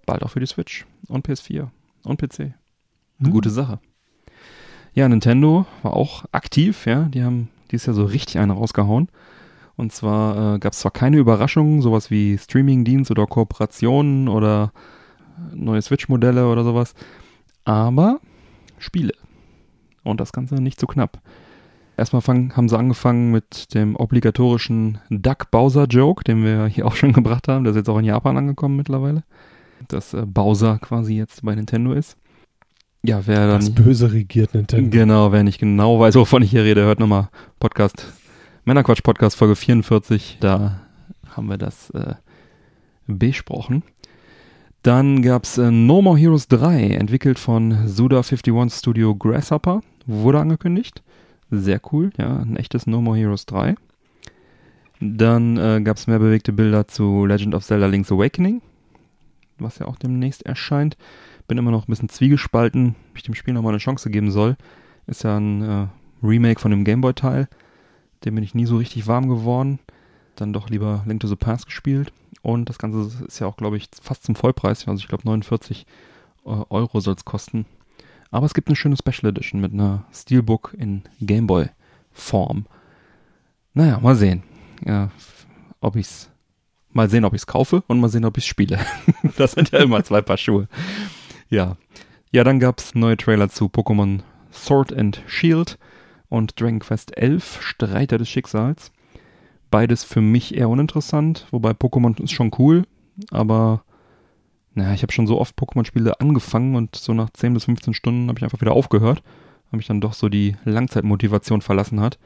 Bald 0.06 0.22
auch 0.22 0.30
für 0.30 0.40
die 0.40 0.46
Switch 0.46 0.84
und 1.08 1.26
PS4 1.26 1.68
und 2.04 2.20
PC. 2.20 2.40
Eine 2.40 2.54
Hm. 3.20 3.30
gute 3.30 3.50
Sache. 3.50 3.80
Ja, 4.94 5.08
Nintendo 5.08 5.66
war 5.82 5.94
auch 5.94 6.24
aktiv, 6.32 6.86
ja. 6.86 7.04
Die 7.04 7.22
haben 7.22 7.48
dieses 7.70 7.86
Jahr 7.86 7.94
so 7.94 8.04
richtig 8.04 8.38
eine 8.38 8.52
rausgehauen. 8.52 9.08
Und 9.76 9.92
zwar 9.92 10.54
äh, 10.54 10.58
gab 10.58 10.72
es 10.72 10.78
zwar 10.80 10.92
keine 10.92 11.18
Überraschungen, 11.18 11.82
sowas 11.82 12.10
wie 12.10 12.38
Streaming-Dienst 12.38 13.10
oder 13.10 13.26
Kooperationen 13.26 14.28
oder 14.28 14.72
neue 15.52 15.82
Switch-Modelle 15.82 16.48
oder 16.48 16.64
sowas, 16.64 16.94
aber 17.64 18.20
Spiele. 18.78 19.14
Und 20.04 20.20
das 20.20 20.32
Ganze 20.32 20.56
nicht 20.56 20.78
zu 20.78 20.86
knapp. 20.86 21.20
Erstmal 21.96 22.22
fang, 22.22 22.56
haben 22.56 22.68
sie 22.68 22.78
angefangen 22.78 23.30
mit 23.30 23.74
dem 23.74 23.96
obligatorischen 23.96 24.98
Duck 25.10 25.50
Bowser 25.50 25.86
Joke, 25.86 26.24
den 26.24 26.44
wir 26.44 26.66
hier 26.66 26.86
auch 26.86 26.96
schon 26.96 27.12
gebracht 27.14 27.48
haben. 27.48 27.64
Der 27.64 27.70
ist 27.70 27.76
jetzt 27.76 27.88
auch 27.88 27.98
in 27.98 28.04
Japan 28.04 28.36
angekommen 28.36 28.76
mittlerweile. 28.76 29.22
Dass 29.88 30.14
äh, 30.14 30.24
Bowser 30.26 30.78
quasi 30.78 31.16
jetzt 31.16 31.42
bei 31.42 31.54
Nintendo 31.54 31.92
ist. 31.92 32.16
Ja, 33.06 33.20
wer 33.26 33.46
dann. 33.46 33.60
Das 33.60 33.70
böse 33.70 34.12
regiert 34.12 34.54
Nintendo. 34.54 34.88
Genau, 34.88 35.30
wer 35.30 35.42
nicht 35.42 35.58
genau 35.58 36.00
weiß, 36.00 36.14
wovon 36.14 36.40
ich 36.40 36.50
hier 36.50 36.64
rede, 36.64 36.84
hört 36.84 37.00
nochmal 37.00 37.28
Podcast, 37.60 38.10
Männerquatsch 38.64 39.02
Podcast 39.02 39.36
Folge 39.36 39.56
44. 39.56 40.38
Da 40.40 40.80
haben 41.28 41.50
wir 41.50 41.58
das 41.58 41.90
äh, 41.90 42.14
besprochen. 43.06 43.82
Dann 44.82 45.20
gab's 45.20 45.58
äh, 45.58 45.70
No 45.70 46.00
More 46.00 46.18
Heroes 46.18 46.48
3, 46.48 46.92
entwickelt 46.92 47.38
von 47.38 47.86
Suda51 47.86 48.78
Studio 48.78 49.14
Grasshopper. 49.14 49.82
Wurde 50.06 50.40
angekündigt. 50.40 51.02
Sehr 51.50 51.82
cool, 51.92 52.08
ja, 52.16 52.38
ein 52.38 52.56
echtes 52.56 52.86
No 52.86 53.02
More 53.02 53.18
Heroes 53.18 53.44
3. 53.44 53.74
Dann 55.00 55.58
äh, 55.58 55.82
gab's 55.82 56.06
mehr 56.06 56.20
bewegte 56.20 56.54
Bilder 56.54 56.88
zu 56.88 57.26
Legend 57.26 57.54
of 57.54 57.66
Zelda 57.66 57.86
Link's 57.86 58.10
Awakening, 58.10 58.62
was 59.58 59.78
ja 59.78 59.84
auch 59.88 59.96
demnächst 59.96 60.46
erscheint. 60.46 60.96
Bin 61.46 61.58
immer 61.58 61.70
noch 61.70 61.86
ein 61.86 61.90
bisschen 61.90 62.08
zwiegespalten, 62.08 62.94
ob 63.10 63.16
ich 63.16 63.22
dem 63.22 63.34
Spiel 63.34 63.54
nochmal 63.54 63.72
eine 63.72 63.78
Chance 63.78 64.10
geben 64.10 64.30
soll. 64.30 64.56
Ist 65.06 65.24
ja 65.24 65.36
ein 65.36 65.62
äh, 65.62 65.86
Remake 66.22 66.60
von 66.60 66.70
dem 66.70 66.84
Gameboy-Teil. 66.84 67.48
Dem 68.24 68.34
bin 68.34 68.44
ich 68.44 68.54
nie 68.54 68.66
so 68.66 68.78
richtig 68.78 69.06
warm 69.06 69.28
geworden. 69.28 69.78
Dann 70.36 70.52
doch 70.52 70.70
lieber 70.70 71.04
Link 71.06 71.20
to 71.20 71.28
the 71.28 71.36
Past 71.36 71.66
gespielt. 71.66 72.12
Und 72.42 72.68
das 72.68 72.78
Ganze 72.78 73.24
ist 73.26 73.38
ja 73.38 73.46
auch, 73.46 73.56
glaube 73.56 73.76
ich, 73.76 73.88
fast 74.00 74.24
zum 74.24 74.34
Vollpreis. 74.34 74.86
Also 74.88 75.00
ich 75.00 75.08
glaube 75.08 75.24
49 75.24 75.86
äh, 76.44 76.48
Euro 76.48 77.00
soll 77.00 77.14
es 77.14 77.24
kosten. 77.24 77.66
Aber 78.30 78.46
es 78.46 78.54
gibt 78.54 78.68
eine 78.68 78.76
schöne 78.76 78.96
Special 78.96 79.30
Edition 79.30 79.60
mit 79.60 79.72
einer 79.72 80.04
Steelbook 80.12 80.74
in 80.76 81.02
Gameboy-Form. 81.20 82.66
Naja, 83.74 84.00
mal 84.00 84.16
sehen. 84.16 84.42
Ja, 84.84 85.10
ob 85.80 85.96
ich's 85.96 86.30
mal 86.92 87.10
sehen, 87.10 87.24
ob 87.24 87.34
ich's 87.34 87.46
kaufe 87.46 87.82
und 87.86 88.00
mal 88.00 88.08
sehen, 88.08 88.24
ob 88.24 88.36
ich's 88.36 88.46
spiele. 88.46 88.78
das 89.36 89.52
sind 89.52 89.70
ja 89.70 89.80
immer 89.80 90.02
zwei 90.04 90.20
Paar 90.20 90.36
Schuhe. 90.36 90.68
Ja. 91.48 91.76
Ja, 92.32 92.44
dann 92.44 92.58
gab's 92.58 92.94
neue 92.94 93.16
Trailer 93.16 93.48
zu 93.48 93.66
Pokémon 93.66 94.20
Sword 94.52 94.92
and 94.92 95.22
Shield 95.26 95.78
und 96.28 96.60
Dragon 96.60 96.80
Quest 96.80 97.16
11 97.16 97.60
Streiter 97.62 98.18
des 98.18 98.28
Schicksals. 98.28 98.92
Beides 99.70 100.04
für 100.04 100.20
mich 100.20 100.54
eher 100.54 100.68
uninteressant, 100.68 101.46
wobei 101.50 101.70
Pokémon 101.70 102.20
ist 102.22 102.32
schon 102.32 102.50
cool, 102.58 102.84
aber 103.30 103.84
naja, 104.74 104.92
ich 104.94 105.02
habe 105.02 105.12
schon 105.12 105.26
so 105.26 105.40
oft 105.40 105.56
Pokémon-Spiele 105.56 106.20
angefangen 106.20 106.74
und 106.74 106.96
so 106.96 107.14
nach 107.14 107.30
10 107.30 107.54
bis 107.54 107.64
15 107.64 107.94
Stunden 107.94 108.28
habe 108.28 108.38
ich 108.38 108.44
einfach 108.44 108.60
wieder 108.60 108.72
aufgehört, 108.72 109.22
weil 109.70 109.78
mich 109.78 109.86
dann 109.86 110.00
doch 110.00 110.12
so 110.12 110.28
die 110.28 110.56
Langzeitmotivation 110.64 111.60
verlassen 111.60 112.00
hat. 112.00 112.18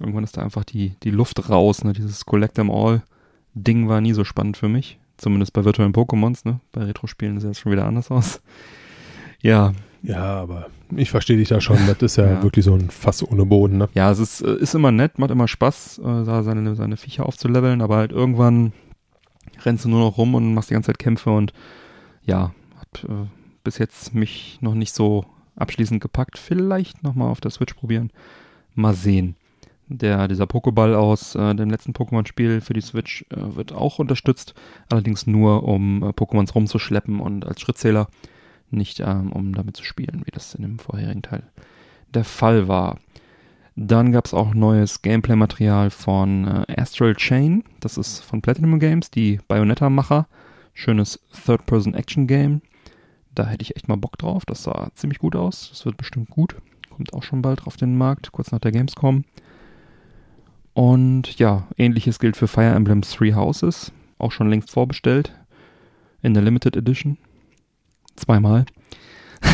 Irgendwann 0.00 0.24
ist 0.24 0.36
da 0.36 0.42
einfach 0.42 0.64
die, 0.64 0.94
die 1.02 1.10
Luft 1.10 1.48
raus, 1.48 1.84
ne? 1.84 1.92
Dieses 1.92 2.26
Collect 2.26 2.54
them 2.54 2.70
all 2.70 3.02
Ding 3.54 3.88
war 3.88 4.00
nie 4.00 4.12
so 4.12 4.24
spannend 4.24 4.56
für 4.56 4.68
mich. 4.68 4.98
Zumindest 5.18 5.52
bei 5.52 5.64
virtuellen 5.64 5.92
Pokémons, 5.92 6.46
ne? 6.48 6.60
Bei 6.72 6.84
Retro-Spielen 6.84 7.38
sieht 7.40 7.50
das 7.50 7.58
schon 7.58 7.72
wieder 7.72 7.84
anders 7.86 8.10
aus. 8.10 8.40
Ja, 9.42 9.72
Ja, 10.02 10.40
aber 10.40 10.66
ich 10.96 11.10
verstehe 11.10 11.36
dich 11.36 11.48
da 11.48 11.60
schon. 11.60 11.76
Das 11.86 11.98
ist 12.00 12.16
ja, 12.16 12.26
Ja. 12.30 12.42
wirklich 12.42 12.64
so 12.64 12.74
ein 12.74 12.88
Fass 12.88 13.22
ohne 13.22 13.44
Boden. 13.44 13.78
Ne? 13.78 13.88
Ja, 13.94 14.10
es 14.10 14.18
ist, 14.20 14.40
äh, 14.42 14.56
ist 14.56 14.74
immer 14.74 14.92
nett, 14.92 15.18
macht 15.18 15.30
immer 15.32 15.48
Spaß, 15.48 15.98
äh, 15.98 16.24
da 16.24 16.42
seine, 16.44 16.74
seine 16.76 16.96
Viecher 16.96 17.26
aufzuleveln, 17.26 17.82
aber 17.82 17.96
halt 17.96 18.12
irgendwann 18.12 18.72
rennst 19.64 19.84
du 19.84 19.88
nur 19.88 20.00
noch 20.00 20.16
rum 20.18 20.34
und 20.36 20.54
machst 20.54 20.70
die 20.70 20.74
ganze 20.74 20.86
Zeit 20.88 20.98
Kämpfe 21.00 21.30
und 21.30 21.52
ja, 22.24 22.52
hat 22.78 23.04
äh, 23.04 23.26
bis 23.64 23.78
jetzt 23.78 24.14
mich 24.14 24.58
noch 24.60 24.74
nicht 24.74 24.94
so 24.94 25.24
abschließend 25.56 26.00
gepackt. 26.00 26.38
Vielleicht 26.38 27.02
nochmal 27.02 27.28
auf 27.30 27.40
der 27.40 27.50
Switch 27.50 27.74
probieren. 27.74 28.10
Mal 28.74 28.94
sehen. 28.94 29.34
Der, 29.90 30.28
dieser 30.28 30.44
Pokéball 30.44 30.94
aus 30.94 31.34
äh, 31.34 31.54
dem 31.54 31.70
letzten 31.70 31.92
Pokémon-Spiel 31.92 32.60
für 32.60 32.74
die 32.74 32.82
Switch 32.82 33.24
äh, 33.30 33.56
wird 33.56 33.72
auch 33.72 33.98
unterstützt, 33.98 34.54
allerdings 34.90 35.26
nur, 35.26 35.62
um 35.62 36.02
äh, 36.02 36.08
Pokémons 36.08 36.52
rumzuschleppen 36.52 37.20
und 37.20 37.46
als 37.46 37.60
Schrittzähler, 37.62 38.08
nicht 38.70 39.00
ähm, 39.00 39.32
um 39.32 39.54
damit 39.54 39.76
zu 39.78 39.84
spielen, 39.84 40.22
wie 40.26 40.30
das 40.30 40.54
in 40.54 40.62
dem 40.62 40.78
vorherigen 40.78 41.22
Teil 41.22 41.42
der 42.14 42.24
Fall 42.24 42.68
war. 42.68 42.98
Dann 43.76 44.12
gab 44.12 44.26
es 44.26 44.34
auch 44.34 44.54
neues 44.54 45.02
Gameplay-Material 45.02 45.90
von 45.90 46.46
äh, 46.46 46.80
Astral 46.80 47.14
Chain. 47.14 47.62
Das 47.80 47.96
ist 47.96 48.20
von 48.20 48.42
Platinum 48.42 48.80
Games, 48.80 49.10
die 49.10 49.40
Bayonetta-Macher. 49.46 50.26
Schönes 50.74 51.20
Third-Person-Action-Game. 51.44 52.60
Da 53.34 53.46
hätte 53.46 53.62
ich 53.62 53.76
echt 53.76 53.88
mal 53.88 53.96
Bock 53.96 54.18
drauf. 54.18 54.44
Das 54.46 54.64
sah 54.64 54.90
ziemlich 54.94 55.20
gut 55.20 55.36
aus. 55.36 55.68
Das 55.70 55.86
wird 55.86 55.96
bestimmt 55.96 56.28
gut. 56.28 56.56
Kommt 56.90 57.12
auch 57.14 57.22
schon 57.22 57.40
bald 57.40 57.66
auf 57.66 57.76
den 57.76 57.96
Markt, 57.96 58.32
kurz 58.32 58.50
nach 58.50 58.58
der 58.58 58.72
Gamescom. 58.72 59.24
Und 60.78 61.40
ja, 61.40 61.66
ähnliches 61.76 62.20
gilt 62.20 62.36
für 62.36 62.46
Fire 62.46 62.72
Emblem 62.72 63.02
Three 63.02 63.34
Houses. 63.34 63.90
Auch 64.16 64.30
schon 64.30 64.48
längst 64.48 64.70
vorbestellt. 64.70 65.34
In 66.22 66.34
der 66.34 66.42
Limited 66.44 66.76
Edition. 66.76 67.18
Zweimal. 68.14 68.64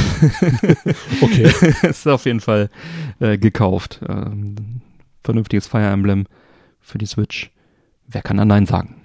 Okay. 1.23 1.51
ist 1.89 2.07
auf 2.07 2.27
jeden 2.27 2.41
Fall 2.41 2.69
äh, 3.21 3.39
gekauft. 3.39 4.01
Ähm, 4.07 4.83
vernünftiges 5.23 5.67
Fire 5.67 5.87
Emblem 5.87 6.27
für 6.81 6.99
die 6.99 7.07
Switch. 7.07 7.51
Wer 8.07 8.21
kann 8.21 8.37
da 8.37 8.45
Nein 8.45 8.67
sagen? 8.67 8.97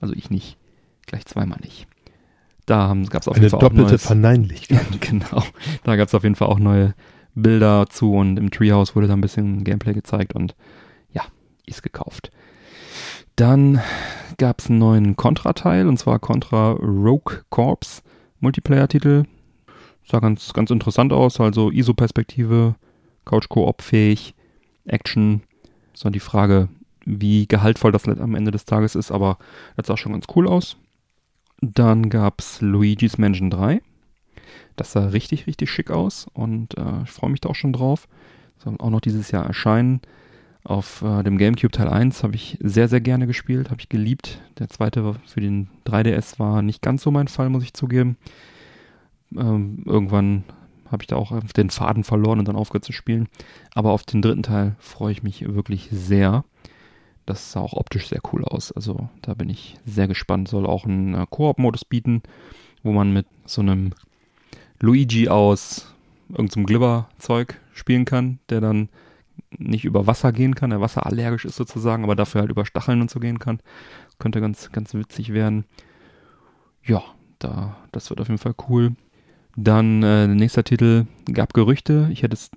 Also 0.00 0.14
ich 0.14 0.30
nicht. 0.30 0.58
Gleich 1.06 1.26
zweimal 1.26 1.58
nicht. 1.60 1.88
Da 2.66 2.96
gab 3.08 3.22
es 3.22 3.28
auf 3.28 3.34
Eine 3.34 3.44
jeden 3.44 3.50
Fall 3.50 3.58
auch 3.58 3.62
doppelte 3.62 3.90
neues, 3.90 4.06
Verneinlichkeit. 4.06 4.86
Genau. 5.00 5.42
Da 5.82 5.96
gab 5.96 6.06
es 6.06 6.14
auf 6.14 6.22
jeden 6.22 6.36
Fall 6.36 6.48
auch 6.48 6.60
neue 6.60 6.94
Bilder 7.34 7.86
zu 7.88 8.14
und 8.14 8.36
im 8.38 8.52
Treehouse 8.52 8.94
wurde 8.94 9.08
da 9.08 9.14
ein 9.14 9.20
bisschen 9.20 9.64
Gameplay 9.64 9.94
gezeigt 9.94 10.32
und 10.32 10.54
ist 11.66 11.82
gekauft. 11.82 12.30
Dann 13.36 13.80
gab 14.38 14.60
es 14.60 14.70
einen 14.70 14.78
neuen 14.78 15.16
Contra-Teil 15.16 15.88
und 15.88 15.98
zwar 15.98 16.18
Contra 16.18 16.72
Rogue 16.72 17.42
Corps 17.50 18.02
Multiplayer-Titel. 18.40 19.24
Sah 20.04 20.20
ganz, 20.20 20.52
ganz 20.52 20.70
interessant 20.70 21.12
aus, 21.12 21.40
also 21.40 21.70
ISO-Perspektive, 21.70 22.76
Couch-Koop-fähig, 23.24 24.34
Action. 24.86 25.42
Ist 25.92 26.04
dann 26.04 26.12
die 26.12 26.20
Frage, 26.20 26.68
wie 27.04 27.46
gehaltvoll 27.46 27.92
das 27.92 28.06
am 28.06 28.34
Ende 28.34 28.50
des 28.50 28.64
Tages 28.64 28.94
ist, 28.94 29.10
aber 29.10 29.38
das 29.76 29.86
sah 29.86 29.96
schon 29.96 30.12
ganz 30.12 30.26
cool 30.34 30.46
aus. 30.46 30.76
Dann 31.60 32.10
gab's 32.10 32.60
Luigi's 32.60 33.18
Mansion 33.18 33.50
3. 33.50 33.80
Das 34.76 34.92
sah 34.92 35.06
richtig, 35.06 35.46
richtig 35.46 35.70
schick 35.70 35.90
aus 35.90 36.26
und 36.34 36.76
äh, 36.76 37.02
ich 37.04 37.10
freue 37.10 37.30
mich 37.30 37.40
da 37.40 37.48
auch 37.48 37.54
schon 37.54 37.72
drauf. 37.72 38.08
Soll 38.58 38.76
auch 38.78 38.90
noch 38.90 39.00
dieses 39.00 39.30
Jahr 39.30 39.46
erscheinen. 39.46 40.00
Auf 40.66 41.02
äh, 41.02 41.22
dem 41.22 41.38
GameCube 41.38 41.70
Teil 41.70 41.88
1 41.88 42.24
habe 42.24 42.34
ich 42.34 42.58
sehr, 42.60 42.88
sehr 42.88 43.00
gerne 43.00 43.28
gespielt, 43.28 43.70
habe 43.70 43.80
ich 43.80 43.88
geliebt. 43.88 44.40
Der 44.58 44.68
zweite 44.68 45.14
für 45.24 45.40
den 45.40 45.68
3DS 45.86 46.40
war 46.40 46.60
nicht 46.60 46.82
ganz 46.82 47.02
so 47.02 47.12
mein 47.12 47.28
Fall, 47.28 47.50
muss 47.50 47.62
ich 47.62 47.72
zugeben. 47.72 48.16
Ähm, 49.36 49.84
irgendwann 49.86 50.42
habe 50.90 51.04
ich 51.04 51.06
da 51.06 51.14
auch 51.14 51.38
den 51.56 51.70
Faden 51.70 52.02
verloren 52.02 52.40
und 52.40 52.48
dann 52.48 52.56
aufgehört 52.56 52.84
zu 52.84 52.90
spielen. 52.90 53.28
Aber 53.76 53.92
auf 53.92 54.02
den 54.02 54.22
dritten 54.22 54.42
Teil 54.42 54.74
freue 54.80 55.12
ich 55.12 55.22
mich 55.22 55.54
wirklich 55.54 55.88
sehr. 55.92 56.44
Das 57.26 57.52
sah 57.52 57.60
auch 57.60 57.74
optisch 57.74 58.08
sehr 58.08 58.20
cool 58.32 58.44
aus. 58.44 58.72
Also 58.72 59.08
da 59.22 59.34
bin 59.34 59.48
ich 59.48 59.76
sehr 59.86 60.08
gespannt. 60.08 60.48
Soll 60.48 60.66
auch 60.66 60.84
einen 60.84 61.14
äh, 61.14 61.26
Koop-Modus 61.30 61.84
bieten, 61.84 62.24
wo 62.82 62.90
man 62.90 63.12
mit 63.12 63.26
so 63.44 63.60
einem 63.60 63.92
Luigi 64.80 65.28
aus 65.28 65.94
irgendeinem 66.28 66.66
Glibber-Zeug 66.66 67.54
spielen 67.72 68.04
kann, 68.04 68.40
der 68.48 68.60
dann 68.60 68.88
nicht 69.58 69.84
über 69.84 70.06
Wasser 70.06 70.32
gehen 70.32 70.54
kann, 70.54 70.70
der 70.70 70.80
wasserallergisch 70.80 71.44
ist 71.44 71.56
sozusagen, 71.56 72.04
aber 72.04 72.16
dafür 72.16 72.42
halt 72.42 72.50
über 72.50 72.66
Stacheln 72.66 73.00
und 73.00 73.10
so 73.10 73.20
gehen 73.20 73.38
kann. 73.38 73.60
Könnte 74.18 74.40
ganz, 74.40 74.70
ganz 74.72 74.94
witzig 74.94 75.32
werden. 75.32 75.64
Ja, 76.82 77.02
da, 77.38 77.76
das 77.92 78.10
wird 78.10 78.20
auf 78.20 78.28
jeden 78.28 78.38
Fall 78.38 78.54
cool. 78.68 78.92
Dann 79.56 80.02
äh, 80.02 80.28
nächster 80.28 80.64
Titel 80.64 81.06
gab 81.32 81.54
Gerüchte. 81.54 82.08
Ich 82.12 82.22
hätte 82.22 82.34
es 82.34 82.50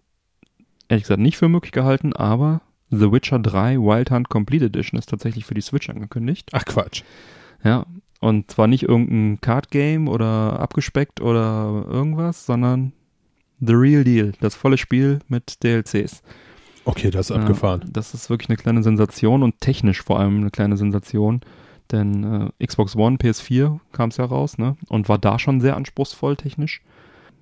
ehrlich 0.89 1.03
gesagt 1.03 1.21
nicht 1.21 1.37
für 1.37 1.49
möglich 1.49 1.71
gehalten, 1.71 2.13
aber 2.13 2.61
The 2.91 3.11
Witcher 3.11 3.39
3 3.39 3.77
Wild 3.77 4.11
Hunt 4.11 4.29
Complete 4.29 4.65
Edition 4.65 4.99
ist 4.99 5.09
tatsächlich 5.09 5.45
für 5.45 5.53
die 5.53 5.61
Switch 5.61 5.89
angekündigt. 5.89 6.49
Ach 6.53 6.65
Quatsch. 6.65 7.03
Ja, 7.63 7.85
und 8.19 8.51
zwar 8.51 8.67
nicht 8.67 8.83
irgendein 8.83 9.39
Card 9.41 9.71
Game 9.71 10.07
oder 10.07 10.59
abgespeckt 10.59 11.21
oder 11.21 11.85
irgendwas, 11.87 12.45
sondern 12.45 12.93
The 13.59 13.73
Real 13.73 14.03
Deal, 14.03 14.33
das 14.39 14.55
volle 14.55 14.77
Spiel 14.77 15.19
mit 15.27 15.63
DLCs. 15.63 16.21
Okay, 16.85 17.11
das 17.11 17.29
ist 17.29 17.35
abgefahren. 17.35 17.81
Ja, 17.83 17.89
das 17.91 18.13
ist 18.13 18.29
wirklich 18.29 18.49
eine 18.49 18.57
kleine 18.57 18.83
Sensation 18.83 19.43
und 19.43 19.59
technisch 19.59 20.01
vor 20.01 20.19
allem 20.19 20.41
eine 20.41 20.51
kleine 20.51 20.77
Sensation. 20.77 21.41
Denn 21.91 22.51
äh, 22.59 22.65
Xbox 22.65 22.95
One, 22.95 23.17
PS4 23.17 23.79
kam 23.91 24.09
es 24.09 24.17
ja 24.17 24.25
raus, 24.25 24.57
ne? 24.57 24.75
Und 24.89 25.09
war 25.09 25.17
da 25.17 25.39
schon 25.39 25.59
sehr 25.59 25.75
anspruchsvoll 25.75 26.35
technisch. 26.35 26.81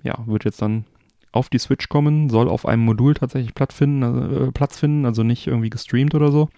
Ja, 0.03 0.19
wird 0.25 0.45
jetzt 0.45 0.61
dann 0.61 0.85
auf 1.31 1.49
die 1.49 1.59
Switch 1.59 1.89
kommen, 1.89 2.29
soll 2.29 2.47
auf 2.47 2.65
einem 2.65 2.83
Modul 2.85 3.13
tatsächlich 3.13 3.53
Platz 3.53 3.73
finden, 3.73 4.47
äh, 4.47 4.51
Platz 4.51 4.79
finden 4.79 5.05
also 5.05 5.23
nicht 5.23 5.47
irgendwie 5.47 5.69
gestreamt 5.69 6.15
oder 6.15 6.31
so. 6.31 6.49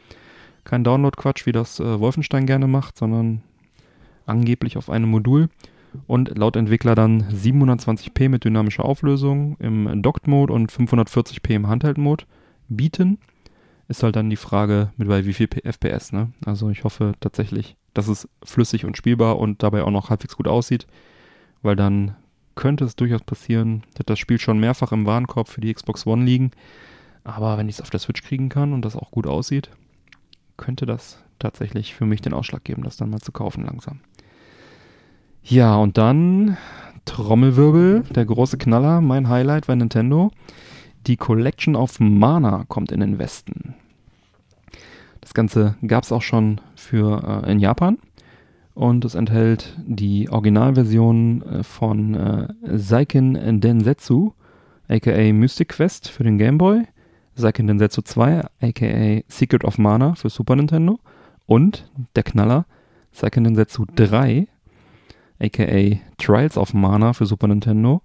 Kein 0.63 0.83
Download-Quatsch, 0.83 1.45
wie 1.45 1.51
das 1.51 1.79
äh, 1.79 1.99
Wolfenstein 1.99 2.45
gerne 2.45 2.67
macht, 2.67 2.97
sondern 2.97 3.41
angeblich 4.25 4.77
auf 4.77 4.89
einem 4.89 5.09
Modul. 5.09 5.49
Und 6.05 6.37
laut 6.37 6.55
Entwickler 6.55 6.93
dann 6.93 7.23
720p 7.23 8.29
mit 8.29 8.43
dynamischer 8.43 8.85
Auflösung 8.85 9.57
im 9.59 10.03
Docked-Mode 10.03 10.53
und 10.53 10.71
540p 10.71 11.55
im 11.55 11.67
Handheld-Mode 11.67 12.25
bieten. 12.69 13.19
Ist 13.87 14.03
halt 14.03 14.15
dann 14.15 14.29
die 14.29 14.35
Frage, 14.35 14.91
mit 14.97 15.07
bei 15.07 15.25
wie 15.25 15.33
viel 15.33 15.47
FPS, 15.47 16.11
ne? 16.11 16.31
Also 16.45 16.69
ich 16.69 16.83
hoffe 16.83 17.13
tatsächlich, 17.19 17.75
dass 17.93 18.07
es 18.07 18.29
flüssig 18.43 18.85
und 18.85 18.97
spielbar 18.97 19.39
und 19.39 19.63
dabei 19.63 19.83
auch 19.83 19.91
noch 19.91 20.09
halbwegs 20.09 20.35
gut 20.35 20.47
aussieht, 20.47 20.85
weil 21.63 21.75
dann 21.75 22.15
könnte 22.55 22.85
es 22.85 22.95
durchaus 22.95 23.23
passieren, 23.23 23.83
dass 23.95 24.05
das 24.05 24.19
Spiel 24.19 24.39
schon 24.39 24.59
mehrfach 24.59 24.91
im 24.91 25.05
Warenkorb 25.05 25.47
für 25.47 25.61
die 25.61 25.73
Xbox 25.73 26.05
One 26.05 26.23
liegen. 26.23 26.51
Aber 27.23 27.57
wenn 27.57 27.69
ich 27.69 27.75
es 27.75 27.81
auf 27.81 27.89
der 27.89 27.99
Switch 27.99 28.21
kriegen 28.21 28.49
kann 28.49 28.73
und 28.73 28.83
das 28.83 28.95
auch 28.95 29.11
gut 29.11 29.27
aussieht, 29.27 29.69
könnte 30.57 30.85
das 30.85 31.23
tatsächlich 31.39 31.95
für 31.95 32.05
mich 32.05 32.21
den 32.21 32.33
Ausschlag 32.33 32.63
geben, 32.63 32.83
das 32.83 32.97
dann 32.97 33.09
mal 33.09 33.21
zu 33.21 33.31
kaufen 33.31 33.65
langsam. 33.65 34.01
Ja, 35.41 35.77
und 35.77 35.97
dann 35.97 36.57
Trommelwirbel, 37.05 38.03
der 38.09 38.25
große 38.25 38.57
Knaller, 38.57 39.01
mein 39.01 39.29
Highlight 39.29 39.67
bei 39.67 39.75
Nintendo. 39.75 40.31
Die 41.09 41.17
Collection 41.17 41.75
of 41.75 41.99
Mana 41.99 42.65
kommt 42.67 42.91
in 42.91 42.99
den 42.99 43.17
Westen. 43.17 43.73
Das 45.21 45.33
Ganze 45.33 45.75
gab 45.87 46.03
es 46.03 46.11
auch 46.11 46.21
schon 46.21 46.61
für 46.75 47.43
äh, 47.47 47.51
in 47.51 47.57
Japan 47.57 47.97
und 48.75 49.03
es 49.05 49.15
enthält 49.15 49.75
die 49.87 50.29
Originalversion 50.29 51.41
äh, 51.41 51.63
von 51.63 52.13
äh, 52.13 52.47
Seiken 52.77 53.59
Densetsu, 53.59 54.33
aka 54.87 55.33
Mystic 55.33 55.69
Quest 55.69 56.09
für 56.09 56.23
den 56.23 56.37
Game 56.37 56.59
Boy, 56.59 56.83
Seiken 57.33 57.65
Densetsu 57.65 58.03
2, 58.03 58.45
aka 58.61 59.21
Secret 59.27 59.63
of 59.63 59.79
Mana 59.79 60.13
für 60.13 60.29
Super 60.29 60.57
Nintendo 60.57 60.99
und 61.47 61.89
der 62.15 62.21
Knaller 62.21 62.67
Seiken 63.11 63.45
Densetsu 63.45 63.85
3, 63.95 64.47
aka 65.39 65.99
Trials 66.19 66.55
of 66.55 66.75
Mana 66.75 67.13
für 67.13 67.25
Super 67.25 67.47
Nintendo, 67.47 68.03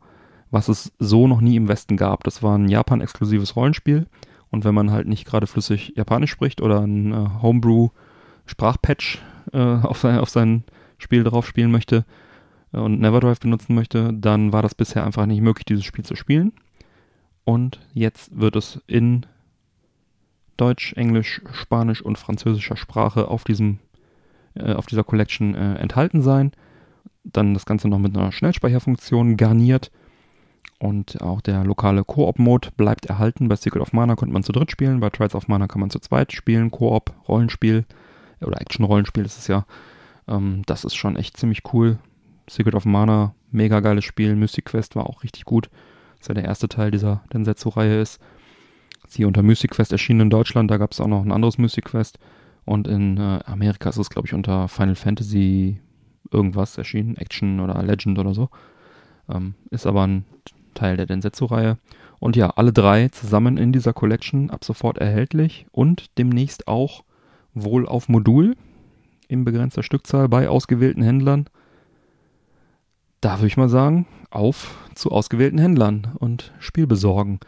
was 0.55 0.69
es 0.69 0.93
so 0.99 1.27
noch 1.27 1.41
nie 1.41 1.57
im 1.57 1.69
Westen 1.69 1.97
gab. 1.97 2.25
Das 2.25 2.43
war 2.43 2.57
ein 2.57 2.69
Japan-exklusives 2.69 3.57
Rollenspiel 3.57 4.07
und 4.51 4.65
wenn 4.65 4.75
man 4.75 4.93
halt 4.93 5.09
nicht 5.09 5.27
gerade 5.27 5.49
flüssig 5.49 5.95
Japanisch 5.97 6.31
spricht 6.31 6.63
oder 6.63 6.81
ein 6.81 7.13
äh, 7.13 7.27
Homebrew-Sprachpatch 7.43 9.19
äh, 9.53 9.59
auf, 9.83 9.99
sein, 9.99 10.19
auf 10.19 10.31
sein 10.31 10.63
Spiel 10.99 11.25
drauf 11.25 11.47
spielen 11.47 11.73
möchte 11.73 12.05
äh, 12.73 12.79
und 12.79 13.01
Neverdrive 13.01 13.41
benutzen 13.41 13.75
möchte, 13.75 14.13
dann 14.15 14.53
war 14.53 14.63
das 14.63 14.77
bisher 14.77 15.05
einfach 15.05 15.27
nicht 15.27 15.41
möglich, 15.41 15.65
dieses 15.65 15.85
Spiel 15.85 16.05
zu 16.05 16.15
spielen. 16.15 16.53
Und 17.43 17.81
jetzt 17.93 18.39
wird 18.39 18.55
es 18.55 18.81
in 18.87 19.27
Deutsch, 20.57 20.93
Englisch, 20.93 21.43
Spanisch 21.53 22.01
und 22.01 22.17
französischer 22.17 22.77
Sprache 22.77 23.27
auf 23.27 23.43
diesem 23.43 23.81
äh, 24.55 24.75
auf 24.75 24.87
dieser 24.87 25.03
Collection 25.03 25.57
äh, 25.57 25.75
enthalten 25.75 26.23
sein. 26.23 26.53
Dann 27.25 27.55
das 27.55 27.67
Ganze 27.67 27.89
noch 27.89 27.99
mit 27.99 28.17
einer 28.17 28.31
Schnellspeicherfunktion 28.31 29.37
garniert. 29.37 29.91
Und 30.79 31.21
auch 31.23 31.41
der 31.41 31.65
lokale 31.65 32.05
Koop-Mode 32.05 32.71
bleibt 32.77 33.07
erhalten. 33.07 33.49
Bei 33.49 33.57
Secret 33.57 33.81
of 33.81 33.93
Mana 33.93 34.17
konnte 34.17 34.33
man 34.33 34.43
zu 34.43 34.53
dritt 34.53 34.71
spielen, 34.71 35.01
bei 35.01 35.11
Trials 35.11 35.35
of 35.35 35.49
Mana 35.49 35.67
kann 35.67 35.81
man 35.81 35.91
zu 35.91 35.99
zweit 35.99 36.33
spielen. 36.33 36.71
Koop, 36.71 37.13
Rollenspiel 37.29 37.85
oder 38.41 38.61
Action-Rollenspiel 38.61 39.25
ist 39.25 39.39
es 39.39 39.47
ja. 39.47 39.67
Ähm, 40.29 40.63
das 40.67 40.85
ist 40.85 40.95
schon 40.95 41.17
echt 41.17 41.37
ziemlich 41.37 41.63
cool. 41.73 41.99
Secret 42.49 42.75
of 42.75 42.85
Mana, 42.85 43.35
mega 43.51 43.81
geiles 43.81 44.05
Spiel. 44.05 44.37
Mystic 44.37 44.67
Quest 44.67 44.97
war 44.97 45.07
auch 45.07 45.23
richtig 45.23 45.45
gut. 45.45 45.71
Das 46.19 46.29
ja 46.29 46.35
der 46.35 46.45
erste 46.45 46.69
Teil 46.69 46.91
dieser 46.91 47.23
Densetsu-Reihe 47.33 48.01
ist. 48.01 48.21
Sie 49.07 49.25
unter 49.25 49.43
Mystic 49.43 49.73
Quest 49.73 49.93
erschienen 49.93 50.21
in 50.21 50.31
Deutschland, 50.31 50.71
da 50.71 50.79
gab 50.79 50.93
es 50.93 51.01
auch 51.01 51.07
noch 51.07 51.25
ein 51.25 51.33
anderes 51.33 51.59
Mystic 51.59 51.87
Quest. 51.87 52.19
Und 52.65 52.89
in 52.89 53.19
äh, 53.19 53.41
Amerika 53.45 53.91
ist 53.91 53.99
es, 53.99 54.11
glaube 54.11 54.27
ich, 54.27 54.35
unter 54.35 54.69
Final 54.69 54.95
Fantasy 54.95 55.81
irgendwas 56.31 56.79
erschienen, 56.79 57.17
Action 57.17 57.61
oder 57.61 57.83
Legend 57.83 58.19
oder 58.19 58.35
so. 58.35 58.49
Ähm, 59.29 59.55
ist 59.71 59.87
aber 59.87 60.07
ein 60.07 60.25
Teil 60.75 60.97
der 60.97 61.07
Densetsu-Reihe. 61.07 61.79
Und 62.19 62.37
ja, 62.37 62.51
alle 62.51 62.73
drei 62.73 63.09
zusammen 63.09 63.57
in 63.57 63.73
dieser 63.73 63.93
Collection 63.93 64.51
ab 64.51 64.65
sofort 64.65 64.99
erhältlich 64.99 65.67
und 65.73 66.07
demnächst 66.19 66.69
auch 66.69 67.05
wohl 67.55 67.87
auf 67.87 68.09
Modul 68.09 68.57
in 69.29 69.45
begrenzter 69.45 69.83
Stückzahl 69.83 70.29
bei 70.29 70.49
ausgewählten 70.49 71.03
Händlern. 71.03 71.47
Da 73.21 73.39
würde 73.39 73.47
ich 73.47 73.57
mal 73.57 73.69
sagen, 73.69 74.07
auf 74.31 74.77
zu 74.95 75.11
ausgewählten 75.11 75.59
Händlern 75.59 76.09
und 76.19 76.53
Spiel 76.59 76.87
besorgen. 76.87 77.41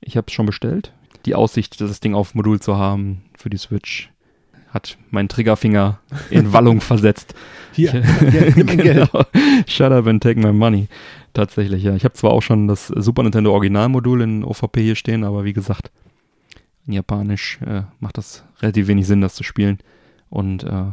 Ich 0.00 0.16
habe 0.16 0.26
es 0.28 0.32
schon 0.32 0.46
bestellt. 0.46 0.92
Die 1.24 1.34
Aussicht, 1.34 1.80
das 1.80 2.00
Ding 2.00 2.14
auf 2.14 2.34
Modul 2.34 2.60
zu 2.60 2.76
haben 2.76 3.22
für 3.36 3.50
die 3.50 3.56
Switch, 3.56 4.10
hat 4.68 4.96
meinen 5.10 5.28
Triggerfinger 5.28 5.98
in 6.30 6.52
Wallung 6.52 6.80
versetzt. 6.80 7.34
Hier, 7.72 8.02
mein 8.20 8.30
Geld. 8.30 8.54
genau. 8.82 9.24
Shut 9.66 9.92
up 9.92 10.06
and 10.06 10.22
take 10.22 10.38
my 10.38 10.52
money. 10.52 10.88
Tatsächlich, 11.36 11.82
ja. 11.82 11.94
Ich 11.94 12.04
habe 12.04 12.14
zwar 12.14 12.30
auch 12.32 12.40
schon 12.40 12.66
das 12.66 12.86
Super 12.86 13.22
Nintendo 13.22 13.52
Originalmodul 13.52 14.22
in 14.22 14.42
OVP 14.42 14.80
hier 14.80 14.94
stehen, 14.94 15.22
aber 15.22 15.44
wie 15.44 15.52
gesagt, 15.52 15.90
in 16.86 16.94
Japanisch 16.94 17.58
äh, 17.60 17.82
macht 18.00 18.16
das 18.16 18.42
relativ 18.62 18.86
wenig 18.86 19.06
Sinn, 19.06 19.20
das 19.20 19.34
zu 19.34 19.42
spielen. 19.42 19.76
Und 20.30 20.64
äh, 20.64 20.92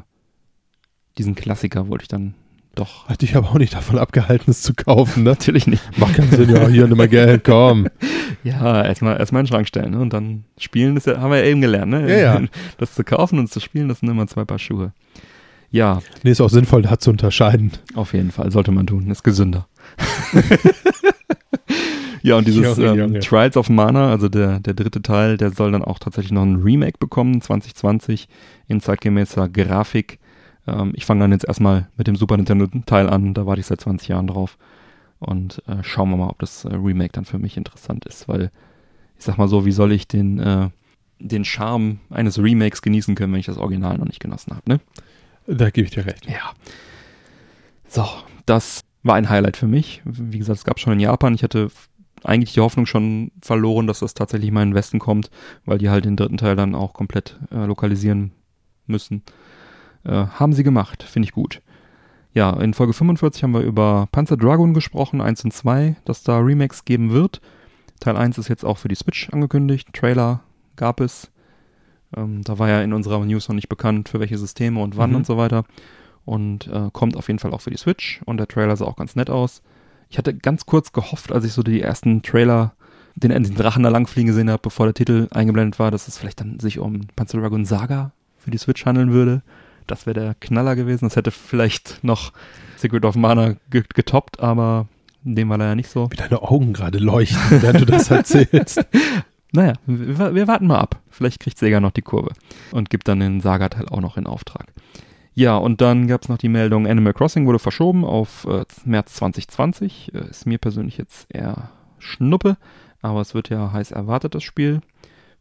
diesen 1.17 1.35
Klassiker 1.35 1.87
wollte 1.87 2.03
ich 2.03 2.07
dann 2.09 2.33
doch. 2.75 3.07
Hat 3.07 3.21
dich 3.21 3.37
aber 3.37 3.51
auch 3.51 3.57
nicht 3.57 3.73
davon 3.73 3.97
abgehalten, 3.97 4.51
es 4.51 4.63
zu 4.63 4.73
kaufen, 4.73 5.23
ne? 5.23 5.29
Natürlich 5.29 5.65
nicht. 5.65 5.97
Macht 5.97 6.15
keinen 6.15 6.31
Sinn, 6.31 6.49
ja, 6.49 6.67
hier, 6.67 6.87
nimm 6.87 6.97
mal 6.97 7.07
Geld, 7.07 7.45
komm. 7.45 7.87
Ja, 8.43 8.83
erstmal 8.83 9.17
erstmal 9.17 9.39
in 9.39 9.45
den 9.45 9.49
Schrank 9.53 9.67
stellen 9.69 9.91
ne? 9.91 10.01
und 10.01 10.11
dann 10.11 10.43
spielen, 10.57 10.95
das 10.95 11.07
haben 11.07 11.31
wir 11.31 11.37
ja 11.37 11.45
eben 11.45 11.61
gelernt, 11.61 11.91
ne? 11.91 12.11
Ja, 12.11 12.41
ja. 12.41 12.47
Das 12.77 12.93
zu 12.95 13.05
kaufen 13.05 13.39
und 13.39 13.49
zu 13.49 13.61
spielen, 13.61 13.87
das 13.87 13.99
sind 14.01 14.09
immer 14.09 14.27
zwei 14.27 14.43
Paar 14.43 14.59
Schuhe. 14.59 14.91
Ja, 15.71 16.01
Nee, 16.23 16.31
ist 16.31 16.41
auch 16.41 16.49
sinnvoll, 16.49 16.81
da 16.81 16.99
zu 16.99 17.11
unterscheiden. 17.11 17.71
auf 17.95 18.11
jeden 18.13 18.31
Fall, 18.31 18.51
sollte 18.51 18.71
man 18.71 18.85
tun, 18.85 19.09
ist 19.09 19.23
gesünder. 19.23 19.67
ja, 22.23 22.37
und 22.37 22.47
dieses 22.47 22.77
Junge, 22.77 23.03
ähm. 23.03 23.19
Trials 23.21 23.57
of 23.57 23.69
Mana, 23.69 24.09
also 24.09 24.29
der, 24.29 24.59
der 24.59 24.73
dritte 24.73 25.01
Teil, 25.01 25.37
der 25.37 25.51
soll 25.51 25.71
dann 25.71 25.83
auch 25.83 25.99
tatsächlich 25.99 26.31
noch 26.31 26.43
ein 26.43 26.61
Remake 26.61 26.97
bekommen, 26.99 27.41
2020, 27.41 28.27
in 28.67 28.81
zeitgemäßer 28.81 29.49
Grafik. 29.49 30.19
Ähm, 30.67 30.93
ich 30.95 31.05
fange 31.05 31.21
dann 31.21 31.31
jetzt 31.31 31.45
erstmal 31.45 31.89
mit 31.97 32.07
dem 32.07 32.15
Super 32.15 32.37
Nintendo-Teil 32.37 33.09
an, 33.09 33.33
da 33.33 33.45
warte 33.45 33.61
ich 33.61 33.67
seit 33.67 33.81
20 33.81 34.07
Jahren 34.07 34.27
drauf. 34.27 34.57
Und 35.19 35.61
äh, 35.67 35.83
schauen 35.83 36.09
wir 36.09 36.17
mal, 36.17 36.29
ob 36.29 36.39
das 36.39 36.65
äh, 36.65 36.75
Remake 36.75 37.13
dann 37.13 37.25
für 37.25 37.39
mich 37.39 37.55
interessant 37.55 38.05
ist, 38.05 38.27
weil 38.27 38.51
ich 39.17 39.25
sag 39.25 39.37
mal 39.37 39.47
so, 39.47 39.65
wie 39.65 39.71
soll 39.71 39.93
ich 39.93 40.07
den, 40.07 40.39
äh, 40.39 40.69
den 41.19 41.45
Charme 41.45 41.99
eines 42.09 42.39
Remakes 42.39 42.81
genießen 42.81 43.15
können, 43.15 43.31
wenn 43.31 43.39
ich 43.39 43.45
das 43.45 43.57
Original 43.57 43.97
noch 43.97 44.05
nicht 44.05 44.19
genossen 44.19 44.53
habe, 44.53 44.69
ne? 44.69 44.79
Da 45.47 45.69
gebe 45.69 45.85
ich 45.85 45.93
dir 45.93 46.05
recht. 46.05 46.25
Ja. 46.25 46.53
So, 47.87 48.05
das 48.45 48.83
war 49.03 49.15
ein 49.15 49.29
Highlight 49.29 49.57
für 49.57 49.67
mich. 49.67 50.01
Wie 50.05 50.37
gesagt, 50.39 50.59
es 50.59 50.63
gab 50.65 50.79
schon 50.79 50.93
in 50.93 50.99
Japan. 50.99 51.33
Ich 51.35 51.43
hatte 51.43 51.69
eigentlich 52.23 52.53
die 52.53 52.61
Hoffnung 52.61 52.85
schon 52.85 53.31
verloren, 53.41 53.85
dass 53.87 53.99
das 53.99 54.13
tatsächlich 54.13 54.51
mal 54.51 54.63
in 54.63 54.69
den 54.69 54.75
Westen 54.75 54.99
kommt, 54.99 55.29
weil 55.65 55.77
die 55.77 55.89
halt 55.89 56.05
den 56.05 56.15
dritten 56.15 56.37
Teil 56.37 56.55
dann 56.55 56.73
auch 56.75 56.93
komplett 56.93 57.37
äh, 57.51 57.65
lokalisieren 57.65 58.31
müssen. 58.87 59.23
Äh, 60.05 60.11
haben 60.27 60.53
sie 60.53 60.63
gemacht, 60.63 61.03
finde 61.03 61.27
ich 61.27 61.33
gut. 61.33 61.61
Ja, 62.33 62.51
in 62.59 62.73
Folge 62.73 62.93
45 62.93 63.43
haben 63.43 63.53
wir 63.53 63.61
über 63.61 64.07
Panzer 64.11 64.37
Dragon 64.37 64.73
gesprochen, 64.73 65.21
1 65.21 65.43
und 65.45 65.51
2, 65.53 65.97
dass 66.05 66.23
da 66.23 66.39
Remakes 66.39 66.85
geben 66.85 67.11
wird. 67.11 67.41
Teil 67.99 68.17
1 68.17 68.37
ist 68.37 68.47
jetzt 68.47 68.65
auch 68.65 68.77
für 68.77 68.87
die 68.87 68.95
Switch 68.95 69.29
angekündigt. 69.29 69.89
Trailer 69.93 70.41
gab 70.75 70.99
es. 70.99 71.29
Ähm, 72.15 72.41
da 72.43 72.57
war 72.57 72.69
ja 72.69 72.81
in 72.81 72.93
unserer 72.93 73.23
News 73.23 73.47
noch 73.49 73.55
nicht 73.55 73.69
bekannt, 73.69 74.09
für 74.09 74.19
welche 74.19 74.37
Systeme 74.37 74.81
und 74.81 74.97
wann 74.97 75.11
Mhm. 75.11 75.17
und 75.17 75.25
so 75.25 75.37
weiter. 75.37 75.65
Und 76.25 76.67
äh, 76.67 76.89
kommt 76.91 77.17
auf 77.17 77.27
jeden 77.27 77.39
Fall 77.39 77.53
auch 77.53 77.61
für 77.61 77.71
die 77.71 77.77
Switch 77.77 78.21
und 78.25 78.37
der 78.37 78.47
Trailer 78.47 78.75
sah 78.75 78.85
auch 78.85 78.95
ganz 78.95 79.15
nett 79.15 79.29
aus. 79.29 79.61
Ich 80.09 80.17
hatte 80.17 80.33
ganz 80.33 80.65
kurz 80.65 80.91
gehofft, 80.91 81.31
als 81.31 81.45
ich 81.45 81.53
so 81.53 81.63
die 81.63 81.81
ersten 81.81 82.21
Trailer, 82.21 82.73
den, 83.15 83.31
den 83.31 83.55
Drachen 83.55 83.83
da 83.83 83.89
langfliegen 83.89 84.27
gesehen 84.27 84.49
habe, 84.49 84.61
bevor 84.61 84.85
der 84.85 84.93
Titel 84.93 85.27
eingeblendet 85.31 85.79
war, 85.79 85.91
dass 85.91 86.07
es 86.07 86.17
vielleicht 86.17 86.39
dann 86.39 86.59
sich 86.59 86.79
um 86.79 87.01
Panzer 87.15 87.39
Dragon 87.39 87.65
Saga 87.65 88.11
für 88.37 88.51
die 88.51 88.57
Switch 88.57 88.85
handeln 88.85 89.11
würde. 89.11 89.41
Das 89.87 90.05
wäre 90.05 90.19
der 90.19 90.35
Knaller 90.35 90.75
gewesen. 90.75 91.05
Das 91.05 91.15
hätte 91.15 91.31
vielleicht 91.31 92.03
noch 92.03 92.31
Secret 92.77 93.05
of 93.05 93.15
Mana 93.15 93.55
getoppt, 93.69 94.39
aber 94.39 94.87
dem 95.23 95.49
war 95.49 95.57
leider 95.57 95.75
nicht 95.75 95.89
so. 95.89 96.11
Wie 96.11 96.15
deine 96.15 96.41
Augen 96.41 96.73
gerade 96.73 96.99
leuchten, 96.99 97.61
während 97.61 97.81
du 97.81 97.85
das 97.85 98.11
erzählst. 98.11 98.85
naja, 99.51 99.73
wir, 99.85 100.35
wir, 100.35 100.47
warten 100.47 100.67
mal 100.67 100.79
ab. 100.79 101.01
Vielleicht 101.09 101.39
kriegt 101.39 101.57
Sega 101.57 101.79
noch 101.79 101.91
die 101.91 102.01
Kurve 102.01 102.31
und 102.71 102.89
gibt 102.89 103.07
dann 103.07 103.19
den 103.19 103.41
Saga-Teil 103.41 103.87
auch 103.87 104.01
noch 104.01 104.17
in 104.17 104.27
Auftrag. 104.27 104.67
Ja, 105.35 105.57
und 105.57 105.81
dann 105.81 106.07
gab 106.07 106.21
es 106.21 106.29
noch 106.29 106.37
die 106.37 106.49
Meldung, 106.49 106.87
Animal 106.87 107.13
Crossing 107.13 107.47
wurde 107.47 107.59
verschoben 107.59 108.05
auf 108.05 108.45
äh, 108.45 108.65
März 108.85 109.15
2020. 109.15 110.11
Äh, 110.13 110.29
ist 110.29 110.45
mir 110.45 110.59
persönlich 110.59 110.97
jetzt 110.97 111.25
eher 111.33 111.69
Schnuppe, 111.97 112.57
aber 113.01 113.21
es 113.21 113.33
wird 113.33 113.49
ja 113.49 113.71
heiß 113.71 113.91
erwartet, 113.91 114.35
das 114.35 114.43
Spiel 114.43 114.81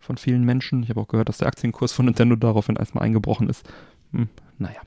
von 0.01 0.17
vielen 0.17 0.45
Menschen. 0.45 0.83
Ich 0.83 0.91
habe 0.91 1.01
auch 1.01 1.09
gehört, 1.09 1.29
dass 1.29 1.39
der 1.39 1.49
Aktienkurs 1.49 1.93
von 1.93 2.07
Nintendo 2.07 2.37
daraufhin 2.37 2.77
erstmal 2.77 3.05
eingebrochen 3.05 3.49
ist. 3.49 3.69
Hm, 4.13 4.29
naja. 4.59 4.81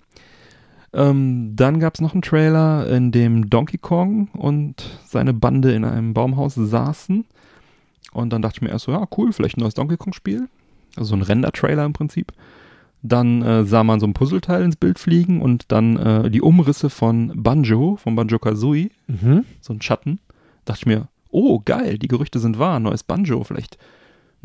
Ähm, 0.94 1.56
dann 1.56 1.80
gab 1.80 1.95
es 1.95 2.02
noch 2.02 2.14
einen 2.14 2.22
Trailer, 2.22 2.88
in 2.88 3.11
dem 3.11 3.49
Donkey 3.49 3.77
Kong 3.77 4.30
und 4.34 4.99
seine 5.06 5.34
Bande 5.34 5.73
in 5.73 5.84
einem 5.84 6.14
Baumhaus 6.14 6.56
saßen. 6.56 7.26
Und 8.11 8.30
dann 8.32 8.41
dachte 8.41 8.57
ich 8.57 8.61
mir 8.61 8.69
erst 8.69 8.86
so, 8.86 8.94
ja, 8.94 9.06
cool, 9.18 9.34
vielleicht 9.34 9.57
ein 9.57 9.61
neues 9.61 9.73
Donkey 9.73 9.98
Kong-Spiel. 9.98 10.48
Also 10.95 11.10
so 11.10 11.15
ein 11.15 11.22
Render-Trailer 11.22 11.86
im 11.86 11.94
Prinzip. 11.94 12.32
Dann 13.07 13.41
äh, 13.41 13.65
sah 13.65 13.84
man 13.84 13.99
so 13.99 14.07
ein 14.07 14.14
Puzzleteil 14.14 14.64
ins 14.64 14.77
Bild 14.77 14.98
fliegen 14.98 15.41
und 15.41 15.72
dann 15.72 15.98
äh, 15.98 16.32
die 16.32 16.41
Umrisse 16.41 16.90
von 16.90 17.32
Banjo, 17.36 17.98
von 17.98 18.15
Banjo 18.15 18.40
Kazooie. 18.40 18.90
Mhm. 19.07 19.45
So 19.61 19.73
ein 19.73 19.82
Schatten. 19.82 20.19
Dachte 20.65 20.80
ich 20.82 20.86
mir, 20.88 21.07
oh, 21.30 21.61
geil, 21.64 21.99
die 21.99 22.07
Gerüchte 22.07 22.40
sind 22.40 22.57
wahr, 22.57 22.80
neues 22.80 23.03
Banjo, 23.03 23.44
vielleicht 23.44 23.77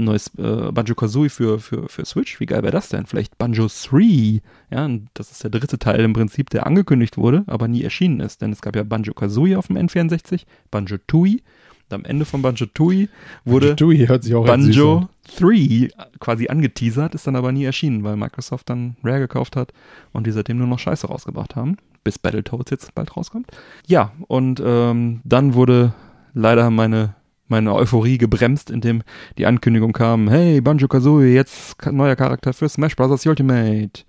ein 0.01 0.05
neues 0.05 0.33
äh, 0.39 0.73
Banjo-Kazooie 0.73 1.29
für, 1.29 1.61
für, 1.61 1.89
für 1.89 2.05
Switch. 2.05 2.41
Wie 2.41 2.47
geil 2.47 2.63
wäre 2.63 2.73
das 2.73 2.89
denn? 2.89 3.07
Vielleicht 3.07 3.39
Banjo 3.39 3.69
3. 3.69 4.41
Ja, 4.71 4.89
das 5.15 5.31
ist 5.31 5.45
der 5.45 5.51
dritte 5.51 5.79
Teil 5.79 6.01
im 6.01 6.13
Prinzip, 6.13 6.51
der 6.51 6.67
angekündigt 6.67 7.17
wurde, 7.17 7.45
aber 7.47 7.69
nie 7.69 7.83
erschienen 7.83 8.21
ist. 8.21 8.43
Denn 8.43 8.53
es 8.53 8.63
gab 8.63 8.75
ja 8.77 8.83
Banjo-Kazooie 8.83 9.57
auf 9.57 9.69
dem 9.69 9.77
N64, 9.77 10.43
Banjo-Tooie. 10.71 11.43
Und 11.89 11.95
am 11.95 12.05
Ende 12.05 12.25
von 12.25 12.43
Banjo-Tooie 12.43 13.09
wurde 13.45 13.77
Banjo, 13.77 14.43
Banjo 14.45 15.09
3 15.37 15.89
quasi 16.19 16.49
angeteasert, 16.49 17.15
ist 17.15 17.27
dann 17.27 17.37
aber 17.37 17.53
nie 17.53 17.65
erschienen, 17.65 18.05
weil 18.05 18.17
Microsoft 18.17 18.69
dann 18.71 18.97
Rare 19.03 19.21
gekauft 19.21 19.57
hat 19.57 19.73
und 20.13 20.27
die 20.27 20.33
seitdem 20.33 20.59
nur 20.59 20.67
noch 20.67 20.79
Scheiße 20.79 21.07
rausgebracht 21.07 21.57
haben, 21.57 21.77
bis 22.05 22.19
Battletoads 22.19 22.71
jetzt 22.71 22.95
bald 22.95 23.17
rauskommt. 23.17 23.49
Ja, 23.87 24.13
und 24.29 24.63
ähm, 24.65 25.21
dann 25.25 25.55
wurde 25.55 25.95
leider 26.35 26.71
meine 26.71 27.15
meine 27.51 27.75
Euphorie 27.75 28.17
gebremst, 28.17 28.71
indem 28.71 29.03
die 29.37 29.45
Ankündigung 29.45 29.93
kam, 29.93 30.29
hey, 30.29 30.61
Banjo-Kazooie, 30.61 31.35
jetzt 31.35 31.85
neuer 31.91 32.15
Charakter 32.15 32.53
für 32.53 32.69
Smash 32.69 32.95
Bros. 32.95 33.27
Ultimate. 33.27 34.05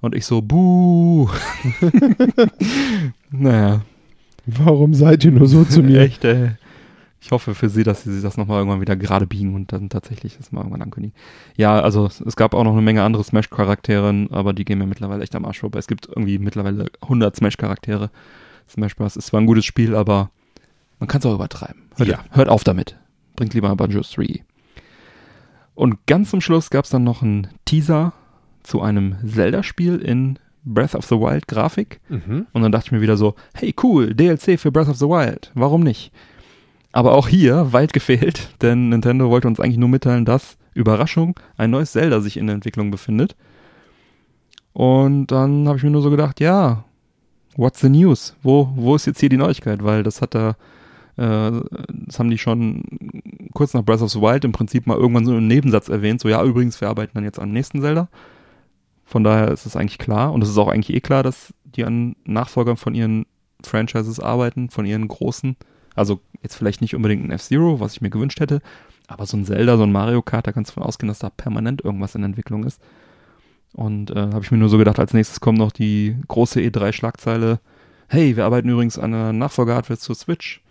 Und 0.00 0.14
ich 0.14 0.24
so, 0.24 0.40
buh. 0.40 1.28
naja. 3.30 3.82
Warum 4.46 4.94
seid 4.94 5.24
ihr 5.24 5.30
nur 5.30 5.46
so 5.46 5.64
zu 5.64 5.82
mir? 5.82 6.00
Echt, 6.00 6.24
ey. 6.24 6.52
Ich 7.24 7.30
hoffe 7.30 7.54
für 7.54 7.68
sie, 7.68 7.84
dass 7.84 8.02
sie 8.02 8.20
das 8.20 8.36
nochmal 8.36 8.58
irgendwann 8.58 8.80
wieder 8.80 8.96
gerade 8.96 9.28
biegen 9.28 9.54
und 9.54 9.72
dann 9.72 9.88
tatsächlich 9.88 10.38
das 10.38 10.50
mal 10.50 10.62
irgendwann 10.62 10.82
ankündigen. 10.82 11.16
Ja, 11.56 11.80
also 11.80 12.06
es 12.06 12.34
gab 12.34 12.52
auch 12.52 12.64
noch 12.64 12.72
eine 12.72 12.82
Menge 12.82 13.04
andere 13.04 13.22
Smash-Charaktere, 13.22 14.26
aber 14.32 14.52
die 14.52 14.64
gehen 14.64 14.78
mir 14.78 14.86
mittlerweile 14.86 15.22
echt 15.22 15.36
am 15.36 15.44
Arsch 15.44 15.60
vorbei. 15.60 15.78
Es 15.78 15.86
gibt 15.86 16.08
irgendwie 16.08 16.40
mittlerweile 16.40 16.86
100 17.00 17.36
Smash-Charaktere. 17.36 18.10
Smash 18.68 18.96
Bros. 18.96 19.14
ist 19.14 19.26
zwar 19.26 19.40
ein 19.40 19.46
gutes 19.46 19.64
Spiel, 19.64 19.94
aber 19.94 20.30
man 20.98 21.06
kann 21.06 21.20
es 21.20 21.26
auch 21.26 21.34
übertreiben. 21.36 21.82
Hört, 21.96 22.08
ja. 22.08 22.24
hört 22.32 22.48
auf 22.48 22.64
damit. 22.64 22.98
Bringt 23.36 23.54
lieber 23.54 23.74
Banjo 23.76 24.00
3. 24.00 24.44
Und 25.76 26.04
ganz 26.06 26.30
zum 26.30 26.40
Schluss 26.40 26.70
gab 26.70 26.86
es 26.86 26.90
dann 26.90 27.04
noch 27.04 27.22
einen 27.22 27.46
Teaser 27.66 28.14
zu 28.64 28.82
einem 28.82 29.14
Zelda-Spiel 29.24 29.98
in 29.98 30.40
Breath 30.64 30.96
of 30.96 31.06
the 31.06 31.14
Wild 31.14 31.46
Grafik. 31.46 32.00
Mhm. 32.08 32.48
Und 32.52 32.62
dann 32.62 32.72
dachte 32.72 32.86
ich 32.86 32.92
mir 32.92 33.00
wieder 33.00 33.16
so, 33.16 33.36
hey 33.54 33.72
cool, 33.84 34.12
DLC 34.12 34.58
für 34.58 34.72
Breath 34.72 34.88
of 34.88 34.96
the 34.96 35.06
Wild. 35.06 35.52
Warum 35.54 35.84
nicht? 35.84 36.12
Aber 36.92 37.14
auch 37.14 37.28
hier 37.28 37.72
weit 37.72 37.92
gefehlt, 37.92 38.50
denn 38.60 38.90
Nintendo 38.90 39.30
wollte 39.30 39.48
uns 39.48 39.60
eigentlich 39.60 39.78
nur 39.78 39.88
mitteilen, 39.88 40.24
dass, 40.24 40.58
Überraschung, 40.74 41.38
ein 41.56 41.70
neues 41.70 41.92
Zelda 41.92 42.20
sich 42.20 42.36
in 42.36 42.46
der 42.46 42.54
Entwicklung 42.54 42.90
befindet. 42.90 43.34
Und 44.72 45.26
dann 45.28 45.66
habe 45.68 45.78
ich 45.78 45.84
mir 45.84 45.90
nur 45.90 46.02
so 46.02 46.10
gedacht, 46.10 46.40
ja, 46.40 46.84
what's 47.56 47.80
the 47.80 47.88
news? 47.88 48.36
Wo, 48.42 48.70
wo 48.74 48.94
ist 48.94 49.06
jetzt 49.06 49.20
hier 49.20 49.28
die 49.28 49.36
Neuigkeit? 49.36 49.84
Weil 49.84 50.02
das 50.02 50.22
hat 50.22 50.34
da 50.34 50.56
äh, 51.16 51.60
das 51.88 52.18
haben 52.18 52.30
die 52.30 52.38
schon 52.38 52.82
kurz 53.52 53.74
nach 53.74 53.84
Breath 53.84 54.02
of 54.02 54.10
the 54.10 54.20
Wild 54.20 54.44
im 54.44 54.52
Prinzip 54.52 54.86
mal 54.86 54.96
irgendwann 54.96 55.26
so 55.26 55.32
einen 55.32 55.46
Nebensatz 55.46 55.88
erwähnt. 55.88 56.20
So, 56.20 56.28
ja, 56.28 56.42
übrigens, 56.42 56.80
wir 56.80 56.88
arbeiten 56.88 57.12
dann 57.14 57.24
jetzt 57.24 57.38
am 57.38 57.50
nächsten 57.50 57.80
Zelda. 57.80 58.08
Von 59.04 59.24
daher 59.24 59.48
ist 59.50 59.66
es 59.66 59.76
eigentlich 59.76 59.98
klar. 59.98 60.32
Und 60.32 60.42
es 60.42 60.48
ist 60.48 60.58
auch 60.58 60.68
eigentlich 60.68 60.96
eh 60.96 61.00
klar, 61.00 61.22
dass 61.22 61.52
die 61.64 61.84
an 61.84 62.16
Nachfolgern 62.24 62.76
von 62.76 62.94
ihren 62.94 63.26
Franchises 63.62 64.20
arbeiten, 64.20 64.70
von 64.70 64.86
ihren 64.86 65.06
großen. 65.06 65.56
Also 65.94 66.20
jetzt 66.42 66.56
vielleicht 66.56 66.80
nicht 66.80 66.94
unbedingt 66.94 67.24
ein 67.24 67.30
F-Zero, 67.30 67.80
was 67.80 67.94
ich 67.94 68.00
mir 68.00 68.10
gewünscht 68.10 68.40
hätte, 68.40 68.60
aber 69.06 69.26
so 69.26 69.36
ein 69.36 69.44
Zelda, 69.44 69.76
so 69.76 69.82
ein 69.82 69.92
Mario 69.92 70.22
Kart, 70.22 70.46
da 70.46 70.52
kannst 70.52 70.70
du 70.70 70.74
davon 70.74 70.88
ausgehen, 70.88 71.08
dass 71.08 71.18
da 71.18 71.30
permanent 71.30 71.84
irgendwas 71.84 72.14
in 72.14 72.24
Entwicklung 72.24 72.64
ist. 72.64 72.80
Und 73.74 74.10
äh, 74.10 74.14
habe 74.16 74.42
ich 74.42 74.50
mir 74.50 74.58
nur 74.58 74.68
so 74.68 74.78
gedacht, 74.78 74.98
als 74.98 75.14
nächstes 75.14 75.40
kommt 75.40 75.58
noch 75.58 75.72
die 75.72 76.16
große 76.28 76.60
E3-Schlagzeile. 76.60 77.60
Hey, 78.08 78.36
wir 78.36 78.44
arbeiten 78.44 78.68
übrigens 78.68 78.98
an 78.98 79.14
einer 79.14 79.32
Nachfolger-Hardware 79.32 79.98
zur 79.98 80.14
Switch 80.14 80.62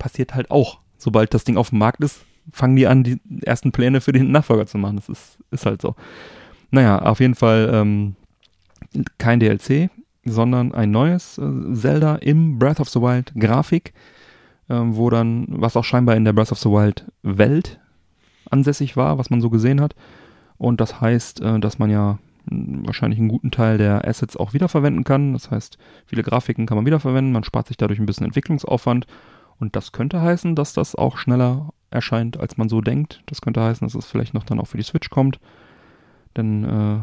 passiert 0.00 0.34
halt 0.34 0.50
auch. 0.50 0.80
Sobald 0.98 1.32
das 1.32 1.44
Ding 1.44 1.56
auf 1.56 1.70
dem 1.70 1.78
Markt 1.78 2.02
ist, 2.02 2.24
fangen 2.52 2.74
die 2.74 2.88
an, 2.88 3.04
die 3.04 3.20
ersten 3.42 3.70
Pläne 3.70 4.00
für 4.00 4.12
den 4.12 4.32
Nachfolger 4.32 4.66
zu 4.66 4.78
machen. 4.78 4.96
Das 4.96 5.08
ist, 5.08 5.38
ist 5.52 5.66
halt 5.66 5.80
so. 5.80 5.94
Naja, 6.72 6.98
auf 7.00 7.20
jeden 7.20 7.36
Fall 7.36 7.70
ähm, 7.72 8.16
kein 9.18 9.40
DLC, 9.40 9.90
sondern 10.24 10.74
ein 10.74 10.90
neues 10.90 11.38
äh, 11.38 11.74
Zelda 11.74 12.16
im 12.16 12.58
Breath 12.58 12.80
of 12.80 12.88
the 12.88 13.00
Wild 13.00 13.32
Grafik, 13.36 13.92
äh, 14.68 14.74
wo 14.74 15.10
dann, 15.10 15.46
was 15.48 15.76
auch 15.76 15.84
scheinbar 15.84 16.16
in 16.16 16.24
der 16.24 16.32
Breath 16.32 16.52
of 16.52 16.58
the 16.58 16.68
Wild 16.68 17.06
Welt 17.22 17.80
ansässig 18.50 18.96
war, 18.96 19.18
was 19.18 19.30
man 19.30 19.40
so 19.40 19.50
gesehen 19.50 19.80
hat. 19.80 19.94
Und 20.58 20.80
das 20.80 21.00
heißt, 21.00 21.40
äh, 21.40 21.58
dass 21.58 21.78
man 21.78 21.90
ja 21.90 22.18
hm, 22.48 22.86
wahrscheinlich 22.86 23.18
einen 23.18 23.28
guten 23.28 23.50
Teil 23.50 23.78
der 23.78 24.06
Assets 24.06 24.36
auch 24.36 24.52
wiederverwenden 24.52 25.04
kann. 25.04 25.32
Das 25.32 25.50
heißt, 25.50 25.78
viele 26.06 26.22
Grafiken 26.22 26.66
kann 26.66 26.76
man 26.76 26.86
wiederverwenden, 26.86 27.32
man 27.32 27.44
spart 27.44 27.68
sich 27.68 27.76
dadurch 27.76 27.98
ein 27.98 28.06
bisschen 28.06 28.26
Entwicklungsaufwand 28.26 29.06
und 29.58 29.76
das 29.76 29.92
könnte 29.92 30.20
heißen, 30.20 30.54
dass 30.56 30.72
das 30.72 30.94
auch 30.94 31.18
schneller 31.18 31.72
erscheint, 31.90 32.40
als 32.40 32.56
man 32.56 32.68
so 32.68 32.80
denkt. 32.80 33.22
Das 33.26 33.42
könnte 33.42 33.62
heißen, 33.62 33.86
dass 33.86 33.94
es 33.94 34.06
vielleicht 34.06 34.32
noch 34.32 34.44
dann 34.44 34.58
auch 34.58 34.66
für 34.66 34.78
die 34.78 34.82
Switch 34.82 35.10
kommt. 35.10 35.38
Denn 36.36 36.64
äh, 36.64 36.98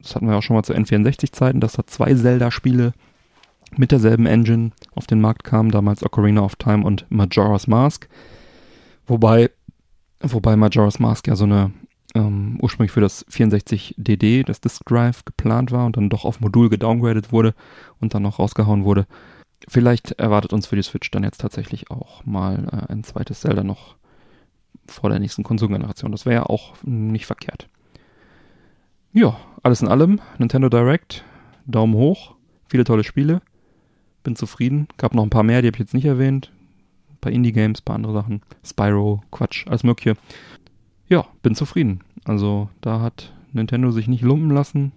das 0.00 0.14
hatten 0.14 0.28
wir 0.28 0.36
auch 0.36 0.42
schon 0.42 0.56
mal 0.56 0.62
zu 0.62 0.74
N64-Zeiten, 0.74 1.60
dass 1.60 1.74
da 1.74 1.86
zwei 1.86 2.14
Zelda-Spiele 2.14 2.92
mit 3.76 3.92
derselben 3.92 4.26
Engine 4.26 4.72
auf 4.94 5.06
den 5.06 5.20
Markt 5.20 5.44
kamen, 5.44 5.70
damals 5.70 6.02
Ocarina 6.02 6.42
of 6.42 6.56
Time 6.56 6.84
und 6.84 7.06
Majora's 7.08 7.66
Mask. 7.66 8.08
Wobei, 9.06 9.50
wobei 10.20 10.56
Majora's 10.56 10.98
Mask 10.98 11.26
ja 11.28 11.36
so 11.36 11.44
eine 11.44 11.72
ähm, 12.14 12.58
ursprünglich 12.60 12.92
für 12.92 13.00
das 13.00 13.26
64DD, 13.28 14.44
das 14.44 14.60
Disk 14.60 14.84
Drive, 14.86 15.24
geplant 15.24 15.70
war 15.70 15.86
und 15.86 15.96
dann 15.96 16.10
doch 16.10 16.24
auf 16.24 16.40
Modul 16.40 16.68
gedowngradet 16.68 17.32
wurde 17.32 17.54
und 18.00 18.14
dann 18.14 18.22
noch 18.22 18.38
rausgehauen 18.38 18.84
wurde. 18.84 19.06
Vielleicht 19.68 20.12
erwartet 20.12 20.52
uns 20.52 20.66
für 20.66 20.76
die 20.76 20.82
Switch 20.82 21.10
dann 21.10 21.22
jetzt 21.22 21.40
tatsächlich 21.40 21.90
auch 21.90 22.24
mal 22.24 22.66
äh, 22.72 22.92
ein 22.92 23.04
zweites 23.04 23.40
Zelda 23.40 23.62
noch 23.62 23.96
vor 24.86 25.10
der 25.10 25.18
nächsten 25.18 25.42
Konsolengeneration. 25.42 26.10
Das 26.10 26.26
wäre 26.26 26.42
ja 26.42 26.46
auch 26.46 26.74
nicht 26.82 27.26
verkehrt. 27.26 27.68
Ja, 29.12 29.36
alles 29.64 29.82
in 29.82 29.88
allem, 29.88 30.20
Nintendo 30.38 30.68
Direct, 30.68 31.24
Daumen 31.66 31.94
hoch, 31.94 32.36
viele 32.68 32.84
tolle 32.84 33.02
Spiele, 33.02 33.42
bin 34.22 34.36
zufrieden. 34.36 34.86
Gab 34.98 35.14
noch 35.14 35.24
ein 35.24 35.30
paar 35.30 35.42
mehr, 35.42 35.62
die 35.62 35.66
habe 35.66 35.74
ich 35.74 35.80
jetzt 35.80 35.94
nicht 35.94 36.04
erwähnt. 36.04 36.52
Ein 37.10 37.16
paar 37.20 37.32
Indie-Games, 37.32 37.80
ein 37.80 37.84
paar 37.84 37.96
andere 37.96 38.12
Sachen. 38.12 38.42
Spyro, 38.64 39.22
Quatsch, 39.32 39.66
alles 39.66 39.82
mögliche. 39.82 40.16
Ja, 41.08 41.26
bin 41.42 41.56
zufrieden. 41.56 42.02
Also 42.24 42.68
da 42.82 43.00
hat 43.00 43.32
Nintendo 43.52 43.90
sich 43.90 44.06
nicht 44.06 44.22
lumpen 44.22 44.50
lassen. 44.50 44.92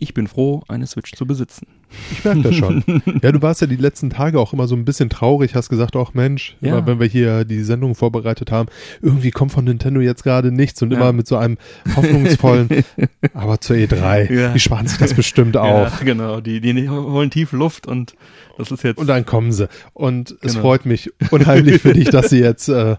Ich 0.00 0.14
bin 0.14 0.26
froh, 0.26 0.62
eine 0.68 0.86
Switch 0.86 1.12
zu 1.12 1.26
besitzen. 1.26 1.66
Ich 2.10 2.24
merke 2.24 2.42
das 2.42 2.56
schon. 2.56 2.82
ja, 3.22 3.32
du 3.32 3.42
warst 3.42 3.60
ja 3.60 3.66
die 3.66 3.76
letzten 3.76 4.10
Tage 4.10 4.40
auch 4.40 4.52
immer 4.52 4.66
so 4.66 4.74
ein 4.74 4.84
bisschen 4.84 5.08
traurig, 5.08 5.54
hast 5.54 5.68
gesagt, 5.68 5.96
auch 5.96 6.14
Mensch, 6.14 6.56
ja. 6.60 6.70
immer 6.70 6.86
wenn 6.86 7.00
wir 7.00 7.06
hier 7.06 7.44
die 7.44 7.62
Sendung 7.62 7.94
vorbereitet 7.94 8.50
haben, 8.50 8.68
irgendwie 9.00 9.30
kommt 9.30 9.52
von 9.52 9.64
Nintendo 9.64 10.00
jetzt 10.00 10.24
gerade 10.24 10.50
nichts 10.52 10.82
und 10.82 10.90
ja. 10.90 10.98
immer 10.98 11.12
mit 11.12 11.26
so 11.26 11.36
einem 11.36 11.58
hoffnungsvollen, 11.94 12.68
aber 13.34 13.60
zur 13.60 13.76
E3, 13.76 14.32
ja. 14.32 14.52
die 14.52 14.60
sparen 14.60 14.86
sich 14.86 14.98
das 14.98 15.14
bestimmt 15.14 15.56
auf. 15.56 15.66
Ja, 15.96 16.04
genau, 16.04 16.40
die, 16.40 16.60
die 16.60 16.88
holen 16.88 17.30
tief 17.30 17.52
Luft 17.52 17.86
und 17.86 18.14
das 18.58 18.70
ist 18.70 18.82
jetzt. 18.82 18.98
Und 18.98 19.06
dann 19.06 19.24
kommen 19.24 19.52
sie. 19.52 19.68
Und 19.92 20.28
genau. 20.28 20.38
es 20.42 20.56
freut 20.56 20.86
mich 20.86 21.10
unheimlich 21.30 21.80
für 21.82 21.92
dich, 21.92 22.08
dass 22.10 22.30
sie 22.30 22.40
jetzt 22.40 22.68
äh, 22.68 22.96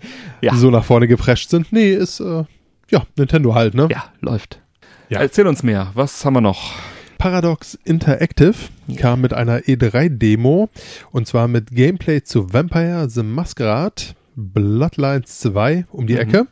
so 0.54 0.70
nach 0.72 0.84
vorne 0.84 1.08
geprescht 1.08 1.50
sind. 1.50 1.72
Nee, 1.72 1.94
ist, 1.94 2.20
äh, 2.20 2.44
ja, 2.90 3.06
Nintendo 3.18 3.56
halt, 3.56 3.74
ne? 3.74 3.88
Ja, 3.92 4.06
läuft. 4.22 4.62
Ja. 5.10 5.22
Erzähl 5.22 5.48
uns 5.48 5.64
mehr. 5.64 5.92
Was 5.94 6.24
haben 6.26 6.34
wir 6.34 6.42
noch? 6.42 6.74
Paradox 7.18 7.78
Interactive 7.84 8.54
kam 8.98 9.22
mit 9.22 9.34
einer 9.34 9.60
E3-Demo 9.60 10.70
und 11.12 11.28
zwar 11.28 11.48
mit 11.48 11.72
Gameplay 11.72 12.22
zu 12.24 12.54
Vampire 12.54 13.10
the 13.10 13.24
Masquerade 13.24 13.96
Bloodlines 14.36 15.40
2 15.40 15.86
um 15.92 16.06
die 16.06 16.14
Mhm. 16.14 16.20
Ecke. 16.20 16.48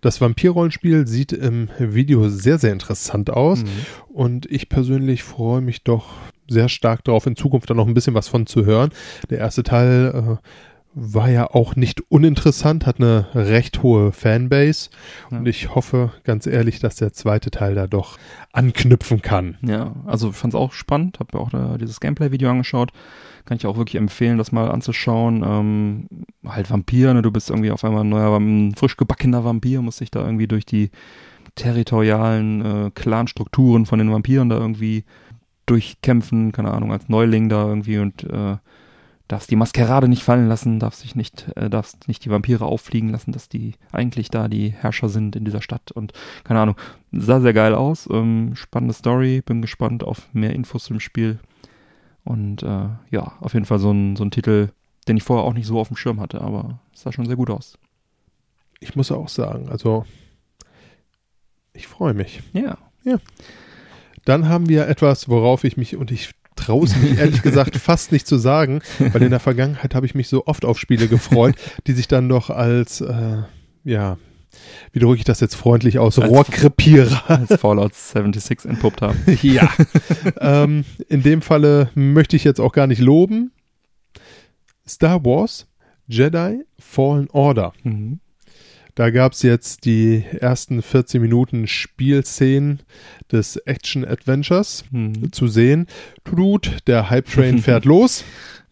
Das 0.00 0.20
Vampir-Rollenspiel 0.22 1.06
sieht 1.06 1.32
im 1.32 1.68
Video 1.78 2.28
sehr, 2.30 2.58
sehr 2.58 2.72
interessant 2.72 3.28
aus 3.28 3.62
Mhm. 3.62 3.68
und 4.08 4.46
ich 4.50 4.70
persönlich 4.70 5.22
freue 5.22 5.60
mich 5.60 5.82
doch 5.84 6.06
sehr 6.48 6.68
stark 6.70 7.02
darauf, 7.04 7.26
in 7.26 7.36
Zukunft 7.36 7.68
da 7.68 7.74
noch 7.74 7.86
ein 7.88 7.92
bisschen 7.94 8.14
was 8.14 8.28
von 8.28 8.46
zu 8.46 8.64
hören. 8.64 8.90
Der 9.30 9.38
erste 9.38 9.64
Teil 9.64 10.38
äh, 10.40 10.46
war 10.98 11.28
ja 11.28 11.50
auch 11.50 11.76
nicht 11.76 12.10
uninteressant, 12.10 12.86
hat 12.86 13.00
eine 13.00 13.26
recht 13.34 13.82
hohe 13.82 14.12
Fanbase 14.12 14.88
Ja. 15.30 15.38
und 15.38 15.46
ich 15.46 15.74
hoffe 15.74 16.10
ganz 16.24 16.46
ehrlich, 16.46 16.78
dass 16.78 16.96
der 16.96 17.12
zweite 17.12 17.50
Teil 17.50 17.74
da 17.74 17.86
doch 17.86 18.16
anknüpfen 18.52 19.20
kann. 19.20 19.58
Ja, 19.60 19.92
also 20.06 20.30
ich 20.30 20.36
fand 20.36 20.54
es 20.54 20.58
auch 20.58 20.72
spannend, 20.72 21.20
habe 21.20 21.36
mir 21.36 21.42
auch 21.42 21.50
da 21.50 21.76
dieses 21.76 22.00
Gameplay-Video 22.00 22.48
angeschaut. 22.48 22.92
Kann 23.44 23.58
ich 23.58 23.66
auch 23.66 23.76
wirklich 23.76 23.96
empfehlen, 23.96 24.38
das 24.38 24.52
mal 24.52 24.70
anzuschauen. 24.70 25.44
Ähm, 25.46 26.08
halt 26.46 26.70
Vampir, 26.70 27.12
ne? 27.12 27.20
du 27.20 27.30
bist 27.30 27.50
irgendwie 27.50 27.70
auf 27.70 27.84
einmal 27.84 28.00
ein 28.02 28.08
neuer, 28.08 28.34
ein 28.40 28.74
frisch 28.74 28.96
gebackener 28.96 29.44
Vampir, 29.44 29.82
musst 29.82 30.00
dich 30.00 30.10
da 30.10 30.24
irgendwie 30.24 30.48
durch 30.48 30.64
die 30.64 30.90
territorialen 31.56 32.64
äh, 32.86 32.90
Clan-Strukturen 32.94 33.86
von 33.86 33.98
den 33.98 34.10
Vampiren 34.10 34.48
da 34.48 34.56
irgendwie 34.58 35.04
durchkämpfen, 35.66 36.52
keine 36.52 36.72
Ahnung, 36.72 36.92
als 36.92 37.08
Neuling 37.08 37.48
da 37.48 37.66
irgendwie 37.68 37.98
und 37.98 38.24
äh, 38.24 38.56
darfst 39.28 39.50
die 39.50 39.56
Maskerade 39.56 40.08
nicht 40.08 40.22
fallen 40.22 40.48
lassen, 40.48 40.78
darfst 40.78 41.02
dich 41.02 41.16
nicht, 41.16 41.48
äh, 41.56 41.68
darfst 41.68 42.08
nicht 42.08 42.24
die 42.24 42.30
Vampire 42.30 42.64
auffliegen 42.64 43.08
lassen, 43.08 43.32
dass 43.32 43.48
die 43.48 43.74
eigentlich 43.92 44.30
da 44.30 44.48
die 44.48 44.70
Herrscher 44.70 45.08
sind 45.08 45.36
in 45.36 45.44
dieser 45.44 45.62
Stadt 45.62 45.90
und 45.92 46.12
keine 46.44 46.60
Ahnung. 46.60 46.76
Sah 47.12 47.40
sehr 47.40 47.52
geil 47.52 47.74
aus, 47.74 48.08
ähm, 48.10 48.54
spannende 48.54 48.94
Story, 48.94 49.42
bin 49.44 49.62
gespannt 49.62 50.04
auf 50.04 50.32
mehr 50.32 50.54
Infos 50.54 50.84
zum 50.84 51.00
Spiel 51.00 51.40
und 52.24 52.62
äh, 52.62 52.88
ja, 53.10 53.32
auf 53.40 53.54
jeden 53.54 53.66
Fall 53.66 53.78
so 53.78 53.90
ein, 53.90 54.16
so 54.16 54.24
ein 54.24 54.30
Titel, 54.30 54.70
den 55.08 55.16
ich 55.16 55.22
vorher 55.22 55.44
auch 55.44 55.54
nicht 55.54 55.66
so 55.66 55.78
auf 55.78 55.88
dem 55.88 55.96
Schirm 55.96 56.20
hatte, 56.20 56.40
aber 56.40 56.80
sah 56.92 57.12
schon 57.12 57.26
sehr 57.26 57.36
gut 57.36 57.50
aus. 57.50 57.78
Ich 58.80 58.94
muss 58.94 59.10
auch 59.10 59.28
sagen, 59.28 59.68
also 59.68 60.04
ich 61.72 61.86
freue 61.86 62.14
mich. 62.14 62.42
Ja. 62.52 62.78
Dann 64.24 64.48
haben 64.48 64.68
wir 64.68 64.88
etwas, 64.88 65.28
worauf 65.28 65.62
ich 65.64 65.76
mich, 65.76 65.96
und 65.96 66.10
ich 66.10 66.32
traue 66.56 66.86
es 66.86 66.96
mich 66.96 67.18
ehrlich 67.18 67.42
gesagt 67.42 67.76
fast 67.80 68.12
nicht 68.12 68.26
zu 68.26 68.36
sagen, 68.38 68.80
weil 68.98 69.22
in 69.22 69.30
der 69.30 69.40
Vergangenheit 69.40 69.94
habe 69.94 70.06
ich 70.06 70.14
mich 70.14 70.28
so 70.28 70.46
oft 70.46 70.64
auf 70.64 70.78
Spiele 70.78 71.08
gefreut, 71.08 71.54
die 71.86 71.92
sich 71.92 72.08
dann 72.08 72.28
doch 72.28 72.50
als, 72.50 73.00
äh, 73.00 73.42
ja, 73.84 74.18
wie 74.92 74.98
drücke 74.98 75.18
ich 75.18 75.24
das 75.24 75.40
jetzt 75.40 75.54
freundlich 75.54 75.98
aus, 75.98 76.18
Als- 76.18 76.30
Rohrkrepierer. 76.30 77.24
Als 77.30 77.60
Fallout 77.60 77.94
76 77.94 78.70
entpuppt 78.70 79.02
haben. 79.02 79.18
ja. 79.42 79.70
ähm, 80.40 80.84
in 81.08 81.22
dem 81.22 81.42
Falle 81.42 81.90
möchte 81.94 82.36
ich 82.36 82.44
jetzt 82.44 82.60
auch 82.60 82.72
gar 82.72 82.86
nicht 82.86 83.00
loben. 83.00 83.52
Star 84.88 85.24
Wars 85.24 85.66
Jedi 86.06 86.62
Fallen 86.78 87.28
Order. 87.30 87.72
Mhm. 87.82 88.20
Da 88.96 89.10
gab 89.10 89.32
es 89.34 89.42
jetzt 89.42 89.84
die 89.84 90.24
ersten 90.40 90.80
14 90.80 91.20
Minuten 91.20 91.66
Spielszenen 91.66 92.80
des 93.30 93.56
Action-Adventures 93.58 94.84
Mhm. 94.90 95.32
zu 95.32 95.48
sehen. 95.48 95.86
Tut, 96.24 96.78
der 96.86 97.10
Hype-Train 97.10 97.58
fährt 97.62 97.84
los. 97.84 98.24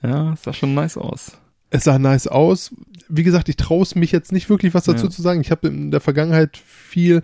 Ja, 0.02 0.32
es 0.32 0.42
sah 0.42 0.52
schon 0.55 0.74
nice 0.74 0.96
aus. 0.96 1.32
Es 1.70 1.84
sah 1.84 1.98
nice 1.98 2.26
aus. 2.26 2.74
Wie 3.09 3.22
gesagt, 3.22 3.51
ich 3.51 3.56
traue 3.56 3.82
es 3.82 3.94
mich 3.96 4.12
jetzt 4.12 4.32
nicht 4.32 4.48
wirklich 4.48 4.72
was 4.72 4.84
dazu 4.84 5.05
Ja. 5.06 5.10
zu 5.10 5.20
sagen. 5.20 5.42
Ich 5.42 5.51
habe 5.51 5.68
in 5.68 5.90
der 5.90 6.01
Vergangenheit 6.01 6.56
viel 6.56 7.20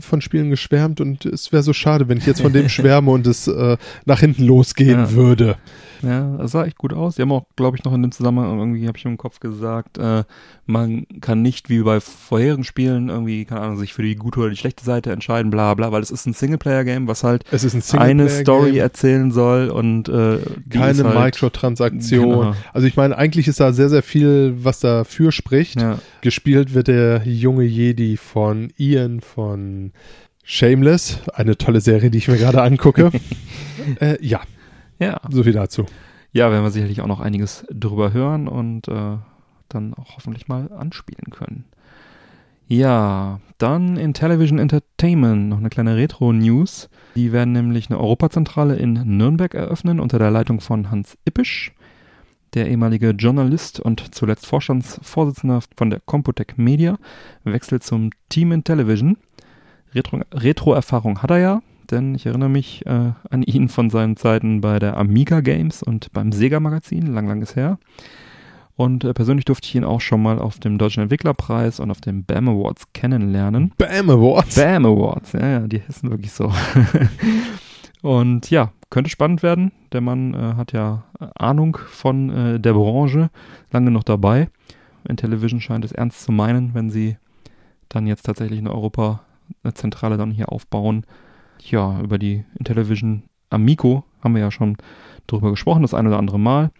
von 0.00 0.20
Spielen 0.20 0.50
geschwärmt 0.50 1.00
und 1.00 1.24
es 1.26 1.52
wäre 1.52 1.62
so 1.62 1.72
schade, 1.72 2.08
wenn 2.08 2.18
ich 2.18 2.26
jetzt 2.26 2.40
von 2.42 2.52
dem 2.52 2.68
schwärme 2.68 3.12
und 3.12 3.24
es 3.28 3.46
äh, 3.46 3.76
nach 4.04 4.18
hinten 4.18 4.44
losgehen 4.44 4.98
Ja. 4.98 5.12
würde. 5.12 5.58
Ja, 6.02 6.36
das 6.36 6.52
sah 6.52 6.64
echt 6.64 6.78
gut 6.78 6.92
aus. 6.92 7.16
Die 7.16 7.22
haben 7.22 7.32
auch, 7.32 7.46
glaube 7.56 7.76
ich, 7.76 7.84
noch 7.84 7.94
in 7.94 8.02
dem 8.02 8.12
Zusammenhang 8.12 8.58
irgendwie, 8.58 8.86
habe 8.86 8.98
ich 8.98 9.04
im 9.04 9.16
Kopf 9.16 9.40
gesagt, 9.40 9.98
äh, 9.98 10.24
man 10.66 11.06
kann 11.20 11.42
nicht 11.42 11.68
wie 11.68 11.80
bei 11.82 12.00
vorherigen 12.00 12.64
Spielen 12.64 13.08
irgendwie, 13.08 13.44
keine 13.44 13.62
Ahnung, 13.62 13.78
sich 13.78 13.94
für 13.94 14.02
die 14.02 14.16
gute 14.16 14.40
oder 14.40 14.50
die 14.50 14.56
schlechte 14.56 14.84
Seite 14.84 15.12
entscheiden, 15.12 15.50
bla 15.50 15.74
bla, 15.74 15.92
weil 15.92 16.02
es 16.02 16.10
ist 16.10 16.26
ein 16.26 16.32
Singleplayer-Game, 16.32 17.06
was 17.08 17.24
halt 17.24 17.44
Es 17.50 17.64
ist 17.64 17.94
ein 17.94 18.00
eine 18.00 18.28
Story 18.28 18.78
erzählen 18.78 19.30
soll 19.30 19.68
und 19.70 20.08
äh, 20.08 20.38
keine 20.70 21.04
halt, 21.04 21.14
Microtransaktion. 21.14 22.38
Genau. 22.40 22.54
Also 22.72 22.86
ich 22.86 22.96
meine, 22.96 23.16
eigentlich 23.16 23.48
ist 23.48 23.60
da 23.60 23.72
sehr, 23.72 23.88
sehr 23.88 24.02
viel, 24.02 24.54
was 24.58 24.80
dafür 24.80 25.32
spricht. 25.32 25.80
Ja, 25.80 25.98
Gespielt 26.20 26.74
wird 26.74 26.88
der 26.88 27.22
junge 27.24 27.64
Jedi 27.64 28.16
von 28.16 28.72
Ian 28.76 29.20
von 29.20 29.92
Shameless, 30.44 31.20
eine 31.32 31.56
tolle 31.56 31.80
Serie, 31.80 32.10
die 32.10 32.18
ich 32.18 32.28
mir 32.28 32.36
gerade 32.36 32.62
angucke. 32.62 33.10
äh, 34.00 34.16
ja, 34.20 34.40
ja. 35.02 35.20
so 35.30 35.42
viel 35.42 35.52
dazu. 35.52 35.86
Ja, 36.32 36.50
werden 36.50 36.64
wir 36.64 36.70
sicherlich 36.70 37.00
auch 37.00 37.06
noch 37.06 37.20
einiges 37.20 37.66
drüber 37.70 38.12
hören 38.12 38.48
und 38.48 38.88
äh, 38.88 39.18
dann 39.68 39.94
auch 39.94 40.16
hoffentlich 40.16 40.48
mal 40.48 40.72
anspielen 40.72 41.30
können. 41.30 41.64
Ja, 42.68 43.40
dann 43.58 43.98
in 43.98 44.14
Television 44.14 44.58
Entertainment 44.58 45.50
noch 45.50 45.58
eine 45.58 45.68
kleine 45.68 45.96
Retro-News. 45.96 46.88
Die 47.16 47.32
werden 47.32 47.52
nämlich 47.52 47.90
eine 47.90 48.00
Europazentrale 48.00 48.76
in 48.76 48.94
Nürnberg 48.94 49.54
eröffnen 49.54 50.00
unter 50.00 50.18
der 50.18 50.30
Leitung 50.30 50.60
von 50.60 50.90
Hans 50.90 51.18
Ippisch. 51.26 51.72
Der 52.54 52.68
ehemalige 52.68 53.10
Journalist 53.10 53.80
und 53.80 54.14
zuletzt 54.14 54.46
Vorstandsvorsitzender 54.46 55.60
von 55.76 55.90
der 55.90 56.00
Computec 56.00 56.56
Media 56.56 56.98
wechselt 57.44 57.82
zum 57.82 58.10
Team 58.28 58.52
in 58.52 58.64
Television. 58.64 59.16
Retro- 59.94 60.24
Retro-Erfahrung 60.32 61.22
hat 61.22 61.30
er 61.30 61.38
ja, 61.38 61.62
denn 61.92 62.14
ich 62.14 62.26
erinnere 62.26 62.48
mich 62.48 62.84
äh, 62.86 63.12
an 63.30 63.42
ihn 63.42 63.68
von 63.68 63.90
seinen 63.90 64.16
Zeiten 64.16 64.60
bei 64.60 64.78
der 64.78 64.96
Amiga 64.96 65.40
Games 65.40 65.82
und 65.82 66.12
beim 66.12 66.32
Sega 66.32 66.58
Magazin, 66.58 67.06
lang, 67.06 67.28
lang 67.28 67.42
ist 67.42 67.56
her. 67.56 67.78
Und 68.74 69.04
äh, 69.04 69.12
persönlich 69.12 69.44
durfte 69.44 69.68
ich 69.68 69.74
ihn 69.74 69.84
auch 69.84 70.00
schon 70.00 70.22
mal 70.22 70.38
auf 70.38 70.58
dem 70.58 70.78
Deutschen 70.78 71.02
Entwicklerpreis 71.02 71.78
und 71.78 71.90
auf 71.90 72.00
dem 72.00 72.24
BAM 72.24 72.48
Awards 72.48 72.92
kennenlernen. 72.94 73.72
Bam 73.76 74.10
Awards. 74.10 74.56
BAM 74.56 74.86
Awards, 74.86 75.32
ja, 75.32 75.46
ja, 75.46 75.60
die 75.60 75.82
heißen 75.82 76.10
wirklich 76.10 76.32
so. 76.32 76.50
und 78.02 78.50
ja, 78.50 78.72
könnte 78.90 79.10
spannend 79.10 79.42
werden. 79.42 79.72
Der 79.92 80.00
Mann 80.00 80.34
äh, 80.34 80.54
hat 80.54 80.72
ja 80.72 81.04
Ahnung 81.34 81.78
von 81.86 82.30
äh, 82.30 82.60
der 82.60 82.72
Branche, 82.72 83.30
lange 83.70 83.90
noch 83.90 84.04
dabei. 84.04 84.48
In 85.08 85.16
Television 85.16 85.60
scheint 85.60 85.84
es 85.84 85.92
ernst 85.92 86.22
zu 86.22 86.32
meinen, 86.32 86.74
wenn 86.74 86.90
sie 86.90 87.16
dann 87.88 88.06
jetzt 88.06 88.22
tatsächlich 88.22 88.58
in 88.58 88.68
Europa 88.68 89.20
eine 89.62 89.74
Zentrale 89.74 90.16
dann 90.16 90.30
hier 90.30 90.50
aufbauen. 90.50 91.04
Ja, 91.70 92.00
über 92.00 92.18
die 92.18 92.44
Intellivision 92.58 93.24
Amico 93.50 94.04
haben 94.22 94.34
wir 94.34 94.42
ja 94.42 94.50
schon 94.50 94.76
drüber 95.26 95.50
gesprochen, 95.50 95.82
das 95.82 95.94
ein 95.94 96.06
oder 96.06 96.18
andere 96.18 96.38
Mal. 96.38 96.70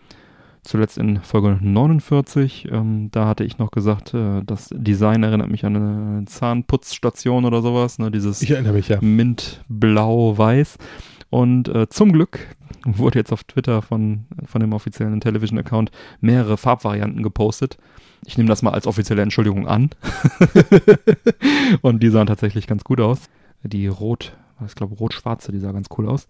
Zuletzt 0.65 0.97
in 0.97 1.21
Folge 1.23 1.59
49. 1.61 2.69
Ähm, 2.71 3.11
da 3.11 3.27
hatte 3.27 3.43
ich 3.43 3.59
noch 3.59 3.73
gesagt, 3.73 4.15
äh, 4.15 4.43
das 4.45 4.71
Design 4.73 5.25
erinnert 5.25 5.51
mich 5.51 5.65
an 5.65 5.77
eine 5.77 6.25
Zahnputzstation 6.27 7.45
oder 7.45 7.63
sowas. 7.63 7.99
Ne? 7.99 8.13
Dieses 8.13 8.43
Ich 8.43 8.53
erinnere 8.53 8.75
mich 8.75 8.89
ja. 8.89 8.99
Mint, 9.01 9.65
Blau, 9.69 10.39
Weiß. 10.39 10.79
Und 11.31 11.69
äh, 11.69 11.89
zum 11.89 12.13
Glück 12.13 12.39
wurde 12.85 13.19
jetzt 13.19 13.33
auf 13.33 13.43
Twitter 13.43 13.83
von, 13.83 14.27
von 14.45 14.61
dem 14.61 14.73
offiziellen 14.73 15.21
Television-Account 15.21 15.91
mehrere 16.21 16.57
Farbvarianten 16.57 17.23
gepostet. 17.23 17.79
Ich 18.25 18.37
nehme 18.39 18.49
das 18.49 18.63
mal 18.63 18.73
als 18.73 18.87
offizielle 18.87 19.23
Entschuldigung 19.23 19.67
an. 19.67 19.91
Und 21.83 22.03
die 22.05 22.11
sahen 22.11 22.29
tatsächlich 22.29 22.69
ganz 22.69 22.85
gut 22.85 23.01
aus. 23.01 23.29
Die 23.65 23.89
rot, 23.89 24.37
ich 24.67 24.75
glaube 24.75 24.95
rot-schwarze, 24.95 25.53
die 25.53 25.59
sah 25.59 25.73
ganz 25.73 25.89
cool 25.97 26.09
aus. 26.09 26.29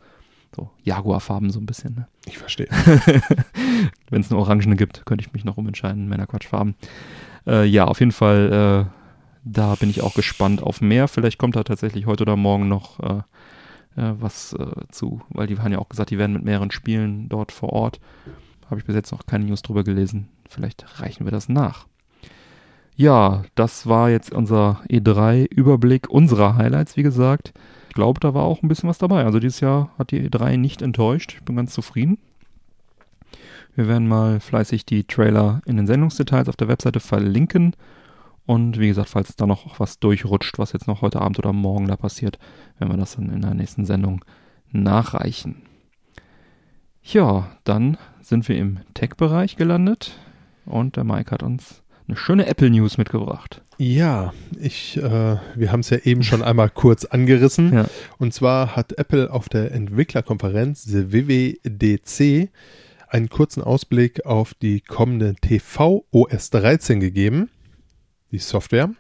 So 0.55 0.71
Jaguar-Farben 0.85 1.51
so 1.51 1.61
ein 1.61 1.67
bisschen. 1.67 1.95
Ne? 1.95 2.09
Ich 2.27 2.39
verstehe. 2.39 2.69
Wenn 4.11 4.21
es 4.21 4.31
eine 4.31 4.39
Orangene 4.39 4.77
gibt, 4.77 5.07
könnte 5.07 5.25
ich 5.25 5.33
mich 5.33 5.45
noch 5.45 5.57
umentscheiden. 5.57 6.09
Männerquatschfarben. 6.09 6.75
Äh, 7.47 7.65
ja, 7.65 7.87
auf 7.87 8.01
jeden 8.01 8.13
Fall, 8.13 8.87
äh, 8.87 8.93
da 9.45 9.75
bin 9.77 9.89
ich 9.89 10.03
auch 10.03 10.15
gespannt 10.15 10.63
auf 10.63 10.81
mehr. 10.81 11.09
Vielleicht 11.09 11.39
kommt 11.39 11.57
da 11.57 11.65
tatsächlich 11.65 12.07
heute 12.07 12.25
oder 12.25 12.37
morgen 12.37 12.69
noch 12.69 13.01
äh, 13.01 13.23
äh, 13.97 14.15
was 14.19 14.53
äh, 14.55 14.67
zu, 14.91 15.23
weil 15.31 15.47
die 15.47 15.59
haben 15.59 15.73
ja 15.73 15.79
auch 15.79 15.89
gesagt, 15.89 16.11
die 16.11 16.19
werden 16.19 16.33
mit 16.33 16.45
mehreren 16.45 16.71
Spielen 16.71 17.29
dort 17.29 17.53
vor 17.53 17.73
Ort. 17.73 18.01
Habe 18.71 18.81
ich 18.81 18.87
bis 18.87 18.95
jetzt 18.95 19.13
noch 19.13 19.27
keine 19.27 19.45
News 19.45 19.63
drüber 19.63 19.85
gelesen. 19.85 20.29
Vielleicht 20.49 21.01
reichen 21.01 21.25
wir 21.25 21.33
das 21.33 21.49
nach. 21.49 21.87
Ja, 22.95 23.43
das 23.55 23.87
war 23.87 24.11
jetzt 24.11 24.33
unser 24.33 24.83
E3-Überblick 24.89 26.09
unserer 26.09 26.57
Highlights, 26.57 26.97
wie 26.97 27.03
gesagt. 27.03 27.53
Ich 27.93 27.95
glaube, 27.95 28.21
da 28.21 28.33
war 28.33 28.45
auch 28.45 28.63
ein 28.63 28.69
bisschen 28.69 28.89
was 28.89 28.97
dabei. 28.97 29.27
Also 29.27 29.39
dieses 29.39 29.61
Jahr 29.61 29.91
hat 29.99 30.13
die 30.13 30.27
E3 30.27 30.57
nicht 30.57 30.81
enttäuscht. 30.81 31.35
Ich 31.35 31.43
bin 31.43 31.57
ganz 31.57 31.75
zufrieden. 31.75 32.17
Wir 33.75 33.87
werden 33.87 34.09
mal 34.09 34.41
fleißig 34.41 34.87
die 34.87 35.05
Trailer 35.05 35.61
in 35.67 35.77
den 35.77 35.87
Sendungsdetails 35.87 36.49
auf 36.49 36.57
der 36.57 36.69
Webseite 36.69 37.01
verlinken. 37.01 37.77
Und 38.47 38.81
wie 38.81 38.89
gesagt, 38.89 39.11
falls 39.11 39.37
da 39.37 39.47
noch 39.47 39.79
was 39.79 39.99
durchrutscht, 39.99 40.59
was 40.59 40.73
jetzt 40.73 40.89
noch 40.89 41.03
heute 41.03 41.21
Abend 41.21 41.39
oder 41.39 41.53
morgen 41.53 41.87
da 41.87 41.97
passiert, 41.97 42.39
werden 42.79 42.95
wir 42.95 42.97
das 42.97 43.17
dann 43.17 43.29
in 43.29 43.43
der 43.43 43.53
nächsten 43.53 43.85
Sendung 43.85 44.25
nachreichen. 44.71 45.57
Ja, 47.03 47.51
dann 47.65 47.99
sind 48.23 48.49
wir 48.49 48.57
im 48.57 48.79
Tech-Bereich 48.95 49.57
gelandet 49.57 50.19
und 50.65 50.97
der 50.97 51.05
Mike 51.05 51.31
hat 51.31 51.43
uns 51.43 51.82
eine 52.09 52.17
schöne 52.17 52.47
Apple 52.47 52.71
News 52.71 52.99
mitgebracht. 52.99 53.63
Ja, 53.79 54.33
ich, 54.61 54.97
äh, 54.97 55.37
wir 55.55 55.73
haben 55.73 55.81
es 55.81 55.91
ja 55.91 55.99
eben 55.99 56.23
schon 56.23 56.43
einmal 56.43 56.71
kurz 56.71 57.05
angerissen. 57.05 57.73
Ja. 57.73 57.87
Und 58.19 58.33
zwar 58.35 58.77
hat 58.77 58.93
Apple 58.99 59.33
auf 59.33 59.49
der 59.49 59.73
Entwicklerkonferenz, 59.73 60.85
der 60.85 61.13
WWDC, 61.13 62.51
einen 63.09 63.29
kurzen 63.29 63.63
Ausblick 63.63 64.25
auf 64.25 64.55
die 64.55 64.81
kommende 64.81 65.35
TV 65.41 66.05
OS 66.11 66.51
13 66.51 67.01
gegeben. 67.01 67.51
Die 68.31 68.39
Software. 68.39 68.91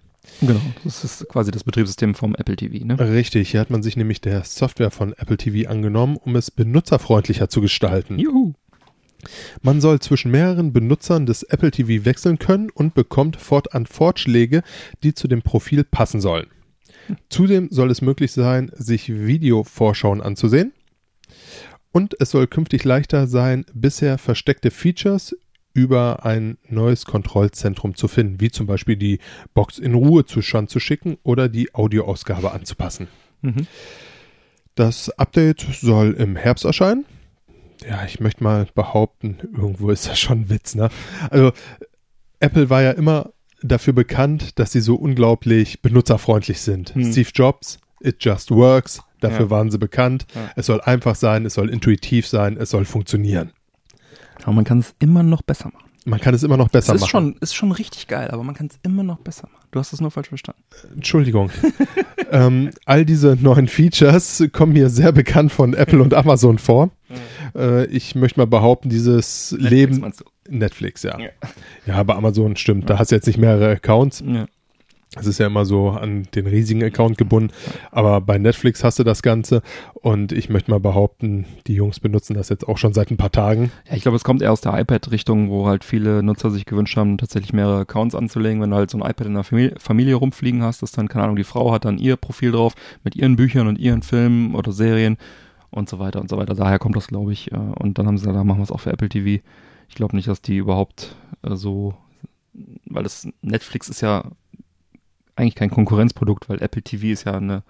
Genau, 0.41 0.61
das 0.85 1.05
ist 1.05 1.29
quasi 1.29 1.51
das 1.51 1.65
Betriebssystem 1.65 2.15
vom 2.15 2.35
Apple 2.35 2.57
TV, 2.57 2.85
ne? 2.85 2.99
Richtig, 2.99 3.51
hier 3.51 3.61
hat 3.61 3.70
man 3.70 3.83
sich 3.83 3.97
nämlich 3.97 4.20
der 4.20 4.45
Software 4.45 4.91
von 4.91 5.12
Apple 5.15 5.37
TV 5.37 5.69
angenommen, 5.69 6.16
um 6.16 6.37
es 6.37 6.51
benutzerfreundlicher 6.51 7.49
zu 7.49 7.61
gestalten. 7.61 8.19
Juhu. 8.19 8.55
Man 9.62 9.81
soll 9.81 10.01
zwischen 10.01 10.31
mehreren 10.31 10.73
Benutzern 10.73 11.27
des 11.27 11.43
Apple 11.43 11.70
TV 11.70 12.05
wechseln 12.05 12.39
können 12.39 12.70
und 12.70 12.94
bekommt 12.94 13.36
fortan 13.36 13.86
Vorschläge, 13.86 14.62
die 15.03 15.15
zu 15.15 15.28
dem 15.28 15.43
Profil 15.43 15.85
passen 15.85 16.20
sollen. 16.20 16.47
Zudem 17.28 17.69
soll 17.70 17.90
es 17.90 18.03
möglich 18.03 18.32
sein, 18.32 18.70
sich 18.74 19.09
Videovorschauen 19.09 20.20
anzusehen. 20.20 20.73
Und 21.93 22.16
es 22.20 22.31
soll 22.31 22.47
künftig 22.47 22.85
leichter 22.85 23.27
sein, 23.27 23.66
bisher 23.74 24.19
versteckte 24.19 24.70
Features 24.70 25.36
über 25.74 26.24
ein 26.24 26.59
neues 26.69 27.05
Kontrollzentrum 27.05 27.94
zu 27.94 28.09
finden, 28.09 28.40
wie 28.40 28.51
zum 28.51 28.66
Beispiel 28.66 28.97
die 28.97 29.19
Box 29.55 29.78
in 29.78 29.94
Ruhezustand 29.94 30.70
zu 30.70 30.81
schicken 30.81 31.16
oder 31.23 31.49
die 31.49 31.74
Audioausgabe 31.74 32.53
anzupassen. 32.53 33.09
Mhm. 33.40 33.66
Das 34.74 35.11
Update 35.19 35.66
soll 35.81 36.12
im 36.15 36.36
Herbst 36.36 36.65
erscheinen. 36.65 37.05
Ja, 37.88 38.04
ich 38.04 38.20
möchte 38.20 38.42
mal 38.44 38.66
behaupten, 38.74 39.38
irgendwo 39.52 39.90
ist 39.90 40.09
das 40.09 40.18
schon 40.18 40.42
ein 40.42 40.50
Witz, 40.50 40.74
ne? 40.74 40.88
Also, 41.30 41.52
Apple 42.40 42.70
war 42.70 42.82
ja 42.82 42.90
immer 42.92 43.30
dafür 43.62 43.92
bekannt, 43.92 44.59
dass 44.59 44.72
sie 44.72 44.80
so 44.80 44.96
unglaublich 44.96 45.82
benutzerfreundlich 45.82 46.60
sind. 46.60 46.94
Hm. 46.94 47.12
Steve 47.12 47.30
Jobs, 47.34 47.78
it 48.00 48.16
just 48.20 48.50
works, 48.50 49.00
dafür 49.20 49.46
Ja. 49.46 49.50
waren 49.50 49.70
sie 49.70 49.78
bekannt. 49.78 50.26
Ja. 50.34 50.50
Es 50.56 50.66
soll 50.66 50.80
einfach 50.80 51.14
sein, 51.14 51.46
es 51.46 51.54
soll 51.54 51.70
intuitiv 51.70 52.26
sein, 52.26 52.56
es 52.56 52.70
soll 52.70 52.84
funktionieren. 52.84 53.52
Aber 54.42 54.52
man 54.52 54.64
kann 54.64 54.80
es 54.80 54.94
immer 54.98 55.22
noch 55.22 55.42
besser 55.42 55.70
machen. 55.72 55.88
Man 56.05 56.20
kann 56.20 56.35
es 56.35 56.43
immer 56.43 56.57
noch 56.57 56.66
Es 56.66 56.73
besser 56.73 56.95
ist 56.95 57.03
machen. 57.03 57.11
schon, 57.11 57.37
ist 57.41 57.55
schon 57.55 57.70
richtig 57.73 58.09
geil, 58.09 58.31
aber 58.31 58.43
man 58.43 58.55
kann 58.55 58.66
es 58.66 58.79
immer 58.83 59.03
noch 59.05 59.19
besser 59.20 59.49
machen. 59.53 59.66
Du 59.70 59.79
hast 59.79 59.93
es 59.93 60.01
nur 60.01 60.11
falsch 60.11 60.29
verstanden. 60.29 60.62
Entschuldigung. 60.95 61.51
ähm, 62.31 62.70
all 62.87 63.05
diese 63.05 63.37
neuen 63.41 63.69
Features 63.69 64.43
kommen 64.53 64.73
mir 64.73 64.89
sehr 64.91 65.12
bekannt 65.12 65.53
von 65.53 65.74
Apple 65.74 66.03
und 66.03 66.12
Amazon 66.15 66.59
vor. 66.59 66.91
Äh, 67.55 67.87
ich 67.87 68.15
möchte 68.15 68.41
mal 68.41 68.47
behaupten, 68.47 68.89
dieses 68.89 69.55
Leben. 69.59 70.01
meinst 70.01 70.20
du? 70.20 70.24
Netflix, 70.49 71.05
ja. 71.05 71.19
Ja. 71.20 71.29
Ja, 71.87 72.03
bei 72.03 72.15
Amazon 72.15 72.57
stimmt. 72.57 72.91
Da 72.91 72.99
hast 72.99 73.12
du 73.12 73.15
jetzt 73.15 73.27
nicht 73.27 73.39
mehrere 73.39 73.70
Accounts. 73.70 74.23
Ja. 74.27 74.47
Es 75.14 75.26
ist 75.26 75.39
ja 75.39 75.47
immer 75.47 75.66
so 75.66 75.90
an 75.90 76.26
den 76.34 76.47
riesigen 76.47 76.82
Account 76.82 77.18
gebunden. 77.18 77.52
Aber 77.90 78.22
bei 78.22 78.39
Netflix 78.39 78.82
hast 78.82 78.98
du 78.98 79.05
das 79.05 79.22
Ganze. 79.22 79.60
Und 79.94 80.32
ich 80.32 80.48
möchte 80.48 80.70
mal 80.70 80.80
behaupten, 80.80 81.44
die 81.66 81.74
Jungs 81.74 82.01
benutzen 82.01 82.32
das 82.34 82.48
jetzt 82.48 82.66
auch 82.66 82.78
schon 82.78 82.94
seit 82.94 83.10
ein 83.10 83.18
paar 83.18 83.30
Tagen. 83.30 83.70
Ja, 83.89 83.94
ich 83.94 84.02
glaube, 84.02 84.16
es 84.16 84.24
kommt 84.24 84.40
eher 84.40 84.52
aus 84.52 84.62
der 84.62 84.78
iPad-Richtung, 84.78 85.51
wo 85.51 85.66
halt 85.66 85.84
viele 85.84 86.22
Nutzer 86.22 86.51
sich 86.51 86.64
gewünscht 86.64 86.97
haben, 86.97 87.18
tatsächlich 87.18 87.52
mehrere 87.52 87.80
Accounts 87.80 88.14
anzulegen. 88.14 88.62
Wenn 88.62 88.70
du 88.70 88.76
halt 88.76 88.90
so 88.90 88.98
ein 88.98 89.09
iPad 89.09 89.26
in 89.26 89.34
der 89.34 89.44
Familie, 89.44 89.74
Familie 89.78 90.14
rumfliegen 90.14 90.62
hast, 90.62 90.80
dass 90.82 90.93
dann, 90.93 91.09
keine 91.09 91.24
Ahnung, 91.24 91.36
die 91.36 91.44
Frau 91.44 91.72
hat 91.72 91.84
dann 91.84 91.98
ihr 91.98 92.16
Profil 92.16 92.52
drauf 92.52 92.74
mit 93.05 93.14
ihren 93.14 93.36
Büchern 93.36 93.66
und 93.66 93.78
ihren 93.78 94.02
Filmen 94.02 94.55
oder 94.55 94.72
Serien 94.72 95.18
und 95.70 95.90
so 95.90 95.98
weiter 95.98 96.20
und 96.20 96.30
so 96.30 96.39
weiter. 96.39 96.55
Daher 96.55 96.78
kommt 96.78 96.97
das, 96.97 97.09
glaube 97.09 97.32
ich. 97.32 97.52
äh, 97.52 97.56
Und 97.56 97.98
dann 97.98 98.06
haben 98.06 98.16
sie 98.16 98.26
gesagt, 98.26 98.47
machen 98.47 98.60
wir 98.60 98.64
es 98.64 98.72
auch 98.72 98.80
für 98.80 98.93
Apple 98.93 99.10
TV. 99.10 99.43
Ich 99.89 99.94
glaube 99.94 100.16
nicht, 100.16 100.28
dass 100.28 100.40
die 100.40 100.56
überhaupt 100.56 101.16
äh, 101.43 101.55
so, 101.55 101.94
weil 102.86 103.02
das 103.02 103.28
Netflix 103.43 103.90
ist 103.90 104.01
ja 104.01 104.24
eigentlich 105.36 105.54
kein 105.54 105.70
Konkurrenzprodukt, 105.70 106.48
weil 106.48 106.62
Apple 106.62 106.82
TV 106.82 107.06
ist 107.06 107.24
ja 107.24 107.34
eine 107.34 107.62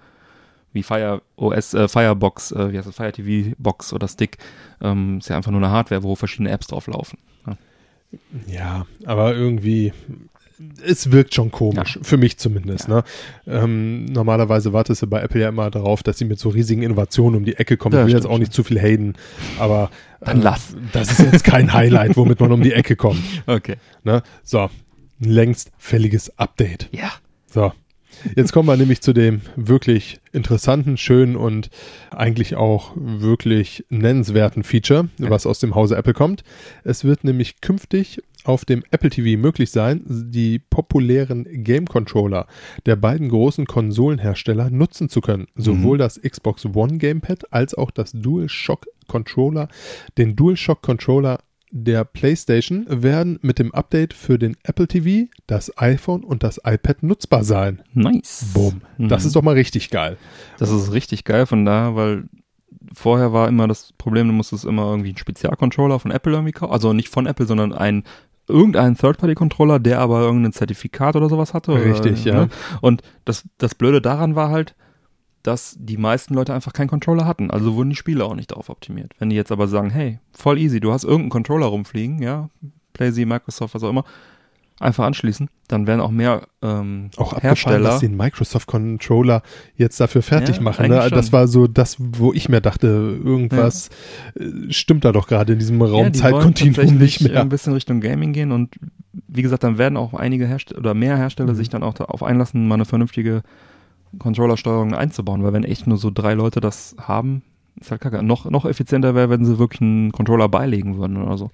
wie 0.73 0.83
Fire 0.83 1.21
OS, 1.37 1.75
äh, 1.75 1.87
Firebox, 1.89 2.53
äh, 2.53 2.73
wie 2.73 2.79
heißt 2.79 2.89
das, 2.89 2.97
Fire 2.97 3.13
TV 3.13 3.55
Box 3.59 3.93
oder 3.93 4.09
Stick, 4.09 4.39
ähm, 4.81 5.19
ist 5.19 5.29
ja 5.29 5.37
einfach 5.37 5.51
nur 5.51 5.61
eine 5.61 5.71
Hardware, 5.71 6.03
wo 6.03 6.15
verschiedene 6.15 6.51
Apps 6.51 6.67
drauf 6.67 6.87
laufen. 6.87 7.19
Ja. 7.47 7.57
Ja, 8.47 8.87
aber 9.07 9.35
irgendwie, 9.35 9.93
es 10.85 11.11
wirkt 11.11 11.35
schon 11.35 11.51
komisch, 11.51 11.99
für 12.03 12.17
mich 12.17 12.39
zumindest. 12.39 12.89
Ja. 12.89 12.97
Ne? 12.97 13.05
Ähm, 13.47 14.05
normalerweise 14.07 14.73
wartest 14.73 15.03
du 15.03 15.07
bei 15.07 15.21
Apple 15.23 15.41
ja 15.41 15.49
immer 15.49 15.71
darauf, 15.71 16.03
dass 16.03 16.19
sie 16.19 16.25
mit 16.25 16.39
so 16.39 16.51
riesigen 16.51 16.83
Innovationen 16.83 17.37
um 17.39 17.45
die 17.45 17.57
Ecke 17.57 17.77
kommen. 17.77 17.95
Ja, 17.95 18.03
ich 18.03 18.09
will 18.09 18.15
jetzt 18.15 18.27
auch 18.27 18.39
nicht 18.39 18.53
zu 18.53 18.65
viel 18.65 18.81
haten, 18.81 19.15
aber 19.59 19.91
Dann 20.21 20.41
äh, 20.41 20.45
lass. 20.45 20.75
das 20.93 21.11
ist 21.11 21.33
jetzt 21.33 21.45
kein 21.45 21.73
Highlight, 21.73 22.17
womit 22.17 22.41
man 22.41 22.53
um 22.53 22.63
die 22.63 22.73
Ecke 22.73 22.97
kommt. 22.97 23.23
Okay. 23.47 23.77
Ne? 24.05 24.23
So, 24.43 24.61
ein 24.61 24.71
längst 25.21 25.73
fälliges 25.79 26.39
Update. 26.39 26.89
Ja. 26.93 27.13
So. 27.53 27.73
Jetzt 28.37 28.53
kommen 28.53 28.69
wir 28.69 28.77
nämlich 28.77 29.01
zu 29.01 29.13
dem 29.13 29.41
wirklich 29.57 30.21
interessanten, 30.33 30.97
schönen 30.97 31.37
und 31.37 31.71
eigentlich 32.11 32.57
auch 32.57 32.93
wirklich 32.95 33.85
nennenswerten 33.89 34.63
Feature, 34.63 35.09
was 35.19 35.47
aus 35.47 35.59
dem 35.59 35.75
Hause 35.75 35.97
Apple 35.97 36.15
kommt. 36.15 36.45
Es 36.85 37.05
wird 37.05 37.25
nämlich 37.25 37.61
künftig 37.61 38.23
auf 38.45 38.65
dem 38.65 38.85
Apple 38.91 39.11
TV 39.11 39.41
möglich 39.41 39.71
sein, 39.71 40.03
die 40.07 40.59
populären 40.59 41.47
Game 41.65 41.87
Controller 41.87 42.47
der 42.87 42.97
beiden 42.97 43.29
großen 43.29 43.67
Konsolenhersteller 43.67 44.71
nutzen 44.71 45.09
zu 45.09 45.21
können. 45.21 45.47
Sowohl 45.55 45.99
das 45.99 46.21
Xbox 46.21 46.65
One 46.67 46.99
Gamepad 46.99 47.53
als 47.53 47.75
auch 47.75 47.91
das 47.91 48.13
DualShock 48.13 48.87
Controller, 49.09 49.69
den 50.17 50.37
DualShock 50.37 50.83
Controller 50.83 51.39
der 51.75 52.05
PlayStation 52.05 52.85
werden 52.89 53.39
mit 53.41 53.59
dem 53.59 53.73
Update 53.73 54.13
für 54.13 54.39
den 54.39 54.57
Apple 54.63 54.87
TV, 54.87 55.29
das 55.47 55.77
iPhone 55.79 56.23
und 56.23 56.43
das 56.43 56.61
iPad 56.65 57.03
nutzbar 57.03 57.45
sein. 57.45 57.83
Nice. 57.95 58.51
Bumm. 58.53 58.83
Das 58.99 59.23
Mhm. 59.23 59.27
ist 59.29 59.37
doch 59.37 59.43
mal 59.43 59.55
richtig 59.55 59.89
geil. 59.91 60.19
Das 60.59 60.71
ist 60.71 60.93
richtig 60.93 61.25
geil 61.25 61.47
von 61.47 61.65
da, 61.65 61.97
weil 61.97 62.25
vorher 62.95 63.33
war 63.33 63.49
immer 63.49 63.67
das 63.69 63.93
Problem, 63.97 64.27
du 64.29 64.35
musstest 64.35 64.67
immer 64.67 64.85
irgendwie 64.91 65.09
einen 65.11 65.19
Spezialcontroller 65.19 65.99
von 65.99 66.11
Apple 66.11 66.33
irgendwie 66.33 66.53
kaufen. 66.53 66.73
Also 66.73 66.93
nicht 66.93 67.09
von 67.09 67.27
Apple, 67.27 67.47
sondern 67.47 67.73
ein 67.73 68.05
irgendeinen 68.49 68.97
Third-Party-Controller, 68.99 69.79
der 69.79 70.01
aber 70.01 70.21
irgendein 70.21 70.53
Zertifikat 70.53 71.17
oder 71.17 71.31
sowas 71.31 71.55
hatte. 71.55 71.73
oder, 71.73 71.85
Richtig, 71.87 72.25
ja. 72.27 72.35
ne? 72.35 72.49
Und 72.83 73.01
das, 73.25 73.45
das 73.57 73.75
Blöde 73.75 74.03
daran 74.03 74.35
war 74.35 74.51
halt, 74.51 74.75
dass 75.43 75.77
die 75.79 75.97
meisten 75.97 76.35
Leute 76.35 76.55
einfach 76.55 76.73
keinen 76.73 76.89
Controller 76.89 77.25
hatten. 77.27 77.51
Also 77.51 77.75
wurden 77.75 77.91
die 77.91 77.97
Spiele 77.97 78.25
auch 78.25 78.35
nicht 78.35 78.53
darauf 78.53 78.69
optimiert. 78.69 79.13
Wenn 79.19 79.31
die 79.31 79.37
jetzt 79.37 79.51
aber 79.53 79.67
sagen, 79.69 79.91
hey, 79.91 80.19
voll 80.33 80.59
easy, 80.59 80.79
du 80.81 80.93
hast 80.93 81.05
irgendeinen 81.05 81.31
Controller 81.31 81.67
rumfliegen, 81.67 82.23
ja, 82.23 82.49
PlayZ, 82.93 83.19
Microsoft, 83.27 83.75
was 83.75 83.83
auch 83.83 83.91
immer, 83.91 84.05
einfach 84.79 85.05
anschließen, 85.05 85.49
dann 85.69 85.87
werden 85.87 86.01
auch 86.01 86.11
mehr 86.11 86.43
ähm, 86.61 87.11
Auch 87.17 87.41
Hersteller. 87.41 87.91
dass 87.91 88.01
den 88.01 88.17
Microsoft 88.17 88.67
Controller 88.67 89.43
jetzt 89.77 90.01
dafür 90.01 90.23
fertig 90.23 90.57
Ja, 90.57 90.63
machen. 90.63 90.89
Ne? 90.89 91.09
Das 91.11 91.33
war 91.33 91.47
so 91.47 91.67
das, 91.69 91.97
wo 91.99 92.33
ich 92.33 92.49
mir 92.49 92.61
dachte, 92.61 92.87
irgendwas 92.87 93.91
äh, 94.35 94.73
stimmt 94.73 95.05
da 95.05 95.13
doch 95.13 95.29
gerade 95.29 95.53
in 95.53 95.59
diesem 95.61 95.81
Ja, 95.81 95.87
Raumzeitkontinuum 95.87 96.75
tatsächlich 96.75 97.21
nicht 97.21 97.21
mehr. 97.33 97.41
Ein 97.41 97.49
bisschen 97.49 97.73
Richtung 97.75 98.01
Gaming 98.01 98.33
gehen 98.33 98.51
und 98.53 98.75
wie 99.29 99.43
gesagt, 99.43 99.63
dann 99.63 99.79
werden 99.79 99.97
auch 99.97 100.15
einige 100.15 100.47
Hersteller 100.47 100.81
oder 100.81 100.95
mehr 100.95 101.17
Hersteller 101.17 101.53
Mhm. 101.53 101.57
sich 101.57 101.69
dann 101.69 101.83
auch 101.83 101.95
darauf 101.95 102.23
einlassen, 102.23 102.67
mal 102.67 102.75
eine 102.75 102.85
vernünftige 102.85 103.43
Controllersteuerung 104.19 104.95
einzubauen, 104.95 105.43
weil 105.43 105.53
wenn 105.53 105.65
echt 105.65 105.87
nur 105.87 105.99
so 105.99 106.11
drei 106.11 106.35
Leute 106.35 106.61
das 106.61 106.95
haben, 107.01 107.43
ist 107.81 107.91
halt 107.91 108.01
kacke. 108.01 108.23
Noch, 108.23 108.45
noch 108.51 108.65
effizienter 108.67 109.15
wäre, 109.15 109.31
wenn 109.31 109.45
sie 109.45 109.59
wirklich 109.59 109.81
einen 109.81 110.13
Controller 110.13 110.49
beilegen 110.49 110.99
würden 110.99 111.17
oder 111.23 111.39
so. 111.39 111.51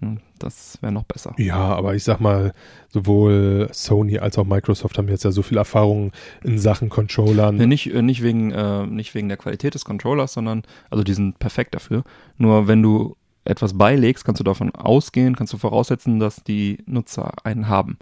Hm, 0.00 0.18
Das 0.38 0.78
wäre 0.80 0.92
noch 0.92 1.02
besser. 1.02 1.34
Ja, 1.38 1.56
aber 1.56 1.94
ich 1.96 2.04
sag 2.04 2.20
mal, 2.20 2.52
sowohl 2.88 3.68
Sony 3.72 4.18
als 4.18 4.38
auch 4.38 4.44
Microsoft 4.46 4.96
haben 4.96 5.08
jetzt 5.08 5.24
ja 5.24 5.32
so 5.32 5.42
viel 5.42 5.58
Erfahrung 5.58 6.12
in 6.44 6.58
Sachen 6.58 6.88
Controllern. 6.88 7.56
Nee, 7.56 7.66
nicht, 7.66 7.92
äh, 7.92 8.02
nicht, 8.02 8.22
wegen, 8.22 8.52
äh, 8.52 8.86
nicht 8.86 9.14
wegen 9.14 9.28
der 9.28 9.36
Qualität 9.36 9.74
des 9.74 9.84
Controllers, 9.84 10.32
sondern, 10.34 10.62
also 10.90 11.02
die 11.02 11.14
sind 11.14 11.38
perfekt 11.40 11.74
dafür. 11.74 12.04
Nur 12.36 12.68
wenn 12.68 12.82
du 12.82 13.16
etwas 13.44 13.76
beilegst, 13.76 14.24
kannst 14.24 14.38
du 14.40 14.44
davon 14.44 14.72
ausgehen, 14.74 15.34
kannst 15.34 15.52
du 15.52 15.58
voraussetzen, 15.58 16.20
dass 16.20 16.44
die 16.44 16.78
Nutzer 16.86 17.32
einen 17.44 17.66
haben. 17.68 17.98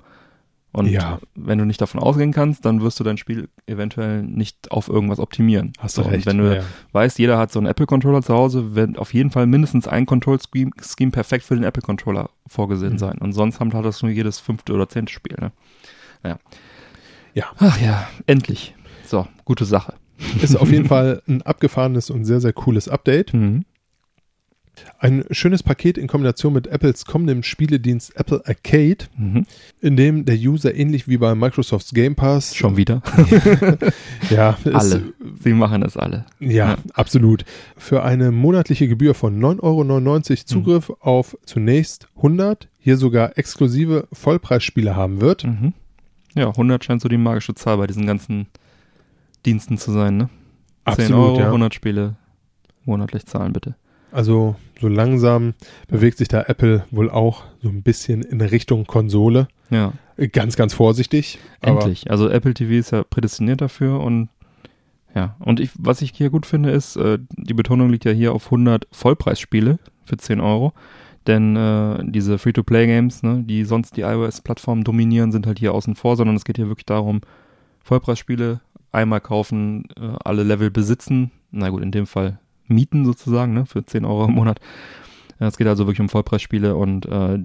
Und 0.76 0.88
Ja. 0.88 1.20
wenn 1.34 1.58
du 1.58 1.64
nicht 1.64 1.80
davon 1.80 2.00
ausgehen 2.02 2.32
kannst, 2.32 2.66
dann 2.66 2.82
wirst 2.82 3.00
du 3.00 3.04
dein 3.04 3.16
Spiel 3.16 3.48
eventuell 3.66 4.22
nicht 4.22 4.70
auf 4.70 4.88
irgendwas 4.88 5.18
optimieren. 5.18 5.72
Hast 5.78 5.96
du 5.96 6.02
So, 6.02 6.08
recht. 6.10 6.26
Und 6.26 6.32
wenn 6.32 6.44
du 6.44 6.56
ja. 6.56 6.62
weißt, 6.92 7.18
jeder 7.18 7.38
hat 7.38 7.50
so 7.50 7.58
einen 7.58 7.66
Apple-Controller 7.66 8.20
zu 8.22 8.34
Hause, 8.34 8.74
wird 8.74 8.98
auf 8.98 9.14
jeden 9.14 9.30
Fall 9.30 9.46
mindestens 9.46 9.88
ein 9.88 10.04
Control-Scheme 10.04 10.72
Scheme 10.82 11.10
perfekt 11.12 11.44
für 11.44 11.54
den 11.54 11.64
Apple-Controller 11.64 12.28
vorgesehen 12.46 12.94
Mhm. 12.94 12.98
sein. 12.98 13.18
Und 13.18 13.32
sonst 13.32 13.58
haben 13.58 13.72
halt 13.72 13.86
das 13.86 14.02
nur 14.02 14.10
jedes 14.12 14.38
fünfte 14.38 14.74
oder 14.74 14.86
zehnte 14.88 15.12
Spiel. 15.12 15.36
Ne? 15.40 15.52
Naja. 16.22 16.38
Ja. 17.32 17.44
Ach 17.58 17.80
ja, 17.80 18.06
endlich. 18.26 18.74
So, 19.06 19.26
gute 19.46 19.64
Sache. 19.64 19.94
Ist 20.42 20.56
auf 20.56 20.70
jeden 20.70 20.84
Fall 20.88 21.22
ein 21.26 21.40
abgefahrenes 21.42 22.10
und 22.10 22.24
sehr, 22.26 22.40
sehr 22.40 22.52
cooles 22.52 22.88
Update. 22.88 23.32
Mhm. 23.32 23.64
Ein 24.98 25.24
schönes 25.30 25.62
Paket 25.62 25.98
in 25.98 26.06
Kombination 26.06 26.52
mit 26.52 26.66
Apples 26.66 27.04
kommendem 27.04 27.42
Spieledienst 27.42 28.16
Apple 28.16 28.42
Arcade, 28.46 29.06
Mhm. 29.16 29.46
in 29.80 29.96
dem 29.96 30.24
der 30.24 30.36
User 30.36 30.74
ähnlich 30.74 31.08
wie 31.08 31.16
bei 31.18 31.34
Microsofts 31.34 31.92
Game 31.92 32.14
Pass 32.14 32.54
Schon 32.54 32.76
wieder. 32.76 33.02
ja, 34.30 34.56
alle. 34.72 35.12
Sie 35.42 35.52
machen 35.52 35.82
es 35.82 35.96
alle. 35.96 36.24
Ja, 36.40 36.48
Ja. 36.70 36.76
absolut. 36.94 37.44
Für 37.76 38.02
eine 38.02 38.30
monatliche 38.32 38.88
Gebühr 38.88 39.14
von 39.14 39.38
9,99 39.40 40.30
Euro 40.30 40.44
Zugriff 40.46 40.92
auf 41.00 41.36
zunächst 41.44 42.08
100, 42.16 42.68
hier 42.78 42.96
sogar 42.96 43.36
exklusive 43.38 44.06
Vollpreisspiele 44.12 44.94
haben 44.96 45.20
wird. 45.20 45.44
Mhm. 45.44 45.72
Ja, 46.34 46.48
100 46.48 46.84
scheint 46.84 47.00
so 47.02 47.08
die 47.08 47.16
magische 47.16 47.54
Zahl 47.54 47.78
bei 47.78 47.86
diesen 47.86 48.06
ganzen 48.06 48.46
Diensten 49.44 49.78
zu 49.78 49.92
sein, 49.92 50.16
ne? 50.16 50.28
10 50.94 51.14
Euro, 51.14 51.38
ja. 51.38 51.46
100 51.46 51.74
Spiele 51.74 52.16
monatlich 52.84 53.26
zahlen, 53.26 53.52
bitte. 53.52 53.74
Also 54.12 54.54
so 54.80 54.88
langsam 54.88 55.54
bewegt 55.88 56.18
sich 56.18 56.28
da 56.28 56.42
Apple 56.42 56.84
wohl 56.90 57.10
auch 57.10 57.44
so 57.62 57.68
ein 57.68 57.82
bisschen 57.82 58.22
in 58.22 58.40
Richtung 58.40 58.86
Konsole. 58.86 59.48
Ja, 59.70 59.92
Ganz, 60.32 60.56
ganz 60.56 60.72
vorsichtig. 60.72 61.38
endlich. 61.60 62.10
Also 62.10 62.30
Apple 62.30 62.54
TV 62.54 62.72
ist 62.72 62.92
ja 62.92 63.04
prädestiniert 63.04 63.60
dafür 63.60 64.00
und 64.00 64.28
ja, 65.14 65.34
und 65.38 65.60
ich, 65.60 65.70
was 65.78 66.02
ich 66.02 66.12
hier 66.14 66.28
gut 66.28 66.44
finde, 66.44 66.70
ist, 66.70 66.96
äh, 66.96 67.18
die 67.36 67.54
Betonung 67.54 67.88
liegt 67.90 68.04
ja 68.04 68.12
hier 68.12 68.32
auf 68.34 68.46
100 68.46 68.86
Vollpreisspiele 68.92 69.78
für 70.04 70.16
10 70.18 70.40
Euro. 70.40 70.74
Denn 71.26 71.56
äh, 71.56 72.04
diese 72.04 72.38
Free-to-Play-Games, 72.38 73.22
ne, 73.22 73.42
die 73.44 73.64
sonst 73.64 73.96
die 73.96 74.02
iOS-Plattform 74.02 74.84
dominieren, 74.84 75.32
sind 75.32 75.46
halt 75.46 75.58
hier 75.58 75.72
außen 75.74 75.96
vor, 75.96 76.16
sondern 76.16 76.36
es 76.36 76.44
geht 76.44 76.56
hier 76.56 76.68
wirklich 76.68 76.86
darum, 76.86 77.22
Vollpreisspiele 77.82 78.60
einmal 78.92 79.20
kaufen, 79.20 79.84
äh, 79.98 80.16
alle 80.22 80.42
Level 80.42 80.70
besitzen, 80.70 81.30
na 81.50 81.70
gut, 81.70 81.82
in 81.82 81.90
dem 81.90 82.06
Fall 82.06 82.38
mieten 82.68 83.04
sozusagen, 83.04 83.54
ne, 83.54 83.66
für 83.66 83.84
10 83.84 84.04
Euro 84.04 84.26
im 84.26 84.34
Monat. 84.34 84.60
Es 85.38 85.58
geht 85.58 85.66
also 85.66 85.86
wirklich 85.86 86.00
um 86.00 86.08
Vollpreisspiele 86.08 86.76
und 86.76 87.06
äh, 87.06 87.38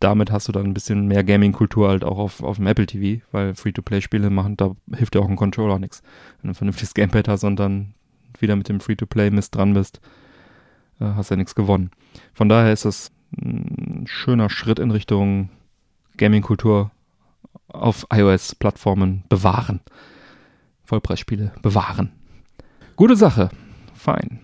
damit 0.00 0.30
hast 0.30 0.48
du 0.48 0.52
dann 0.52 0.64
ein 0.66 0.74
bisschen 0.74 1.06
mehr 1.06 1.24
Gaming-Kultur 1.24 1.88
halt 1.88 2.04
auch 2.04 2.18
auf, 2.18 2.42
auf 2.42 2.56
dem 2.56 2.66
Apple 2.66 2.86
TV, 2.86 3.24
weil 3.32 3.54
Free-to-Play-Spiele 3.54 4.30
machen, 4.30 4.56
da 4.56 4.72
hilft 4.94 5.14
dir 5.14 5.20
auch 5.20 5.28
ein 5.28 5.36
Controller 5.36 5.78
nichts. 5.78 6.02
Wenn 6.40 6.48
du 6.48 6.52
ein 6.52 6.54
vernünftiges 6.54 6.94
Gamepad 6.94 7.28
hast 7.28 7.44
und 7.44 7.56
dann 7.56 7.94
wieder 8.38 8.56
mit 8.56 8.68
dem 8.68 8.80
Free-to-Play-Mist 8.80 9.54
dran 9.54 9.74
bist, 9.74 10.00
äh, 11.00 11.04
hast 11.04 11.30
ja 11.30 11.36
nichts 11.36 11.54
gewonnen. 11.54 11.90
Von 12.34 12.48
daher 12.48 12.72
ist 12.72 12.84
das 12.84 13.10
ein 13.36 14.04
schöner 14.06 14.50
Schritt 14.50 14.78
in 14.78 14.90
Richtung 14.90 15.50
Gaming-Kultur 16.16 16.90
auf 17.68 18.06
iOS-Plattformen 18.12 19.24
bewahren. 19.28 19.80
Vollpreisspiele 20.84 21.52
bewahren. 21.62 22.12
Gute 22.96 23.16
Sache. 23.16 23.50
Fein. 23.94 24.40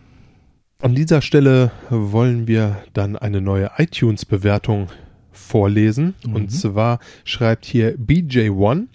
An 0.82 0.96
dieser 0.96 1.22
Stelle 1.22 1.70
wollen 1.90 2.48
wir 2.48 2.82
dann 2.92 3.14
eine 3.14 3.40
neue 3.40 3.70
iTunes-Bewertung 3.76 4.88
vorlesen. 5.30 6.16
Mhm. 6.26 6.34
Und 6.34 6.48
zwar 6.50 6.98
schreibt 7.22 7.66
hier 7.66 7.96
BJ1, 7.96 8.88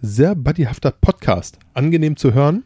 sehr 0.00 0.34
buddyhafter 0.36 0.90
Podcast, 0.90 1.58
angenehm 1.74 2.16
zu 2.16 2.32
hören. 2.32 2.64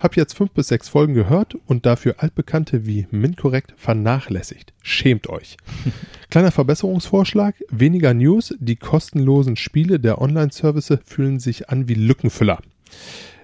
Hab 0.00 0.16
jetzt 0.16 0.32
fünf 0.32 0.52
bis 0.52 0.68
sechs 0.68 0.88
Folgen 0.88 1.12
gehört 1.12 1.56
und 1.66 1.84
dafür 1.84 2.14
Altbekannte 2.16 2.86
wie 2.86 3.06
Minkorrekt 3.10 3.74
vernachlässigt. 3.76 4.72
Schämt 4.82 5.28
euch. 5.28 5.58
Kleiner 6.30 6.52
Verbesserungsvorschlag, 6.52 7.56
weniger 7.68 8.14
News, 8.14 8.54
die 8.58 8.76
kostenlosen 8.76 9.56
Spiele 9.56 10.00
der 10.00 10.22
Online-Service 10.22 11.00
fühlen 11.04 11.38
sich 11.38 11.68
an 11.68 11.86
wie 11.86 11.94
Lückenfüller. 11.94 12.60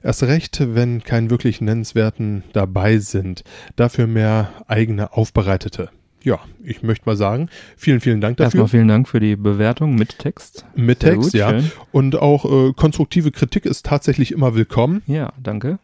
Erst 0.02 0.24
recht, 0.24 0.62
wenn 0.74 1.02
kein 1.02 1.30
wirklich 1.30 1.60
nennenswerten 1.60 2.42
dabei 2.52 2.98
sind. 2.98 3.44
Dafür 3.76 4.06
mehr 4.06 4.50
eigene 4.66 5.12
aufbereitete. 5.12 5.90
Ja, 6.24 6.38
ich 6.62 6.82
möchte 6.82 7.06
mal 7.06 7.16
sagen, 7.16 7.48
vielen, 7.76 8.00
vielen 8.00 8.20
Dank 8.20 8.36
dafür. 8.36 8.46
Erstmal 8.46 8.68
vielen 8.68 8.88
Dank 8.88 9.08
für 9.08 9.20
die 9.20 9.36
Bewertung 9.36 9.94
mit 9.94 10.18
Text. 10.18 10.64
Mit 10.76 11.00
Text, 11.00 11.32
gut, 11.32 11.34
ja. 11.34 11.50
schön. 11.50 11.72
Und 11.90 12.16
auch 12.16 12.44
äh, 12.44 12.72
konstruktive 12.74 13.32
Kritik 13.32 13.66
ist 13.66 13.86
tatsächlich 13.86 14.32
immer 14.32 14.54
willkommen. 14.54 15.02
Ja, 15.06 15.32
danke. 15.42 15.78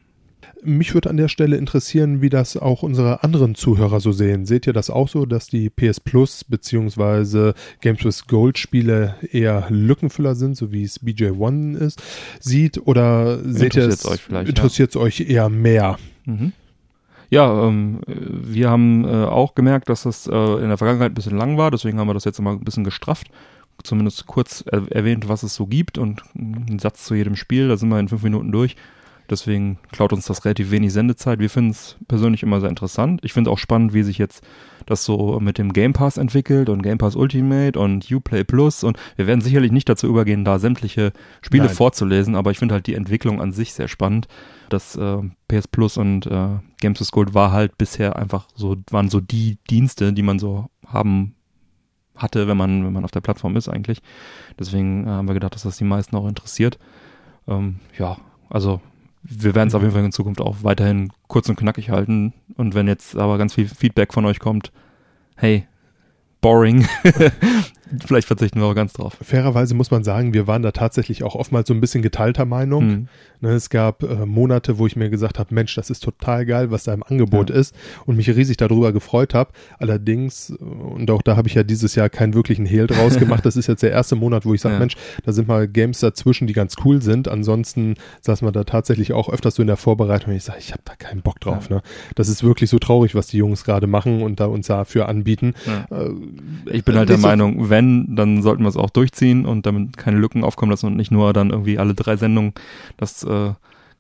Mich 0.63 0.95
würde 0.95 1.11
an 1.11 1.17
der 1.17 1.29
Stelle 1.29 1.57
interessieren, 1.57 2.21
wie 2.21 2.31
das 2.31 2.57
auch 2.57 2.83
unsere 2.83 3.23
anderen 3.23 3.55
Zuhörer 3.55 4.01
so 4.01 4.13
sehen. 4.13 4.45
Seht 4.47 4.67
ihr 4.67 4.73
das 4.73 4.91
auch 4.91 5.09
so, 5.09 5.27
dass 5.27 5.49
die 5.49 5.71
PS 5.71 6.01
Plus 6.01 6.45
bzw. 6.45 7.53
Games 7.81 8.05
with 8.05 8.27
Gold 8.27 8.59
Spiele 8.59 9.15
eher 9.31 9.67
Lückenfüller 9.71 10.35
sind, 10.35 10.57
so 10.57 10.73
wie 10.73 10.83
es 10.83 11.03
BJ1 11.03 11.77
ist, 11.77 12.03
sieht? 12.41 12.87
Oder 12.87 13.39
seht 13.45 13.77
ihr 13.77 13.89
es, 13.89 14.05
euch 14.07 14.21
vielleicht, 14.21 14.49
ja. 14.49 14.51
interessiert 14.51 14.91
es 14.91 14.97
euch 14.97 15.21
eher 15.21 15.49
mehr? 15.49 15.97
Mhm. 16.25 16.53
Ja, 17.31 17.67
ähm, 17.67 18.01
äh, 18.07 18.15
wir 18.17 18.71
haben 18.71 19.05
äh, 19.05 19.25
auch 19.25 19.55
gemerkt, 19.55 19.89
dass 19.89 20.03
das 20.05 20.27
äh, 20.27 20.33
in 20.33 20.69
der 20.69 20.79
Vergangenheit 20.79 21.13
ein 21.13 21.15
bisschen 21.15 21.37
lang 21.37 21.59
war, 21.59 21.71
deswegen 21.71 21.99
haben 21.99 22.09
wir 22.09 22.15
das 22.15 22.25
jetzt 22.25 22.41
mal 22.41 22.53
ein 22.53 22.65
bisschen 22.65 22.85
gestrafft. 22.85 23.29
Zumindest 23.85 24.27
kurz 24.27 24.65
er 24.67 24.91
erwähnt, 24.91 25.29
was 25.29 25.45
es 25.45 25.55
so 25.55 25.67
gibt 25.67 25.99
und 25.99 26.23
einen 26.37 26.81
Satz 26.81 27.05
zu 27.05 27.15
jedem 27.15 27.37
Spiel, 27.37 27.69
da 27.69 27.77
sind 27.77 27.91
wir 27.91 28.01
in 28.01 28.09
fünf 28.09 28.25
Minuten 28.25 28.51
durch. 28.51 28.75
Deswegen 29.31 29.79
klaut 29.93 30.13
uns 30.13 30.27
das 30.27 30.45
relativ 30.45 30.71
wenig 30.71 30.93
Sendezeit. 30.93 31.39
Wir 31.39 31.51
finden 31.51 31.71
es 31.71 31.97
persönlich 32.09 32.43
immer 32.43 32.61
sehr 32.61 32.71
interessant. 32.71 33.21
Ich 33.23 33.33
finde 33.33 33.51
auch 33.51 33.59
spannend, 33.59 33.93
wie 33.93 34.03
sich 34.03 34.17
jetzt 34.17 34.43
das 34.87 35.05
so 35.05 35.39
mit 35.39 35.59
dem 35.59 35.75
Game 35.75 35.93
Pass 35.93 36.17
entwickelt 36.17 36.71
und 36.71 36.83
Game 36.83 36.97
Pass 36.97 37.15
Ultimate 37.15 37.79
und 37.79 38.11
Uplay 38.11 38.45
Plus 38.45 38.85
und 38.85 38.99
wir 39.17 39.27
werden 39.27 39.43
sicherlich 39.43 39.71
nicht 39.71 39.89
dazu 39.89 40.07
übergehen, 40.07 40.45
da 40.45 40.59
sämtliche 40.59 41.13
Spiele 41.43 41.67
Nein. 41.67 41.75
vorzulesen, 41.75 42.35
aber 42.35 42.53
ich 42.53 42.59
finde 42.59 42.75
halt 42.75 42.87
die 42.87 42.95
Entwicklung 42.95 43.41
an 43.43 43.53
sich 43.53 43.75
sehr 43.75 43.89
spannend. 43.89 44.29
Das 44.71 44.97
äh, 44.97 45.19
PS 45.49 45.69
Plus 45.69 45.99
und 45.99 46.27
äh, 46.27 46.59
Games 46.81 47.01
with 47.01 47.11
Gold 47.11 47.35
war 47.35 47.53
halt 47.53 47.77
bisher 47.77 48.17
einfach 48.17 48.49
so, 48.55 48.77
waren 48.91 49.11
so 49.11 49.21
die 49.21 49.59
Dienste, 49.69 50.15
die 50.15 50.23
man 50.23 50.39
so 50.39 50.71
haben 50.87 51.35
hatte, 52.17 52.49
wenn 52.49 52.57
man, 52.57 52.85
wenn 52.85 52.93
man 52.93 53.05
auf 53.05 53.11
der 53.11 53.21
Plattform 53.21 53.57
ist 53.57 53.69
eigentlich. 53.69 54.01
Deswegen 54.59 55.07
äh, 55.07 55.11
haben 55.11 55.29
wir 55.29 55.35
gedacht, 55.35 55.55
dass 55.55 55.63
das 55.63 55.77
die 55.77 55.85
meisten 55.85 56.17
auch 56.17 56.27
interessiert. 56.27 56.79
Ähm, 57.47 57.77
ja, 57.99 58.17
also 58.49 58.81
wir 59.23 59.55
werden 59.55 59.69
es 59.69 59.75
auf 59.75 59.83
jeden 59.83 59.95
Fall 59.95 60.05
in 60.05 60.13
Zukunft 60.13 60.41
auch 60.41 60.57
weiterhin 60.63 61.13
kurz 61.27 61.49
und 61.49 61.57
knackig 61.57 61.91
halten. 61.91 62.33
Und 62.57 62.75
wenn 62.75 62.87
jetzt 62.87 63.17
aber 63.17 63.39
ganz 63.39 63.55
viel 63.55 63.69
Feedback 63.69 64.13
von 64.13 64.25
euch 64.25 64.39
kommt, 64.39 64.73
hey, 65.37 65.67
boring, 66.41 66.87
vielleicht 68.07 68.27
verzichten 68.27 68.61
wir 68.61 68.67
auch 68.67 68.75
ganz 68.75 68.93
drauf. 68.93 69.17
Fairerweise 69.23 69.75
muss 69.75 69.91
man 69.91 70.05
sagen, 70.05 70.35
wir 70.35 70.47
waren 70.47 70.63
da 70.63 70.73
tatsächlich 70.73 71.23
auch 71.25 71.35
oftmals 71.35 71.69
so 71.69 71.75
ein 71.75 71.81
bisschen 71.81 72.03
geteilter 72.03 72.45
Meinung. 72.45 72.87
Mhm. 72.87 73.09
Ne, 73.41 73.51
es 73.51 73.71
gab 73.71 74.03
äh, 74.03 74.27
Monate, 74.27 74.79
wo 74.79 74.87
ich 74.89 74.97
mir 74.97 75.11
gesagt 75.11 75.39
habe, 75.39 75.55
Mensch, 75.55 75.75
das 75.77 75.91
ist 75.91 76.03
total 76.03 76.45
geil, 76.45 76.73
was 76.73 76.83
da 76.85 76.93
im 76.93 77.05
Angebot 77.05 77.51
Ja. 77.51 77.57
ist 77.57 77.73
und 78.05 78.17
mich 78.17 78.29
riesig 78.29 78.57
darüber 78.57 78.93
gefreut 78.93 79.33
habe. 79.33 79.53
Allerdings, 79.79 80.51
äh, 80.51 80.55
und 80.65 81.09
auch 81.11 81.23
da 81.23 81.37
habe 81.37 81.47
ich 81.49 81.55
ja 81.55 81.63
dieses 81.63 81.95
Jahr 81.95 82.09
keinen 82.11 82.35
wirklichen 82.35 82.67
Hehl 82.67 82.89
draus 82.89 83.17
gemacht, 83.19 83.47
das 83.47 83.57
ist 83.57 83.69
jetzt 83.69 83.83
der 83.85 83.93
erste 83.93 84.17
Monat, 84.17 84.45
wo 84.45 84.55
ich 84.55 84.61
sage, 84.61 84.75
Ja. 84.75 84.79
Mensch, 84.81 84.97
da 85.25 85.33
sind 85.33 85.47
mal 85.49 85.69
Games 85.69 86.01
dazwischen, 86.01 86.47
die 86.49 86.53
ganz 86.53 86.75
cool 86.85 87.01
sind. 87.01 87.29
Ansonsten 87.29 87.95
saß 88.23 88.43
man 88.43 88.53
da 88.53 88.65
tatsächlich 88.65 89.13
auch 89.13 89.29
öfters 89.31 89.55
so 89.55 89.63
in 89.63 89.69
der 89.69 89.77
Vorbereitung 89.77 90.31
und 90.31 90.37
ich 90.37 90.45
sage, 90.45 90.59
ich 90.59 90.73
habe 90.73 90.83
da 90.85 90.97
keinen 90.97 91.23
Bock 91.23 91.39
drauf. 91.41 91.71
Ne? 91.71 91.81
Das 92.17 92.29
ist 92.29 92.43
wirklich 92.43 92.69
so 92.71 92.79
traurig, 92.81 93.15
was 93.15 93.29
die 93.29 93.39
Jungs 93.39 93.63
gerade 93.65 93.87
machen 93.87 94.21
und 94.23 94.41
da 94.41 94.47
uns 94.47 94.67
dafür 94.67 95.09
anbieten. 95.09 95.55
Ja. 95.65 95.87
Äh, 95.97 96.11
Ich 96.67 96.85
bin 96.85 96.97
halt 96.97 97.09
der 97.09 97.17
nicht 97.17 97.23
so- 97.23 97.29
Meinung, 97.29 97.71
wenn, 97.71 98.15
dann 98.17 98.43
sollten 98.43 98.63
wir 98.63 98.69
es 98.69 98.77
auch 98.77 98.91
durchziehen 98.91 99.47
und 99.47 99.67
damit 99.67 99.97
keine 99.97 100.19
Lücken 100.19 100.45
aufkommen 100.45 100.71
lassen 100.71 100.87
und 100.87 100.97
nicht 100.97 101.11
nur 101.11 101.33
dann 101.33 101.51
irgendwie 101.51 101.79
alle 101.79 101.95
drei 101.95 102.17
Sendungen 102.17 102.53
das 102.97 103.23
äh, 103.25 103.53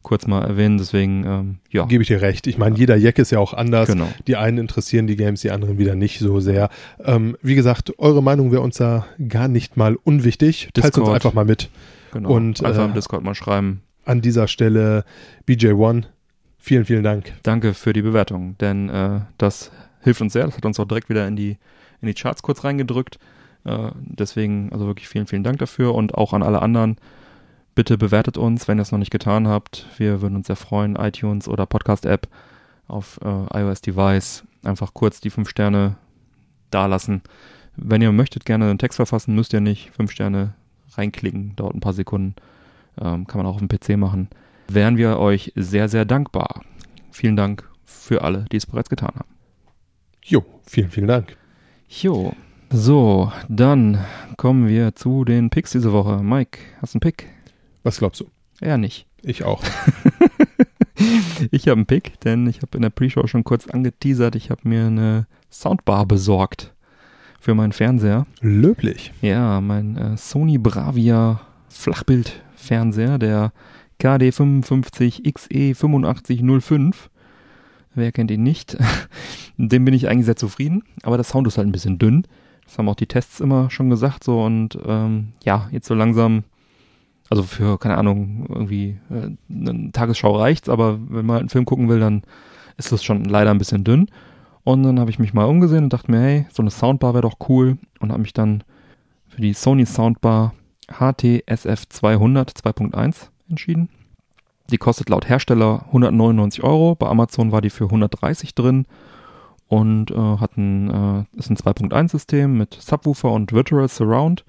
kurz 0.02 0.26
mal 0.26 0.42
erwähnen. 0.44 0.78
Deswegen, 0.78 1.24
ähm, 1.26 1.56
ja, 1.70 1.84
Gebe 1.86 2.02
ich 2.02 2.08
dir 2.08 2.22
recht. 2.22 2.46
Ich 2.46 2.56
meine, 2.58 2.76
jeder 2.76 2.96
Jack 2.96 3.18
ist 3.18 3.30
ja 3.32 3.38
auch 3.38 3.52
anders. 3.54 3.88
genau. 3.88 4.08
Die 4.26 4.36
einen 4.36 4.58
interessieren 4.58 5.06
die 5.06 5.16
Games, 5.16 5.40
die 5.40 5.50
anderen 5.50 5.78
wieder 5.78 5.94
nicht 5.94 6.18
so 6.20 6.40
sehr. 6.40 6.70
Ähm, 7.04 7.36
wie 7.42 7.54
gesagt, 7.54 7.92
eure 7.98 8.22
Meinung 8.22 8.52
wäre 8.52 8.62
uns 8.62 8.76
da 8.76 9.06
gar 9.28 9.48
nicht 9.48 9.76
mal 9.76 9.96
unwichtig. 10.04 10.68
Teilt 10.74 10.86
uns 10.86 10.94
Discord. 10.94 11.14
einfach 11.14 11.34
mal 11.34 11.44
mit. 11.44 11.68
genau. 12.12 12.30
Und, 12.30 12.64
einfach 12.64 12.82
äh, 12.82 12.86
im 12.86 12.94
Discord 12.94 13.22
mal 13.24 13.34
schreiben. 13.34 13.82
An 14.04 14.22
dieser 14.22 14.48
Stelle 14.48 15.04
BJ1, 15.46 16.04
vielen, 16.58 16.84
vielen 16.86 17.02
Dank. 17.02 17.32
Danke 17.42 17.74
für 17.74 17.92
die 17.92 18.00
Bewertung, 18.02 18.56
denn 18.58 18.88
äh, 18.88 19.20
das 19.36 19.70
hilft 20.02 20.20
uns 20.22 20.32
sehr. 20.32 20.46
Das 20.46 20.56
hat 20.56 20.64
uns 20.64 20.80
auch 20.80 20.86
direkt 20.86 21.10
wieder 21.10 21.26
in 21.28 21.36
die, 21.36 21.58
in 22.00 22.06
die 22.06 22.14
Charts 22.14 22.42
kurz 22.42 22.64
reingedrückt. 22.64 23.18
Äh, 23.64 23.90
deswegen, 23.94 24.72
also 24.72 24.86
wirklich 24.86 25.08
vielen, 25.08 25.26
vielen 25.26 25.44
Dank 25.44 25.58
dafür 25.58 25.94
und 25.94 26.14
auch 26.14 26.32
an 26.32 26.42
alle 26.42 26.62
anderen. 26.62 26.96
Bitte 27.74 27.96
bewertet 27.96 28.38
uns, 28.38 28.66
wenn 28.66 28.78
ihr 28.78 28.82
es 28.82 28.92
noch 28.92 28.98
nicht 28.98 29.12
getan 29.12 29.46
habt. 29.46 29.86
Wir 29.98 30.20
würden 30.20 30.36
uns 30.36 30.48
sehr 30.48 30.56
freuen. 30.56 30.96
iTunes 30.96 31.48
oder 31.48 31.66
Podcast-App 31.66 32.28
auf 32.88 33.20
äh, 33.22 33.60
iOS-Device. 33.60 34.44
Einfach 34.64 34.94
kurz 34.94 35.20
die 35.20 35.30
fünf 35.30 35.48
Sterne 35.48 35.96
dalassen. 36.70 37.22
Wenn 37.76 38.02
ihr 38.02 38.10
möchtet, 38.10 38.44
gerne 38.44 38.68
einen 38.68 38.78
Text 38.78 38.96
verfassen, 38.96 39.34
müsst 39.34 39.52
ihr 39.52 39.60
nicht. 39.60 39.90
Fünf 39.92 40.10
Sterne 40.10 40.54
reinklicken, 40.94 41.54
dauert 41.54 41.74
ein 41.74 41.80
paar 41.80 41.92
Sekunden. 41.92 42.34
Ähm, 43.00 43.26
kann 43.26 43.38
man 43.38 43.46
auch 43.46 43.60
auf 43.60 43.64
dem 43.64 43.68
PC 43.68 43.96
machen. 43.96 44.28
Wären 44.66 44.96
wir 44.96 45.18
euch 45.18 45.52
sehr, 45.54 45.88
sehr 45.88 46.04
dankbar. 46.04 46.62
Vielen 47.12 47.36
Dank 47.36 47.68
für 47.84 48.22
alle, 48.22 48.44
die 48.50 48.56
es 48.56 48.66
bereits 48.66 48.90
getan 48.90 49.14
haben. 49.14 49.28
Jo, 50.24 50.44
vielen, 50.66 50.90
vielen 50.90 51.06
Dank. 51.06 51.36
Jo. 51.88 52.32
So, 52.70 53.32
dann 53.48 54.04
kommen 54.36 54.68
wir 54.68 54.94
zu 54.94 55.24
den 55.24 55.50
Picks 55.50 55.72
diese 55.72 55.92
Woche. 55.92 56.22
Mike, 56.22 56.60
hast 56.80 56.94
du 56.94 56.96
einen 56.96 57.00
Pick? 57.00 57.26
Was 57.82 57.98
glaubst 57.98 58.20
du? 58.20 58.26
Er 58.60 58.78
nicht. 58.78 59.06
Ich 59.22 59.44
auch. 59.44 59.62
Ich 61.52 61.68
habe 61.68 61.78
einen 61.78 61.86
Pick, 61.86 62.18
denn 62.20 62.48
ich 62.48 62.60
habe 62.62 62.76
in 62.76 62.82
der 62.82 62.90
Pre-Show 62.90 63.28
schon 63.28 63.44
kurz 63.44 63.68
angeteasert, 63.68 64.34
ich 64.34 64.50
habe 64.50 64.68
mir 64.68 64.86
eine 64.86 65.28
Soundbar 65.50 66.06
besorgt 66.06 66.74
für 67.38 67.54
meinen 67.54 67.70
Fernseher. 67.72 68.26
Löblich. 68.40 69.12
Ja, 69.22 69.60
mein 69.60 69.96
äh, 69.96 70.16
Sony 70.16 70.58
Bravia 70.58 71.40
Flachbildfernseher, 71.68 73.18
der 73.18 73.52
KD55XE8505. 74.00 76.94
Wer 77.98 78.12
kennt 78.12 78.30
ihn 78.30 78.42
nicht? 78.42 78.76
Dem 79.56 79.84
bin 79.84 79.94
ich 79.94 80.08
eigentlich 80.08 80.26
sehr 80.26 80.36
zufrieden, 80.36 80.84
aber 81.02 81.16
der 81.16 81.24
Sound 81.24 81.46
ist 81.48 81.58
halt 81.58 81.66
ein 81.66 81.72
bisschen 81.72 81.98
dünn. 81.98 82.24
Das 82.64 82.78
haben 82.78 82.88
auch 82.88 82.94
die 82.94 83.06
Tests 83.06 83.40
immer 83.40 83.70
schon 83.70 83.90
gesagt 83.90 84.22
so 84.22 84.42
und 84.42 84.78
ähm, 84.86 85.32
ja, 85.42 85.68
jetzt 85.72 85.88
so 85.88 85.94
langsam, 85.94 86.44
also 87.28 87.42
für, 87.42 87.78
keine 87.78 87.96
Ahnung, 87.96 88.46
irgendwie 88.48 88.98
äh, 89.10 89.30
eine 89.50 89.90
Tagesschau 89.90 90.36
reicht's, 90.36 90.68
aber 90.68 90.98
wenn 91.08 91.26
man 91.26 91.34
halt 91.34 91.40
einen 91.42 91.48
Film 91.48 91.64
gucken 91.64 91.88
will, 91.88 91.98
dann 91.98 92.22
ist 92.76 92.92
das 92.92 93.02
schon 93.02 93.24
leider 93.24 93.50
ein 93.50 93.58
bisschen 93.58 93.84
dünn. 93.84 94.08
Und 94.64 94.82
dann 94.82 95.00
habe 95.00 95.10
ich 95.10 95.18
mich 95.18 95.34
mal 95.34 95.46
umgesehen 95.46 95.84
und 95.84 95.92
dachte 95.92 96.10
mir, 96.10 96.20
hey, 96.20 96.46
so 96.52 96.62
eine 96.62 96.70
Soundbar 96.70 97.14
wäre 97.14 97.22
doch 97.22 97.38
cool 97.48 97.78
und 98.00 98.12
habe 98.12 98.20
mich 98.20 98.34
dann 98.34 98.62
für 99.26 99.40
die 99.40 99.54
Sony 99.54 99.86
Soundbar 99.86 100.54
HT-SF200 100.88 102.54
2.1 102.54 103.28
entschieden. 103.48 103.88
Die 104.70 104.78
kostet 104.78 105.08
laut 105.08 105.28
Hersteller 105.28 105.84
199 105.86 106.62
Euro. 106.62 106.94
Bei 106.94 107.06
Amazon 107.08 107.52
war 107.52 107.60
die 107.60 107.70
für 107.70 107.84
130 107.84 108.54
drin 108.54 108.86
und 109.66 110.10
äh, 110.10 110.14
hat 110.14 110.56
ein, 110.56 110.90
äh, 110.90 111.38
ist 111.38 111.50
ein 111.50 111.56
2.1-System 111.56 112.56
mit 112.56 112.74
Subwoofer 112.74 113.32
und 113.32 113.52
Virtual 113.52 113.88
Surround 113.88 114.44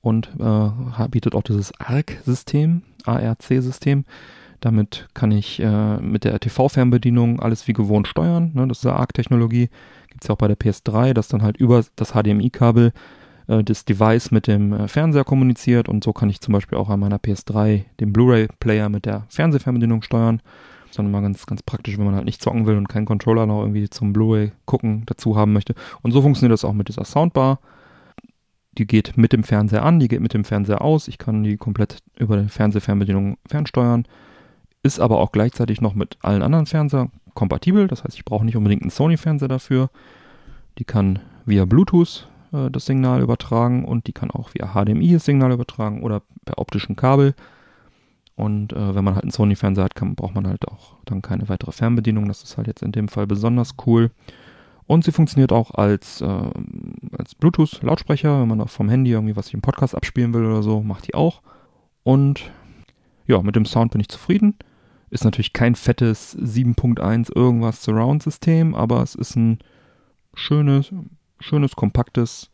und 0.00 0.30
äh, 0.38 1.08
bietet 1.08 1.34
auch 1.34 1.42
dieses 1.42 1.72
ARC-System, 1.80 2.82
ARC-System. 3.04 4.04
Damit 4.60 5.08
kann 5.14 5.30
ich 5.30 5.60
äh, 5.60 5.96
mit 5.98 6.24
der 6.24 6.38
TV-Fernbedienung 6.40 7.40
alles 7.40 7.68
wie 7.68 7.72
gewohnt 7.72 8.08
steuern. 8.08 8.50
Ne? 8.54 8.66
Das 8.66 8.78
ist 8.78 8.86
ARC-Technologie. 8.86 9.70
Gibt 10.08 10.22
es 10.22 10.28
ja 10.28 10.34
auch 10.34 10.38
bei 10.38 10.48
der 10.48 10.58
PS3, 10.58 11.12
dass 11.14 11.28
dann 11.28 11.42
halt 11.42 11.56
über 11.56 11.84
das 11.96 12.12
HDMI-Kabel 12.12 12.92
äh, 13.48 13.64
das 13.64 13.84
Device 13.84 14.30
mit 14.30 14.46
dem 14.46 14.72
äh, 14.72 14.88
Fernseher 14.88 15.24
kommuniziert 15.24 15.88
und 15.88 16.04
so 16.04 16.12
kann 16.12 16.30
ich 16.30 16.40
zum 16.40 16.52
Beispiel 16.52 16.78
auch 16.78 16.88
an 16.88 17.00
meiner 17.00 17.18
PS3 17.18 17.84
den 17.98 18.12
Blu-ray-Player 18.12 18.88
mit 18.88 19.06
der 19.06 19.24
Fernsehfernbedienung 19.28 20.02
steuern. 20.02 20.40
Das 20.82 20.90
ist 20.90 20.98
dann 20.98 21.06
immer 21.06 21.20
ganz, 21.20 21.44
ganz 21.46 21.62
praktisch, 21.62 21.98
wenn 21.98 22.06
man 22.06 22.14
halt 22.14 22.24
nicht 22.24 22.40
zocken 22.40 22.66
will 22.66 22.76
und 22.76 22.88
keinen 22.88 23.06
Controller 23.06 23.46
noch 23.46 23.60
irgendwie 23.60 23.90
zum 23.90 24.12
Blu-ray 24.12 24.52
gucken 24.64 25.02
dazu 25.06 25.36
haben 25.36 25.52
möchte. 25.52 25.74
Und 26.02 26.12
so 26.12 26.22
funktioniert 26.22 26.52
das 26.52 26.64
auch 26.64 26.72
mit 26.72 26.88
dieser 26.88 27.04
Soundbar. 27.04 27.58
Die 28.78 28.86
geht 28.86 29.16
mit 29.16 29.32
dem 29.32 29.42
Fernseher 29.42 29.84
an, 29.84 29.98
die 29.98 30.08
geht 30.08 30.20
mit 30.20 30.34
dem 30.34 30.44
Fernseher 30.44 30.82
aus. 30.82 31.08
Ich 31.08 31.18
kann 31.18 31.42
die 31.42 31.56
komplett 31.56 31.98
über 32.16 32.36
die 32.36 32.48
Fernsehfernbedienung 32.48 33.36
fernsteuern. 33.46 34.06
Ist 34.82 35.00
aber 35.00 35.18
auch 35.18 35.32
gleichzeitig 35.32 35.80
noch 35.80 35.94
mit 35.94 36.16
allen 36.22 36.42
anderen 36.42 36.66
Fernsehern 36.66 37.10
kompatibel. 37.34 37.88
Das 37.88 38.04
heißt, 38.04 38.14
ich 38.14 38.24
brauche 38.24 38.44
nicht 38.44 38.56
unbedingt 38.56 38.82
einen 38.82 38.90
Sony-Fernseher 38.90 39.48
dafür. 39.48 39.90
Die 40.78 40.84
kann 40.84 41.18
via 41.44 41.64
Bluetooth 41.64 42.28
äh, 42.52 42.70
das 42.70 42.86
Signal 42.86 43.22
übertragen 43.22 43.84
und 43.84 44.06
die 44.06 44.12
kann 44.12 44.30
auch 44.30 44.54
via 44.54 44.72
HDMI 44.74 45.12
das 45.12 45.24
Signal 45.24 45.52
übertragen 45.52 46.02
oder 46.02 46.22
per 46.44 46.58
optischen 46.58 46.96
Kabel. 46.96 47.34
Und 48.36 48.72
äh, 48.72 48.94
wenn 48.94 49.04
man 49.04 49.14
halt 49.14 49.24
einen 49.24 49.32
Sony-Fernseher 49.32 49.84
hat, 49.84 49.96
kann, 49.96 50.14
braucht 50.14 50.34
man 50.34 50.46
halt 50.46 50.68
auch 50.68 50.96
dann 51.04 51.22
keine 51.22 51.48
weitere 51.48 51.72
Fernbedienung. 51.72 52.28
Das 52.28 52.44
ist 52.44 52.56
halt 52.56 52.68
jetzt 52.68 52.82
in 52.82 52.92
dem 52.92 53.08
Fall 53.08 53.26
besonders 53.26 53.74
cool. 53.86 54.12
Und 54.86 55.04
sie 55.04 55.12
funktioniert 55.12 55.52
auch 55.52 55.72
als, 55.72 56.20
äh, 56.20 56.50
als 57.18 57.34
Bluetooth-Lautsprecher, 57.34 58.40
wenn 58.40 58.48
man 58.48 58.60
auch 58.60 58.70
vom 58.70 58.88
Handy 58.88 59.10
irgendwie 59.10 59.36
was 59.36 59.48
ich 59.48 59.54
im 59.54 59.60
Podcast 59.60 59.94
abspielen 59.94 60.32
will 60.32 60.44
oder 60.44 60.62
so, 60.62 60.82
macht 60.82 61.08
die 61.08 61.14
auch. 61.14 61.42
Und 62.04 62.50
ja, 63.26 63.42
mit 63.42 63.56
dem 63.56 63.66
Sound 63.66 63.92
bin 63.92 64.00
ich 64.00 64.08
zufrieden. 64.08 64.54
Ist 65.10 65.24
natürlich 65.24 65.52
kein 65.52 65.74
fettes 65.74 66.38
7.1 66.38 67.34
irgendwas 67.34 67.82
Surround-System, 67.82 68.74
aber 68.74 69.02
es 69.02 69.14
ist 69.14 69.36
ein 69.36 69.58
schönes, 70.34 70.92
schönes, 71.40 71.76
kompaktes 71.76 72.50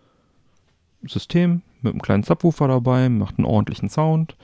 System 1.06 1.62
mit 1.82 1.92
einem 1.92 2.02
kleinen 2.02 2.22
Subwoofer 2.22 2.68
dabei, 2.68 3.08
macht 3.08 3.38
einen 3.38 3.46
ordentlichen 3.46 3.88
Sound, 3.88 4.36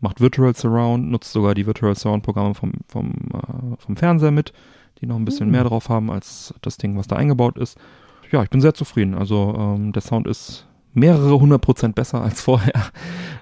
macht 0.00 0.20
Virtual 0.20 0.54
Surround, 0.54 1.10
nutzt 1.10 1.32
sogar 1.32 1.54
die 1.54 1.66
Virtual 1.66 1.94
Surround 1.94 2.22
Programme 2.22 2.54
vom, 2.54 2.72
vom, 2.88 3.12
äh, 3.32 3.76
vom 3.78 3.96
Fernseher 3.96 4.30
mit, 4.30 4.52
die 5.00 5.06
noch 5.06 5.16
ein 5.16 5.24
bisschen 5.24 5.46
mhm. 5.46 5.52
mehr 5.52 5.64
drauf 5.64 5.88
haben 5.88 6.10
als 6.10 6.54
das 6.62 6.76
Ding, 6.76 6.96
was 6.96 7.06
da 7.06 7.16
eingebaut 7.16 7.58
ist. 7.58 7.78
Ja, 8.30 8.42
ich 8.42 8.50
bin 8.50 8.60
sehr 8.60 8.74
zufrieden. 8.74 9.14
Also 9.14 9.54
ähm, 9.58 9.92
der 9.92 10.02
Sound 10.02 10.26
ist 10.26 10.66
mehrere 10.92 11.40
hundert 11.40 11.62
Prozent 11.62 11.94
besser 11.94 12.22
als 12.22 12.40
vorher. 12.40 12.90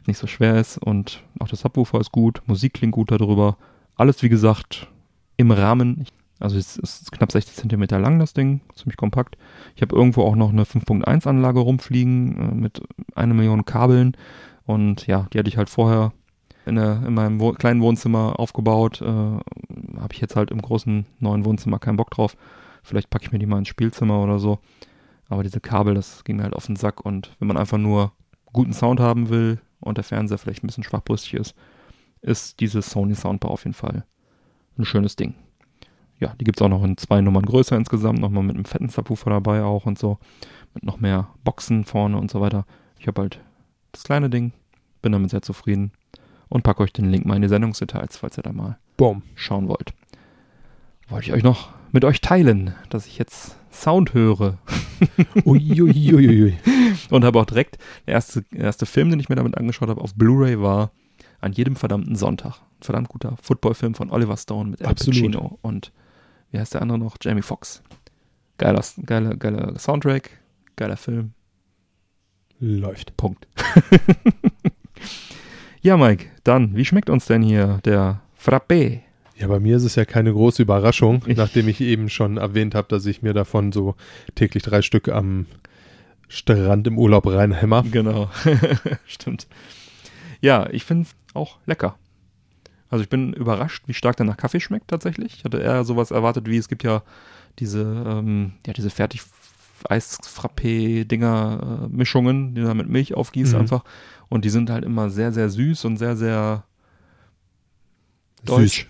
Nicht 0.06 0.18
so 0.18 0.26
schwer 0.26 0.58
ist 0.58 0.78
und 0.78 1.22
auch 1.38 1.48
der 1.48 1.58
Subwoofer 1.58 2.00
ist 2.00 2.12
gut, 2.12 2.42
Musik 2.46 2.74
klingt 2.74 2.94
gut 2.94 3.10
darüber. 3.10 3.56
Alles, 3.96 4.22
wie 4.22 4.28
gesagt, 4.28 4.88
im 5.36 5.50
Rahmen. 5.50 6.06
Also 6.42 6.58
es 6.58 6.76
ist 6.76 7.12
knapp 7.12 7.30
60 7.30 7.54
Zentimeter 7.54 8.00
lang, 8.00 8.18
das 8.18 8.32
Ding, 8.32 8.62
ziemlich 8.74 8.96
kompakt. 8.96 9.38
Ich 9.76 9.82
habe 9.82 9.94
irgendwo 9.94 10.22
auch 10.22 10.34
noch 10.34 10.50
eine 10.50 10.64
5.1 10.64 11.28
Anlage 11.28 11.60
rumfliegen 11.60 12.36
äh, 12.36 12.54
mit 12.54 12.82
einer 13.14 13.32
Million 13.32 13.64
Kabeln. 13.64 14.16
Und 14.64 15.06
ja, 15.06 15.28
die 15.32 15.38
hatte 15.38 15.48
ich 15.48 15.56
halt 15.56 15.70
vorher 15.70 16.12
in, 16.66 16.74
der, 16.74 17.04
in 17.06 17.14
meinem 17.14 17.38
Wo 17.38 17.52
kleinen 17.52 17.80
Wohnzimmer 17.80 18.40
aufgebaut. 18.40 19.00
Äh, 19.00 19.04
habe 19.06 20.12
ich 20.12 20.20
jetzt 20.20 20.34
halt 20.34 20.50
im 20.50 20.60
großen 20.60 21.06
neuen 21.20 21.44
Wohnzimmer 21.44 21.78
keinen 21.78 21.96
Bock 21.96 22.10
drauf. 22.10 22.36
Vielleicht 22.82 23.08
packe 23.08 23.26
ich 23.26 23.32
mir 23.32 23.38
die 23.38 23.46
mal 23.46 23.58
ins 23.58 23.68
Spielzimmer 23.68 24.20
oder 24.20 24.40
so. 24.40 24.58
Aber 25.28 25.44
diese 25.44 25.60
Kabel, 25.60 25.94
das 25.94 26.24
ging 26.24 26.38
mir 26.38 26.42
halt 26.42 26.54
auf 26.54 26.66
den 26.66 26.74
Sack. 26.74 27.06
Und 27.06 27.36
wenn 27.38 27.46
man 27.46 27.56
einfach 27.56 27.78
nur 27.78 28.10
guten 28.52 28.72
Sound 28.72 28.98
haben 28.98 29.28
will 29.28 29.60
und 29.78 29.96
der 29.96 30.04
Fernseher 30.04 30.38
vielleicht 30.38 30.64
ein 30.64 30.66
bisschen 30.66 30.82
schwachbrüstig 30.82 31.34
ist, 31.34 31.54
ist 32.20 32.58
diese 32.58 32.82
Sony 32.82 33.14
Soundbar 33.14 33.52
auf 33.52 33.64
jeden 33.64 33.74
Fall 33.74 34.04
ein 34.76 34.84
schönes 34.84 35.14
Ding 35.14 35.36
ja, 36.22 36.34
die 36.40 36.44
gibt 36.44 36.60
es 36.60 36.64
auch 36.64 36.68
noch 36.68 36.84
in 36.84 36.96
zwei 36.96 37.20
Nummern 37.20 37.44
größer 37.44 37.76
insgesamt, 37.76 38.20
nochmal 38.20 38.44
mit 38.44 38.54
einem 38.54 38.64
fetten 38.64 38.88
Subwoofer 38.88 39.30
dabei 39.30 39.64
auch 39.64 39.86
und 39.86 39.98
so, 39.98 40.18
mit 40.72 40.84
noch 40.84 41.00
mehr 41.00 41.28
Boxen 41.42 41.84
vorne 41.84 42.16
und 42.16 42.30
so 42.30 42.40
weiter. 42.40 42.64
Ich 42.98 43.08
habe 43.08 43.22
halt 43.22 43.40
das 43.90 44.04
kleine 44.04 44.30
Ding, 44.30 44.52
bin 45.02 45.10
damit 45.10 45.30
sehr 45.30 45.42
zufrieden 45.42 45.90
und 46.48 46.62
packe 46.62 46.82
euch 46.84 46.92
den 46.92 47.10
Link 47.10 47.26
mal 47.26 47.34
in 47.34 47.42
die 47.42 47.48
Sendungsdetails, 47.48 48.18
falls 48.18 48.38
ihr 48.38 48.44
da 48.44 48.52
mal 48.52 48.78
Boom. 48.96 49.22
schauen 49.34 49.66
wollt. 49.66 49.92
Wollte 51.08 51.26
ich 51.26 51.32
euch 51.32 51.42
noch 51.42 51.70
mit 51.90 52.04
euch 52.04 52.20
teilen, 52.20 52.72
dass 52.88 53.06
ich 53.06 53.18
jetzt 53.18 53.56
Sound 53.72 54.14
höre. 54.14 54.58
Uiuiuiui. 55.44 56.56
und 57.10 57.24
habe 57.24 57.40
auch 57.40 57.46
direkt, 57.46 57.78
der 58.06 58.14
erste, 58.14 58.44
erste 58.52 58.86
Film, 58.86 59.10
den 59.10 59.18
ich 59.18 59.28
mir 59.28 59.34
damit 59.34 59.58
angeschaut 59.58 59.88
habe, 59.88 60.00
auf 60.00 60.14
Blu-ray 60.14 60.60
war 60.60 60.92
An 61.40 61.52
jedem 61.52 61.74
verdammten 61.74 62.14
Sonntag. 62.14 62.60
Ein 62.78 62.82
verdammt 62.82 63.08
guter 63.08 63.36
Footballfilm 63.42 63.94
von 63.94 64.10
Oliver 64.10 64.36
Stone 64.36 64.70
mit 64.70 64.82
Al 64.82 64.94
Pacino 64.94 65.58
und 65.62 65.90
wie 66.52 66.58
heißt 66.60 66.74
der 66.74 66.82
andere 66.82 66.98
noch? 66.98 67.16
Jamie 67.20 67.42
Foxx. 67.42 67.82
Geiler, 68.58 68.84
geiler, 69.04 69.36
geiler 69.36 69.78
Soundtrack, 69.78 70.30
geiler 70.76 70.96
Film. 70.96 71.32
Läuft. 72.60 73.16
Punkt. 73.16 73.48
ja, 75.80 75.96
Mike, 75.96 76.26
dann, 76.44 76.76
wie 76.76 76.84
schmeckt 76.84 77.10
uns 77.10 77.26
denn 77.26 77.42
hier 77.42 77.80
der 77.84 78.20
Frappé? 78.40 79.00
Ja, 79.36 79.48
bei 79.48 79.58
mir 79.58 79.76
ist 79.76 79.82
es 79.82 79.96
ja 79.96 80.04
keine 80.04 80.32
große 80.32 80.62
Überraschung, 80.62 81.24
nachdem 81.26 81.66
ich 81.66 81.80
eben 81.80 82.08
schon 82.08 82.36
erwähnt 82.36 82.76
habe, 82.76 82.86
dass 82.88 83.06
ich 83.06 83.22
mir 83.22 83.32
davon 83.32 83.72
so 83.72 83.96
täglich 84.36 84.62
drei 84.62 84.82
Stück 84.82 85.08
am 85.08 85.46
Strand 86.28 86.86
im 86.86 86.98
Urlaub 86.98 87.26
reinhämmer. 87.26 87.82
Genau, 87.90 88.30
stimmt. 89.06 89.48
Ja, 90.40 90.68
ich 90.70 90.84
finde 90.84 91.08
es 91.08 91.16
auch 91.34 91.58
lecker. 91.66 91.98
Also 92.92 93.04
ich 93.04 93.08
bin 93.08 93.32
überrascht, 93.32 93.84
wie 93.86 93.94
stark 93.94 94.18
der 94.18 94.26
nach 94.26 94.36
Kaffee 94.36 94.60
schmeckt 94.60 94.88
tatsächlich. 94.88 95.36
Ich 95.38 95.44
hatte 95.44 95.56
eher 95.56 95.82
sowas 95.82 96.10
erwartet, 96.10 96.46
wie 96.46 96.58
es 96.58 96.68
gibt 96.68 96.82
ja 96.82 97.02
diese, 97.58 97.80
ähm, 97.80 98.52
ja, 98.66 98.74
diese 98.74 98.90
fertig 98.90 99.22
Eisfrappé-Dinger, 99.88 101.86
äh, 101.86 101.88
Mischungen, 101.88 102.54
die 102.54 102.60
du 102.60 102.66
da 102.66 102.74
mit 102.74 102.90
Milch 102.90 103.14
aufgießt 103.14 103.54
mhm. 103.54 103.60
einfach. 103.60 103.82
Und 104.28 104.44
die 104.44 104.50
sind 104.50 104.68
halt 104.68 104.84
immer 104.84 105.08
sehr, 105.08 105.32
sehr 105.32 105.48
süß 105.48 105.86
und 105.86 105.96
sehr, 105.96 106.16
sehr 106.16 106.64
deutsch. 108.44 108.86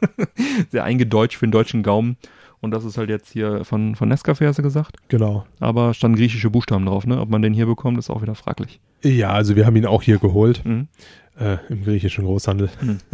sehr 0.70 0.84
eingedeutscht 0.84 1.38
für 1.38 1.46
den 1.46 1.52
deutschen 1.52 1.82
Gaumen. 1.82 2.18
Und 2.60 2.72
das 2.72 2.84
ist 2.84 2.98
halt 2.98 3.08
jetzt 3.08 3.32
hier 3.32 3.64
von, 3.64 3.94
von 3.94 4.12
Nescafé, 4.12 4.48
hast 4.48 4.58
du 4.58 4.62
gesagt? 4.62 4.98
Genau. 5.08 5.46
Aber 5.60 5.94
standen 5.94 6.18
griechische 6.18 6.50
Buchstaben 6.50 6.84
drauf, 6.84 7.06
ne? 7.06 7.18
Ob 7.18 7.30
man 7.30 7.40
den 7.40 7.54
hier 7.54 7.64
bekommt, 7.64 7.96
ist 7.96 8.10
auch 8.10 8.20
wieder 8.20 8.34
fraglich. 8.34 8.80
Ja, 9.02 9.30
also 9.30 9.56
wir 9.56 9.64
haben 9.64 9.76
ihn 9.76 9.86
auch 9.86 10.02
hier 10.02 10.18
geholt. 10.18 10.62
Mhm. 10.66 10.88
Äh, 11.40 11.56
Im 11.68 11.84
griechischen 11.84 12.24
Großhandel. 12.24 12.70
Mhm. 12.80 12.98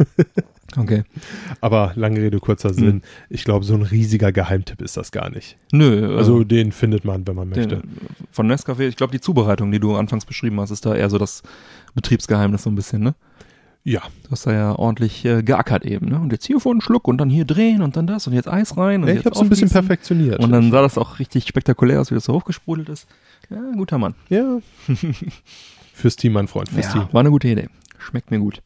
Okay. 0.75 1.03
Aber 1.61 1.93
lange 1.95 2.19
Rede, 2.19 2.39
kurzer 2.39 2.73
Sinn. 2.73 2.95
Mhm. 2.95 3.01
Ich 3.29 3.45
glaube, 3.45 3.63
so 3.63 3.73
ein 3.73 3.83
riesiger 3.83 4.33
Geheimtipp 4.33 4.81
ist 4.81 4.97
das 4.97 5.11
gar 5.11 5.29
nicht. 5.29 5.57
Nö. 5.71 6.17
Also 6.17 6.41
äh, 6.41 6.45
den 6.45 6.73
findet 6.73 7.05
man, 7.05 7.25
wenn 7.25 7.37
man 7.37 7.47
möchte. 7.47 7.77
Den, 7.77 7.83
von 8.31 8.51
Nescafé, 8.51 8.87
ich 8.87 8.97
glaube, 8.97 9.11
die 9.11 9.21
Zubereitung, 9.21 9.71
die 9.71 9.79
du 9.79 9.95
anfangs 9.95 10.25
beschrieben 10.25 10.59
hast, 10.59 10.71
ist 10.71 10.85
da 10.85 10.93
eher 10.93 11.09
so 11.09 11.17
das 11.17 11.41
Betriebsgeheimnis 11.95 12.63
so 12.63 12.69
ein 12.69 12.75
bisschen, 12.75 13.01
ne? 13.01 13.15
Ja. 13.85 14.01
Du 14.23 14.31
hast 14.31 14.45
da 14.45 14.51
ja 14.51 14.77
ordentlich 14.77 15.23
äh, 15.23 15.41
geackert 15.41 15.85
eben, 15.85 16.09
ne? 16.09 16.19
Und 16.19 16.33
jetzt 16.33 16.45
hier 16.45 16.59
vor 16.59 16.73
einen 16.73 16.81
Schluck 16.81 17.07
und 17.07 17.17
dann 17.17 17.29
hier 17.29 17.45
drehen 17.45 17.81
und 17.81 17.95
dann 17.95 18.05
das 18.05 18.27
und 18.27 18.33
jetzt 18.33 18.49
Eis 18.49 18.75
rein. 18.75 19.03
Und 19.03 19.07
ja, 19.07 19.15
ich 19.15 19.25
habe 19.25 19.35
es 19.35 19.41
ein 19.41 19.47
bisschen 19.47 19.69
perfektioniert. 19.69 20.43
Und 20.43 20.51
dann 20.51 20.69
sah 20.69 20.81
das 20.81 20.97
auch 20.97 21.19
richtig 21.19 21.47
spektakulär 21.47 22.01
aus, 22.01 22.11
wie 22.11 22.15
das 22.15 22.25
so 22.25 22.33
hochgesprudelt 22.33 22.89
ist. 22.89 23.07
Ja, 23.49 23.61
guter 23.77 23.97
Mann. 23.97 24.15
Ja. 24.27 24.59
fürs 25.93 26.17
Team, 26.17 26.33
mein 26.33 26.49
Freund, 26.49 26.67
fürs 26.67 26.87
ja, 26.87 26.91
Team. 26.91 27.07
War 27.13 27.21
eine 27.21 27.31
gute 27.31 27.47
Idee. 27.47 27.69
Schmeckt 28.07 28.31
mir 28.31 28.39
gut. 28.39 28.61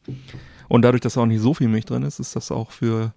Und 0.68 0.82
dadurch, 0.82 1.00
dass 1.00 1.18
auch 1.18 1.26
nicht 1.26 1.40
so 1.40 1.52
viel 1.52 1.68
Milch 1.68 1.84
drin 1.84 2.04
ist, 2.04 2.20
ist 2.20 2.36
das 2.36 2.52
auch 2.52 2.70
für 2.70 3.12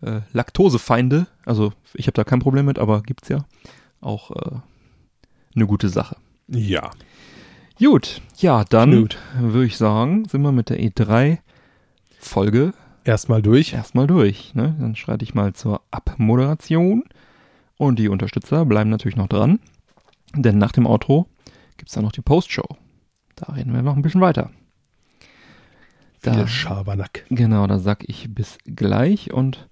äh, 0.00 0.20
Laktosefeinde, 0.32 1.26
also 1.44 1.72
ich 1.94 2.06
habe 2.06 2.14
da 2.14 2.24
kein 2.24 2.38
Problem 2.38 2.66
mit, 2.66 2.78
aber 2.78 3.02
gibt's 3.02 3.28
ja 3.28 3.44
auch 4.00 4.30
äh, 4.30 4.60
eine 5.56 5.66
gute 5.66 5.88
Sache. 5.88 6.16
Ja. 6.46 6.90
Gut, 7.80 8.22
ja, 8.36 8.64
dann 8.64 9.08
würde 9.38 9.66
ich 9.66 9.76
sagen, 9.76 10.26
sind 10.28 10.42
wir 10.42 10.52
mit 10.52 10.70
der 10.70 10.78
E3 10.78 11.38
Folge 12.18 12.72
Erstmal 13.04 13.42
durch. 13.42 13.72
erstmal 13.72 14.06
durch. 14.06 14.54
Ne? 14.54 14.76
Dann 14.80 14.96
schreite 14.96 15.24
ich 15.24 15.34
mal 15.34 15.52
zur 15.52 15.82
Abmoderation. 15.90 17.04
Und 17.76 17.98
die 17.98 18.08
Unterstützer 18.08 18.64
bleiben 18.64 18.88
natürlich 18.90 19.16
noch 19.16 19.28
dran. 19.28 19.58
Denn 20.34 20.58
nach 20.58 20.72
dem 20.72 20.86
Outro 20.86 21.26
gibt's 21.76 21.94
dann 21.94 22.04
noch 22.04 22.12
die 22.12 22.22
Postshow. 22.22 22.76
Da 23.34 23.52
reden 23.52 23.74
wir 23.74 23.82
noch 23.82 23.96
ein 23.96 24.02
bisschen 24.02 24.22
weiter. 24.22 24.50
Da, 26.22 26.46
Schabernack. 26.46 27.24
genau, 27.30 27.66
da 27.66 27.78
sag 27.78 28.08
ich 28.08 28.34
bis 28.34 28.58
gleich 28.64 29.32
und 29.32 29.68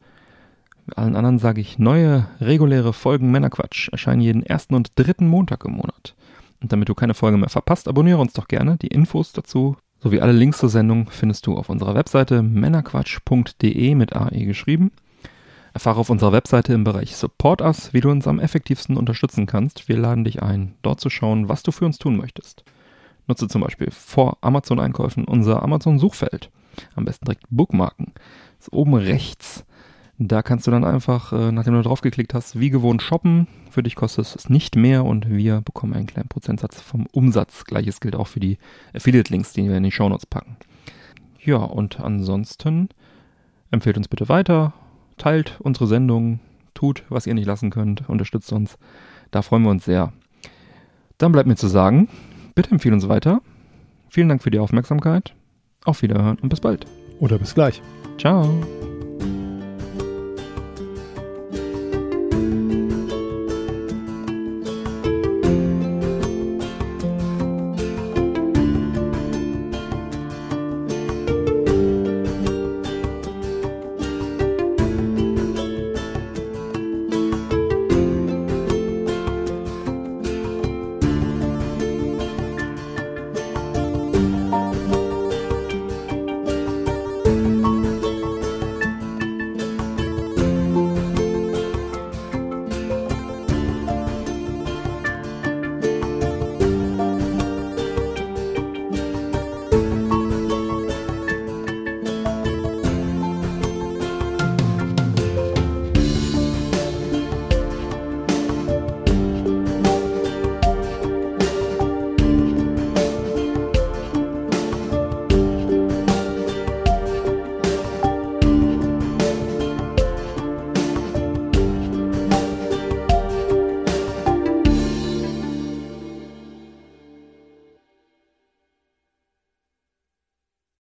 allen 0.95 1.17
anderen 1.17 1.39
sage 1.39 1.61
ich, 1.61 1.79
neue 1.79 2.29
reguläre 2.41 2.93
Folgen 2.93 3.31
Männerquatsch 3.31 3.89
erscheinen 3.91 4.21
jeden 4.21 4.43
ersten 4.45 4.75
und 4.75 4.93
dritten 4.97 5.27
Montag 5.27 5.65
im 5.65 5.73
Monat. 5.73 6.15
Und 6.61 6.73
damit 6.73 6.89
du 6.89 6.95
keine 6.95 7.15
Folge 7.15 7.39
mehr 7.39 7.49
verpasst, 7.49 7.89
abonniere 7.89 8.19
uns 8.19 8.35
doch 8.35 8.49
gerne. 8.49 8.77
Die 8.77 8.89
Infos 8.89 9.33
dazu 9.33 9.77
sowie 10.01 10.21
alle 10.21 10.33
Links 10.33 10.59
zur 10.59 10.69
Sendung 10.69 11.09
findest 11.11 11.47
du 11.47 11.57
auf 11.57 11.71
unserer 11.71 11.95
Webseite 11.95 12.43
männerquatsch.de 12.43 13.95
mit 13.95 14.15
AE 14.15 14.45
geschrieben. 14.45 14.93
Erfahre 15.73 16.01
auf 16.01 16.11
unserer 16.11 16.33
Webseite 16.33 16.73
im 16.73 16.85
Bereich 16.85 17.17
Support 17.17 17.61
Us, 17.61 17.93
wie 17.93 18.01
du 18.01 18.11
uns 18.11 18.29
am 18.29 18.39
effektivsten 18.39 18.97
unterstützen 18.97 19.47
kannst. 19.47 19.89
Wir 19.89 19.97
laden 19.97 20.25
dich 20.25 20.43
ein, 20.43 20.75
dort 20.83 21.01
zu 21.01 21.11
schauen, 21.11 21.49
was 21.49 21.63
du 21.63 21.73
für 21.73 21.87
uns 21.87 21.99
tun 21.99 22.17
möchtest. 22.17 22.65
Nutze 23.27 23.49
zum 23.49 23.63
Beispiel 23.63 23.91
vor 23.91 24.39
Amazon-Einkäufen 24.41 25.25
unser 25.25 25.63
Amazon-Suchfeld. 25.63 26.51
Am 26.95 27.05
besten 27.05 27.25
direkt 27.25 27.45
Bookmarken. 27.51 28.13
Das 28.59 28.69
ist 28.69 28.73
oben 28.73 28.95
rechts. 28.95 29.65
Da 30.19 30.43
kannst 30.43 30.67
du 30.67 30.71
dann 30.71 30.85
einfach, 30.85 31.33
äh, 31.33 31.51
nachdem 31.51 31.75
du 31.75 31.83
draufgeklickt 31.83 32.35
hast, 32.35 32.61
wie 32.61 32.71
gewohnt 32.71 33.03
shoppen. 33.03 33.49
Für 33.71 33.83
dich 33.83 33.97
kostet 33.97 34.35
es 34.35 34.49
nicht 34.49 34.77
mehr 34.77 35.05
und 35.05 35.29
wir 35.29 35.61
bekommen 35.61 35.95
einen 35.95 36.07
kleinen 36.07 36.29
Prozentsatz 36.29 36.81
vom 36.81 37.07
Umsatz. 37.13 37.65
Gleiches 37.65 38.01
gilt 38.01 38.15
auch 38.15 38.29
für 38.29 38.41
die 38.41 38.59
Affiliate-Links, 38.95 39.53
die 39.55 39.69
wir 39.69 39.77
in 39.77 39.83
die 39.83 39.91
Shownotes 39.91 40.27
packen. 40.27 40.57
Ja, 41.41 41.57
und 41.57 41.99
ansonsten 41.99 42.89
empfehlt 43.73 43.97
uns 43.97 44.07
bitte 44.07 44.29
weiter, 44.29 44.73
teilt 45.19 45.59
unsere 45.61 45.89
Sendung, 45.89 46.39
tut, 46.75 47.03
was 47.09 47.27
ihr 47.27 47.35
nicht 47.35 47.47
lassen 47.47 47.71
könnt, 47.71 48.09
unterstützt 48.09 48.53
uns. 48.53 48.79
Da 49.33 49.43
freuen 49.43 49.65
wir 49.65 49.71
uns 49.71 49.85
sehr. 49.85 50.13
Dann 51.19 51.33
bleibt 51.33 51.49
mir 51.49 51.57
zu 51.57 51.67
sagen, 51.67 52.09
bitte 52.55 52.71
empfehlen 52.71 52.95
uns 52.95 53.09
weiter. 53.09 53.41
Vielen 54.09 54.29
Dank 54.29 54.43
für 54.43 54.51
die 54.51 54.59
Aufmerksamkeit. 54.59 55.35
Auf 55.85 56.03
Wiederhören 56.03 56.39
und 56.39 56.49
bis 56.49 56.61
bald. 56.61 56.87
Oder 57.21 57.39
bis 57.39 57.55
gleich. 57.55 57.83
Ciao. 58.19 58.49